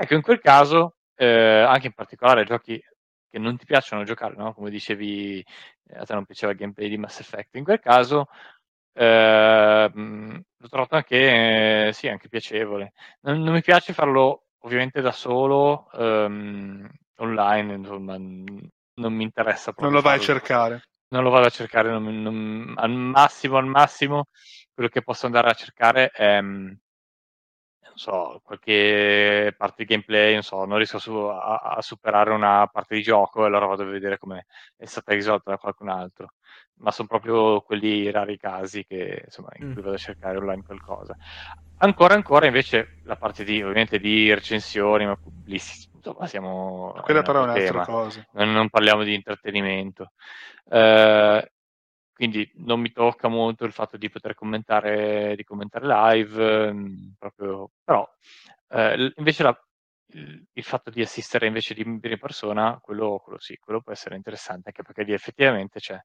Ecco, 0.00 0.14
in 0.14 0.22
quel 0.22 0.38
caso, 0.40 0.94
eh, 1.16 1.26
anche 1.26 1.88
in 1.88 1.92
particolare 1.92 2.44
giochi 2.44 2.80
che 3.28 3.38
non 3.40 3.56
ti 3.56 3.64
piacciono 3.64 4.04
giocare, 4.04 4.36
no? 4.36 4.54
Come 4.54 4.70
dicevi, 4.70 5.44
eh, 5.88 5.98
a 5.98 6.04
te 6.04 6.14
non 6.14 6.24
piaceva 6.24 6.52
il 6.52 6.58
gameplay 6.58 6.88
di 6.88 6.98
Mass 6.98 7.18
Effect. 7.18 7.56
In 7.56 7.64
quel 7.64 7.80
caso, 7.80 8.28
eh, 8.92 9.90
l'ho 9.92 10.68
trovato 10.68 10.94
anche, 10.94 11.88
eh, 11.88 11.92
sì, 11.92 12.06
anche 12.06 12.28
piacevole. 12.28 12.92
Non, 13.22 13.40
non 13.42 13.52
mi 13.52 13.60
piace 13.60 13.92
farlo 13.92 14.44
ovviamente 14.60 15.00
da 15.00 15.10
solo, 15.10 15.90
ehm, 15.92 16.88
online, 17.16 17.74
insomma, 17.74 18.16
non 18.16 19.12
mi 19.12 19.24
interessa 19.24 19.72
proprio. 19.72 19.90
Non 19.90 19.94
lo 19.94 20.00
vai 20.00 20.16
a 20.16 20.18
farlo. 20.20 20.38
cercare. 20.40 20.82
Non 21.08 21.22
lo 21.24 21.30
vado 21.30 21.46
a 21.46 21.50
cercare, 21.50 21.90
non- 21.90 22.22
non- 22.22 22.74
al 22.76 22.90
massimo, 22.90 23.56
al 23.56 23.66
massimo, 23.66 24.26
quello 24.72 24.90
che 24.90 25.02
posso 25.02 25.26
andare 25.26 25.48
a 25.48 25.54
cercare 25.54 26.10
è, 26.10 26.40
non 26.40 26.78
so, 27.98 28.40
qualche 28.44 29.54
parte 29.56 29.84
di 29.84 29.88
gameplay, 29.90 30.32
non 30.34 30.42
so, 30.42 30.64
non 30.64 30.76
riesco 30.76 30.98
su- 30.98 31.12
a, 31.12 31.56
a 31.76 31.82
superare 31.82 32.30
una 32.30 32.66
parte 32.68 32.94
di 32.94 33.02
gioco 33.02 33.42
e 33.42 33.46
allora 33.46 33.66
vado 33.66 33.82
a 33.82 33.86
vedere 33.86 34.18
come 34.18 34.46
è 34.76 34.86
stata 34.86 35.12
risolta 35.14 35.50
da 35.50 35.58
qualcun 35.58 35.88
altro. 35.88 36.32
Ma 36.80 36.90
sono 36.92 37.08
proprio 37.08 37.60
quelli 37.62 38.10
rari 38.10 38.36
casi 38.38 38.84
che, 38.86 39.22
insomma, 39.24 39.50
in 39.56 39.66
Mm. 39.66 39.72
cui 39.72 39.82
vado 39.82 39.94
a 39.94 39.98
cercare 39.98 40.36
online 40.38 40.62
qualcosa. 40.62 41.16
Ancora, 41.80 42.14
ancora, 42.14 42.46
invece, 42.46 42.98
la 43.02 43.16
parte 43.16 43.44
di, 43.44 43.62
ovviamente, 43.62 43.98
di 44.00 44.32
recensioni, 44.34 45.06
ma 45.06 45.16
lì, 45.44 45.60
insomma, 45.92 46.26
siamo... 46.26 46.92
Quella 47.02 47.22
però 47.22 47.40
è 47.40 47.42
un'altra 47.44 47.84
cosa. 47.84 48.26
non, 48.32 48.52
non 48.52 48.68
parliamo 48.68 49.04
di 49.04 49.14
intrattenimento. 49.14 50.12
Eh, 50.70 51.50
quindi 52.18 52.50
non 52.56 52.80
mi 52.80 52.90
tocca 52.90 53.28
molto 53.28 53.64
il 53.64 53.70
fatto 53.72 53.96
di 53.96 54.10
poter 54.10 54.34
commentare, 54.34 55.36
di 55.36 55.44
commentare 55.44 55.86
live, 55.86 56.66
ehm, 56.66 57.14
proprio, 57.16 57.70
però 57.84 58.04
eh, 58.70 59.12
invece 59.16 59.44
la- 59.44 59.62
il, 60.54 60.64
fatto 60.64 60.90
di 60.90 61.00
assistere 61.00 61.46
invece 61.46 61.74
di 61.74 61.82
in 61.82 62.00
persona, 62.18 62.76
quello, 62.82 63.20
quello 63.22 63.38
sì, 63.38 63.56
quello 63.58 63.80
può 63.82 63.92
essere 63.92 64.16
interessante, 64.16 64.70
anche 64.70 64.82
perché 64.82 65.04
lì 65.04 65.12
effettivamente 65.12 65.78
c'è, 65.78 65.96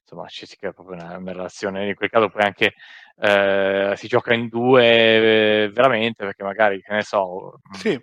insomma, 0.00 0.26
ci 0.28 0.46
si 0.46 0.56
crea 0.56 0.72
proprio 0.72 0.94
una, 0.96 1.18
una 1.18 1.32
relazione, 1.32 1.86
in 1.86 1.94
quel 1.94 2.08
caso 2.08 2.30
poi 2.30 2.42
anche 2.44 2.72
eh, 3.20 3.92
si 3.94 4.06
gioca 4.08 4.32
in 4.32 4.48
due 4.48 5.64
eh, 5.64 5.70
veramente, 5.70 6.24
perché 6.24 6.44
magari, 6.44 6.80
che 6.80 6.94
ne 6.94 7.02
so, 7.02 7.60
Sì, 7.72 8.00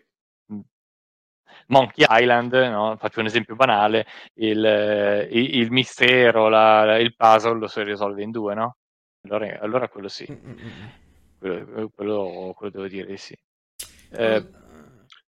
Monkey 1.68 2.06
Island, 2.08 2.54
no? 2.54 2.96
faccio 2.98 3.20
un 3.20 3.26
esempio 3.28 3.56
banale, 3.56 4.06
il, 4.36 4.64
eh, 4.66 5.28
il- 5.32 5.56
il 5.62 5.72
mistero, 5.72 6.48
la- 6.50 6.98
il 7.00 7.16
puzzle 7.16 7.58
lo 7.60 7.68
si 7.68 7.82
risolve 7.84 8.22
in 8.24 8.32
due, 8.32 8.54
no? 8.54 8.78
Allora, 9.28 9.60
allora 9.60 9.88
quello 9.90 10.08
sì, 10.08 10.28
Mm, 10.30 10.36
mm, 10.50 10.52
mm. 10.52 10.88
quello, 11.40 11.90
quello- 11.90 12.54
quello 12.56 12.72
devo 12.72 12.88
dire 12.88 13.08
di 13.08 13.18
sì. 13.18 13.36
Eh, 14.12 14.50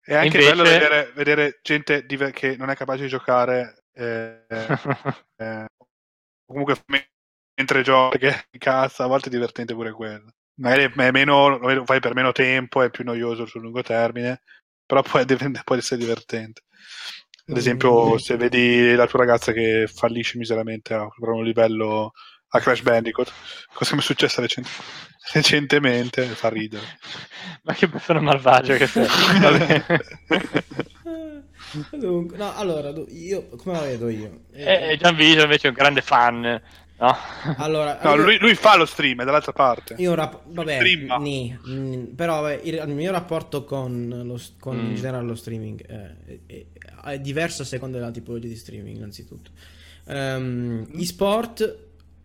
è 0.00 0.14
anche 0.14 0.36
Invece- 0.36 0.50
bello 0.50 0.62
vedere, 0.64 1.12
vedere 1.14 1.58
gente 1.62 2.04
diver- 2.04 2.32
che 2.34 2.56
non 2.56 2.70
è 2.70 2.74
capace 2.74 3.02
di 3.02 3.08
giocare 3.08 3.84
eh, 3.94 4.44
eh, 5.36 5.66
comunque 6.44 6.76
me- 6.86 7.08
mentre 7.56 7.82
gioca, 7.82 8.18
che 8.18 8.44
cazzo, 8.58 9.02
a 9.02 9.06
volte 9.06 9.28
è 9.28 9.30
divertente 9.30 9.72
pure 9.74 9.92
quello. 9.92 10.30
Magari 10.60 10.84
è 10.84 11.10
meno, 11.10 11.48
lo 11.58 11.84
fai 11.84 12.00
per 12.00 12.14
meno 12.14 12.30
tempo, 12.32 12.82
è 12.82 12.90
più 12.90 13.02
noioso 13.04 13.46
sul 13.46 13.62
lungo 13.62 13.82
termine, 13.82 14.42
però 14.86 15.02
può, 15.02 15.22
diventa- 15.24 15.62
può 15.64 15.74
essere 15.76 16.00
divertente. 16.00 16.62
Ad 17.46 17.56
esempio, 17.58 18.16
se 18.18 18.36
vedi 18.36 18.94
la 18.94 19.06
tua 19.06 19.18
ragazza 19.20 19.52
che 19.52 19.86
fallisce 19.92 20.38
miseramente 20.38 20.94
a 20.94 21.06
un 21.18 21.44
livello 21.44 22.12
a 22.48 22.60
Crash 22.60 22.80
Bandicoot, 22.82 23.32
cosa 23.72 23.94
mi 23.94 24.00
è 24.00 24.04
successo 24.04 24.40
recen- 24.40 24.64
recentemente, 25.32 26.24
fa 26.26 26.48
ridere. 26.48 26.86
Ma 27.62 27.74
che 27.74 27.88
persona 27.88 28.20
malvagia 28.20 28.76
che 28.76 28.86
sei. 28.86 29.06
Vabbè. 29.40 29.84
Eh, 31.06 31.42
Dunque, 31.98 32.36
no, 32.36 32.54
allora, 32.54 32.92
io 33.08 33.48
come 33.56 33.74
la 33.74 33.80
vedo 33.82 34.08
io? 34.08 34.44
E 34.52 34.90
e 34.92 34.96
Gianvito 34.96 35.42
invece 35.42 35.66
è 35.66 35.70
un 35.70 35.76
grande 35.76 36.02
fan, 36.02 36.60
no? 36.98 37.14
Allora, 37.58 37.98
No, 38.02 38.16
lui, 38.16 38.38
lui 38.38 38.54
fa 38.54 38.76
lo 38.76 38.86
stream, 38.86 39.20
è 39.22 39.24
dall'altra 39.24 39.52
parte. 39.52 39.94
Io 39.98 40.14
rap- 40.14 40.42
vabbè, 40.46 40.74
Streama. 40.76 41.16
ni, 41.18 41.56
mm, 41.68 42.04
però 42.14 42.40
vabbè, 42.42 42.60
il, 42.64 42.82
il 42.86 42.94
mio 42.94 43.10
rapporto 43.10 43.64
con, 43.64 44.22
lo, 44.24 44.40
con 44.58 44.76
in 44.78 44.90
Mm. 44.92 44.94
generale 44.94 45.26
lo 45.26 45.34
streaming 45.34 45.84
eh, 45.88 46.14
è, 46.24 46.38
è- 46.46 47.10
è 47.10 47.20
diverso 47.20 47.62
a 47.62 47.64
seconda 47.64 47.98
della 47.98 48.10
tipologia 48.10 48.48
di 48.48 48.56
streaming, 48.56 48.96
innanzitutto. 48.96 49.50
Ehm, 50.06 50.86
gli 50.90 51.04
sport, 51.04 51.78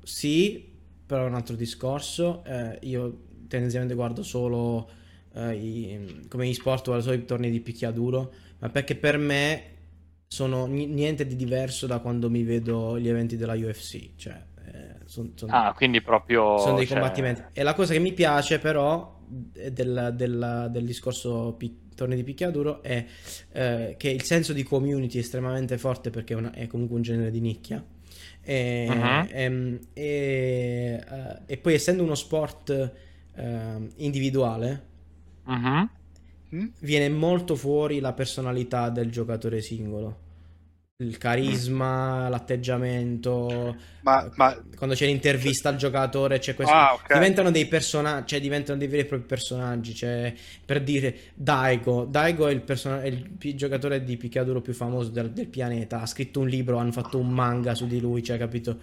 sì, 0.03 0.67
però 1.05 1.23
è 1.23 1.27
un 1.27 1.35
altro 1.35 1.55
discorso. 1.55 2.43
Eh, 2.45 2.77
io 2.83 3.21
tendenzialmente 3.47 3.95
guardo 3.95 4.23
solo 4.23 4.89
eh, 5.33 5.53
i- 5.55 6.25
come 6.27 6.47
gli 6.47 6.53
sport, 6.53 6.85
guardo 6.85 7.03
solo 7.03 7.15
i 7.15 7.25
tornei 7.25 7.51
di 7.51 7.59
picchiaduro, 7.59 8.31
ma 8.59 8.69
perché 8.69 8.95
per 8.95 9.17
me 9.17 9.63
sono 10.27 10.65
ni- 10.67 10.85
niente 10.85 11.25
di 11.25 11.35
diverso 11.35 11.87
da 11.87 11.99
quando 11.99 12.29
mi 12.29 12.43
vedo 12.43 12.99
gli 12.99 13.07
eventi 13.09 13.35
della 13.37 13.53
UFC, 13.55 14.09
cioè 14.15 14.33
eh, 14.33 14.41
son- 15.09 15.31
son- 15.35 15.49
Ah, 15.49 15.73
quindi 15.73 16.01
proprio... 16.01 16.57
sono 16.59 16.75
dei 16.77 16.85
cioè, 16.85 16.99
combattimenti. 16.99 17.41
E 17.53 17.63
la 17.63 17.73
cosa 17.73 17.93
che 17.93 17.99
mi 17.99 18.13
piace, 18.13 18.59
però, 18.59 19.17
del, 19.27 20.13
del- 20.15 20.69
del 20.71 20.85
discorso 20.85 21.53
pi- 21.57 21.87
tornei 21.95 22.17
di 22.17 22.23
picchiaduro 22.23 22.81
è 22.81 23.05
eh, 23.51 23.95
che 23.97 24.09
il 24.09 24.23
senso 24.23 24.53
di 24.53 24.63
community 24.63 25.17
è 25.17 25.21
estremamente 25.21 25.77
forte 25.77 26.11
perché 26.11 26.33
è, 26.33 26.37
una- 26.37 26.51
è 26.53 26.67
comunque 26.67 26.95
un 26.95 27.01
genere 27.01 27.31
di 27.31 27.39
nicchia. 27.41 27.83
E, 28.41 28.87
Mhm. 28.89 29.27
ehm, 29.31 29.79
e, 29.93 31.03
eh, 31.09 31.39
e 31.45 31.57
poi, 31.57 31.73
essendo 31.73 32.03
uno 32.03 32.15
sport 32.15 32.91
ehm, 33.35 33.89
individuale. 33.97 34.87
Mm? 36.55 36.65
viene 36.79 37.09
molto 37.09 37.55
fuori 37.55 37.99
la 37.99 38.13
personalità 38.13 38.89
del 38.89 39.11
giocatore 39.11 39.61
singolo. 39.61 40.27
Il 41.01 41.17
carisma, 41.17 42.27
l'atteggiamento, 42.27 43.73
Ma, 44.01 44.25
eh, 44.25 44.31
ma 44.35 44.61
quando 44.75 44.95
c'è 44.95 45.05
l'intervista 45.05 45.69
al 45.69 45.77
giocatore, 45.77 46.39
c'è 46.39 46.55
questo. 46.55 46.73
Ah, 46.73 46.91
ok. 46.93 47.13
Diventano 47.13 47.51
dei 47.51 47.67
personaggi, 47.67 48.27
cioè 48.27 48.41
diventano 48.41 48.77
dei 48.77 48.89
veri 48.89 49.03
e 49.03 49.05
propri 49.05 49.25
personaggi. 49.25 49.95
Cioè, 49.95 50.33
per 50.65 50.83
dire, 50.83 51.15
Daigo. 51.35 52.03
Daigo 52.03 52.47
è 52.47 52.51
il, 52.51 52.59
persona- 52.59 53.01
è 53.01 53.07
il 53.07 53.29
pi- 53.29 53.55
giocatore 53.55 54.03
di 54.03 54.17
picchiaduro 54.17 54.59
più 54.59 54.73
famoso 54.73 55.09
del, 55.09 55.31
del 55.31 55.47
pianeta. 55.47 56.01
Ha 56.01 56.05
scritto 56.05 56.41
un 56.41 56.49
libro, 56.49 56.75
hanno 56.79 56.91
fatto 56.91 57.17
un 57.17 57.29
manga 57.29 57.75
su 57.75 57.87
di 57.87 58.01
lui, 58.01 58.21
cioè, 58.21 58.37
capito? 58.37 58.77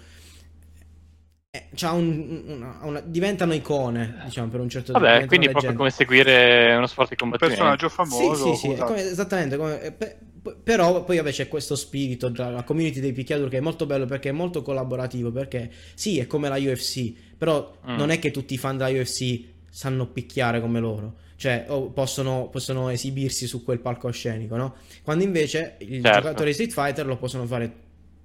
Eh, 1.51 1.67
c'ha 1.75 1.93
un- 1.93 2.45
una- 2.47 2.79
una- 2.81 3.01
diventano 3.01 3.53
icone, 3.53 4.23
diciamo, 4.25 4.49
per 4.49 4.61
un 4.61 4.71
certo 4.71 4.93
Vabbè, 4.93 5.05
diventano 5.05 5.29
quindi 5.29 5.49
proprio 5.51 5.75
come 5.75 5.91
seguire 5.91 6.75
uno 6.77 6.87
sport 6.87 7.09
di 7.09 7.17
un 7.23 7.29
combattimento. 7.31 7.62
personaggio 7.62 7.89
Sì, 7.91 7.95
famoso. 7.95 8.55
sì, 8.55 8.61
sì, 8.61 8.73
esatto. 8.73 8.87
come- 8.93 9.03
esattamente. 9.11 9.57
come- 9.59 9.81
eh, 9.83 9.93
pe- 9.93 10.17
p- 10.19 10.36
però 10.55 11.05
poi 11.05 11.16
vabbè 11.16 11.30
c'è 11.30 11.49
questo 11.49 11.74
spirito 11.76 12.30
la 12.34 12.62
community 12.64 13.01
dei 13.01 13.12
picchiaduro 13.12 13.49
che 13.49 13.57
è 13.59 13.61
molto 13.61 13.86
bello 13.86 14.07
perché 14.07 14.28
è 14.28 14.32
molto 14.32 14.62
collaborativo. 14.62 15.30
Perché 15.32 15.70
sì, 15.94 16.18
è 16.18 16.26
come 16.26 16.49
la 16.49 16.57
UFC, 16.59 17.12
però 17.36 17.74
Mm. 17.88 17.97
non 17.97 18.11
è 18.11 18.18
che 18.18 18.30
tutti 18.30 18.55
i 18.55 18.59
fan 18.59 18.76
della 18.76 18.90
UFC 19.01 19.40
sanno 19.70 20.07
picchiare 20.09 20.61
come 20.61 20.80
loro. 20.80 21.16
Cioè, 21.36 21.66
o 21.68 21.90
possono, 21.90 22.49
possono 22.51 22.88
esibirsi 22.88 23.47
su 23.47 23.62
quel 23.62 23.78
palcoscenico, 23.80 24.57
no? 24.57 24.76
Quando 25.03 25.22
invece 25.22 25.76
il 25.80 26.03
Certo. 26.03 26.20
giocatore 26.20 26.53
Street 26.55 26.72
Fighter 26.72 27.05
lo 27.07 27.18
possono 27.18 27.44
fare 27.44 27.70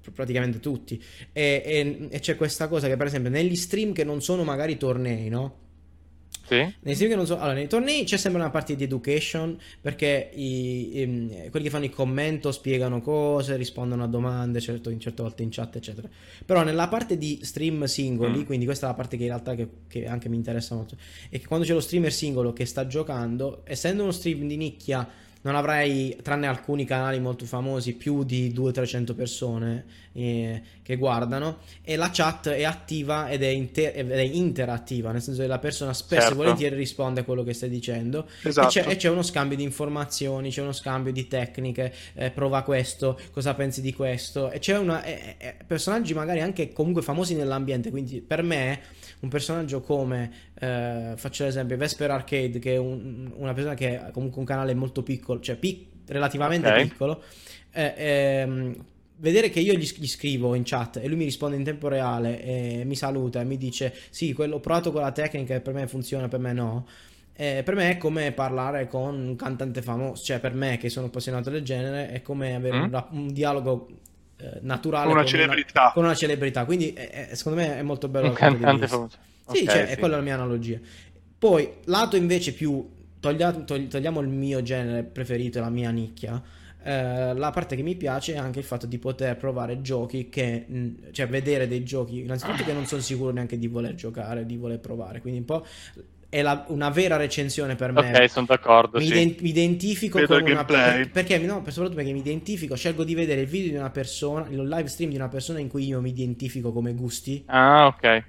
pr- 0.01 0.11
praticamente 0.13 0.59
tutti. 0.61 1.01
E, 1.33 1.61
e- 1.65 2.07
e 2.09 2.19
c'è 2.19 2.37
questa 2.37 2.69
cosa 2.69 2.87
che, 2.87 2.95
per 2.95 3.07
esempio, 3.07 3.29
negli 3.29 3.55
stream 3.57 3.91
che 3.91 4.05
non 4.05 4.21
sono 4.21 4.43
magari 4.45 4.77
tornei, 4.77 5.27
no? 5.27 5.57
Sì? 6.51 6.75
Nei 6.81 6.95
che 6.97 7.15
non 7.15 7.25
so, 7.25 7.37
allora, 7.37 7.53
nei 7.53 7.67
tornei 7.67 8.03
c'è 8.03 8.17
sempre 8.17 8.41
una 8.41 8.49
parte 8.49 8.75
di 8.75 8.83
education 8.83 9.57
perché 9.79 10.31
i, 10.33 10.91
ehm, 10.95 11.49
quelli 11.49 11.65
che 11.65 11.71
fanno 11.71 11.85
il 11.85 11.91
commento 11.91 12.51
spiegano 12.51 12.99
cose, 13.01 13.55
rispondono 13.55 14.03
a 14.03 14.07
domande, 14.07 14.59
certo, 14.59 14.89
in 14.89 14.99
certe 14.99 15.21
volte 15.21 15.43
in 15.43 15.49
chat, 15.49 15.77
eccetera. 15.77 16.09
Però 16.45 16.63
nella 16.63 16.89
parte 16.89 17.17
di 17.17 17.39
stream 17.41 17.85
singoli, 17.85 18.39
Mm. 18.39 18.43
quindi 18.43 18.65
questa 18.65 18.87
è 18.87 18.89
la 18.89 18.95
parte 18.95 19.15
che 19.15 19.23
in 19.23 19.29
realtà 19.29 19.55
che, 19.55 19.67
che 19.87 20.05
anche 20.05 20.27
mi 20.27 20.35
interessa 20.35 20.75
molto, 20.75 20.97
è 21.29 21.39
che 21.39 21.47
quando 21.47 21.65
c'è 21.65 21.71
lo 21.71 21.79
streamer 21.79 22.11
singolo 22.11 22.51
che 22.51 22.65
sta 22.65 22.85
giocando, 22.85 23.61
essendo 23.63 24.03
uno 24.03 24.11
stream 24.11 24.45
di 24.45 24.57
nicchia, 24.57 25.07
non 25.41 25.55
avrai, 25.55 26.17
tranne 26.21 26.47
alcuni 26.47 26.85
canali 26.85 27.19
molto 27.19 27.45
famosi, 27.45 27.93
più 27.93 28.23
di 28.23 28.53
200-300 28.53 29.15
persone 29.15 29.85
eh, 30.13 30.61
che 30.83 30.97
guardano 30.97 31.59
e 31.83 31.95
la 31.95 32.09
chat 32.11 32.49
è 32.49 32.63
attiva 32.63 33.29
ed 33.29 33.41
è, 33.43 33.47
inter- 33.47 33.97
ed 33.97 34.11
è 34.11 34.19
interattiva, 34.19 35.11
nel 35.11 35.21
senso 35.21 35.41
che 35.41 35.47
la 35.47 35.59
persona 35.59 35.93
spesso 35.93 36.21
Certo. 36.21 36.35
e 36.35 36.37
volentieri 36.37 36.75
risponde 36.75 37.21
a 37.21 37.23
quello 37.23 37.43
che 37.43 37.53
stai 37.53 37.69
dicendo 37.69 38.27
Esatto. 38.43 38.67
e, 38.67 38.71
c'è, 38.83 38.89
e 38.91 38.95
c'è 38.97 39.09
uno 39.09 39.23
scambio 39.23 39.57
di 39.57 39.63
informazioni, 39.63 40.49
c'è 40.51 40.61
uno 40.61 40.73
scambio 40.73 41.11
di 41.11 41.27
tecniche, 41.27 41.93
eh, 42.13 42.29
prova 42.31 42.61
questo, 42.61 43.19
cosa 43.31 43.53
pensi 43.53 43.81
di 43.81 43.93
questo 43.93 44.51
e 44.51 44.59
c'è 44.59 44.77
una, 44.77 45.03
e- 45.03 45.35
e- 45.37 45.47
e 45.47 45.55
personaggi 45.65 46.13
magari 46.13 46.41
anche 46.41 46.71
comunque 46.73 47.01
famosi 47.01 47.35
nell'ambiente, 47.35 47.89
quindi 47.89 48.21
per 48.21 48.43
me 48.43 48.79
un 49.21 49.29
personaggio 49.29 49.81
come, 49.81 50.31
eh, 50.59 51.13
faccio 51.15 51.43
l'esempio, 51.45 51.77
Vesper 51.77 52.11
Arcade, 52.11 52.59
che 52.59 52.73
è 52.73 52.77
un- 52.77 53.31
una 53.35 53.53
persona 53.53 53.73
che 53.75 53.97
ha 53.97 54.11
comunque 54.11 54.39
un 54.39 54.45
canale 54.45 54.73
molto 54.73 55.01
piccolo, 55.03 55.39
cioè 55.39 55.55
pic- 55.55 55.87
relativamente 56.07 56.69
Ok. 56.69 56.75
piccolo, 56.75 57.23
eh, 57.71 57.93
ehm, 57.95 58.75
vedere 59.17 59.49
che 59.49 59.59
io 59.59 59.73
gli, 59.73 59.87
gli 59.97 60.07
scrivo 60.07 60.55
in 60.55 60.63
chat 60.65 60.97
e 60.97 61.07
lui 61.07 61.15
mi 61.17 61.23
risponde 61.25 61.55
in 61.55 61.63
tempo 61.63 61.87
reale 61.87 62.41
e 62.43 62.83
mi 62.85 62.95
saluta 62.95 63.39
e 63.41 63.45
mi 63.45 63.57
dice 63.57 63.93
sì, 64.09 64.33
quello 64.33 64.55
ho 64.55 64.59
provato 64.59 64.91
con 64.91 65.01
la 65.01 65.11
tecnica 65.11 65.55
e 65.55 65.61
per 65.61 65.73
me 65.73 65.87
funziona, 65.87 66.27
per 66.27 66.39
me 66.39 66.53
no. 66.53 66.87
Eh, 67.33 67.61
per 67.63 67.75
me 67.75 67.91
è 67.91 67.97
come 67.97 68.31
parlare 68.33 68.87
con 68.87 69.15
un 69.19 69.35
cantante 69.35 69.81
famoso, 69.81 70.23
cioè 70.23 70.39
per 70.39 70.53
me 70.53 70.77
che 70.77 70.89
sono 70.89 71.07
appassionato 71.07 71.49
del 71.49 71.63
genere 71.63 72.09
è 72.11 72.21
come 72.21 72.55
avere 72.55 72.77
Mm. 72.77 72.83
un, 72.93 73.03
un 73.11 73.33
dialogo 73.33 73.87
naturale 74.61 75.05
Con 75.07 75.13
una 75.13 75.25
celebrità. 75.25 75.91
con 75.93 76.03
una 76.03 76.15
celebrità. 76.15 76.65
Quindi 76.65 76.93
eh, 76.93 77.27
eh, 77.31 77.35
secondo 77.35 77.59
me 77.59 77.77
è 77.77 77.81
molto 77.81 78.07
bello. 78.07 78.27
Un 78.27 78.33
cantante 78.33 78.87
famoso. 78.87 79.17
Sì, 79.45 79.65
Ok, 79.65 79.67
cioè, 79.67 79.85
sì. 79.85 79.93
è 79.93 79.97
quella 79.97 80.15
la 80.17 80.21
mia 80.21 80.35
analogia. 80.35 80.79
Poi, 81.37 81.69
lato 81.85 82.15
invece 82.15 82.53
più, 82.53 82.87
toglia- 83.19 83.51
togli- 83.53 83.87
togliamo 83.87 84.19
il 84.21 84.27
mio 84.27 84.61
genere 84.61 85.03
preferito, 85.03 85.59
la 85.59 85.69
mia 85.69 85.89
nicchia. 85.91 86.41
eh, 86.83 87.33
la 87.35 87.51
parte 87.51 87.75
che 87.75 87.83
mi 87.83 87.95
piace 87.95 88.33
è 88.33 88.37
anche 88.37 88.57
il 88.59 88.65
fatto 88.65 88.87
di 88.87 88.97
poter 88.97 89.37
provare 89.37 89.81
giochi 89.81 90.29
che, 90.29 90.65
mh, 90.67 91.11
cioè 91.11 91.27
vedere 91.27 91.67
dei 91.67 91.83
giochi, 91.83 92.21
innanzitutto 92.21 92.63
che 92.63 92.73
non 92.73 92.87
sono 92.87 93.01
sicuro 93.01 93.31
neanche 93.31 93.59
di 93.59 93.67
voler 93.67 93.93
giocare, 93.95 94.45
di 94.47 94.57
voler 94.57 94.79
provare, 94.79 95.21
quindi 95.21 95.39
un 95.41 95.45
po' 95.45 95.63
è 96.31 96.41
la- 96.41 96.63
una 96.69 96.89
vera 96.89 97.17
recensione 97.17 97.75
per 97.75 97.91
me. 97.91 98.09
Ok, 98.09 98.29
sono 98.29 98.45
d'accordo, 98.45 98.99
Mi, 98.99 99.05
sì. 99.05 99.11
ident- 99.11 99.41
mi 99.41 99.49
identifico 99.49 100.17
Vedo 100.17 100.39
con 100.39 100.49
una 100.49 100.63
per- 100.63 101.11
perché 101.11 101.37
no, 101.39 101.61
per- 101.61 101.73
soprattutto 101.73 101.97
perché 102.01 102.13
mi 102.13 102.19
identifico, 102.19 102.73
scelgo 102.75 103.03
di 103.03 103.13
vedere 103.13 103.41
il 103.41 103.47
video 103.47 103.71
di 103.71 103.75
una 103.75 103.89
persona, 103.89 104.47
il 104.49 104.65
live 104.65 104.87
stream 104.87 105.09
di 105.09 105.17
una 105.17 105.27
persona 105.27 105.59
in 105.59 105.67
cui 105.67 105.85
io 105.85 105.99
mi 105.99 106.09
identifico 106.09 106.71
come 106.71 106.93
gusti 106.93 107.43
Ah, 107.47 107.85
ok. 107.87 108.23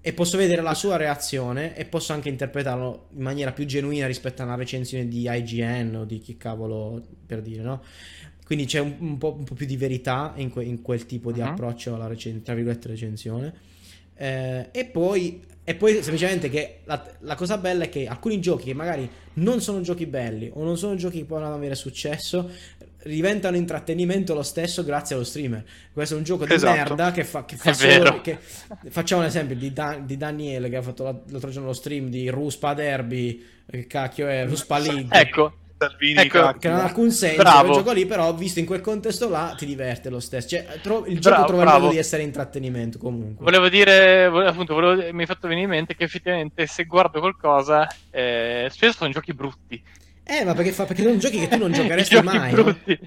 e 0.00 0.12
posso 0.12 0.36
vedere 0.36 0.62
la 0.62 0.74
sua 0.74 0.96
reazione 0.96 1.76
e 1.76 1.84
posso 1.84 2.12
anche 2.12 2.28
interpretarlo 2.28 3.08
in 3.16 3.22
maniera 3.22 3.50
più 3.50 3.66
genuina 3.66 4.06
rispetto 4.06 4.40
a 4.42 4.44
una 4.44 4.54
recensione 4.54 5.08
di 5.08 5.26
IGN 5.28 5.96
o 5.96 6.04
di 6.04 6.20
chi 6.20 6.36
cavolo 6.36 7.02
per 7.26 7.42
dire, 7.42 7.62
no? 7.64 7.82
Quindi 8.44 8.66
c'è 8.66 8.78
un, 8.78 8.94
un 9.00 9.18
po', 9.18 9.34
un 9.36 9.42
po' 9.42 9.54
più 9.54 9.66
di 9.66 9.76
verità 9.76 10.32
in, 10.36 10.48
que- 10.50 10.62
in 10.64 10.80
quel 10.80 11.06
tipo 11.06 11.32
di 11.32 11.40
Mhm. 11.40 11.46
approccio 11.48 11.96
alla 11.96 12.06
recen- 12.06 12.40
tra 12.42 12.54
virgolette, 12.54 12.86
recensione. 12.86 13.52
Eh, 14.14 14.68
e 14.72 14.84
poi 14.86 15.42
e 15.68 15.74
poi 15.74 16.02
semplicemente 16.02 16.48
che 16.48 16.78
la, 16.84 17.04
la 17.20 17.34
cosa 17.34 17.58
bella 17.58 17.84
è 17.84 17.88
che 17.90 18.06
alcuni 18.06 18.40
giochi 18.40 18.64
che 18.64 18.74
magari 18.74 19.06
non 19.34 19.60
sono 19.60 19.82
giochi 19.82 20.06
belli 20.06 20.50
o 20.54 20.64
non 20.64 20.78
sono 20.78 20.94
giochi 20.94 21.18
che 21.18 21.24
possono 21.26 21.52
avere 21.52 21.74
successo 21.74 22.50
diventano 23.04 23.56
intrattenimento 23.56 24.32
lo 24.34 24.42
stesso 24.42 24.82
grazie 24.82 25.14
allo 25.14 25.24
streamer. 25.24 25.62
Questo 25.92 26.14
è 26.14 26.16
un 26.18 26.24
gioco 26.24 26.46
di 26.46 26.54
Esatto. 26.54 26.74
merda 26.74 27.12
che 27.12 27.24
fa, 27.24 27.44
che 27.44 27.56
fa 27.56 27.72
solo- 27.74 28.20
che- 28.22 28.38
facciamo 28.88 29.20
un 29.20 29.26
esempio 29.26 29.56
di, 29.56 29.72
Dan- 29.72 30.06
di 30.06 30.16
Daniele 30.16 30.70
che 30.70 30.76
ha 30.76 30.82
fatto 30.82 31.04
la- 31.04 31.20
l'altro 31.28 31.50
giorno 31.50 31.68
lo 31.68 31.74
stream 31.74 32.08
di 32.08 32.28
Ruspa 32.30 32.72
Derby, 32.72 33.44
che 33.70 33.86
cacchio 33.86 34.26
è 34.26 34.46
Ruspa 34.46 34.78
League. 34.78 35.08
Ecco, 35.10 35.52
Salvini, 35.78 36.20
Ecco. 36.20 36.56
Che 36.58 36.68
non 36.68 36.80
ha 36.80 36.84
alcun 36.84 37.10
senso 37.12 37.36
Bravo. 37.36 37.60
quel 37.68 37.72
gioco 37.78 37.92
lì, 37.92 38.04
però 38.06 38.34
visto 38.34 38.58
in 38.58 38.66
quel 38.66 38.80
contesto 38.80 39.28
là 39.28 39.54
ti 39.56 39.64
diverte 39.64 40.10
lo 40.10 40.18
stesso. 40.20 40.48
Cioè, 40.48 40.80
tro- 40.82 41.06
il 41.06 41.20
gioco 41.20 41.36
Bravo, 41.36 41.46
trova 41.46 41.62
il 41.62 41.68
bravo. 41.68 41.80
modo 41.84 41.92
di 41.92 41.98
essere 41.98 42.22
intrattenimento 42.22 42.98
comunque. 42.98 43.44
volevo 43.44 43.68
dire, 43.68 44.24
appunto, 44.24 44.74
volevo- 44.74 45.12
mi 45.12 45.22
è 45.22 45.26
fatto 45.26 45.46
venire 45.46 45.64
in 45.66 45.70
mente 45.70 45.94
che 45.94 46.04
effettivamente 46.04 46.66
se 46.66 46.84
guardo 46.84 47.20
qualcosa, 47.20 47.86
eh, 48.10 48.68
spesso 48.70 48.98
sono 48.98 49.10
giochi 49.12 49.32
brutti. 49.34 49.82
Eh, 50.30 50.44
ma 50.44 50.52
perché, 50.52 50.72
fa, 50.72 50.84
perché 50.84 51.02
sono 51.02 51.16
giochi 51.16 51.38
che 51.38 51.48
tu 51.48 51.56
non 51.56 51.72
giocheresti 52.02 52.14
Giochi 52.16 52.36
mai. 52.36 52.52
no? 52.52 52.62
brutti. 52.64 52.98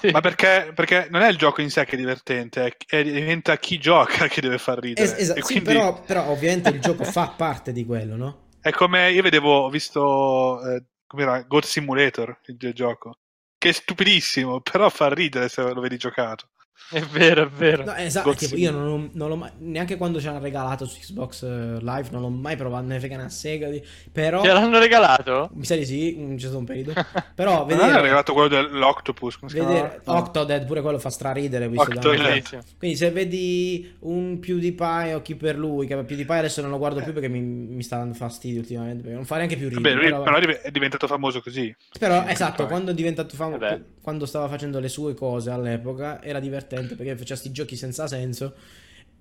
Sì. 0.00 0.10
Ma 0.10 0.20
perché, 0.20 0.70
perché 0.74 1.08
non 1.10 1.22
è 1.22 1.28
il 1.30 1.36
gioco 1.36 1.62
in 1.62 1.70
sé 1.70 1.84
che 1.84 1.94
è 1.96 1.98
divertente, 1.98 2.64
è, 2.64 2.76
è- 2.96 3.02
diventa 3.02 3.56
chi 3.58 3.78
gioca 3.78 4.28
che 4.28 4.40
deve 4.40 4.58
far 4.58 4.78
ridere. 4.78 5.04
Es- 5.06 5.18
esatto, 5.18 5.38
E 5.40 5.42
sì, 5.42 5.52
quindi 5.54 5.72
però, 5.72 6.00
però 6.02 6.28
ovviamente 6.28 6.68
il 6.68 6.80
gioco 6.80 7.02
fa 7.04 7.28
parte 7.36 7.72
di 7.72 7.84
quello, 7.84 8.14
no? 8.16 8.38
È 8.60 8.70
come 8.70 9.10
io 9.10 9.22
vedevo, 9.22 9.64
ho 9.64 9.68
visto 9.68 10.60
eh, 10.64 10.82
com'era 11.14 11.42
God 11.42 11.62
Simulator, 11.64 12.40
il 12.46 12.56
il 12.58 12.72
gioco, 12.74 13.18
che 13.56 13.68
è 13.70 13.72
stupidissimo, 13.72 14.60
però 14.60 14.88
fa 14.90 15.08
ridere 15.12 15.48
se 15.48 15.62
lo 15.62 15.80
vedi 15.80 15.96
giocato. 15.96 16.48
È 16.90 17.00
vero, 17.00 17.44
è 17.44 17.48
vero. 17.48 17.84
No, 17.84 17.94
esatto, 17.94 18.34
tipo, 18.34 18.56
io 18.56 18.70
non, 18.70 19.10
non 19.14 19.28
l'ho 19.28 19.36
mai, 19.36 19.50
neanche 19.58 19.96
quando 19.96 20.20
ci 20.20 20.28
hanno 20.28 20.38
regalato 20.38 20.84
su 20.86 20.98
Xbox 21.00 21.42
eh, 21.42 21.78
Live, 21.80 22.08
non 22.10 22.20
l'ho 22.20 22.28
mai 22.28 22.56
provato, 22.56 22.84
ne 22.86 22.98
frega 22.98 23.14
una 23.16 23.28
sega 23.28 23.68
di, 23.68 23.82
però 24.12 24.42
Ce 24.42 24.52
l'hanno 24.52 24.78
regalato? 24.78 25.50
mi 25.54 25.64
sa 25.64 25.76
di 25.76 25.86
sì, 25.86 26.14
mm, 26.18 26.34
c'è 26.36 26.42
stato 26.42 26.58
un 26.58 26.64
periodo. 26.64 26.92
Però 27.34 27.64
Ma 27.64 27.70
non 27.70 27.70
è 27.70 27.76
vedere, 27.86 28.00
regalato 28.02 28.32
quello 28.32 28.48
dell'Octopus, 28.48 29.38
come 29.38 29.52
vedere 29.52 30.00
chiama? 30.02 30.18
Octodad 30.20 30.66
pure 30.66 30.82
quello 30.82 30.98
fa 30.98 31.10
straridere 31.10 31.68
visto 31.68 31.90
da- 31.90 32.00
Octodad. 32.00 32.64
Quindi 32.78 32.96
se 32.96 33.10
vedi 33.10 33.94
un 34.00 34.38
PewDiePie 34.38 35.14
o 35.14 35.22
chi 35.22 35.34
per 35.36 35.56
lui, 35.56 35.86
che 35.86 35.96
PewDiePie 35.96 36.38
adesso 36.38 36.60
non 36.60 36.70
lo 36.70 36.78
guardo 36.78 37.02
più 37.02 37.12
perché 37.12 37.28
mi, 37.28 37.40
mi 37.40 37.82
sta 37.82 37.96
dando 37.96 38.14
fastidio 38.14 38.60
ultimamente, 38.60 39.08
non 39.10 39.24
fa 39.24 39.36
neanche 39.36 39.56
più 39.56 39.68
ridere. 39.68 39.94
Vabbè, 39.94 40.04
però, 40.04 40.22
però 40.22 40.36
è 40.36 40.40
div- 40.40 40.60
è 40.60 40.70
diventato 40.70 41.06
famoso 41.06 41.40
così. 41.40 41.74
però, 41.98 42.22
Sì, 42.24 42.30
esatto, 42.32 42.66
quando 42.66 42.90
è 42.90 42.94
diventato 42.94 43.34
famoso. 43.34 43.93
Quando 44.04 44.26
stava 44.26 44.48
facendo 44.48 44.80
le 44.80 44.88
sue 44.88 45.14
cose 45.14 45.50
all'epoca, 45.50 46.22
era 46.22 46.40
divertente 46.40 46.94
perché 46.96 47.16
faceva 47.16 47.36
sti 47.40 47.50
giochi 47.52 47.76
senza 47.76 48.06
senso. 48.06 48.54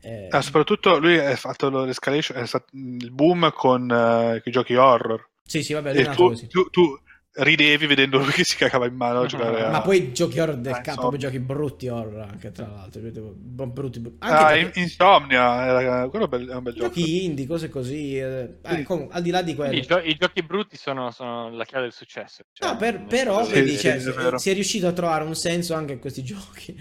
eh, 0.01 0.33
Ah, 0.33 0.41
soprattutto 0.41 0.97
lui 0.99 1.17
ha 1.17 1.35
fatto 1.37 1.69
l'escalation, 1.85 2.37
è 2.41 2.45
stato 2.45 2.65
il 2.75 3.11
boom 3.11 3.51
con 3.53 3.89
eh, 3.89 4.41
i 4.43 4.51
giochi 4.51 4.75
horror. 4.75 5.29
sì, 5.45 5.63
sì, 5.63 5.73
vabbè, 5.73 5.91
è 5.95 6.01
nato 6.01 6.23
tu, 6.23 6.25
così. 6.25 6.49
tu- 6.49 6.69
tu 6.71 6.99
ridevi 7.35 7.87
vedendo 7.87 8.19
lui 8.19 8.31
che 8.33 8.43
si 8.43 8.55
cagava 8.55 8.85
in 8.85 8.95
mano 8.95 9.21
a 9.21 9.25
giocare 9.25 9.63
a... 9.63 9.69
Ma 9.69 9.81
poi 9.81 10.11
giochi 10.13 10.39
horror 10.39 10.57
del 10.57 10.73
Ah, 10.73 10.77
insomma. 10.77 10.97
proprio 10.97 11.19
giochi 11.19 11.39
brutti 11.39 11.87
horror 11.87 12.19
anche 12.29 12.51
tra 12.51 12.67
l'altro, 12.67 13.01
brutti, 13.01 13.99
brutti. 13.99 14.17
Ah, 14.19 14.47
Anche 14.47 14.59
in- 14.59 14.65
giochi, 14.67 14.79
Insomnia, 14.81 15.65
era- 15.65 16.09
quello 16.09 16.25
è 16.29 16.29
un 16.33 16.39
bel- 16.39 16.49
è 16.49 16.55
un 16.55 16.63
bel 16.63 16.73
gioco. 16.73 16.87
giochi 16.89 17.25
indie, 17.25 17.47
cose 17.47 17.69
così. 17.69 18.17
eh, 18.17 18.57
eh, 18.61 18.75
Sì. 18.77 18.83
comunque, 18.83 19.15
al 19.15 19.21
di 19.23 19.29
là 19.31 19.41
di 19.41 19.55
quello. 19.55 19.75
I, 19.75 19.81
gio- 19.81 19.99
i 20.03 20.15
giochi 20.15 20.43
brutti 20.43 20.77
sono, 20.77 21.09
sono 21.11 21.49
la 21.49 21.65
chiave 21.65 21.85
del 21.85 21.93
successo. 21.93 22.43
Cioè, 22.53 22.69
No, 22.69 22.77
per- 22.77 23.03
però 23.05 23.43
Sì, 23.43 23.51
cioè, 23.53 23.67
sì, 23.67 23.77
si, 23.77 23.87
è 23.87 24.37
si 24.37 24.49
è 24.49 24.53
riuscito 24.53 24.87
a 24.87 24.91
trovare 24.91 25.23
un 25.23 25.35
senso 25.35 25.73
anche 25.73 25.93
in 25.93 25.99
questi 25.99 26.21
giochi, 26.23 26.75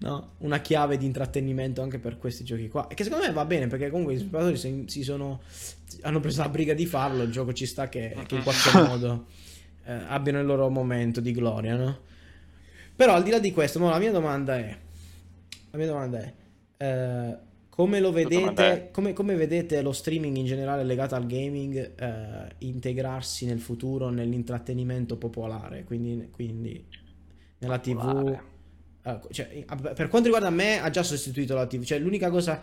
no? 0.00 0.32
Una 0.38 0.58
chiave 0.58 0.98
di 0.98 1.06
intrattenimento 1.06 1.80
anche 1.82 1.98
per 1.98 2.18
questi 2.18 2.44
giochi 2.44 2.68
qua. 2.68 2.88
E 2.88 2.94
che 2.94 3.04
secondo 3.04 3.26
me 3.26 3.32
va 3.32 3.44
bene 3.46 3.68
perché 3.68 3.88
comunque 3.88 4.12
i 4.14 4.16
sviluppatori 4.16 4.56
si, 4.58 4.84
si 4.86 5.02
sono 5.02 5.40
hanno 6.02 6.20
preso 6.20 6.42
la 6.42 6.48
briga 6.48 6.74
di 6.74 6.84
farlo. 6.86 7.22
Il 7.22 7.30
gioco 7.30 7.52
ci 7.54 7.64
sta 7.66 7.88
che, 7.88 8.14
che 8.26 8.34
in 8.34 8.42
qualche 8.42 8.70
modo 8.72 9.26
eh, 9.84 9.92
abbiano 10.08 10.40
il 10.40 10.46
loro 10.46 10.68
momento 10.70 11.20
di 11.20 11.32
gloria, 11.32 11.76
no? 11.76 11.98
Però 12.96 13.14
al 13.14 13.22
di 13.22 13.30
là 13.30 13.38
di 13.38 13.52
questo, 13.52 13.78
la 13.78 13.98
mia 13.98 14.12
domanda 14.12 14.56
è: 14.56 14.76
la 15.70 15.78
mia 15.78 15.86
domanda 15.86 16.18
è 16.20 16.34
eh, 16.76 17.38
come 17.68 17.98
lo 18.00 18.12
vedete? 18.12 18.90
Come, 18.92 19.12
come 19.12 19.34
vedete 19.34 19.82
lo 19.82 19.92
streaming 19.92 20.36
in 20.36 20.44
generale 20.46 20.84
legato 20.84 21.16
al 21.16 21.26
gaming 21.26 22.00
eh, 22.00 22.54
integrarsi 22.58 23.46
nel 23.46 23.58
futuro 23.60 24.10
nell'intrattenimento 24.10 25.16
popolare? 25.16 25.82
Quindi, 25.84 26.28
quindi 26.30 26.84
nella 27.58 27.78
TV. 27.78 27.96
Popolare. 28.04 28.42
eh, 29.02 29.20
cioè, 29.30 29.64
a- 29.66 29.76
per 29.76 30.08
quanto 30.08 30.28
riguarda 30.28 30.50
me, 30.50 30.80
ha 30.80 30.90
già 30.90 31.02
sostituito 31.02 31.54
la 31.54 31.66
TV. 31.66 31.82
Cioè, 31.82 31.98
l'unica 31.98 32.30
cosa 32.30 32.62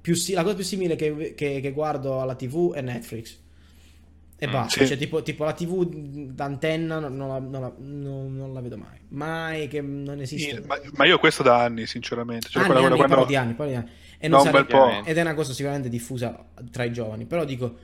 più, 0.00 0.14
la 0.32 0.42
cosa 0.42 0.54
più 0.54 0.64
simile 0.64 0.96
che, 0.96 1.34
che- 1.34 1.60
che 1.60 1.72
guardo 1.72 2.20
alla 2.20 2.34
TV 2.34 2.72
è 2.74 2.80
Netflix. 2.80 3.38
E 4.42 4.48
Mm, 4.48 4.50
basta. 4.50 4.80
sì. 4.80 4.86
Cioè, 4.88 4.96
tipo, 4.96 5.22
tipo 5.22 5.44
la 5.44 5.52
TV 5.52 5.86
d'antenna 6.32 6.98
non, 6.98 7.14
non 7.16 7.28
la, 7.28 7.38
non 7.38 7.60
la- 7.60 7.74
non- 7.78 8.34
non 8.36 8.52
la 8.52 8.60
vedo 8.60 8.76
mai. 8.76 8.98
Mai 9.10 9.68
che 9.68 9.80
non 9.80 10.20
esiste. 10.20 10.56
Sì, 10.56 10.66
ma, 10.66 10.76
ma 10.94 11.04
io 11.04 11.18
questo 11.18 11.44
da 11.44 11.62
anni, 11.62 11.86
sinceramente. 11.86 12.48
Cioè, 12.48 12.64
Anni, 12.64 12.72
anni, 12.84 12.96
quando- 12.96 13.06
parlo 13.06 13.24
di 13.24 13.36
anni, 13.36 13.54
parlo 13.54 13.70
di 13.72 13.78
anni. 13.78 13.90
E 14.18 14.26
non 14.26 14.40
un 14.40 14.46
sare- 14.46 14.58
bel 14.58 14.66
po'. 14.66 14.82
Ovviamente. 14.82 15.10
Ed 15.10 15.16
è 15.18 15.20
una 15.20 15.34
cosa 15.34 15.52
sicuramente 15.52 15.88
diffusa 15.88 16.44
tra 16.72 16.82
i 16.82 16.92
giovani. 16.92 17.24
Però 17.26 17.44
dico, 17.44 17.76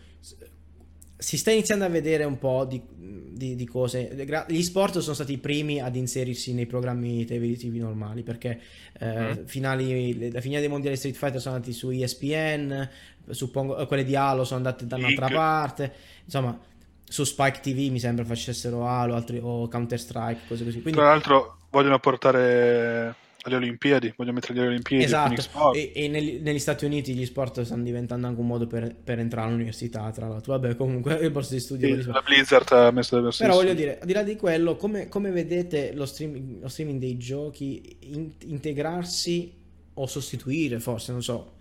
si 1.17 1.37
sta 1.37 1.51
iniziando 1.53 1.85
a 1.85 1.89
vedere 1.89 2.25
un 2.25 2.39
po' 2.39 2.65
di, 2.65 2.81
di- 2.97 3.55
di 3.55 3.67
cose. 3.67 4.11
Gli 4.49 4.63
sport 4.63 4.99
sono 4.99 5.15
stati 5.15 5.33
i 5.35 5.39
primi 5.39 5.81
ad 5.81 5.95
inserirsi 5.97 6.53
nei 6.55 6.67
programmi 6.67 7.25
televisivi 7.25 7.79
normali 7.79 8.23
perché 8.25 8.61
eh, 8.99 9.35
Mm. 9.35 9.45
finali, 9.47 10.31
la 10.33 10.41
finale 10.41 10.61
dei 10.61 10.69
mondiali 10.69 10.97
Street 10.97 11.15
Fighter 11.17 11.41
sono 11.41 11.55
andati 11.57 11.73
su 11.73 11.91
ESPN, 11.91 12.89
suppongo, 13.35 13.79
eh, 13.79 13.87
quelle 13.87 14.05
di 14.05 14.17
Halo 14.17 14.45
sono 14.45 14.59
andate 14.59 14.87
da 14.87 14.97
un'altra 14.97 15.29
League. 15.29 15.37
parte. 15.37 15.93
Insomma, 16.25 16.59
su 17.05 17.25
Spike 17.25 17.61
TV 17.61 17.91
mi 17.91 17.99
sembra 17.99 18.25
facessero 18.25 18.87
Halo 18.87 19.15
altri, 19.15 19.39
o 19.43 19.69
Counter 19.69 19.99
Strike, 19.99 20.41
cose 20.47 20.65
così. 20.65 20.83
Quindi, 20.83 21.01
Tra 21.01 21.09
l'altro 21.09 21.59
vogliono 21.71 21.99
portare 21.99 23.15
alle 23.43 23.57
Olimpiadi, 23.57 24.13
vogliono 24.17 24.35
mettere 24.37 24.59
alle 24.59 24.69
Olimpiadi 24.69 25.05
Esatto, 25.05 25.73
e, 25.73 25.93
e 25.95 26.09
negli, 26.09 26.41
negli 26.43 26.59
Stati 26.59 26.85
Uniti 26.85 27.15
gli 27.15 27.25
sport 27.25 27.63
stanno 27.63 27.83
diventando 27.83 28.27
anche 28.27 28.41
un 28.41 28.47
modo 28.47 28.67
per, 28.67 28.95
per 28.95 29.19
entrare 29.19 29.49
all'università, 29.49 30.11
tra 30.11 30.29
l'altro. 30.29 30.53
Vabbè, 30.59 30.77
comunque 30.77 31.15
il 31.15 31.31
borso 31.31 31.55
di 31.55 31.61
studio. 31.61 32.03
Sì, 32.03 32.09
la 32.11 32.23
Blizzard 32.23 32.71
ha 32.73 32.91
messo 32.91 33.17
delle 33.17 33.31
Però 33.37 33.55
voglio 33.55 33.75
dire, 33.75 34.01
al 34.01 34.07
di 34.07 34.13
là 34.13 34.23
di 34.23 34.37
quello, 34.37 34.77
come, 34.77 35.09
come 35.09 35.31
vedete 35.31 35.93
lo 35.95 36.05
streaming, 36.05 36.61
lo 36.63 36.69
streaming 36.69 36.99
dei 37.01 37.17
giochi 37.17 37.97
in- 38.01 38.33
integrarsi 38.47 39.55
o 39.95 40.07
sostituire, 40.07 40.79
forse, 40.81 41.13
non 41.13 41.23
so, 41.23 41.58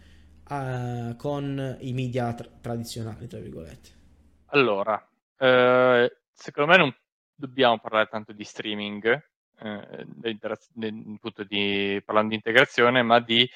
eh, 0.49 1.15
con 1.17 1.77
i 1.81 1.93
media 1.93 2.33
tra- 2.33 2.49
tradizionali, 2.61 3.27
tra 3.27 3.39
virgolette? 3.39 3.89
Allora, 4.47 5.05
eh, 5.37 6.17
secondo 6.31 6.71
me 6.71 6.77
non 6.77 6.95
dobbiamo 7.35 7.79
parlare 7.79 8.07
tanto 8.09 8.31
di 8.33 8.43
streaming, 8.43 9.05
eh, 9.59 10.05
di- 11.45 12.01
parlando 12.03 12.29
di 12.29 12.35
integrazione, 12.35 13.01
ma 13.03 13.19
di, 13.19 13.47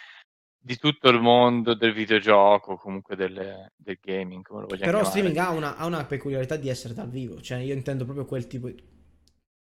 di 0.58 0.78
tutto 0.78 1.10
il 1.10 1.20
mondo 1.20 1.74
del 1.76 1.94
videogioco, 1.94 2.76
comunque 2.76 3.16
del, 3.16 3.72
del 3.76 3.98
gaming, 4.02 4.44
come 4.44 4.62
lo 4.62 4.68
vogliamo 4.68 4.92
Però 4.92 5.02
chiamare. 5.04 5.06
streaming 5.06 5.38
ha 5.38 5.50
una, 5.52 5.78
ha 5.78 5.86
una 5.86 6.06
peculiarità 6.06 6.56
di 6.58 6.70
essere 6.70 6.94
dal 6.94 7.10
vivo, 7.10 7.42
cioè 7.42 7.60
io 7.60 7.74
intendo 7.74 8.04
proprio 8.04 8.26
quel 8.26 8.48
tipo 8.48 8.68
di... 8.68 9.00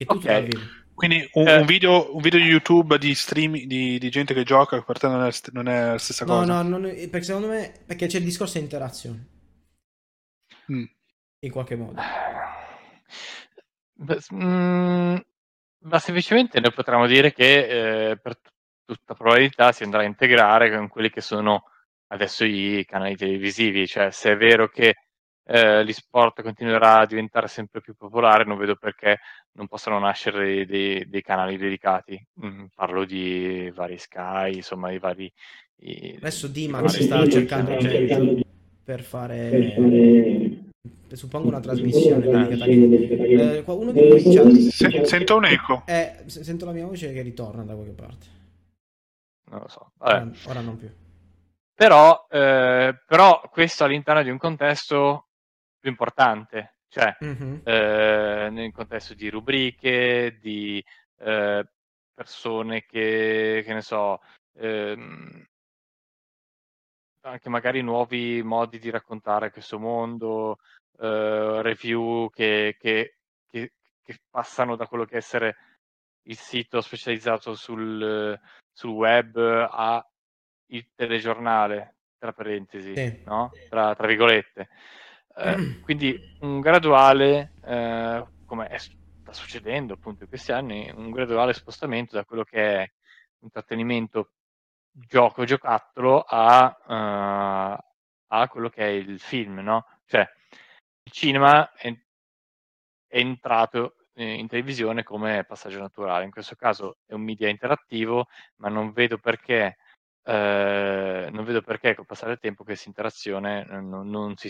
È 0.01 0.05
tutto 0.05 0.19
Ok. 0.19 0.31
dal 0.31 0.43
vivo. 0.45 0.61
Quindi 0.93 1.29
un, 1.33 1.47
Eh. 1.47 1.57
un 1.57 1.65
video, 1.65 2.15
un 2.15 2.21
video 2.21 2.39
di 2.39 2.45
YouTube 2.45 2.97
di 2.97 3.13
stream 3.13 3.53
di, 3.65 3.97
di 3.99 4.09
gente 4.09 4.33
che 4.33 4.43
gioca 4.43 4.81
per 4.81 4.97
te 4.97 5.07
non 5.07 5.25
è, 5.25 5.29
non 5.51 5.67
è 5.67 5.85
la 5.91 5.97
stessa 5.97 6.23
No, 6.25 6.37
cosa. 6.39 6.61
no, 6.61 6.67
non 6.69 6.85
è- 6.85 7.07
perché 7.09 7.25
secondo 7.25 7.47
me 7.49 7.73
perché 7.85 8.07
c'è 8.07 8.17
il 8.19 8.23
discorso 8.23 8.57
di 8.57 8.63
interazione 8.63 9.27
Mm. 10.71 10.83
in 11.39 11.51
qualche 11.51 11.75
modo. 11.75 12.01
Beh, 13.93 14.19
mm, 14.33 15.15
ma 15.85 15.99
semplicemente 15.99 16.59
noi 16.59 16.71
potremmo 16.73 17.07
dire 17.07 17.33
che 17.33 18.11
eh, 18.11 18.17
per 18.17 18.37
t- 18.37 18.49
tutta 18.85 19.13
probabilità 19.15 19.71
si 19.73 19.83
andrà 19.83 20.01
a 20.01 20.05
integrare 20.05 20.73
con 20.75 20.87
quelli 20.87 21.09
che 21.09 21.21
sono 21.21 21.63
adesso 22.07 22.45
i 22.45 22.85
canali 22.87 23.15
televisivi, 23.17 23.85
cioè 23.87 24.11
se 24.11 24.31
è 24.31 24.37
vero 24.37 24.69
che 24.69 24.95
eh, 25.51 25.83
l'esport 25.83 26.41
continuerà 26.43 26.99
a 26.99 27.05
diventare 27.07 27.47
sempre 27.47 27.81
più 27.81 27.95
popolare, 27.95 28.43
non 28.43 28.57
vedo 28.57 28.75
perché 28.75 29.17
non 29.53 29.67
possano 29.67 29.97
nascere 29.97 30.45
dei, 30.45 30.65
dei- 30.65 31.09
dei 31.09 31.21
canali 31.23 31.57
dedicati. 31.57 32.23
Mm, 32.45 32.65
parlo 32.75 33.03
di 33.03 33.71
vari 33.73 33.97
Sky, 33.97 34.55
insomma, 34.57 34.89
di 34.91 34.99
vari... 34.99 35.31
i- 35.77 36.15
Adesso 36.17 36.47
di 36.47 36.67
D-Max 36.67 36.91
vari- 36.91 37.03
sta 37.03 37.27
cercando 37.27 37.77
gente 37.77 38.43
per 38.83 39.01
fare 39.01 40.57
suppongo 41.13 41.47
una 41.47 41.59
trasmissione 41.59 42.25
eh, 42.27 43.63
uno 43.65 43.91
di 43.91 43.99
voi 44.07 44.23
in 44.23 44.31
chat- 44.35 44.51
Se- 44.51 45.05
sento 45.05 45.37
un 45.37 45.45
eco. 45.45 45.81
eh, 45.87 46.23
se- 46.27 46.43
sento 46.43 46.65
la 46.65 46.71
mia 46.71 46.85
voce 46.85 47.11
che 47.11 47.21
ritorna 47.23 47.63
da 47.63 47.73
qualche 47.73 47.93
parte. 47.93 48.25
Non 49.49 49.61
lo 49.61 49.67
so. 49.67 49.91
Vabbè. 49.97 50.21
Ora, 50.21 50.31
ora 50.45 50.61
non 50.61 50.77
più. 50.77 50.87
Però, 51.73 52.27
eh, 52.29 53.01
però 53.07 53.41
questo 53.49 53.83
all'interno 53.85 54.21
di 54.21 54.29
un 54.29 54.37
contesto 54.37 55.28
più 55.79 55.89
importante, 55.89 56.75
cioè 56.89 57.15
Mhm. 57.19 57.61
eh, 57.63 58.49
nel 58.51 58.71
contesto 58.71 59.13
di 59.13 59.29
rubriche, 59.29 60.37
di 60.39 60.83
eh, 61.19 61.65
persone 62.13 62.85
che, 62.85 63.61
che 63.65 63.73
ne 63.73 63.81
so, 63.81 64.21
ehm, 64.57 65.45
anche 67.21 67.49
magari 67.49 67.81
nuovi 67.81 68.41
modi 68.43 68.79
di 68.79 68.89
raccontare 68.89 69.51
questo 69.51 69.77
mondo, 69.79 70.57
eh, 70.99 71.61
review 71.61 72.29
che, 72.29 72.75
che- 72.79 73.15
che- 73.49 73.71
passano 74.31 74.75
da 74.75 74.87
quello 74.87 75.05
che 75.05 75.17
essere 75.17 75.55
il 76.23 76.35
sito 76.37 76.81
specializzato 76.81 77.53
sul, 77.53 78.39
sul 78.71 78.89
web 78.89 79.37
a 79.37 80.03
il 80.71 80.89
telegiornale, 80.95 81.95
tra 82.17 82.33
parentesi, 82.33 82.95
Sì. 82.95 83.21
no? 83.25 83.51
Tra, 83.69 83.93
tra 83.95 84.07
virgolette. 84.07 84.69
Eh, 85.41 85.79
quindi 85.81 86.19
un 86.39 86.59
graduale, 86.59 87.53
eh, 87.61 88.27
come 88.43 88.67
è- 88.67 88.77
sta 88.77 89.31
succedendo 89.31 89.93
appunto 89.93 90.23
in 90.23 90.29
questi 90.29 90.51
anni, 90.51 90.91
un 90.93 91.11
graduale 91.11 91.53
spostamento 91.53 92.15
da 92.15 92.25
quello 92.25 92.43
che 92.43 92.81
è 92.83 92.91
intrattenimento 93.41 94.31
gioco 94.91 95.45
giocattolo 95.45 96.21
a, 96.27 96.77
eh, 96.87 97.83
a 98.27 98.47
quello 98.49 98.69
che 98.69 98.81
è 98.83 98.87
il 98.89 99.19
film, 99.19 99.59
no? 99.59 99.85
Cioè, 100.05 100.27
il 101.03 101.11
cinema 101.11 101.71
è, 101.73 101.93
è 103.07 103.17
entrato 103.17 103.95
eh, 104.13 104.33
in 104.33 104.47
televisione 104.47 105.03
come 105.03 105.43
passaggio 105.45 105.79
naturale. 105.79 106.25
In 106.25 106.31
questo 106.31 106.55
caso 106.55 106.97
è 107.05 107.13
un 107.13 107.21
media 107.21 107.49
interattivo, 107.49 108.27
ma 108.57 108.69
non 108.69 108.91
vedo 108.91 109.17
perché, 109.17 109.77
eh, 110.23 111.29
non 111.31 111.43
vedo 111.45 111.61
perché 111.61 111.95
col 111.95 112.05
passare 112.05 112.31
del 112.31 112.39
tempo 112.39 112.63
questa 112.63 112.87
interazione 112.89 113.65
non, 113.65 114.09
non 114.09 114.35
si 114.35 114.49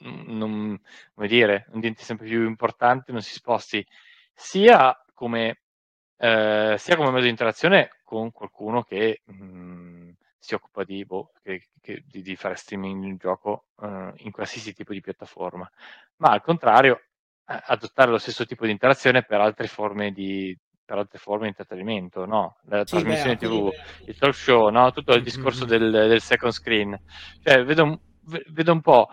non, 0.00 0.80
come 1.14 1.28
dire, 1.28 1.66
non 1.70 1.80
diventi 1.80 2.02
sempre 2.02 2.26
più 2.26 2.46
importante, 2.46 3.12
non 3.12 3.22
si 3.22 3.32
sposti 3.32 3.86
sia 4.34 4.94
come, 5.14 5.60
eh, 6.16 6.74
sia 6.78 6.96
come 6.96 7.10
mezzo 7.10 7.24
di 7.24 7.30
interazione 7.30 7.90
con 8.04 8.32
qualcuno 8.32 8.82
che 8.82 9.22
mh, 9.24 10.10
si 10.38 10.54
occupa 10.54 10.84
di, 10.84 11.04
boh, 11.04 11.32
che, 11.42 11.68
che, 11.80 12.02
di, 12.06 12.22
di, 12.22 12.36
fare 12.36 12.54
streaming 12.56 13.02
di 13.02 13.10
un 13.10 13.16
gioco 13.16 13.66
uh, 13.76 14.10
in 14.16 14.30
qualsiasi 14.32 14.72
tipo 14.72 14.92
di 14.92 15.00
piattaforma, 15.00 15.70
ma 16.16 16.30
al 16.30 16.42
contrario 16.42 17.02
eh, 17.46 17.60
adottare 17.66 18.10
lo 18.10 18.18
stesso 18.18 18.46
tipo 18.46 18.64
di 18.64 18.70
interazione 18.70 19.22
per 19.22 19.40
altre 19.40 19.66
forme 19.66 20.12
di, 20.12 20.56
per 20.82 20.98
altre 20.98 21.18
forme 21.18 21.42
di 21.42 21.48
intrattenimento, 21.48 22.24
no? 22.24 22.56
La 22.64 22.84
sì, 22.86 22.96
trasmissione 22.96 23.36
beh, 23.36 23.46
TV, 23.46 23.70
il 24.06 24.18
talk 24.18 24.34
show, 24.34 24.70
no? 24.70 24.90
Tutto 24.92 25.12
il 25.12 25.22
discorso 25.22 25.66
mm-hmm. 25.66 25.78
del, 25.78 26.08
del, 26.08 26.20
second 26.20 26.52
screen. 26.52 27.00
Cioè, 27.42 27.62
vedo, 27.64 28.00
vedo 28.48 28.72
un 28.72 28.80
po' 28.80 29.08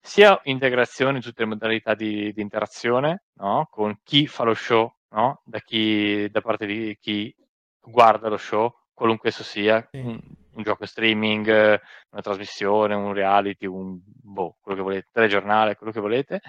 sia 0.00 0.38
integrazione 0.44 1.16
in 1.16 1.22
tutte 1.22 1.42
le 1.42 1.48
modalità 1.48 1.94
di, 1.94 2.32
di 2.32 2.40
interazione, 2.40 3.24
no? 3.34 3.68
Con 3.70 3.98
chi 4.02 4.26
fa 4.26 4.44
lo 4.44 4.54
show, 4.54 4.92
no? 5.10 5.42
Da, 5.44 5.60
chi, 5.60 6.28
da 6.30 6.40
parte 6.40 6.66
di 6.66 6.96
chi 7.00 7.34
guarda 7.80 8.28
lo 8.28 8.36
show, 8.36 8.72
qualunque 8.92 9.30
esso 9.30 9.42
sia, 9.42 9.86
sì. 9.90 9.98
un, 9.98 10.20
un, 10.52 10.62
gioco 10.62 10.86
streaming, 10.86 11.46
una 11.46 12.22
trasmissione, 12.22 12.94
un 12.94 13.12
reality, 13.12 13.66
un 13.66 13.98
boh, 14.02 14.56
quello 14.60 14.78
che 14.78 14.84
volete, 14.84 15.08
telegiornale, 15.12 15.76
quello 15.76 15.92
che 15.92 16.00
volete. 16.00 16.40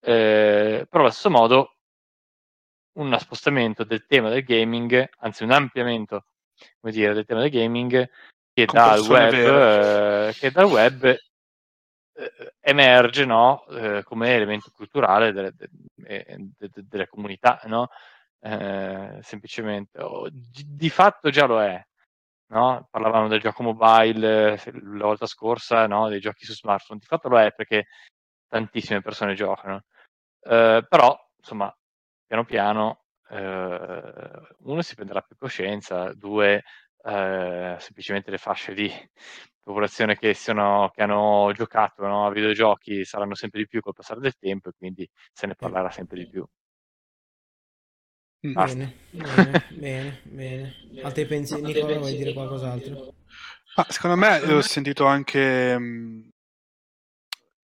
Eh, 0.00 0.86
però 0.88 1.02
allo 1.02 1.10
stesso 1.10 1.30
modo 1.30 1.76
uno 2.94 3.18
spostamento 3.18 3.84
del 3.84 4.06
tema 4.06 4.28
del 4.28 4.44
gaming, 4.44 5.08
anzi 5.18 5.42
un 5.42 5.50
ampliamento 5.50 6.26
come 6.80 6.92
dire, 6.92 7.14
del 7.14 7.24
tema 7.24 7.40
del 7.40 7.50
gaming 7.50 8.08
che 8.52 8.66
dal 8.66 9.00
web, 9.00 9.32
eh, 9.32 10.32
che 10.34 10.50
dal 10.50 10.66
web 10.66 11.16
eh, 12.14 12.54
emerge 12.60 13.24
no, 13.24 13.66
eh, 13.66 14.02
come 14.04 14.34
elemento 14.34 14.70
culturale 14.74 15.32
delle, 15.32 15.52
de, 15.54 15.68
de, 15.96 16.46
de, 16.56 16.84
delle 16.88 17.08
comunità, 17.08 17.60
no? 17.64 17.88
eh, 18.40 19.18
semplicemente. 19.22 20.00
O, 20.02 20.28
di 20.30 20.90
fatto 20.90 21.30
già 21.30 21.46
lo 21.46 21.62
è. 21.62 21.82
No? 22.48 22.86
Parlavamo 22.90 23.28
del 23.28 23.40
gioco 23.40 23.62
mobile 23.62 24.60
la 24.82 25.04
volta 25.06 25.26
scorsa, 25.26 25.86
dei 26.08 26.20
giochi 26.20 26.44
su 26.44 26.52
smartphone. 26.52 27.00
Di 27.00 27.06
fatto 27.06 27.28
lo 27.28 27.38
è 27.40 27.52
perché 27.52 27.86
tantissime 28.48 29.00
persone 29.00 29.34
giocano. 29.34 29.84
Eh, 30.40 30.84
però, 30.88 31.18
insomma, 31.38 31.74
piano 32.26 32.44
piano, 32.44 33.04
eh, 33.30 34.30
uno 34.58 34.82
si 34.82 34.94
prenderà 34.94 35.20
più 35.22 35.36
coscienza, 35.36 36.12
due, 36.14 36.62
eh, 37.04 37.76
semplicemente 37.78 38.30
le 38.30 38.38
fasce 38.38 38.72
di 38.74 38.90
popolazione 39.62 40.16
che, 40.16 40.34
sono, 40.34 40.90
che 40.94 41.02
hanno 41.02 41.50
giocato 41.54 42.06
no, 42.06 42.26
a 42.26 42.30
videogiochi 42.30 43.04
saranno 43.04 43.34
sempre 43.34 43.60
di 43.60 43.66
più 43.66 43.80
col 43.80 43.94
passare 43.94 44.20
del 44.20 44.36
tempo 44.38 44.68
e 44.68 44.72
quindi 44.76 45.08
se 45.32 45.46
ne 45.46 45.54
parlerà 45.54 45.90
sempre 45.90 46.18
di 46.18 46.28
più. 46.28 46.46
Bene, 48.40 48.94
bene, 49.10 49.64
bene, 49.72 50.20
bene. 50.24 50.74
Altri 51.02 51.24
pensieri, 51.24 51.62
Nicola, 51.62 51.98
vuoi 51.98 52.16
dire 52.16 52.34
qualcos'altro? 52.34 53.14
Ah, 53.76 53.86
secondo 53.88 54.16
me 54.16 54.36
ho 54.52 54.60
sentito 54.60 55.06
anche 55.06 55.78
mh, 55.78 56.28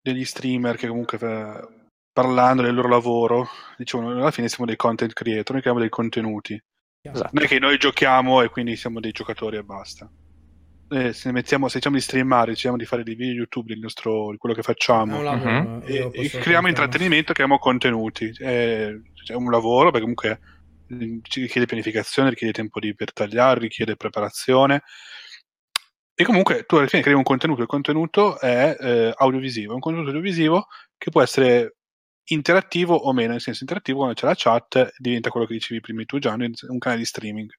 degli 0.00 0.24
streamer 0.24 0.76
che 0.76 0.88
comunque 0.88 1.18
eh, 1.20 1.88
parlando 2.12 2.62
del 2.62 2.74
loro 2.74 2.88
lavoro 2.88 3.46
dicevano 3.76 4.10
alla 4.12 4.30
fine 4.30 4.48
siamo 4.48 4.64
dei 4.64 4.76
content 4.76 5.12
creator, 5.12 5.52
noi 5.52 5.60
creiamo 5.60 5.80
dei 5.80 5.90
contenuti. 5.90 6.60
Esatto. 7.02 7.30
Non 7.32 7.44
è 7.44 7.46
che 7.46 7.58
noi 7.58 7.78
giochiamo 7.78 8.42
e 8.42 8.48
quindi 8.48 8.76
siamo 8.76 9.00
dei 9.00 9.12
giocatori 9.12 9.56
e 9.56 9.62
basta 9.62 10.10
eh, 10.90 11.12
se, 11.12 11.30
mettiamo, 11.30 11.68
se 11.68 11.76
diciamo 11.76 11.96
di 11.96 12.02
streamare, 12.02 12.52
diciamo 12.52 12.76
di 12.76 12.84
fare 12.84 13.04
dei 13.04 13.14
video 13.14 13.34
YouTube 13.34 13.72
del 13.72 13.78
nostro, 13.78 14.32
di 14.32 14.38
quello 14.38 14.54
che 14.54 14.62
facciamo, 14.62 15.22
lavoro, 15.22 15.76
uh-huh. 15.76 15.82
e, 15.84 16.10
e 16.12 16.28
creiamo 16.28 16.66
intrattenimento, 16.66 17.32
creiamo 17.32 17.58
contenuti. 17.58 18.32
È, 18.36 18.88
è, 19.26 19.34
un 19.34 19.50
lavoro 19.50 19.92
perché 19.92 20.00
comunque 20.00 20.40
ci 21.22 21.42
richiede 21.42 21.66
pianificazione, 21.66 22.30
richiede 22.30 22.52
tempo 22.52 22.80
di, 22.80 22.94
per 22.94 23.12
tagliare, 23.12 23.60
richiede 23.60 23.94
preparazione. 23.94 24.82
E 26.12 26.24
comunque 26.24 26.64
tu 26.64 26.76
alla 26.76 26.88
fine 26.88 27.02
crei 27.02 27.14
un 27.14 27.22
contenuto, 27.22 27.62
il 27.62 27.68
contenuto 27.68 28.38
è 28.40 28.76
eh, 28.78 29.12
audiovisivo, 29.14 29.70
è 29.70 29.74
un 29.74 29.80
contenuto 29.80 30.10
audiovisivo 30.10 30.66
che 30.98 31.10
può 31.10 31.22
essere 31.22 31.76
interattivo 32.32 32.94
o 32.94 33.12
meno, 33.12 33.32
nel 33.32 33.40
senso 33.40 33.60
interattivo 33.62 33.98
quando 33.98 34.14
c'è 34.14 34.26
la 34.26 34.34
chat 34.36 34.92
diventa 34.96 35.30
quello 35.30 35.46
che 35.46 35.54
dicevi 35.54 35.80
prima 35.80 36.02
tu 36.04 36.18
Gianni, 36.18 36.50
un 36.68 36.78
canale 36.78 37.00
di 37.00 37.06
streaming 37.06 37.50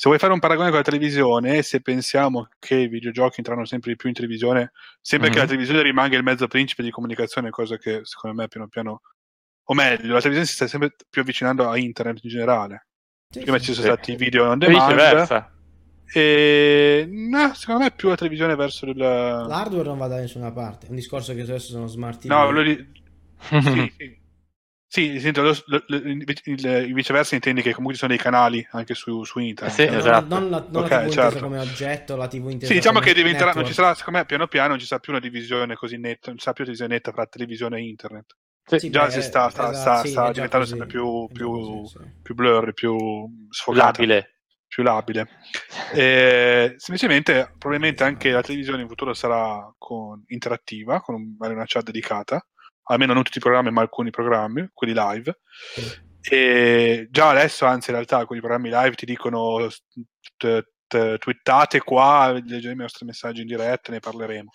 se 0.00 0.08
vuoi 0.08 0.18
fare 0.18 0.32
un 0.32 0.38
paragone 0.38 0.68
con 0.68 0.78
la 0.78 0.82
televisione, 0.82 1.60
se 1.60 1.82
pensiamo 1.82 2.48
che 2.58 2.74
i 2.74 2.88
videogiochi 2.88 3.34
entreranno 3.40 3.66
sempre 3.66 3.90
di 3.90 3.96
più 3.96 4.08
in 4.08 4.14
televisione, 4.14 4.72
sempre 4.98 5.28
mm-hmm. 5.28 5.32
che 5.34 5.36
la 5.36 5.44
mhm. 5.44 5.50
televisione 5.50 5.82
rimanga 5.82 6.16
il 6.16 6.22
mezzo 6.22 6.46
principe 6.46 6.82
di 6.82 6.90
comunicazione, 6.90 7.50
cosa 7.50 7.76
che 7.76 8.00
secondo 8.04 8.40
me 8.40 8.48
piano 8.48 8.66
piano, 8.68 9.02
o 9.62 9.74
meglio, 9.74 10.14
la 10.14 10.20
televisione 10.22 10.46
si 10.46 10.54
sta 10.54 10.66
sempre 10.66 10.96
più 11.10 11.20
avvicinando 11.20 11.68
a 11.68 11.76
internet 11.76 12.24
in 12.24 12.30
generale. 12.30 12.86
Sì, 13.28 13.40
Prima 13.40 13.58
sì, 13.58 13.64
ci 13.64 13.74
sono 13.74 13.88
sì. 13.88 13.92
stati 13.92 14.12
i 14.12 14.16
video 14.16 14.48
on 14.48 14.58
demand. 14.58 15.50
E 16.14 17.06
no, 17.06 17.52
secondo 17.52 17.82
me 17.82 17.90
più 17.90 18.08
la 18.08 18.16
televisione 18.16 18.56
verso 18.56 18.86
il... 18.86 18.96
l'hardware 18.96 19.86
non 19.86 19.98
va 19.98 20.06
da 20.06 20.16
nessuna 20.16 20.50
parte. 20.50 20.86
È 20.86 20.88
un 20.88 20.96
discorso 20.96 21.34
che 21.34 21.42
adesso 21.42 21.72
sono 21.72 21.86
smart 21.86 22.22
TV. 22.22 22.30
No, 22.30 22.50
lo 22.50 22.62
di... 22.62 22.99
sì, 23.60 23.92
sì. 23.96 24.18
Sì, 24.92 25.20
sento, 25.20 25.42
lo, 25.42 25.56
lo, 25.66 25.84
lo, 25.86 25.96
il, 25.98 26.24
il, 26.46 26.92
viceversa 26.92 27.36
intendi 27.36 27.62
che 27.62 27.70
comunque 27.70 27.92
ci 27.92 28.00
sono 28.00 28.12
dei 28.12 28.20
canali 28.20 28.66
anche 28.72 28.94
su, 28.94 29.22
su 29.22 29.38
internet. 29.38 29.72
Sì, 29.72 29.82
esatto. 29.82 30.26
Non, 30.26 30.48
non, 30.48 30.50
la, 30.50 30.66
non 30.68 30.82
okay, 30.82 31.02
la 31.02 31.08
TV 31.08 31.12
certo. 31.12 31.38
come 31.38 31.58
oggetto, 31.60 32.16
la 32.16 32.26
TV 32.26 32.48
intesa 32.50 32.66
Sì, 32.66 32.74
diciamo 32.74 32.98
che 32.98 33.14
diventerà, 33.14 33.52
non 33.52 33.64
ci 33.64 33.72
sarà, 33.72 33.94
secondo 33.94 34.18
me, 34.18 34.24
piano 34.24 34.48
piano 34.48 34.70
non 34.70 34.80
ci 34.80 34.86
sarà 34.86 34.98
più 34.98 35.12
una 35.12 35.20
divisione 35.20 35.76
così 35.76 35.96
netta, 35.96 36.30
non 36.30 36.38
ci 36.38 36.42
sarà 36.42 36.54
più 36.54 36.64
una 36.64 36.72
divisione 36.72 36.94
netta 36.94 37.12
tra 37.12 37.24
televisione 37.26 37.78
e 37.78 37.82
internet. 37.82 38.36
Sì, 38.64 38.90
già 38.90 39.04
beh, 39.04 39.10
si 39.12 39.22
sta, 39.22 39.48
sta, 39.48 39.70
esatto, 39.70 39.78
sta, 39.78 40.00
sì, 40.00 40.08
sta 40.08 40.32
diventando 40.32 40.66
sempre 40.66 40.86
più, 40.88 41.28
più, 41.32 41.48
così, 41.48 41.96
sì. 41.96 42.10
più 42.20 42.34
blurry, 42.34 42.72
più 42.72 42.96
sfogata. 43.48 44.00
Labile. 44.00 44.40
Più 44.66 44.82
labile. 44.82 45.28
e, 45.94 46.74
semplicemente, 46.78 47.54
probabilmente 47.58 48.02
anche 48.02 48.32
la 48.32 48.42
televisione 48.42 48.82
in 48.82 48.88
futuro 48.88 49.14
sarà 49.14 49.72
con, 49.78 50.24
interattiva, 50.26 51.00
con 51.00 51.36
una 51.38 51.64
chat 51.64 51.84
dedicata 51.84 52.44
almeno 52.90 53.14
non 53.14 53.22
tutti 53.22 53.38
i 53.38 53.40
programmi, 53.40 53.70
ma 53.70 53.80
alcuni 53.80 54.10
programmi, 54.10 54.68
quelli 54.74 54.94
live. 54.94 55.40
E 56.20 57.08
già 57.10 57.30
adesso, 57.30 57.64
anzi, 57.64 57.90
in 57.90 57.96
realtà, 57.96 58.18
alcuni 58.18 58.40
programmi 58.40 58.68
live 58.70 58.94
ti 58.94 59.06
dicono 59.06 59.68
twittate 60.36 61.80
qua, 61.80 62.32
leggete 62.32 62.70
i 62.70 62.76
nostri 62.76 63.06
messaggi 63.06 63.42
in 63.42 63.46
diretta, 63.46 63.92
ne 63.92 64.00
parleremo. 64.00 64.50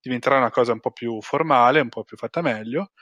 Diventerà 0.00 0.36
una 0.38 0.50
cosa 0.50 0.72
un 0.72 0.80
po' 0.80 0.92
più 0.92 1.20
formale, 1.20 1.80
un 1.80 1.88
po' 1.88 2.04
più 2.04 2.16
fatta 2.16 2.40
meglio. 2.40 2.92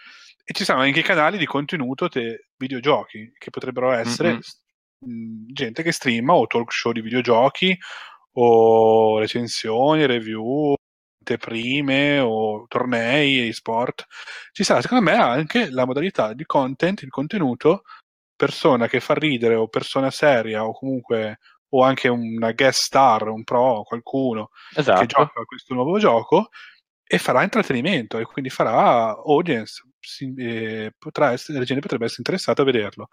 E 0.43 0.53
ci 0.55 0.65
saranno 0.65 0.85
anche 0.85 1.01
i 1.01 1.05
canali 1.05 1.37
di 1.37 1.47
contenuto 1.47 2.09
te 2.09 2.49
videogiochi, 2.57 3.33
che 3.37 3.51
potrebbero 3.51 3.93
essere 3.93 4.41
mm-hmm. 5.07 5.47
gente 5.53 5.83
che 5.83 5.93
streama 5.93 6.35
o 6.35 6.47
talk 6.47 6.73
show 6.73 6.93
di 6.93 7.03
videogiochi 7.03 7.77
o 8.37 9.19
recensioni, 9.19 10.07
review, 10.07 10.75
anteprime 11.25 12.21
o 12.21 12.67
tornei 12.69 13.49
e 13.49 13.53
sport, 13.53 14.05
ci 14.53 14.63
sarà 14.63 14.83
secondo 14.83 15.05
me 15.05 15.15
anche 15.15 15.71
la 15.71 15.87
modalità 15.87 16.35
di 16.35 16.45
content, 16.45 17.03
il 17.03 17.11
contenuto, 17.11 17.83
persona 18.37 18.87
che 18.87 19.01
fa 19.01 19.15
ridere 19.15 19.55
o 19.55 19.69
persona 19.69 20.11
seria 20.11 20.65
o 20.65 20.73
comunque 20.73 21.39
o 21.71 21.83
anche 21.83 22.09
una 22.09 22.53
guest 22.53 22.83
star, 22.83 23.29
un 23.29 23.43
pro, 23.43 23.83
qualcuno 23.83 24.51
esatto. 24.77 25.01
che 25.01 25.07
gioca 25.07 25.41
a 25.41 25.45
questo 25.45 25.75
nuovo 25.75 25.99
gioco 25.99 26.51
e 27.07 27.19
farà 27.19 27.43
intrattenimento 27.43 28.19
e 28.19 28.25
quindi 28.25 28.51
farà 28.51 29.09
audience, 29.11 29.83
si, 29.99 30.33
eh, 30.37 30.93
potrà 30.97 31.33
essere, 31.33 31.59
la 31.59 31.65
gente 31.65 31.83
potrebbe 31.83 32.05
essere 32.05 32.21
interessata 32.21 32.63
a 32.63 32.65
vederlo. 32.65 33.09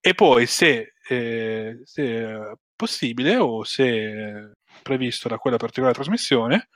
E 0.00 0.14
poi 0.14 0.46
se, 0.46 0.94
eh, 1.08 1.80
se 1.84 2.56
possibile 2.74 3.36
o 3.36 3.62
se 3.62 4.54
previsto 4.82 5.28
da 5.28 5.38
quella 5.38 5.56
particolare 5.56 5.94
trasmissione, 5.94 6.68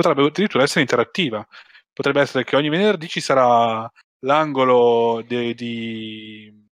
potrebbe 0.00 0.26
addirittura 0.28 0.62
essere 0.62 0.80
interattiva. 0.80 1.46
Potrebbe 1.92 2.20
essere 2.20 2.44
che 2.44 2.56
ogni 2.56 2.68
venerdì 2.68 3.08
ci 3.08 3.20
sarà 3.20 3.90
l'angolo 4.20 5.22
de- 5.26 5.54
di... 5.54 6.66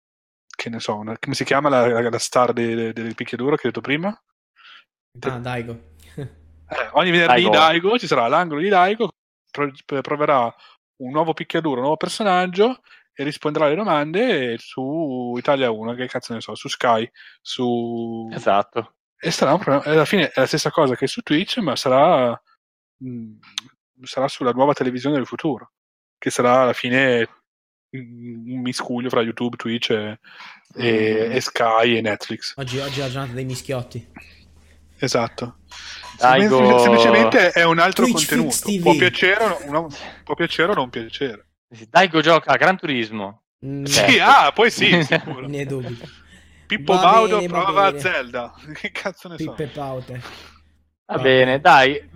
che 0.55 0.69
ne 0.70 0.78
so, 0.81 0.97
una- 0.97 1.16
come 1.19 1.35
si 1.35 1.44
chiama 1.44 1.69
la, 1.69 1.86
la- 2.01 2.11
la 2.11 2.19
star 2.19 2.53
de- 2.53 2.74
de- 2.74 2.93
del 2.93 3.15
picchiaduro 3.15 3.57
che 3.57 3.62
ho 3.66 3.70
detto 3.70 3.81
prima? 3.81 4.09
Ah, 5.20 5.39
Daigo. 5.39 5.94
Eh, 6.69 6.89
ogni 6.94 7.12
venerdì 7.12 7.43
Daigo. 7.44 7.51
Daigo. 7.51 7.98
ci 7.98 8.09
sarà 8.09 8.27
l'angolo 8.27 8.61
di 8.61 8.69
Daigo, 8.69 9.09
pro- 9.53 9.70
proverà 10.03 10.53
un 10.97 11.12
nuovo 11.12 11.32
picchiaduro, 11.32 11.77
un 11.77 11.82
nuovo 11.82 11.97
personaggio 11.97 12.81
e 13.15 13.23
risponderà 13.23 13.66
alle 13.66 13.77
domande 13.77 14.57
su 14.59 15.35
Italia 15.39 15.70
1, 15.70 15.94
che 15.94 16.09
cazzo 16.09 16.35
ne 16.35 16.40
so, 16.40 16.57
su 16.57 16.66
Sky, 16.66 17.09
su... 17.40 18.28
Esatto. 18.32 18.97
E 19.16 19.31
sarà 19.31 19.53
un 19.53 19.61
pro- 19.61 19.81
alla 19.81 20.05
fine 20.05 20.31
è 20.31 20.40
la 20.40 20.47
stessa 20.47 20.73
cosa 20.73 20.97
che 20.97 21.07
su 21.07 21.20
Twitch, 21.23 21.59
ma 21.59 21.77
sarà, 21.77 22.36
mh, 22.98 23.32
sarà 24.02 24.28
sulla 24.28 24.52
nuova 24.52 24.73
televisione 24.73 25.16
del 25.16 25.27
futuro, 25.27 25.73
che 26.18 26.31
sarà 26.31 26.62
alla 26.62 26.73
fine 26.73 27.28
mh, 27.90 27.98
un 28.52 28.60
miscuglio 28.60 29.09
fra 29.09 29.23
YouTube, 29.23 29.56
Twitch 29.56 29.90
e, 29.90 30.18
e- 30.77 31.28
e 31.32 31.40
Sky 31.40 31.97
e 31.97 32.01
Netflix. 32.01 32.55
Oggi, 32.56 32.78
oggi 32.78 33.01
è 33.01 33.02
la 33.05 33.10
giornata 33.10 33.32
dei 33.32 33.44
mischiotti. 33.44 34.09
Esatto. 34.98 35.59
Daigo- 36.18 36.56
Sem- 36.59 36.78
Semplicemente 36.78 37.51
è 37.51 37.64
un 37.64 37.78
altro 37.78 38.05
Twitch 38.06 38.28
contenuto. 38.28 38.82
Può 38.82 38.94
piacere, 38.97 39.44
o 39.44 39.70
no- 39.70 39.89
può 40.24 40.35
piacere 40.35 40.73
o 40.73 40.74
non 40.74 40.89
piacere. 40.90 41.48
Daigo 41.90 42.20
gioca 42.20 42.52
a 42.52 42.56
Gran 42.56 42.78
Turismo. 42.78 43.43
Mm, 43.66 43.85
Sì. 43.85 44.10
Sì, 44.12 44.18
ah, 44.20 44.52
poi 44.52 44.70
sì, 44.70 44.86
sicuro. 45.05 45.47
Ne 45.48 45.66
dubito. 45.66 46.06
Pippo 46.66 46.94
Va 46.94 47.01
Baudo 47.01 47.36
bene, 47.39 47.48
va 47.48 47.62
prova. 47.64 47.98
Zelda. 47.98 48.55
Che 48.73 48.90
cazzo 48.90 49.28
ne 49.28 49.36
so? 49.39 49.52
Pippe 49.52 49.66
Paute. 49.73 50.12
Va 51.05 51.16
Va 51.16 51.23
bene, 51.23 51.44
bene. 51.44 51.60
dai. 51.60 52.10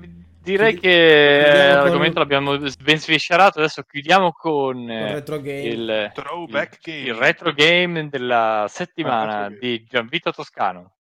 Direi 0.50 0.78
che 0.78 1.42
con- 1.44 1.82
l'argomento 1.82 2.18
l'abbiamo 2.18 2.58
ben 2.58 2.98
sviscerato. 2.98 3.58
Adesso 3.58 3.82
chiudiamo 3.82 4.32
con 4.32 4.74
Con 4.74 4.90
eh, 4.90 5.12
retro 5.12 5.40
game. 5.40 5.62
il, 5.62 6.10
Throwback 6.14 6.78
il- 6.86 6.92
game. 6.92 7.06
il 7.08 7.14
retro 7.14 7.52
game 7.52 8.08
della 8.08 8.66
settimana 8.68 9.36
Ah, 9.38 9.42
game. 9.48 9.58
di 9.60 9.84
Gianvito 9.88 10.32
Toscano. 10.32 10.94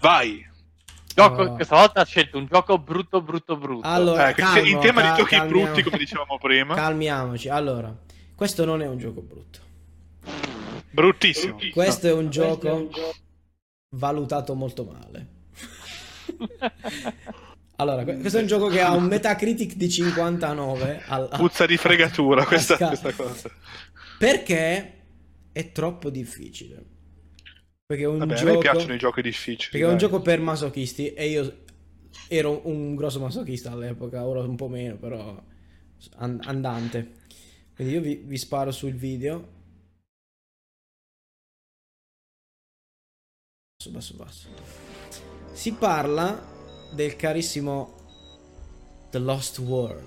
Vai. 0.00 0.44
Gioco, 1.14 1.42
Oh. 1.42 1.54
Questa 1.54 1.76
volta 1.76 2.00
ha 2.00 2.04
scelto 2.04 2.38
un 2.38 2.46
gioco 2.46 2.76
brutto, 2.78 3.22
brutto, 3.22 3.56
brutto. 3.56 3.86
Allora, 3.86 4.30
Eh, 4.30 4.34
calmo, 4.34 4.66
in 4.66 4.80
tema 4.80 5.00
cal- 5.02 5.10
di 5.12 5.16
giochi 5.18 5.36
calmiamo- 5.36 5.64
brutti, 5.66 5.82
come 5.84 5.98
dicevamo 5.98 6.38
prima, 6.38 6.74
Calmiamoci. 6.74 7.48
Allora, 7.48 7.94
questo 8.34 8.64
non 8.64 8.82
è 8.82 8.86
un 8.88 8.98
gioco 8.98 9.20
brutto. 9.20 9.58
bruttissimo. 10.90 11.56
Questo 11.72 12.06
è 12.08 12.12
un 12.12 12.30
gioco 12.30 12.88
valutato 13.90 14.54
molto 14.54 14.84
male. 14.84 15.26
Allora, 17.76 18.04
que- 18.04 18.18
questo 18.18 18.38
è 18.38 18.40
un 18.42 18.46
gioco 18.46 18.68
che 18.68 18.80
ha 18.80 18.92
un 18.94 19.04
Metacritic 19.04 19.74
di 19.74 19.90
59 19.90 21.02
al- 21.06 21.28
a- 21.30 21.36
Puzza 21.36 21.66
di 21.66 21.76
fregatura 21.76 22.42
a 22.42 22.46
questa, 22.46 22.76
questa 22.76 23.12
cosa. 23.12 23.50
Perché 24.18 25.02
è 25.52 25.72
troppo 25.72 26.08
difficile. 26.10 26.84
Perché 27.86 28.04
è 28.04 28.06
un 28.06 28.18
Vabbè, 28.18 28.32
a 28.32 28.36
gioco 28.36 28.52
me 28.52 28.58
piacciono 28.58 28.94
i 28.94 28.98
giochi 28.98 29.22
difficili. 29.22 29.70
Perché 29.72 29.86
è 29.86 29.90
un 29.90 29.96
dai. 29.96 30.08
gioco 30.08 30.22
per 30.22 30.40
masochisti 30.40 31.12
e 31.12 31.26
io 31.28 31.62
ero 32.28 32.60
un 32.68 32.94
grosso 32.94 33.18
masochista 33.20 33.72
all'epoca, 33.72 34.24
ora 34.24 34.40
un 34.40 34.56
po' 34.56 34.68
meno, 34.68 34.96
però 34.96 35.36
an- 36.16 36.40
andante. 36.44 37.22
Quindi 37.74 37.94
io 37.94 38.00
vi, 38.00 38.14
vi 38.24 38.36
sparo 38.38 38.70
sul 38.70 38.94
video. 38.94 39.48
Basso, 43.76 43.90
basso, 43.90 44.14
basso. 44.16 44.48
Si 45.52 45.72
parla 45.72 46.52
del 46.94 47.16
carissimo 47.16 47.94
The 49.10 49.18
Lost 49.18 49.58
World, 49.58 50.02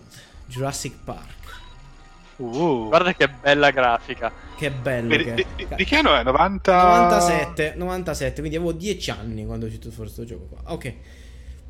Jurassic 0.48 0.94
Park. 1.04 1.36
Uh. 2.38 2.88
Guarda 2.88 3.14
che 3.14 3.28
bella 3.30 3.72
grafica. 3.72 4.32
Che 4.56 4.72
bello 4.72 5.16
Di, 5.18 5.24
che 5.24 5.34
di- 5.56 5.68
di- 5.76 5.86
che 5.86 5.96
anno 5.98 6.16
è? 6.16 6.24
90... 6.24 6.72
97, 7.08 7.74
97, 7.76 8.40
quindi 8.40 8.56
avevo 8.58 8.72
10 8.74 9.12
anni 9.12 9.46
quando 9.46 9.66
è 9.66 9.70
uscito 9.70 9.90
questo 9.96 10.24
gioco 10.24 10.46
qua. 10.46 10.74
Ok. 10.74 10.94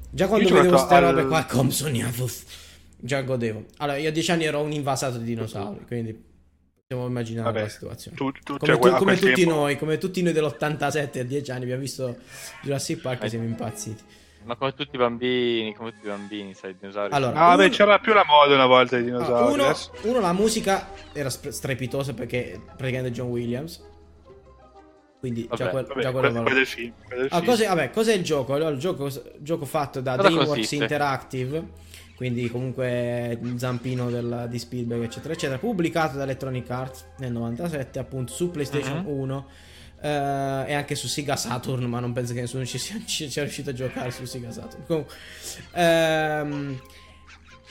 Già 0.09 0.27
quando 0.27 0.47
Io 0.47 0.53
vedevo 0.55 0.75
queste 0.75 0.93
al- 0.93 1.03
robe 1.03 1.25
qua, 1.27 1.43
come 1.45 1.71
sognavo. 1.71 2.29
Già 2.99 3.21
godevo. 3.21 3.65
Allora, 3.77 3.97
io 3.97 4.09
a 4.09 4.11
10 4.11 4.31
anni 4.31 4.43
ero 4.45 4.61
un 4.61 4.71
invasato 4.71 5.17
di 5.17 5.25
dinosauri, 5.25 5.85
quindi 5.85 6.21
possiamo 6.87 7.07
immaginare 7.07 7.45
Vabbè, 7.51 7.61
la 7.61 7.69
situazione. 7.69 8.17
tu- 8.17 8.31
tu- 8.31 8.57
come 8.57 8.71
cioè, 8.73 8.79
tu- 8.91 8.97
come 8.97 9.15
tutti 9.17 9.33
tempo- 9.33 9.51
noi, 9.53 9.77
come 9.77 9.97
tutti 9.97 10.21
noi 10.21 10.33
dell'87 10.33 11.19
a 11.19 11.23
10 11.23 11.51
anni 11.51 11.63
abbiamo 11.63 11.81
visto 11.81 12.17
Jurassic 12.63 12.99
Park 13.01 13.23
e 13.23 13.25
Eh. 13.25 13.29
siamo 13.29 13.45
impazziti. 13.45 14.03
Ma 14.47 14.55
come 14.55 14.73
tutti 14.73 14.95
i 14.95 14.97
bambini, 14.97 15.75
come 15.75 15.91
tutti 15.91 16.05
i 16.05 16.09
bambini, 16.09 16.53
sai, 16.53 16.71
i 16.71 16.75
dinosauri. 16.79 17.13
Allora, 17.13 17.33
Ah, 17.37 17.55
beh, 17.57 17.65
uno- 17.65 17.73
c'era 17.73 17.99
più 17.99 18.13
la 18.13 18.23
moda 18.25 18.53
una 18.55 18.65
volta 18.65 18.95
di 18.97 19.03
Ah, 19.03 19.05
dinosauri. 19.05 19.53
uno, 19.53 19.63
adesso- 19.65 19.91
uno, 20.03 20.19
la 20.21 20.31
musica 20.33 20.87
era 21.11 21.29
strepitosa 21.29 22.13
perché 22.13 22.59
praticamente 22.77 23.11
John 23.11 23.27
Williams. 23.27 23.83
Quindi 25.19 25.47
già, 25.53 25.65
Vabbè, 25.65 25.69
quel- 25.71 25.85
Vabbè, 25.85 26.01
già 26.01 26.11
quello 26.11 26.31
quello 26.43 26.53
del 26.53 26.65
film. 26.65 26.93
Ah, 27.29 27.41
cos'è, 27.41 27.67
vabbè, 27.67 27.89
cos'è 27.89 28.13
il 28.13 28.23
gioco? 28.23 28.53
Allora, 28.53 28.69
il 28.69 28.77
gioco, 28.79 29.09
gioco 29.39 29.65
fatto 29.65 29.99
da 29.99 30.11
Cosa 30.15 30.21
DreamWorks 30.27 30.53
consiste? 30.53 30.75
Interactive, 30.75 31.67
quindi 32.15 32.49
comunque 32.49 33.37
il 33.41 33.59
zampino 33.59 34.09
del- 34.09 34.45
di 34.47 34.59
Spielberg, 34.59 35.03
eccetera, 35.03 35.33
eccetera, 35.33 35.57
pubblicato 35.57 36.17
da 36.17 36.23
Electronic 36.23 36.69
Arts 36.69 37.05
nel 37.17 37.31
97, 37.31 37.97
appunto 37.99 38.31
su 38.31 38.51
PlayStation 38.51 38.99
Mhm. 38.99 39.07
1 39.07 39.47
eh, 39.49 39.65
e 40.01 40.73
anche 40.73 40.95
su 40.95 41.07
Sega 41.07 41.35
Saturn, 41.35 41.85
ma 41.85 41.99
non 41.99 42.13
penso 42.13 42.33
che 42.33 42.41
nessuno 42.41 42.65
ci 42.65 42.77
sia, 42.77 42.99
ci 43.05 43.29
sia 43.29 43.41
riuscito 43.43 43.71
a 43.71 43.73
giocare 43.73 44.11
su 44.11 44.25
Sega 44.25 44.51
Saturn. 44.51 44.85
Comunque, 44.85 45.13
ehm, 45.73 46.81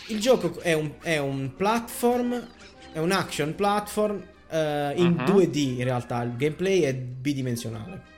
il 0.08 0.20
gioco 0.20 0.60
è 0.60 0.72
un, 0.72 0.92
è 1.00 1.18
un 1.18 1.54
platform, 1.56 2.46
è 2.92 2.98
un 2.98 3.12
action 3.12 3.54
platform 3.54 4.22
eh, 4.48 4.92
in 4.96 5.14
Mhm. 5.18 5.24
2D 5.24 5.56
in 5.78 5.84
realtà, 5.84 6.22
il 6.22 6.36
gameplay 6.36 6.80
è 6.82 6.94
bidimensionale. 6.94 8.14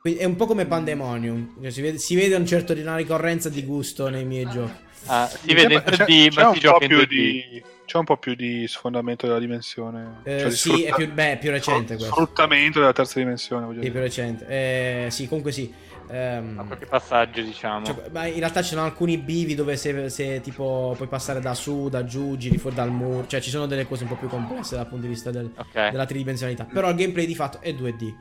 Quindi 0.00 0.20
È 0.20 0.24
un 0.24 0.36
po' 0.36 0.46
come 0.46 0.66
Pandemonium, 0.66 1.54
cioè, 1.62 1.70
si, 1.70 1.80
vede, 1.80 1.98
si 1.98 2.14
vede 2.14 2.34
un 2.34 2.46
certo 2.46 2.74
di 2.74 2.82
una 2.82 2.94
ricorrenza 2.96 3.48
di 3.48 3.64
gusto 3.64 4.08
nei 4.08 4.24
miei 4.24 4.46
giochi. 4.50 4.72
Ah, 5.06 5.26
si 5.28 5.54
vede 5.54 5.74
in 5.74 5.82
sembra- 5.84 6.04
3D, 6.06 6.28
c'è 6.28 6.42
ma 6.44 6.52
si 6.52 6.58
gioca 6.60 6.84
in 6.84 6.88
più 6.88 6.98
2D. 6.98 7.08
di- 7.08 7.62
C'è 7.86 7.98
un 7.98 8.04
po' 8.04 8.16
più 8.16 8.34
di 8.34 8.66
sfondamento 8.66 9.26
della 9.26 9.38
dimensione. 9.38 10.20
Eh, 10.24 10.38
cioè 10.40 10.48
di 10.48 10.56
sì, 10.56 10.68
sfrutta- 10.70 10.88
è 10.88 10.94
più, 10.94 11.12
beh, 11.12 11.32
è 11.32 11.38
più 11.38 11.50
recente 11.50 11.96
questo. 11.96 12.14
Sfruttamento 12.14 12.80
della 12.80 12.92
terza 12.92 13.18
dimensione, 13.18 13.66
voglio 13.66 13.82
Sì, 13.82 13.90
più 13.90 14.00
recente. 14.00 14.46
Eh, 14.46 15.06
sì, 15.10 15.28
comunque 15.28 15.52
sì. 15.52 15.72
Ehm, 16.08 16.54
Ma 16.54 16.64
qualche 16.64 16.86
passaggio, 16.86 17.42
diciamo. 17.42 17.84
cioè, 17.84 18.08
ma 18.10 18.26
in 18.26 18.38
realtà 18.38 18.62
ci 18.62 18.70
sono 18.70 18.84
alcuni 18.84 19.18
bivi 19.18 19.54
dove 19.54 19.76
se, 19.76 20.08
se 20.08 20.40
tipo 20.40 20.94
puoi 20.96 21.08
passare 21.08 21.40
da 21.40 21.54
su, 21.54 21.88
da 21.88 22.04
giù, 22.04 22.36
giri 22.36 22.58
fuori 22.58 22.76
dal 22.76 22.90
muro. 22.90 23.26
Cioè 23.26 23.40
ci 23.40 23.50
sono 23.50 23.66
delle 23.66 23.86
cose 23.86 24.04
un 24.04 24.08
po' 24.10 24.16
più 24.16 24.28
complesse 24.28 24.76
dal 24.76 24.86
punto 24.86 25.02
di 25.02 25.12
vista 25.12 25.30
del, 25.30 25.50
ok. 25.54 25.90
della 25.90 26.06
tridimensionalità. 26.06 26.64
Però 26.64 26.88
il 26.88 26.96
gameplay 26.96 27.26
di 27.26 27.34
fatto 27.34 27.60
è 27.60 27.72
2D. 27.72 28.14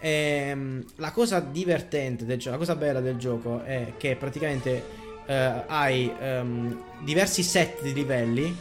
Ehm, 0.00 0.84
la 0.96 1.10
cosa 1.12 1.40
divertente, 1.40 2.24
del 2.24 2.38
gioco, 2.38 2.52
la 2.52 2.58
cosa 2.58 2.76
bella 2.76 3.00
del 3.00 3.16
gioco 3.16 3.62
è 3.62 3.94
che 3.96 4.16
praticamente 4.16 4.84
eh, 5.26 5.64
hai 5.66 6.12
ehm, 6.20 6.82
diversi 7.00 7.42
set 7.42 7.82
di 7.82 7.92
livelli. 7.92 8.56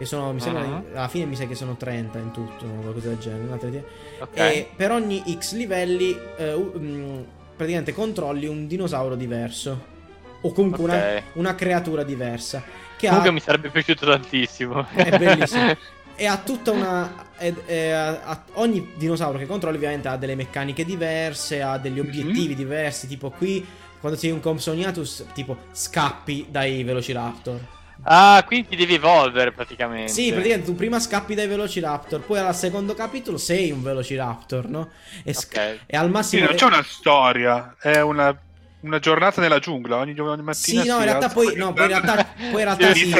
Che 0.00 0.06
sono, 0.06 0.32
mi 0.32 0.40
sembra, 0.40 0.62
Mhm. 0.62 0.84
alla 0.94 1.08
fine 1.08 1.26
mi 1.26 1.36
sa 1.36 1.44
che 1.46 1.54
sono 1.54 1.76
30 1.76 2.16
in 2.16 2.30
tutto, 2.30 2.64
qualcosa 2.64 3.08
del 3.08 3.18
genere. 3.18 3.42
una 3.42 3.56
trentina. 3.58 3.84
ok. 4.20 4.30
E 4.38 4.68
per 4.74 4.92
ogni 4.92 5.22
X 5.38 5.52
livelli, 5.52 6.16
eh, 6.38 6.54
mm, 6.56 7.18
praticamente 7.54 7.92
controlli 7.92 8.46
un 8.46 8.66
dinosauro 8.66 9.14
diverso. 9.14 9.78
O 10.40 10.52
comunque 10.52 10.84
una, 10.84 10.94
Ok. 10.94 11.22
una 11.34 11.54
creatura 11.54 12.02
diversa. 12.02 12.62
Che 12.96 13.06
ha, 13.06 13.10
Comunque 13.10 13.32
mi 13.34 13.40
sarebbe 13.40 13.68
piaciuto 13.68 14.06
tantissimo. 14.06 14.86
è 14.94 15.18
bellissimo. 15.18 15.76
e 16.16 16.24
ha 16.26 16.38
tutta 16.38 16.70
una. 16.70 17.28
ed- 17.36 17.60
e 17.66 17.90
ha- 17.92 18.22
ha- 18.22 18.44
ogni 18.54 18.92
dinosauro 18.96 19.36
che 19.36 19.44
controlli, 19.46 19.76
ovviamente, 19.76 20.08
ha 20.08 20.16
delle 20.16 20.34
meccaniche 20.34 20.82
diverse, 20.86 21.60
ha 21.60 21.76
degli 21.76 22.00
obiettivi 22.00 22.54
diversi. 22.54 23.06
Tipo, 23.06 23.28
qui, 23.30 23.66
quando 24.00 24.16
sei 24.18 24.30
un 24.30 24.40
Compsognatus, 24.40 25.26
tipo, 25.34 25.58
scappi 25.72 26.46
dai 26.50 26.82
Velociraptor. 26.84 27.60
Ah, 28.02 28.42
quindi 28.46 28.68
ti 28.68 28.76
devi 28.76 28.94
evolvere 28.94 29.52
praticamente. 29.52 30.22
Sì, 30.22 30.32
praticamente 30.32 30.66
tu 30.66 30.74
prima 30.74 30.98
scappi 30.98 31.34
dai 31.34 31.46
Velociraptor, 31.46 32.24
poi 32.24 32.38
al 32.40 32.54
secondo 32.56 32.94
capitolo 32.94 33.38
sei 33.38 33.70
un 33.70 33.80
Velociraptor, 33.82 34.68
no? 34.68 34.90
E, 35.24 35.32
sc- 35.32 35.56
Ok. 35.56 35.82
e 35.86 35.96
al 35.96 36.10
Sì, 36.22 36.38
massimo. 36.38 36.40
non 36.40 36.54
c'è 36.54 36.66
una 36.66 36.82
storia, 36.82 37.76
è 37.78 38.00
una, 38.00 38.36
una 38.80 38.98
giornata 38.98 39.40
nella 39.40 39.58
giungla. 39.58 39.96
Ogni, 39.98 40.18
ogni 40.18 40.42
mattina 40.42 40.82
Sì, 40.82 40.86
no, 40.86 40.96
in 40.98 41.04
realtà 41.04 41.30
poi, 41.30 41.54
no, 41.56 41.72
poi 41.74 41.86
in 41.86 41.92
realtà, 41.92 42.16
poi 42.48 42.60
in 42.60 42.66
realtà 42.66 42.90
sì. 42.92 43.12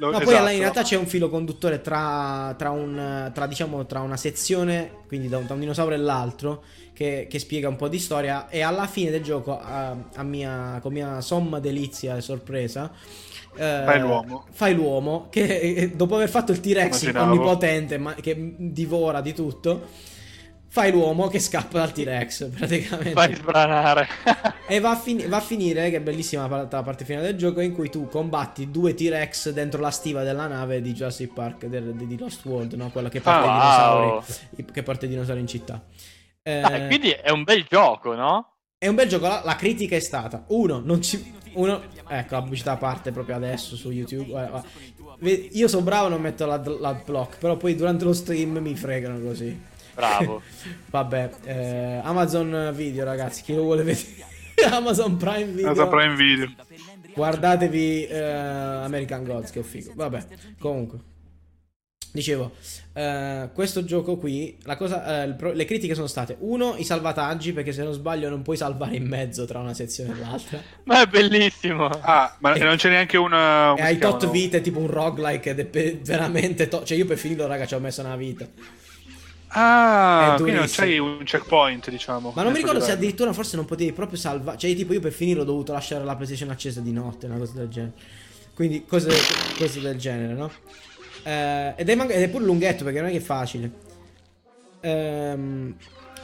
Lo- 0.00 0.10
No, 0.10 0.18
poi 0.20 0.32
esatto. 0.34 0.50
in 0.50 0.58
realtà 0.60 0.82
c'è 0.82 0.96
un 0.96 1.06
filo 1.06 1.28
conduttore 1.28 1.82
tra, 1.82 2.54
tra 2.56 2.70
un, 2.70 3.30
tra, 3.34 3.46
diciamo, 3.46 3.84
tra 3.84 4.00
una 4.00 4.16
sezione, 4.16 5.02
quindi 5.06 5.28
da 5.28 5.36
un, 5.36 5.46
da 5.46 5.52
un 5.54 5.60
dinosauro 5.60 5.94
e 5.94 5.98
l'altro, 5.98 6.62
che, 6.94 7.26
che 7.28 7.38
spiega 7.38 7.68
un 7.68 7.76
po' 7.76 7.88
di 7.88 7.98
storia. 7.98 8.48
E 8.48 8.62
alla 8.62 8.86
fine 8.86 9.10
del 9.10 9.22
gioco, 9.22 9.58
a, 9.60 9.94
a 10.14 10.22
mia, 10.22 10.78
con 10.80 10.92
mia 10.94 11.20
somma 11.20 11.60
delizia 11.60 12.16
e 12.16 12.22
sorpresa, 12.22 12.90
eh, 13.56 13.82
Fai 13.84 14.00
l'uomo. 14.00 14.46
Fai 14.50 14.74
l'uomo 14.74 15.26
che 15.28 15.58
eh, 15.60 15.90
dopo 15.90 16.14
aver 16.14 16.30
fatto 16.30 16.52
il 16.52 16.60
T-Rex 16.60 17.02
Immaginavo. 17.02 17.32
onnipotente, 17.32 17.98
ma 17.98 18.14
che 18.14 18.54
divora 18.56 19.20
di 19.20 19.34
tutto. 19.34 19.86
Fai 20.72 20.92
l'uomo 20.92 21.26
che 21.26 21.40
scappa 21.40 21.78
dal 21.80 21.92
T-Rex, 21.92 22.48
praticamente. 22.56 23.10
Fai 23.10 23.34
sbranare. 23.34 24.06
E 24.68 24.78
va 24.78 24.90
a, 24.90 24.96
fin- 24.96 25.28
va 25.28 25.38
a 25.38 25.40
finire, 25.40 25.90
che 25.90 25.96
è 25.96 26.00
bellissima 26.00 26.46
la 26.46 26.66
parte, 26.82 27.04
finale 27.04 27.26
del 27.26 27.36
gioco, 27.36 27.60
in 27.60 27.74
cui 27.74 27.90
tu 27.90 28.08
combatti 28.08 28.70
due 28.70 28.94
T-Rex 28.94 29.50
dentro 29.50 29.80
la 29.80 29.90
stiva 29.90 30.22
della 30.22 30.46
nave 30.46 30.80
di 30.80 30.92
Jurassic 30.92 31.32
Park, 31.32 31.66
del- 31.66 31.92
di, 31.94 32.16
Lost 32.16 32.44
World, 32.44 32.74
no? 32.74 32.90
Quella 32.90 33.08
che 33.08 33.20
porta, 33.20 33.40
Ah, 33.42 33.44
i, 33.44 34.06
wow. 34.06 34.20
dinosauri, 34.22 34.64
che 34.72 34.82
porta 34.82 35.06
i 35.06 35.08
dinosauri 35.08 35.40
in 35.40 35.46
città. 35.48 35.84
Eh, 36.42 36.60
Dai, 36.60 36.86
quindi 36.86 37.10
è 37.10 37.30
un 37.30 37.42
bel 37.42 37.66
gioco, 37.68 38.14
no? 38.14 38.54
È 38.78 38.86
un 38.86 38.94
bel 38.94 39.08
gioco, 39.08 39.26
la, 39.26 39.42
la 39.44 39.56
critica 39.56 39.96
è 39.96 40.00
stata, 40.00 40.44
uno, 40.48 40.80
non 40.82 41.02
ci... 41.02 41.38
Uno, 41.52 41.82
ecco, 42.08 42.34
la 42.36 42.42
pubblicità 42.42 42.76
parte 42.76 43.10
proprio 43.10 43.34
adesso 43.34 43.74
su 43.74 43.90
YouTube. 43.90 44.26
guarda, 44.30 44.62
guarda. 44.96 45.16
Ve- 45.18 45.48
Io 45.52 45.66
sono 45.66 45.82
bravo, 45.82 46.06
non 46.08 46.20
metto 46.20 46.46
l'ad, 46.46 46.78
l'adblock, 46.78 47.38
però 47.38 47.56
poi 47.56 47.74
durante 47.74 48.04
lo 48.04 48.12
stream 48.12 48.58
mi 48.58 48.76
fregano 48.76 49.18
così. 49.18 49.60
Bravo. 49.94 50.42
Vabbè, 50.90 51.30
eh, 51.44 52.00
Amazon 52.02 52.72
Video, 52.74 53.04
ragazzi, 53.04 53.42
chi 53.42 53.54
lo 53.54 53.62
vuole 53.62 53.82
vedere? 53.82 54.06
Amazon 54.70 55.16
Prime 55.16 55.44
Video. 55.52 55.66
Casa 55.68 55.86
Prime 55.86 56.14
Video. 56.14 56.52
Guardatevi 57.14 58.06
eh, 58.06 58.22
American 58.22 59.24
Gods, 59.24 59.50
che 59.50 59.62
figo. 59.62 59.92
Vabbè, 59.94 60.24
comunque. 60.58 60.98
Dicevo, 62.12 62.52
eh, 62.92 63.50
questo 63.54 63.84
gioco 63.84 64.16
qui, 64.16 64.58
la 64.64 64.76
cosa, 64.76 65.22
eh, 65.22 65.32
pro- 65.34 65.52
le 65.52 65.64
critiche 65.64 65.94
sono 65.94 66.08
state, 66.08 66.36
uno, 66.40 66.74
i 66.76 66.82
salvataggi, 66.82 67.52
perché 67.52 67.70
se 67.72 67.84
non 67.84 67.92
sbaglio 67.92 68.28
non 68.28 68.42
puoi 68.42 68.56
salvare 68.56 68.96
in 68.96 69.06
mezzo 69.06 69.44
tra 69.44 69.60
una 69.60 69.74
sezione 69.74 70.14
e 70.16 70.18
l'altra. 70.20 70.60
Ma 70.84 71.02
è 71.02 71.06
bellissimo. 71.06 71.86
Ah, 71.86 72.34
ma 72.40 72.52
E- 72.54 72.64
non 72.64 72.76
c'è 72.76 72.88
neanche 72.90 73.16
una... 73.16 73.70
e 73.72 73.76
come 73.76 73.82
hai 73.82 73.94
si 73.94 74.00
tot 74.00 74.28
vite, 74.30 74.60
tipo 74.60 74.80
un 74.80 74.88
roguelike, 74.88 75.50
ed 75.50 75.58
è 75.60 75.64
pe- 75.66 76.00
veramente... 76.02 76.66
to- 76.66 76.82
cioè 76.82 76.98
io 76.98 77.06
per 77.06 77.16
finirlo, 77.16 77.46
raga, 77.46 77.64
ci 77.66 77.74
ho 77.74 77.80
messo 77.80 78.00
una 78.00 78.16
vita. 78.16 78.44
Ah, 79.52 80.34
quindi 80.36 80.52
non 80.52 80.66
c'hai 80.68 80.98
un 80.98 81.22
checkpoint, 81.24 81.90
diciamo. 81.90 82.32
Ma 82.34 82.42
non 82.42 82.52
mi 82.52 82.58
ricordo 82.58 82.78
se 82.78 82.86
livello. 82.86 82.98
addirittura 83.00 83.32
forse 83.32 83.56
non 83.56 83.64
potevi 83.64 83.92
proprio 83.92 84.18
salvare. 84.18 84.56
Cioè, 84.58 84.74
tipo, 84.74 84.92
io 84.92 85.00
per 85.00 85.12
finire 85.12 85.40
ho 85.40 85.44
dovuto 85.44 85.72
lasciare 85.72 86.04
la 86.04 86.14
PlayStation 86.14 86.50
accesa 86.50 86.80
di 86.80 86.92
notte, 86.92 87.26
una 87.26 87.36
cosa 87.38 87.52
del 87.54 87.68
genere. 87.68 87.92
Quindi, 88.54 88.84
cose, 88.86 89.10
cose 89.56 89.80
del 89.80 89.96
genere, 89.98 90.34
no? 90.34 90.50
Eh, 91.24 91.74
ed, 91.76 91.88
è 91.88 91.94
man- 91.94 92.10
ed 92.10 92.22
è 92.22 92.28
pure 92.28 92.44
lunghetto 92.44 92.84
perché 92.84 93.00
non 93.00 93.08
è 93.08 93.12
che 93.12 93.18
è 93.18 93.22
facile. 93.22 93.70
Ehm, 94.80 95.74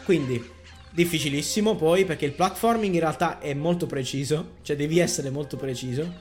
quindi, 0.05 0.43
difficilissimo 0.91 1.75
poi 1.75 2.05
perché 2.05 2.27
il 2.27 2.33
platforming 2.33 2.95
in 2.95 3.01
realtà 3.01 3.39
è 3.41 3.55
molto 3.55 3.87
preciso. 3.87 4.57
Cioè, 4.63 4.77
devi 4.77 4.99
essere 4.99 5.31
molto 5.31 5.57
preciso. 5.57 6.13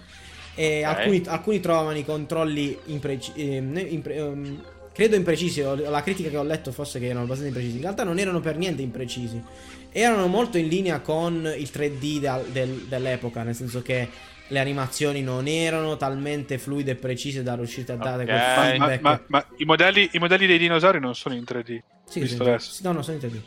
E 0.56 0.86
Ok. 0.86 0.96
alcuni, 0.96 1.22
alcuni 1.28 1.60
trovano 1.60 1.98
i 1.98 2.06
controlli 2.06 2.78
imprecisi. 2.86 3.42
Credo 4.96 5.16
imprecisi. 5.18 5.62
La 5.62 6.02
critica 6.02 6.30
che 6.30 6.38
ho 6.38 6.44
letto 6.44 6.72
fosse 6.72 7.00
che 7.00 7.06
erano 7.08 7.22
abbastanza 7.26 7.48
imprecisi. 7.50 7.76
In 7.76 7.82
realtà 7.82 8.04
non 8.06 8.18
erano 8.18 8.40
per 8.40 8.56
niente 8.58 8.82
imprecisi. 8.82 9.42
Erano 9.92 10.28
molto 10.28 10.58
in 10.58 10.68
linea 10.68 11.02
con 11.02 11.52
il 11.58 11.70
3D 11.70 12.20
del- 12.20 12.46
del- 12.52 12.86
dell'epoca. 12.88 13.44
Nel 13.44 13.56
senso 13.56 13.82
che 13.82 14.08
le 14.48 14.60
animazioni 14.60 15.22
non 15.22 15.48
erano 15.48 15.98
talmente 15.98 16.58
fluide 16.58 16.92
e 16.92 16.96
precise 16.96 17.44
da 17.44 17.56
riuscire 17.56 17.92
a 17.94 17.96
dare 17.98 18.24
Ok. 18.24 18.30
quel 18.30 18.38
Ma, 18.40 18.64
feedback. 18.88 19.02
ma- 19.02 19.10
ma- 19.10 19.22
ma 19.28 19.46
i, 19.58 19.66
modelli, 19.66 20.10
i 20.14 20.20
modelli 20.20 20.46
dei 20.48 20.58
dinosauri 20.58 21.00
non 21.00 21.14
sono 21.16 21.36
in 21.36 21.44
3D. 21.44 21.82
sì, 22.08 22.20
visto 22.22 22.58
sì, 22.60 22.84
no, 22.84 22.92
no, 22.92 23.02
sono 23.02 23.18
in 23.18 23.28
3D. 23.28 23.42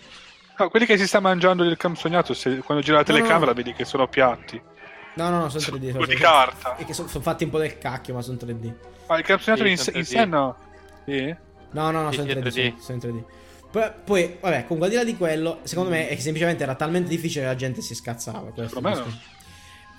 No, 0.58 0.68
quelli 0.70 0.86
che 0.86 0.98
si 0.98 1.06
sta 1.06 1.20
mangiando 1.20 1.62
il 1.62 1.76
cam 1.76 1.94
sognato, 1.94 2.34
se, 2.34 2.58
quando 2.64 2.82
gira 2.82 2.96
la 2.98 3.04
No, 3.06 3.12
no, 3.12 3.14
telecamera 3.16 3.50
no. 3.52 3.56
vedi 3.56 3.72
che 3.74 3.84
sono 3.84 4.08
piatti. 4.08 4.60
No, 5.14 5.28
no, 5.30 5.38
no, 5.38 5.48
sono 5.50 5.62
3D. 5.62 5.90
Sono 5.92 5.92
sono- 5.92 6.06
di 6.06 6.14
carta. 6.16 6.76
E 6.76 6.84
che 6.84 6.92
sono, 6.94 7.06
sono 7.08 7.22
fatti 7.22 7.44
un 7.44 7.50
po' 7.50 7.58
del 7.58 7.78
cacchio, 7.78 8.14
ma 8.14 8.22
sono 8.22 8.36
3D. 8.36 8.72
Ma 9.06 9.18
il 9.18 9.24
cam 9.24 9.38
sognato 9.38 9.64
Sì, 9.64 9.70
in, 9.70 9.76
in 9.96 10.02
3D. 10.02 10.04
sé 10.04 10.24
no. 10.24 10.56
Sì? 11.12 11.36
No, 11.70 11.90
no, 11.90 12.02
no, 12.02 12.10
Sì, 12.10 12.18
sono 12.18 12.30
in 12.30 12.34
sì, 12.34 12.40
3D. 12.40 12.42
3D. 12.42 12.52
sì, 12.52 12.74
sono 12.78 12.98
in 13.02 13.08
3D. 13.08 13.24
Poi, 13.70 13.90
poi, 14.04 14.36
vabbè, 14.40 14.62
comunque 14.66 14.84
al 14.86 14.90
di 14.90 14.94
là 14.96 15.04
di 15.04 15.16
quello, 15.16 15.58
secondo 15.64 15.90
me 15.90 16.08
è 16.08 16.14
che 16.14 16.20
semplicemente 16.22 16.62
era 16.62 16.74
talmente 16.74 17.08
difficile 17.08 17.42
che 17.42 17.48
la 17.50 17.56
gente 17.56 17.80
si 17.82 17.94
scazzava. 17.94 18.50
Questo 18.50 18.80
questo. 18.80 19.06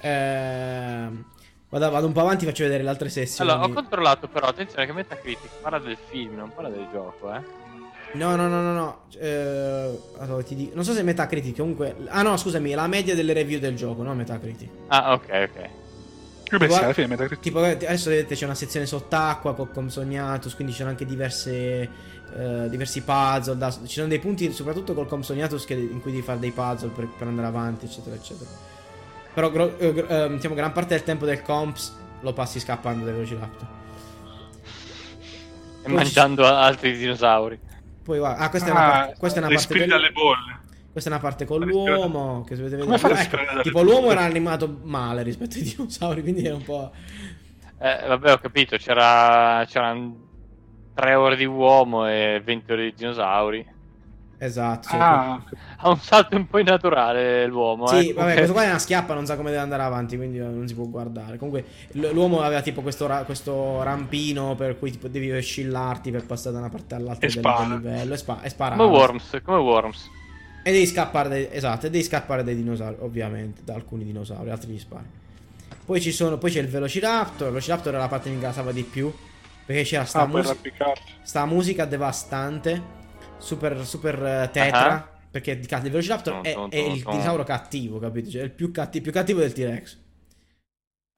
Ehm, 0.02 1.23
vado, 1.69 1.90
vado 1.91 2.06
un 2.07 2.14
po' 2.14 2.22
avanti, 2.22 2.45
faccio 2.45 2.64
vedere 2.64 2.84
le 2.84 2.90
altre 2.90 3.10
sessioni. 3.10 3.49
Allora, 3.49 3.65
ho 3.68 3.73
controllato 3.73 4.27
però, 4.27 4.48
attenzione 4.48 4.86
che 4.86 4.94
Metacritic 4.94 5.49
parla 5.61 5.80
del 5.80 5.98
film, 6.10 6.36
non 6.36 6.52
parla 6.53 6.69
del 6.69 6.88
gioco, 6.91 7.34
eh. 7.34 7.41
No, 8.14 8.36
no, 8.36 8.48
no, 8.48 8.61
no, 8.61 8.73
no. 8.73 9.02
Eh, 9.19 9.99
allora, 10.18 10.41
ti 10.41 10.56
dico- 10.56 10.73
Non 10.73 10.84
so 10.84 10.94
se 10.94 11.02
è 11.02 11.03
Metacritic, 11.03 11.56
comunque... 11.57 11.95
Ah 12.07 12.23
no, 12.23 12.38
scusami, 12.38 12.72
la 12.73 12.88
media 12.88 13.14
delle 13.14 13.34
review 13.34 13.60
del 13.60 13.76
gioco, 13.76 14.02
no 14.02 14.15
Metacritic. 14.15 14.69
Ah, 14.88 15.14
ok, 15.14 15.49
ok. 15.53 15.69
Io 16.52 16.58
beh, 16.58 16.70
sì, 16.70 16.84
alla 16.84 16.94
fine 16.94 17.08
Metacritic. 17.08 17.40
Tipo, 17.44 17.60
adesso 17.64 18.10
vedete 18.10 18.36
c'è 18.36 18.46
una 18.46 18.56
sezione 18.56 18.86
sott'acqua 18.86 19.54
con 19.56 19.72
Comsognatus, 19.72 20.56
quindi 20.56 20.74
ci 20.74 20.80
sono 20.80 20.90
anche 20.92 21.06
diverse... 21.06 22.08
eh, 22.36 22.70
diversi 22.70 23.02
puzzle, 23.02 23.58
da- 23.58 23.72
ci 23.72 23.88
sono 23.94 24.08
dei 24.08 24.20
punti 24.20 24.52
soprattutto 24.52 24.94
col 24.94 25.08
Comsognatus 25.08 25.66
che- 25.66 25.74
in 25.74 26.02
cui 26.02 26.12
devi 26.12 26.24
fare 26.24 26.40
dei 26.40 26.52
puzzle 26.52 26.90
per, 26.90 27.08
per 27.18 27.28
andare 27.28 27.48
avanti, 27.48 27.86
eccetera, 27.86 28.16
eccetera. 28.16 28.50
Però 29.34 29.50
gro- 29.52 29.78
eh, 29.78 29.94
gro- 29.94 30.08
ehm, 30.08 30.36
diciamo, 30.36 30.56
gran 30.56 30.72
parte 30.72 30.96
del 30.96 31.04
tempo 31.04 31.26
del 31.26 31.42
comps 31.42 31.96
lo 32.22 32.34
passi 32.34 32.60
scappando 32.60 33.06
dai 33.06 33.14
Velociraptor. 33.14 33.68
E 35.84 35.90
mangiando 35.90 36.46
altri 36.46 36.98
dinosauri. 36.98 37.60
Poi 38.04 38.18
guarda, 38.18 38.44
ah, 38.44 38.50
questa 38.50 38.70
è 38.70 38.72
una 38.72 38.86
Ah, 38.86 38.90
parte, 38.92 39.16
questa 39.18 39.40
è 39.40 39.44
una 39.44 39.54
parte 39.54 39.74
respiri 39.74 39.90
dalle 39.90 40.12
bolle. 40.12 40.59
Questa 40.91 41.10
è 41.10 41.14
una 41.14 41.22
parte 41.22 41.45
con 41.45 41.61
l'uomo. 41.61 42.44
Che 42.48 42.56
se 42.56 42.64
potete 42.64 42.84
vedere. 42.86 43.22
Ecco, 43.22 43.61
tipo, 43.61 43.82
l'uomo 43.84 44.11
era 44.11 44.22
animato 44.22 44.80
male 44.84 45.24
rispetto 45.24 45.56
ai 45.57 45.64
dinosauri. 45.64 46.22
Quindi 46.22 46.44
è 46.44 46.52
un 46.53 46.64
po'. 46.64 46.91
Eh, 47.80 48.07
vabbè, 48.07 48.34
ho 48.34 48.38
capito, 48.40 48.76
c'era, 48.78 49.64
c'erano 49.68 50.16
3 50.95 51.14
ore 51.16 51.36
di 51.38 51.45
uomo 51.45 52.07
e 52.07 52.41
20 52.44 52.72
ore 52.72 52.84
di 52.86 52.94
dinosauri. 52.98 53.78
Esatto. 54.41 54.88
cioè, 54.90 54.99
Ah, 54.99 55.44
Ha 55.78 55.90
un 55.90 55.98
salto 55.99 56.36
un 56.38 56.48
po' 56.48 56.60
innaturale 56.60 57.45
l'uomo, 57.45 57.88
Sì, 57.88 58.10
eh. 58.10 58.14
vabbè, 58.14 58.34
questo 58.36 58.53
qua 58.53 58.64
è 58.64 58.70
una 58.70 58.80
schiappa, 58.80 59.14
non 59.14 59.26
sa 59.26 59.36
come 59.36 59.49
deve 59.49 59.61
andare 59.61 59.84
avanti, 59.84 60.16
quindi 60.16 60.38
non 60.40 60.66
si 60.68 60.76
può 60.76 60.86
guardare. 60.86 61.38
Comunque, 61.38 61.66
l- 61.91 62.10
l'uomo 62.14 62.40
aveva 62.41 62.61
tipo 62.61 62.82
questo, 62.82 63.06
ra- 63.06 63.24
questo 63.24 63.84
rampino 63.84 64.56
per 64.56 64.80
cui 64.80 64.91
tipo, 64.91 65.07
devi 65.10 65.30
oscillarti 65.32 66.10
per 66.11 66.26
passare 66.26 66.53
da 66.53 66.60
una 66.61 66.70
parte 66.70 66.95
all'altra 66.95 67.28
E 67.28 67.32
del, 67.32 67.40
spara. 67.40 67.64
del 67.66 67.78
livello. 67.78 68.14
E, 68.14 68.18
spa- 68.18 68.41
e 68.41 68.49
spara. 68.49 68.76
Come 68.76 68.90
Worms, 68.90 69.41
come 69.44 69.57
Worms. 69.60 70.10
E 70.64 70.72
devi 70.72 70.86
scappare 70.86 71.30
dai, 71.30 71.48
esatto, 71.52 71.88
e 71.88 71.90
devi 71.90 72.03
scappare 72.03 72.44
dai 72.44 72.56
dinosauri, 72.56 72.98
ovviamente, 72.99 73.61
da 73.64 73.73
alcuni 73.76 74.03
dinosauri, 74.03 74.49
altri 74.49 74.72
gli 74.72 74.80
spari. 74.80 75.06
Poi 75.86 75.99
ci 76.02 76.11
sono, 76.11 76.38
poi 76.38 76.52
c'è 76.52 76.60
il 76.60 76.68
Velociraptor, 76.68 77.48
il 77.48 77.53
Velociraptor 77.53 77.94
era 77.94 78.02
la 78.03 78.07
parte 78.07 78.30
che 78.30 78.36
mi 78.36 78.41
gasava 78.41 78.72
di 78.72 78.84
più, 78.84 79.11
perché 79.65 79.84
c'era 79.84 80.06
sta, 80.06 80.22
ah 80.22 80.26
mus- 80.27 80.56
sta 81.23 81.45
musica 81.45 81.86
devastante, 81.86 82.81
super, 83.38 83.86
super 83.86 84.15
eh, 84.23 84.49
tetra, 84.52 84.94
Ah. 84.94 85.10
perché 85.31 85.52
il 85.52 85.65
Velociraptor 85.68 86.34
Tom, 86.34 86.44
è, 86.44 86.53
tom, 86.53 86.69
è 86.69 86.77
il 86.77 87.02
tom. 87.02 87.11
dinosauro 87.14 87.44
cattivo, 87.44 87.98
capito? 87.99 88.30
Cioè, 88.30 88.41
è 88.41 88.44
il 88.44 88.52
più, 88.52 88.72
catti- 88.72 89.02
più 89.02 89.11
cattivo 89.11 89.40
del 89.40 89.53
T-Rex. 89.53 89.98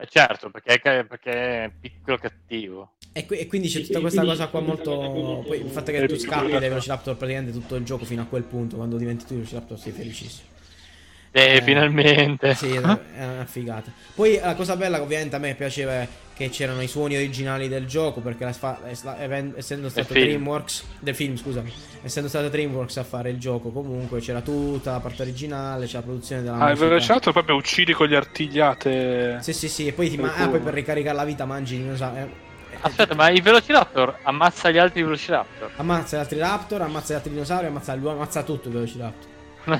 Eh, 0.02 0.08
certo, 0.10 0.50
perché 0.50 0.80
è, 0.82 1.06
perché 1.06 1.32
è 1.66 1.72
piccolo 1.80 2.18
cattivo. 2.18 2.94
E, 3.14 3.28
qui- 3.28 3.38
e 3.38 3.46
quindi 3.46 3.68
c'è 3.68 3.82
tutta 3.82 4.00
questa 4.00 4.24
cosa 4.24 4.48
qua 4.48 4.60
molto. 4.60 5.44
Poi 5.46 5.60
il 5.60 5.70
fatto 5.70 5.92
che 5.92 6.08
tu 6.08 6.18
scappi 6.18 6.50
dai 6.50 6.60
Velociraptor 6.70 7.16
praticamente 7.16 7.52
tutto 7.52 7.76
il 7.76 7.84
gioco 7.84 8.04
fino 8.04 8.24
a 8.24 8.26
quel 8.26 8.44
punto. 8.44 8.78
Quando 8.78 8.98
diventi 8.98 9.26
tu 9.26 9.34
il 9.34 9.40
Velociraptor 9.40 9.78
sei 9.78 9.92
felicissimo. 9.92 10.48
Eh, 11.32 11.58
Eh, 11.58 11.62
finalmente. 11.62 12.56
Sì, 12.56 12.72
è 12.74 12.78
una 12.80 13.46
figata. 13.46 13.92
Poi 14.16 14.40
la 14.40 14.56
cosa 14.56 14.76
bella 14.76 14.98
che 14.98 15.04
ovviamente 15.04 15.36
a 15.36 15.40
me 15.40 15.54
piaceva 15.54 16.06
che 16.42 16.50
c'erano 16.50 16.82
i 16.82 16.88
suoni 16.88 17.16
originali 17.16 17.68
del 17.68 17.86
gioco 17.86 18.20
perché 18.22 18.44
la 18.46 18.54
fa- 18.54 18.80
es- 18.88 19.04
la- 19.04 19.20
even- 19.22 19.54
essendo 19.56 19.90
stato 19.90 20.14
film. 20.14 20.26
DreamWorks 20.26 20.84
del 21.00 21.16
film, 21.16 21.36
scusami, 21.36 21.72
essendo 22.04 22.30
stato 22.30 22.50
DreamWorks 22.50 22.98
a 22.98 23.04
fare 23.04 23.30
il 23.30 23.38
gioco 23.38 23.70
comunque 23.70 24.20
c'era 24.20 24.42
tutta 24.42 24.92
la 24.92 25.00
parte 25.00 25.22
originale, 25.22 25.86
c'è 25.86 25.96
la 25.98 26.02
produzione 26.02 26.42
della 26.42 26.56
Ah, 26.58 26.68
musica. 26.70 26.88
velociraptor 26.88 27.34
proprio 27.34 27.56
uccidi 27.56 27.94
con 27.94 28.08
le 28.08 28.16
artigliate. 28.16 29.38
Sì, 29.42 29.54
sì, 29.54 29.68
sì, 29.70 29.88
e 29.88 29.94
poi, 29.94 30.10
ti 30.10 30.18
ma- 30.18 30.34
ah, 30.36 30.48
poi 30.48 30.60
per 30.60 30.74
ricaricare 30.74 31.16
la 31.16 31.26
vita 31.26 31.46
mangi 31.46 31.78
dinosauri. 31.78 32.18
eh, 32.20 32.22
eh, 32.22 32.78
Aspetta, 32.82 33.14
ma 33.16 33.30
il 33.30 33.42
Velociraptor 33.42 34.20
ammazza 34.24 34.72
gli 34.72 34.78
altri 34.78 35.04
Velociraptor? 35.04 35.72
Ammazza 35.78 36.18
gli 36.18 36.20
altri 36.20 36.40
raptor, 36.40 36.82
ammazza 36.82 37.14
gli 37.14 37.18
altri 37.18 37.32
dinosauri, 37.32 37.66
ammazza 37.68 37.94
l'uomo, 37.96 38.16
ammazza 38.18 38.44
tutto 38.44 38.68
il 38.70 38.74
Velociraptor. 38.74 39.30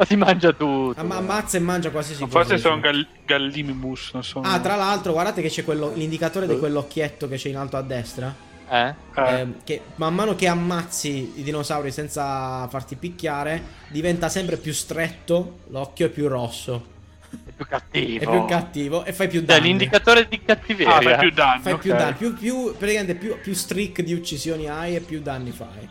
ma 0.00 0.04
si 0.06 0.16
mangia 0.16 0.52
tutto. 0.52 0.98
Amma- 0.98 1.16
ammazza 1.16 1.58
e 1.58 1.60
mangia 1.60 1.90
qualsiasi 1.90 2.22
cosa. 2.22 2.32
Forse 2.32 2.58
sono 2.58 2.76
diciamo. 2.76 2.96
gal- 2.98 3.06
gallimimus, 3.26 4.10
non 4.14 4.24
so. 4.24 4.40
Ah, 4.40 4.58
tra 4.60 4.74
l'altro, 4.76 5.12
guardate 5.12 5.42
che 5.42 5.48
c'è 5.48 5.62
quello, 5.62 5.92
l'indicatore 5.94 6.46
di 6.46 6.58
quell'occhietto 6.58 7.28
che 7.28 7.36
c'è 7.36 7.48
in 7.48 7.56
alto 7.56 7.76
a 7.76 7.82
destra. 7.82 8.34
Eh? 8.72 8.94
Eh, 9.16 9.40
ehm, 9.40 9.54
che 9.64 9.80
man 9.96 10.14
mano 10.14 10.36
che 10.36 10.46
ammazzi 10.46 11.32
i 11.36 11.42
dinosauri 11.42 11.90
senza 11.90 12.68
farti 12.68 12.94
picchiare, 12.96 13.62
diventa 13.88 14.28
sempre 14.28 14.56
più 14.56 14.72
stretto. 14.72 15.58
L'occhio 15.68 16.06
è 16.06 16.08
più 16.08 16.28
rosso. 16.28 16.86
È 17.30 17.50
più 17.54 17.66
cattivo. 17.66 18.24
È 18.24 18.28
più 18.28 18.44
cattivo 18.46 19.04
e 19.04 19.12
fai 19.12 19.28
più 19.28 19.40
Cioè, 19.40 19.48
danni. 19.48 19.62
l'indicatore 19.68 20.26
di 20.28 20.40
cattiveria. 20.42 20.96
ah, 20.96 21.00
fai 21.00 21.18
più 21.18 21.30
danni. 21.32 21.62
Fai 21.62 21.78
più 21.78 21.92
ok. 21.92 21.98
danni. 21.98 22.14
Più, 22.14 22.34
più, 22.34 22.74
praticamente 22.76 23.14
più, 23.16 23.38
più 23.40 23.54
streak 23.54 24.02
di 24.02 24.12
uccisioni 24.14 24.68
hai 24.68 24.94
e 24.96 25.00
più 25.00 25.20
danni 25.20 25.50
fai. 25.50 25.88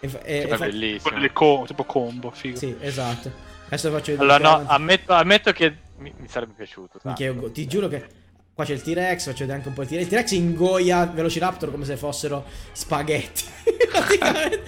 E, 0.00 0.10
e- 0.24 0.38
e 0.42 0.48
fa- 0.48 0.56
bellissimo. 0.66 0.98
Tipo 0.98 1.10
delle 1.14 1.32
co- 1.32 1.64
tipo 1.66 1.84
combo, 1.84 2.30
figo. 2.30 2.56
Sì, 2.56 2.74
esatto. 2.80 3.30
Adesso 3.66 3.90
faccio 3.90 4.12
vedere. 4.12 4.32
Allora, 4.32 4.58
no, 4.58 4.68
ammetto, 4.68 5.12
ammetto 5.12 5.52
che 5.52 5.74
mi, 5.98 6.12
mi 6.18 6.28
sarebbe 6.28 6.52
piaciuto. 6.56 7.00
io- 7.18 7.50
ti 7.50 7.66
giuro 7.66 7.88
che 7.88 8.16
Qua 8.58 8.66
c'è 8.66 8.72
il 8.72 8.82
T-Rex, 8.82 9.26
faccio 9.26 9.38
vedere 9.46 9.58
anche 9.58 9.68
un 9.68 9.74
po' 9.74 9.82
il 9.82 9.86
T-Rex. 9.88 10.02
Il 10.02 10.08
T-Rex 10.08 10.30
ingoia 10.32 11.06
Velociraptor 11.06 11.70
come 11.70 11.84
se 11.84 11.96
fossero 11.96 12.44
spaghetti. 12.72 13.44
Praticamente. 13.88 14.62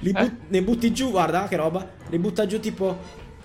Li 0.00 0.10
but- 0.10 0.34
ne 0.48 0.60
butti 0.60 0.92
giù, 0.92 1.12
guarda 1.12 1.46
che 1.46 1.54
roba. 1.54 1.88
Li 2.08 2.18
butta 2.18 2.46
giù 2.46 2.58
tipo 2.58 2.98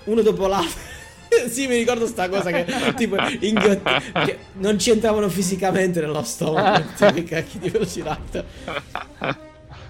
uno 0.05 0.21
dopo 0.23 0.47
l'altro. 0.47 0.79
sì, 1.47 1.67
mi 1.67 1.75
ricordo 1.75 2.07
sta 2.07 2.27
cosa 2.27 2.49
che 2.49 2.65
tipo 2.95 3.17
inghiotti, 3.39 3.83
che 4.25 4.37
non 4.53 4.79
ci 4.79 4.89
entravano 4.89 5.29
fisicamente 5.29 6.01
nello 6.01 6.23
stomaco. 6.23 6.81
tutti 6.97 7.19
i 7.19 7.23
cacchi 7.23 7.59
di 7.59 7.69
Velociraptor. 7.69 8.45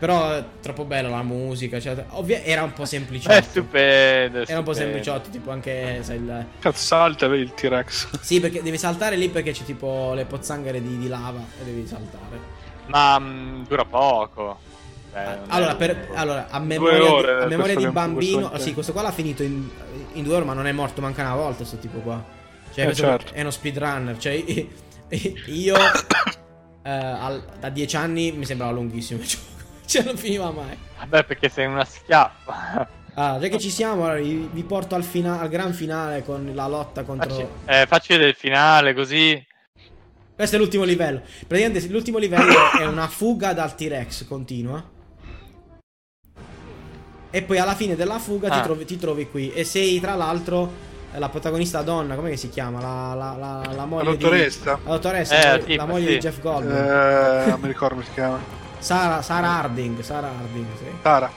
Però 0.04 0.32
è 0.32 0.44
troppo 0.62 0.84
bella 0.84 1.08
la 1.08 1.24
musica. 1.24 1.80
Cioè, 1.80 2.04
ovvia- 2.10 2.44
era 2.44 2.62
un 2.64 2.74
po' 2.74 2.84
sempliciotto. 2.84 3.38
È 3.38 3.42
stupendo. 3.42 4.40
Era 4.46 4.58
un 4.58 4.66
po' 4.66 4.74
stupendo. 4.74 5.02
sempliciotto, 5.02 5.30
tipo 5.30 5.50
anche 5.50 6.00
sai, 6.04 6.18
il... 6.18 6.46
Cazzo, 6.60 6.78
salta, 6.86 7.28
vedi 7.28 7.44
il 7.44 7.54
T-Rex. 7.54 8.20
Sì, 8.20 8.42
perché 8.42 8.62
devi 8.62 8.78
saltare 8.78 9.16
lì 9.16 9.30
perché 9.30 9.52
c'è 9.54 9.64
tipo 9.64 10.12
le 10.14 10.26
pozzanghere 10.26 10.82
di, 10.82 10.98
di 10.98 11.08
lava 11.08 11.40
e 11.58 11.64
devi 11.64 11.88
saltare. 11.88 12.38
Ma 12.88 13.18
mm, 13.18 13.64
dura 13.66 13.86
poco. 13.86 14.60
Non 15.14 15.24
è- 15.24 15.38
Allora, 15.48 15.76
per- 15.76 16.10
allora, 16.16 16.48
a 16.50 16.60
memoria, 16.60 17.02
ore, 17.10 17.22
di, 17.22 17.30
a 17.30 17.34
questo 17.36 17.48
memoria 17.48 17.76
di 17.78 17.88
bambino, 17.88 18.50
questo 18.50 18.68
sì, 18.68 18.74
questo 18.74 18.92
qua 18.92 19.04
l'ha 19.04 19.12
finito 19.14 19.42
in, 19.44 19.70
in 20.16 20.24
due 20.26 20.36
ore, 20.36 20.44
ma 20.44 20.54
non 20.54 20.68
è 20.68 20.74
morto 20.74 21.00
manca 21.00 21.22
una 21.22 21.36
volta. 21.36 21.64
Sto 21.64 21.78
tipo 21.78 22.00
qua, 22.00 22.22
cioè, 22.74 22.82
Eh, 22.82 22.88
questo 22.88 23.04
certo. 23.04 23.34
è 23.34 23.40
uno 23.40 23.52
speedrunner. 23.52 24.18
Cioè, 24.18 24.44
io 25.46 25.76
eh, 26.84 26.90
al- 26.92 27.46
da 27.58 27.70
dieci 27.70 27.96
anni 27.96 28.34
mi 28.34 28.44
sembrava 28.46 28.74
lunghissimo 28.74 29.22
il 29.22 29.28
gioco, 29.28 29.44
cioè, 29.86 30.04
non 30.04 30.18
finiva 30.18 30.52
mai. 30.52 30.78
Vabbè, 31.00 31.24
perché 31.26 31.50
sei 31.50 31.66
una 31.68 31.86
schiappa. 31.86 32.88
Ah, 33.16 33.38
già 33.40 33.48
che 33.48 33.60
ci 33.60 33.70
siamo, 33.70 34.06
allora, 34.06 34.20
vi, 34.20 34.64
porto 34.64 34.96
al, 34.96 35.04
fina- 35.04 35.40
al 35.40 35.48
gran 35.48 35.72
finale 35.72 36.24
con 36.24 36.50
la 36.56 36.66
lotta 36.66 37.04
Facci, 37.04 37.28
contro. 37.30 37.50
eh, 37.66 37.86
facci 37.88 38.18
del 38.18 38.34
finale 38.34 38.96
così. 38.96 39.40
Questo 40.36 40.56
è 40.56 40.58
l'ultimo 40.60 40.84
livello. 40.84 41.22
Praticamente 41.46 41.88
l'ultimo 41.90 42.18
livello 42.18 42.72
è 42.82 42.86
una 42.88 43.08
fuga 43.08 43.54
dal 43.54 43.76
T-Rex 43.76 44.26
continua. 44.26 44.84
E 47.30 47.42
poi 47.44 47.58
alla 47.60 47.76
fine 47.76 47.96
della 47.96 48.18
fuga 48.18 48.50
ti, 48.50 48.58
Ah. 48.58 48.62
trovi, 48.62 48.84
ti 48.86 48.98
trovi 48.98 49.30
qui. 49.30 49.52
E 49.54 49.64
sei 49.64 50.00
tra 50.00 50.16
l'altro 50.16 50.72
eh, 51.14 51.20
la 51.20 51.30
protagonista 51.30 51.84
donna, 51.84 52.16
come 52.16 52.36
si 52.36 52.50
chiama? 52.50 52.82
La, 52.82 53.14
la, 53.14 53.36
la, 53.38 53.62
la 53.68 53.74
La 53.74 53.86
moglie 53.86 54.12
di... 54.12 54.18
dottoressa. 54.24 54.80
La 54.84 54.90
dottoressa, 54.92 55.40
Eh, 55.40 55.44
la- 55.44 55.58
la 55.68 55.76
la 55.76 55.86
moglie 55.86 56.08
sì. 56.08 56.14
di 56.14 56.18
Jeff 56.20 56.38
Eh, 56.38 56.42
Goldblum. 56.42 56.78
non 57.50 57.60
mi 57.62 57.68
ricordo 57.68 57.94
come 57.94 58.06
si 58.08 58.14
chiama. 58.14 58.62
Sara, 58.84 59.22
Sara 59.22 59.48
Harding. 59.60 60.02
Sara 60.02 60.28
Harding, 60.28 60.66
sì. 60.78 60.86
Tara. 61.02 61.32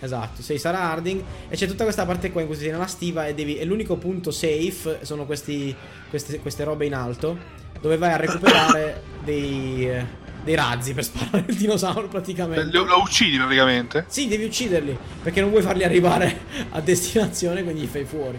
Esatto, 0.00 0.42
sei 0.42 0.58
Sara 0.58 0.80
Harding 0.90 1.22
e 1.48 1.56
c'è 1.56 1.66
tutta 1.66 1.84
questa 1.84 2.04
parte 2.04 2.30
qua 2.30 2.42
in 2.42 2.46
cui 2.46 2.56
sei 2.56 2.70
nella 2.70 2.86
stiva 2.86 3.26
e, 3.26 3.32
devi, 3.34 3.56
e 3.58 3.64
l'unico 3.64 3.96
punto 3.96 4.30
safe 4.30 4.98
sono 5.02 5.24
questi, 5.24 5.74
queste, 6.10 6.40
queste 6.40 6.62
robe 6.64 6.84
in 6.84 6.94
alto 6.94 7.38
dove 7.80 7.96
vai 7.96 8.12
a 8.12 8.16
recuperare 8.16 9.02
dei, 9.24 9.88
eh, 9.88 10.04
dei 10.42 10.54
razzi 10.54 10.92
per 10.92 11.04
sparare 11.04 11.44
il 11.46 11.56
dinosauro 11.56 12.08
praticamente. 12.08 12.76
Lo, 12.76 12.84
lo 12.84 12.98
uccidi 13.00 13.38
praticamente. 13.38 14.04
Sì, 14.08 14.28
devi 14.28 14.44
ucciderli 14.44 14.96
perché 15.22 15.40
non 15.40 15.48
vuoi 15.48 15.62
farli 15.62 15.84
arrivare 15.84 16.40
a 16.72 16.80
destinazione 16.80 17.62
quindi 17.62 17.80
li 17.82 17.86
fai 17.86 18.04
fuori. 18.04 18.38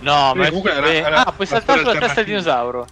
No, 0.00 0.32
ma 0.34 0.44
è 0.44 0.48
comunque 0.48 0.72
era- 0.72 0.80
stupendo. 0.86 1.06
era 1.06 1.24
Ah, 1.24 1.32
puoi 1.32 1.46
saltare 1.46 1.78
sulla 1.80 1.98
testa 1.98 2.14
del 2.14 2.24
dinosauro. 2.24 2.86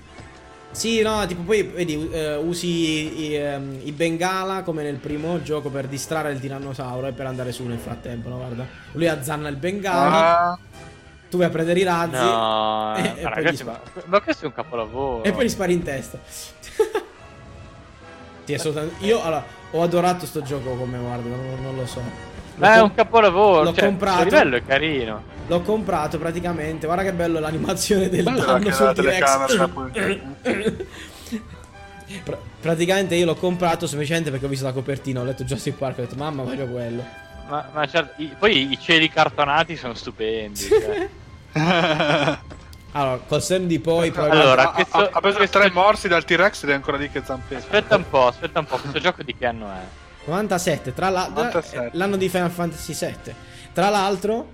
Sì, 0.74 1.02
no, 1.02 1.24
tipo 1.26 1.42
poi 1.42 1.62
vedi, 1.62 2.10
eh, 2.10 2.34
usi 2.34 3.28
i, 3.28 3.34
ehm, 3.36 3.78
i 3.84 3.92
bengala 3.92 4.62
come 4.62 4.82
nel 4.82 4.96
primo 4.96 5.40
gioco 5.40 5.70
per 5.70 5.86
distrarre 5.86 6.32
il 6.32 6.40
tirannosauro 6.40 7.06
e 7.06 7.12
per 7.12 7.26
andare 7.26 7.52
su 7.52 7.64
nel 7.64 7.78
frattempo, 7.78 8.28
no? 8.28 8.38
Guarda. 8.38 8.66
Lui 8.92 9.06
azzanna 9.06 9.48
il 9.48 9.56
bengala, 9.56 10.50
Ah, 10.50 10.58
tu 11.30 11.36
vai 11.38 11.46
a 11.46 11.50
prendere 11.50 11.78
i 11.78 11.84
razzi 11.84 12.16
No, 12.16 12.94
e, 12.98 13.02
ma 13.02 13.14
e 13.14 13.22
ragazzi, 13.22 13.56
spari. 13.58 13.78
ma, 13.94 14.02
ma 14.06 14.20
questo 14.20 14.44
è 14.44 14.48
un 14.48 14.54
capolavoro. 14.54 15.22
E 15.22 15.30
poi 15.32 15.44
gli 15.44 15.48
spari 15.48 15.72
in 15.74 15.82
testa. 15.84 16.18
sì, 18.44 18.54
assolutamente. 18.54 19.04
Io 19.04 19.22
allora, 19.22 19.44
ho 19.70 19.80
adorato 19.82 20.26
sto 20.26 20.42
gioco 20.42 20.74
come 20.74 20.98
guarda, 20.98 21.28
non, 21.28 21.62
non 21.62 21.76
lo 21.76 21.86
so. 21.86 22.32
L'ho 22.56 22.66
Ma 22.66 22.74
è 22.76 22.80
un 22.80 22.94
capolavoro. 22.94 23.62
l'ho 23.64 23.72
cioè, 23.74 23.84
comprato. 23.86 24.18
Il 24.20 24.24
livello 24.24 24.56
è 24.56 24.64
carino. 24.64 25.22
L'ho 25.46 25.60
comprato 25.62 26.18
praticamente. 26.18 26.86
Guarda 26.86 27.02
che 27.02 27.12
bello 27.12 27.38
l'animazione 27.40 28.08
del 28.08 28.22
Guarda 28.22 28.44
danno 28.44 28.64
che 28.64 28.72
sul 28.72 28.92
T-Rex. 28.94 29.68
Pra- 32.22 32.38
praticamente 32.60 33.14
io 33.14 33.24
l'ho 33.24 33.34
comprato 33.34 33.86
semplicemente 33.86 34.30
perché 34.30 34.44
ho 34.46 34.48
visto 34.48 34.64
la 34.64 34.72
copertina, 34.72 35.20
ho 35.20 35.24
letto 35.24 35.42
Jurassic 35.42 35.74
Park 35.76 35.98
e 35.98 36.02
ho 36.02 36.04
detto 36.04 36.16
mamma 36.16 36.42
voglio 36.42 36.66
quello. 36.66 37.02
Ma, 37.48 37.68
ma 37.72 37.86
certo, 37.86 38.22
i- 38.22 38.32
poi 38.38 38.70
i 38.72 38.78
cieli 38.80 39.08
cartonati 39.08 39.76
sono 39.76 39.94
stupendi. 39.94 40.60
cioè. 40.68 41.08
Allora, 42.96 43.18
col 43.26 43.42
senno 43.42 43.66
di 43.66 43.80
poi, 43.80 44.12
Allora, 44.14 44.68
ha, 44.70 44.70
questo- 44.70 44.96
ha- 44.98 45.08
ha 45.12 45.20
preso 45.20 45.38
questo- 45.38 45.58
tre 45.58 45.68
morsi 45.72 46.06
dal 46.06 46.24
T-Rex 46.24 46.62
ed 46.62 46.70
è 46.70 46.74
ancora 46.74 46.96
lì 46.96 47.10
che 47.10 47.22
zampetta. 47.24 47.58
Aspetta 47.62 47.96
un 47.96 48.08
po', 48.08 48.28
aspetta 48.28 48.60
un 48.60 48.66
po', 48.66 48.76
questo 48.76 49.00
gioco 49.00 49.24
di 49.24 49.34
che 49.36 49.46
anno 49.46 49.66
è? 49.66 49.80
97, 50.26 50.92
tra 50.94 51.08
l'altro 51.08 51.44
97. 51.44 51.90
l'anno 51.92 52.16
di 52.16 52.28
Final 52.28 52.50
Fantasy 52.50 52.94
VII. 52.94 53.34
Tra 53.72 53.88
l'altro, 53.88 54.52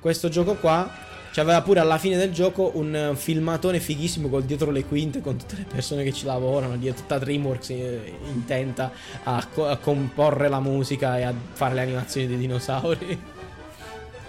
questo 0.00 0.28
gioco 0.28 0.54
qua 0.54 1.08
c'aveva 1.32 1.62
pure 1.62 1.80
alla 1.80 1.98
fine 1.98 2.16
del 2.16 2.32
gioco 2.32 2.72
un 2.74 2.94
eh, 2.94 3.16
filmatone 3.16 3.78
fighissimo 3.78 4.28
col 4.28 4.42
dietro 4.42 4.72
le 4.72 4.84
quinte 4.84 5.20
con 5.20 5.36
tutte 5.36 5.54
le 5.56 5.64
persone 5.64 6.02
che 6.02 6.12
ci 6.12 6.24
lavorano, 6.24 6.76
dietro 6.76 7.02
tutta 7.02 7.18
DreamWorks 7.18 7.70
eh, 7.70 8.14
intenta 8.26 8.90
a, 9.22 9.46
co- 9.52 9.68
a 9.68 9.76
comporre 9.76 10.48
la 10.48 10.60
musica 10.60 11.18
e 11.18 11.22
a 11.22 11.32
fare 11.52 11.74
le 11.74 11.82
animazioni 11.82 12.26
dei 12.26 12.36
dinosauri. 12.36 13.22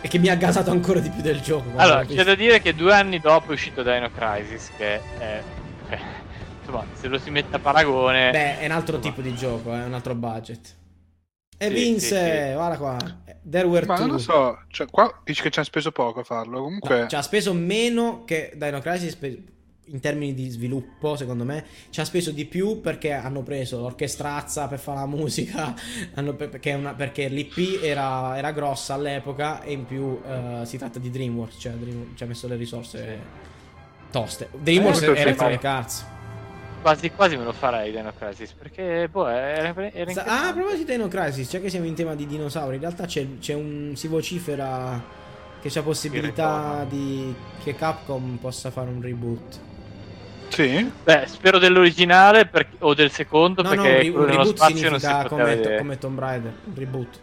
e 0.02 0.07
che 0.07 0.18
mi 0.18 0.30
ha 0.30 0.35
gasato 0.35 0.72
ancora 0.72 0.99
di 0.99 1.10
più 1.10 1.22
del 1.22 1.41
gioco. 1.41 1.69
Allora, 1.76 2.06
c'è 2.06 2.23
da 2.23 2.35
dire 2.35 2.60
che 2.60 2.73
due 2.73 2.93
anni 2.93 3.19
dopo 3.19 3.52
è 3.52 3.53
uscito 3.53 3.84
Dino 3.84 4.10
Crisis, 4.11 4.72
che 4.76 4.99
è... 5.18 5.41
insomma, 6.72 6.85
se 6.93 7.07
lo 7.07 7.18
si 7.19 7.30
mette 7.30 7.56
a 7.56 7.60
paragone... 7.60 8.31
Beh, 8.31 8.60
è 8.60 8.65
un 8.65 8.72
altro 8.72 8.99
tipo 8.99 9.22
di 9.22 9.35
gioco, 9.35 9.73
è 9.73 9.84
un 9.84 9.93
altro 9.93 10.15
budget. 10.15 10.76
E 11.57 11.68
Sì, 11.68 11.73
vinse, 11.73 12.07
sì, 12.07 12.48
sì. 12.48 12.53
guarda 12.53 12.77
qua. 12.77 12.98
There 13.48 13.68
were 13.68 13.85
Ma 13.85 13.95
two. 13.95 14.06
non 14.06 14.15
lo 14.15 14.19
so, 14.22 14.60
cioè, 14.69 14.88
qua 14.88 15.22
dici 15.23 15.41
che 15.43 15.49
ci 15.52 15.60
hanno 15.60 15.68
speso 15.68 15.91
poco 15.91 16.22
a 16.22 16.23
farlo. 16.23 16.61
Comunque, 16.64 17.02
No, 17.02 17.07
ci 17.07 17.15
ha 17.15 17.22
speso 17.22 17.53
meno 17.53 18.23
che 18.26 18.52
Dino 18.56 18.80
Crisis 18.80 19.18
in 19.85 19.99
termini 19.99 20.34
di 20.34 20.49
sviluppo, 20.49 21.15
secondo 21.15 21.43
me. 21.43 21.65
Ci 21.89 21.99
ha 21.99 22.06
speso 22.06 22.31
di 22.31 22.45
più 22.45 22.81
perché 22.81 23.11
hanno 23.11 23.41
preso 23.43 23.80
l'orchestrazza 23.81 24.68
per 24.68 24.80
fare 24.80 24.99
la 24.99 25.06
musica. 25.06 25.76
hanno 26.15 26.34
pe- 26.34 26.48
perché, 26.48 26.72
è 26.72 26.76
una- 26.76 26.93
perché 26.93 27.27
l'IP 27.27 27.84
era, 27.84 28.38
era 28.38 28.52
grossa 28.52 28.93
all'epoca 28.95 29.61
e 29.61 29.73
in 29.73 29.85
più 29.85 30.19
eh, 30.26 30.61
si 30.65 30.77
tratta 30.77 30.98
di 30.98 31.10
DreamWorks, 31.11 31.57
cioè 31.60 31.73
Dream- 31.73 32.15
ci 32.15 32.23
ha 32.23 32.26
messo 32.27 32.48
le 32.48 32.56
risorse 32.56 33.19
toste. 34.10 34.49
DreamWorks 34.57 35.02
Eh, 35.02 35.06
era 35.06 35.15
sì, 35.15 35.22
Electronic 35.22 35.64
Arts. 35.65 36.06
Quasi 36.82 37.12
quasi 37.12 37.38
me 37.38 37.44
lo 37.44 37.52
farei 37.52 37.91
Dino 37.91 38.12
Crisis, 38.18 38.53
perché 38.53 39.08
boh, 39.08 39.28
era, 39.28 39.74
era. 39.94 40.24
Ah, 40.26 40.48
a 40.48 40.53
proposito 40.53 40.84
di 40.86 40.91
Dino 40.91 41.08
Crisis, 41.08 41.48
già 41.49 41.60
che 41.60 41.70
siamo 41.70 41.86
in 41.86 41.94
tema 41.94 42.16
di 42.16 42.26
dinosauri, 42.26 42.76
in 42.76 42.82
realtà 42.82 43.06
c'è, 43.06 43.38
c'è 43.40 43.53
un. 43.53 43.91
si 43.95 44.08
vocifera 44.08 44.99
che 45.62 45.70
c'è 45.70 45.84
possibilità 45.84 46.84
di. 46.90 47.36
che 47.64 47.76
Capcom 47.76 48.38
possa 48.38 48.72
fare 48.72 48.90
un 48.90 48.99
reboot. 48.99 49.60
sì. 50.48 50.91
Beh, 51.03 51.26
spero 51.28 51.60
dell'originale 51.60 52.48
perché- 52.48 52.78
o 52.80 52.95
del 52.95 53.12
secondo, 53.12 53.62
No, 53.62 53.74
no, 53.74 53.76
un, 53.76 53.82
perché 53.88 53.99
ri- 54.02 54.08
un 54.08 54.14
quello 54.14 54.28
nello 54.28 54.38
reboot 54.40 54.58
spazio 54.58 54.90
non 54.90 54.99
si 54.99 55.06
significa 55.06 55.28
poteva 55.30 55.41
come, 55.44 55.56
vedere. 55.56 55.78
come 55.78 55.98
Tomb 55.99 56.20
Raider. 56.20 56.53
Un 56.66 56.74
reboot. 56.76 57.20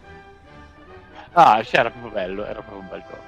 Ah, 1.33 1.63
cioè, 1.65 1.81
era 1.81 1.91
proprio 1.91 2.13
bello, 2.13 2.43
era 2.45 2.61
proprio 2.63 2.79
un 2.79 2.89
bel 2.89 3.01
gioco. 3.09 3.28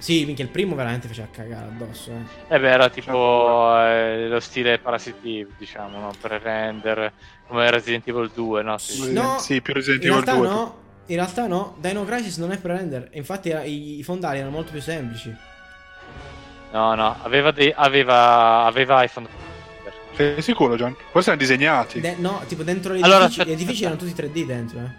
Sì, 0.00 0.24
minchia, 0.24 0.44
il 0.44 0.50
primo 0.50 0.74
veramente 0.74 1.06
faceva 1.08 1.28
cagare 1.30 1.66
addosso. 1.66 2.10
Eh. 2.10 2.54
Eh 2.54 2.58
beh, 2.58 2.68
era 2.70 2.88
tipo 2.88 3.76
eh, 3.84 4.28
lo 4.28 4.40
stile 4.40 4.78
Parasite 4.78 5.18
Eve, 5.28 5.50
diciamo, 5.58 5.98
no? 6.00 6.10
Per 6.18 6.30
render 6.42 7.12
come 7.46 7.70
Resident 7.70 8.08
Evil 8.08 8.30
2, 8.34 8.62
no? 8.62 8.78
Sì. 8.78 9.12
No, 9.12 9.38
sì, 9.38 9.60
più 9.60 9.74
Resident 9.74 10.02
In 10.04 10.10
Evil 10.10 10.22
realtà 10.24 10.40
2. 10.40 10.48
no. 10.48 10.78
In 11.06 11.16
realtà 11.16 11.46
no, 11.46 11.76
Dino 11.80 12.04
Crisis 12.04 12.38
non 12.38 12.52
è 12.52 12.58
pre-render. 12.58 13.08
e 13.10 13.18
Infatti 13.18 13.50
era- 13.50 13.62
i, 13.64 13.98
i 13.98 14.02
fondali 14.02 14.38
erano 14.38 14.52
molto 14.54 14.70
più 14.72 14.80
semplici. 14.80 15.34
No, 16.72 16.94
no, 16.94 17.16
aveva 17.22 17.50
dei 17.50 17.72
aveva 17.74 18.64
aveva 18.64 19.02
iPhone. 19.02 19.26
Sei 20.14 20.40
sicuro, 20.40 20.76
John? 20.76 20.94
Forse 21.10 21.30
erano 21.30 21.44
disegnati. 21.44 22.00
De- 22.00 22.14
no, 22.18 22.42
tipo 22.46 22.62
dentro 22.62 22.94
gli 22.94 23.02
Allora, 23.02 23.24
edifici, 23.24 23.40
aspetta, 23.40 23.48
gli 23.50 23.62
edifici 23.62 23.84
aspetta. 23.84 24.04
erano 24.14 24.30
tutti 24.30 24.40
3D 24.40 24.46
dentro. 24.46 24.78
Eh. 24.78 24.90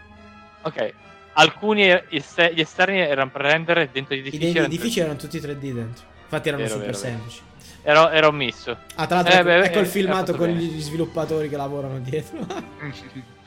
Ok. 0.64 0.94
Alcuni 1.34 1.88
est- 2.10 2.52
gli 2.54 2.60
esterni 2.60 3.00
erano 3.00 3.30
pre-render 3.32 3.78
e 3.80 3.90
dentro 3.92 4.16
gli 4.16 4.20
I 4.20 4.22
edifici 4.28 4.46
gli 4.46 4.50
erano 4.52 4.66
edifici 4.66 5.00
erano 5.00 5.16
tutti 5.18 5.40
3D 5.40 5.72
dentro. 5.74 6.04
Infatti 6.24 6.48
erano 6.50 6.64
Vero, 6.64 6.74
super 6.76 6.92
vero, 6.92 6.98
semplici. 6.98 7.42
Era, 7.84 8.12
era 8.14 8.28
un 8.28 8.36
misso. 8.36 8.78
Ah, 8.96 9.08
tra 9.08 9.16
l'altro, 9.22 9.34
Eh, 9.34 9.38
ecco, 9.38 9.44
beh, 9.46 9.64
ecco 9.66 9.78
eh, 9.78 9.82
il 9.82 9.88
filmato 9.88 10.36
con 10.36 10.48
bene. 10.48 10.62
gli 10.62 10.82
sviluppatori 10.82 11.50
che 11.50 11.58
lavorano 11.58 12.00
dietro. 12.00 12.38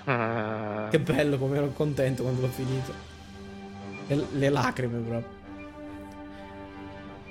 che 0.91 0.99
bello, 0.99 1.39
come 1.39 1.57
ero 1.57 1.69
contento 1.69 2.23
quando 2.23 2.41
l'ho 2.43 2.49
finito. 2.49 2.93
Le, 4.07 4.27
le 4.33 4.49
lacrime 4.51 4.99
proprio. 4.99 5.43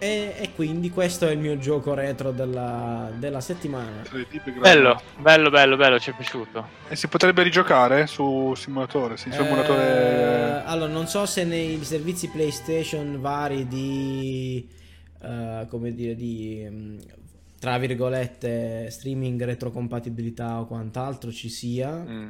E, 0.03 0.35
e 0.37 0.53
quindi 0.53 0.89
questo 0.89 1.27
è 1.27 1.31
il 1.31 1.39
mio 1.39 1.57
gioco 1.57 1.93
retro 1.93 2.31
della, 2.33 3.09
della 3.15 3.39
settimana. 3.41 4.01
3D 4.01 4.41
background. 4.43 4.59
bello, 4.59 5.01
bello, 5.17 5.49
bello, 5.49 5.75
bello, 5.77 5.99
ci 5.99 6.11
è 6.11 6.13
piaciuto. 6.13 6.81
E 6.87 6.95
si 6.95 7.07
potrebbe 7.07 7.41
rigiocare 7.43 8.05
su 8.07 8.53
simulatore, 8.55 9.17
sì, 9.17 9.31
su 9.31 9.41
Eh, 9.41 9.43
emulatore... 9.43 10.63
allora, 10.63 10.91
non 10.91 11.07
so 11.07 11.25
se 11.25 11.43
nei 11.43 11.83
servizi 11.83 12.29
PlayStation 12.29 13.19
vari 13.21 13.67
di. 13.67 14.69
eh, 15.21 15.65
come 15.69 15.93
dire, 15.93 16.15
di. 16.15 16.65
mm, 16.69 16.97
tra 17.59 17.77
virgolette, 17.77 18.89
streaming, 18.91 19.43
retrocompatibilità 19.43 20.59
o 20.59 20.65
quant'altro 20.67 21.31
ci 21.31 21.49
sia. 21.49 21.91
Mm. 22.03 22.29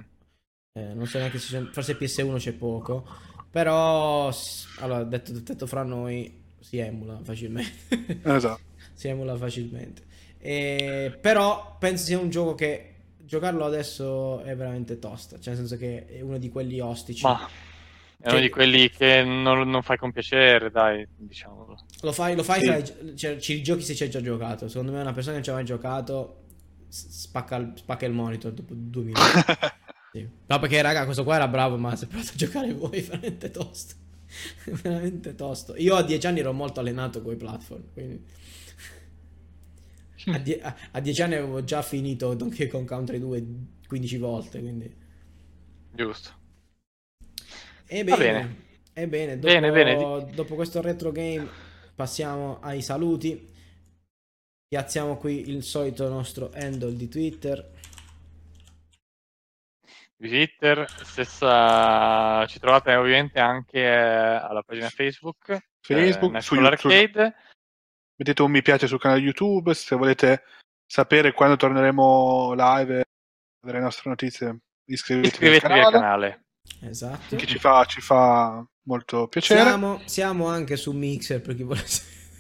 Eh, 0.74 0.94
non 0.94 1.06
so 1.08 1.18
neanche 1.20 1.40
se 1.40 1.60
c'è, 1.60 1.70
forse 1.72 1.98
PS1 1.98 2.38
c'è 2.38 2.54
poco. 2.54 3.08
Però, 3.50 4.32
allora, 4.80 5.04
detto, 5.04 5.32
detto 5.34 5.66
fra 5.68 5.84
noi, 5.84 6.43
si 6.64 6.78
emula 6.78 7.20
facilmente. 7.24 8.20
Esatto. 8.24 8.62
si 8.94 9.08
emula 9.10 9.36
facilmente. 9.36 10.04
E- 10.40 11.18
però 11.22 11.76
penso 11.80 12.06
sia 12.06 12.18
un 12.20 12.30
gioco 12.30 12.56
che 12.56 12.90
giocarlo 13.20 13.66
adesso 13.66 14.42
è 14.42 14.56
veramente 14.56 14.98
tosta. 15.00 15.38
Cioè, 15.40 15.54
nel 15.54 15.58
senso 15.68 15.78
che 15.78 16.06
è 16.08 16.22
uno 16.22 16.38
di 16.38 16.50
quelli 16.50 16.80
ostici. 16.80 17.24
Ma 17.24 17.40
è 17.40 18.28
uno 18.28 18.32
Cioè- 18.32 18.42
di 18.42 18.50
quelli 18.50 18.90
che 18.90 19.24
non, 19.24 19.70
non 19.70 19.82
fai 19.84 19.98
con 19.98 20.12
piacere, 20.12 20.72
dai, 20.72 21.06
diciamolo. 21.16 21.78
Lo 22.02 22.12
fai, 22.12 22.36
lo 22.36 22.44
fai 22.44 22.62
Sì. 22.62 22.70
hai- 22.70 23.16
cioè, 23.18 23.38
ci 23.38 23.62
giochi 23.62 23.82
se 23.84 23.96
ci 23.96 24.04
hai 24.04 24.10
già 24.10 24.22
giocato. 24.22 24.68
Secondo 24.70 24.92
me 24.92 25.02
una 25.02 25.12
persona 25.14 25.32
che 25.40 25.40
non 25.40 25.44
ci 25.44 25.50
ha 25.50 25.54
mai 25.54 25.66
giocato 25.66 26.44
spacca, 26.88 27.56
il- 27.58 27.74
spacca 27.76 28.06
il 28.06 28.14
monitor 28.14 28.52
dopo 28.52 28.74
due 28.76 29.04
minuti. 29.04 29.22
Sì. 30.14 30.30
No, 30.46 30.60
perché 30.60 30.80
raga, 30.84 31.06
questo 31.06 31.24
qua 31.24 31.38
era 31.38 31.48
bravo, 31.48 31.76
ma 31.76 31.96
se 31.96 32.06
provate 32.06 32.30
a 32.34 32.36
giocare 32.36 32.72
voi 32.72 33.00
è 33.00 33.02
veramente 33.02 33.50
tosto. 33.50 33.96
Veramente 34.82 35.36
tosto. 35.36 35.76
Io 35.78 35.96
a 35.96 36.04
dieci 36.04 36.28
anni 36.28 36.40
ero 36.40 36.54
molto 36.54 36.80
allenato 36.80 37.22
con 37.22 37.34
i 37.34 37.38
platform, 37.38 37.84
quindi... 37.94 38.24
A, 40.30 40.38
die- 40.40 40.60
a- 40.62 40.76
a 40.92 41.00
dieci 41.02 41.22
anni 41.22 41.36
avevo 41.36 41.64
già 41.64 41.82
finito 41.82 42.34
Donkey 42.34 42.68
Kong 42.68 42.88
Country 42.88 43.20
2 43.20 43.46
15 43.88 44.18
volte, 44.18 44.60
quindi... 44.60 44.92
Giusto. 45.96 46.32
E 47.88 48.04
Va 48.08 48.18
bene, 48.18 48.42
bene. 48.42 48.56
e 48.94 49.08
bene, 49.08 49.40
dopo, 49.40 49.48
Bene, 49.48 49.72
bene. 49.72 49.96
dopo 50.34 50.56
questo 50.56 50.82
retro 50.82 51.12
game 51.12 51.48
passiamo 51.96 52.60
ai 52.62 52.82
saluti. 52.82 53.52
Piazziamo 54.68 55.18
qui 55.18 55.50
il 55.50 55.64
solito 55.64 56.10
nostro 56.10 56.52
handle 56.54 56.96
di 56.96 57.08
Twitter. 57.08 57.72
Di 60.24 60.30
Twitter, 60.30 60.90
stessa... 61.04 62.46
ci 62.48 62.58
trovate 62.58 62.96
ovviamente 62.96 63.42
anche 63.42 63.80
eh, 63.80 63.90
alla 63.90 64.62
pagina 64.62 64.88
Facebook. 64.88 65.66
Facebook, 65.82 66.36
eh, 66.36 66.42
su. 66.42 66.56
Arcade. 66.56 67.36
Mettete 68.16 68.42
un 68.42 68.52
mi 68.52 68.62
piace 68.62 68.88
sul 68.88 69.02
canale 69.02 69.20
YouTube 69.20 69.74
se 69.74 69.98
volete 69.98 70.44
sapere 70.86 71.34
quando 71.34 71.58
torneremo 71.58 72.54
live 72.54 73.00
e 73.00 73.06
avere 73.64 73.80
le 73.80 73.84
nostre 73.84 74.10
notizie. 74.10 74.60
Iscrivetevi, 74.86 75.28
Iscrivetevi 75.28 75.80
al 75.80 75.86
al 75.86 75.92
canale, 75.92 76.46
canale. 76.72 76.90
Esatto. 76.90 77.36
che 77.36 77.46
ci 77.46 77.60
fa, 77.60 77.84
ci 77.84 78.00
fa 78.00 78.66
molto 78.84 79.28
piacere. 79.28 79.62
Siamo, 79.62 80.02
siamo 80.06 80.48
anche 80.48 80.78
su 80.78 80.94
Mixer 80.94 81.42
per 81.42 81.54
chi 81.54 81.64
vuole 81.64 81.84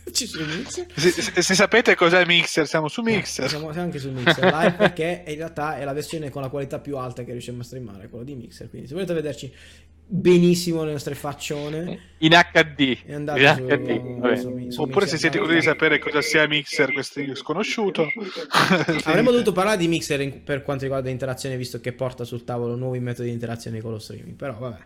ci 0.11 0.25
su 0.27 0.43
Mixer. 0.43 0.85
Se, 0.95 1.41
se- 1.41 1.53
sapete 1.55 1.95
cos'è 1.95 2.25
Mixer, 2.25 2.67
siamo 2.67 2.87
su 2.87 3.01
Mixer. 3.01 3.47
Siamo, 3.47 3.71
siamo 3.71 3.85
anche 3.87 3.99
su 3.99 4.11
Mixer 4.11 4.43
live 4.43 4.73
perché 4.77 5.23
in 5.27 5.35
realtà 5.35 5.77
è 5.77 5.83
la 5.83 5.93
versione 5.93 6.29
con 6.29 6.41
la 6.41 6.49
qualità 6.49 6.79
più 6.79 6.97
alta 6.97 7.23
che 7.23 7.31
riusciamo 7.31 7.61
a 7.61 7.63
streamare, 7.63 8.09
quello 8.09 8.23
di 8.25 8.35
Mixer. 8.35 8.69
Quindi 8.69 8.87
se 8.87 8.93
volete 8.93 9.13
vederci 9.13 9.53
benissimo 10.05 10.83
le 10.83 10.91
nostre 10.91 11.15
faccione, 11.15 11.99
In 12.19 12.31
HD. 12.31 12.97
In 13.05 13.25
su, 13.55 13.63
HD. 13.63 14.17
vabbè. 14.19 14.35
su- 14.35 14.69
su 14.69 14.81
Oppure 14.81 15.05
Mixer. 15.05 15.07
se 15.07 15.17
siete 15.17 15.37
curiosi 15.37 15.59
di 15.59 15.65
sapere 15.65 15.99
cosa 15.99 16.21
sia 16.21 16.45
Mixer, 16.47 16.91
questo 16.91 17.21
sconosciuto. 17.35 18.05
Avremmo 19.05 19.31
dovuto 19.31 19.51
parlare 19.53 19.77
di 19.77 19.87
Mixer 19.87 20.19
in- 20.21 20.43
per 20.43 20.61
quanto 20.61 20.83
riguarda 20.83 21.07
l'interazione, 21.07 21.57
visto 21.57 21.79
che 21.79 21.93
porta 21.93 22.25
sul 22.25 22.43
tavolo 22.43 22.75
nuovi 22.75 22.99
metodi 22.99 23.29
di 23.29 23.33
interazione 23.33 23.81
con 23.81 23.91
lo 23.91 23.99
streaming. 23.99 24.35
Però 24.35 24.53
vabbè. 24.57 24.77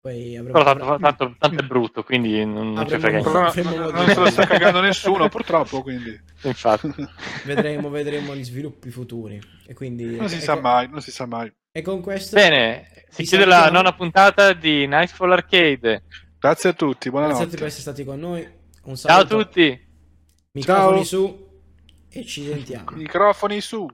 Poi 0.00 0.36
avremo, 0.36 0.58
Però 0.62 0.74
tanto, 0.76 0.98
tanto- 1.00 1.36
tanto 1.38 1.62
è 1.62 1.66
brutto, 1.66 2.04
quindi 2.04 2.44
non, 2.44 2.72
non 2.72 2.88
ci 2.88 2.98
frega 2.98 3.18
niente. 3.18 3.62
Non, 3.62 4.06
se 4.06 4.14
lo 4.14 4.30
sta 4.30 4.46
cagando 4.46 4.80
nessuno, 4.80 5.28
purtroppo, 5.28 5.82
quindi 5.82 6.18
Infatti. 6.42 6.92
vedremo, 7.44 7.88
vedremo 7.90 8.34
gli 8.36 8.44
sviluppi 8.44 8.90
futuri. 8.90 9.40
E 9.66 9.74
quindi 9.74 10.16
non 10.16 10.28
si 10.28 10.36
e 10.36 10.40
sa 10.40 10.54
mai, 10.60 10.88
non 10.88 11.00
si 11.00 11.10
sa 11.10 11.26
mai. 11.26 11.52
E 11.72 11.82
con 11.82 12.00
questo, 12.00 12.36
Bene, 12.36 12.88
si 13.08 13.24
chiude 13.24 13.44
la 13.44 13.54
salutiamo. 13.56 13.76
nona 13.82 13.94
puntata 13.94 14.52
di 14.52 14.86
Nightfall 14.86 15.32
Arcade. 15.32 16.04
Grazie 16.38 16.70
a 16.70 16.72
tutti, 16.74 16.86
grazie 16.86 17.08
a 17.08 17.10
buonanotte. 17.10 17.44
tutti 17.44 17.56
per 17.56 17.66
essere 17.66 17.82
stati 17.82 18.04
con 18.04 18.20
noi. 18.20 18.48
Un 18.84 18.96
Ciao 18.96 19.10
a 19.20 19.26
saluto, 19.26 19.36
tutti. 19.44 19.86
microfoni 20.52 20.94
Ciao. 20.96 21.04
su 21.04 21.48
e 22.08 22.24
ci 22.24 22.44
sentiamo. 22.46 22.92
Microfoni 22.92 23.60
su. 23.60 23.86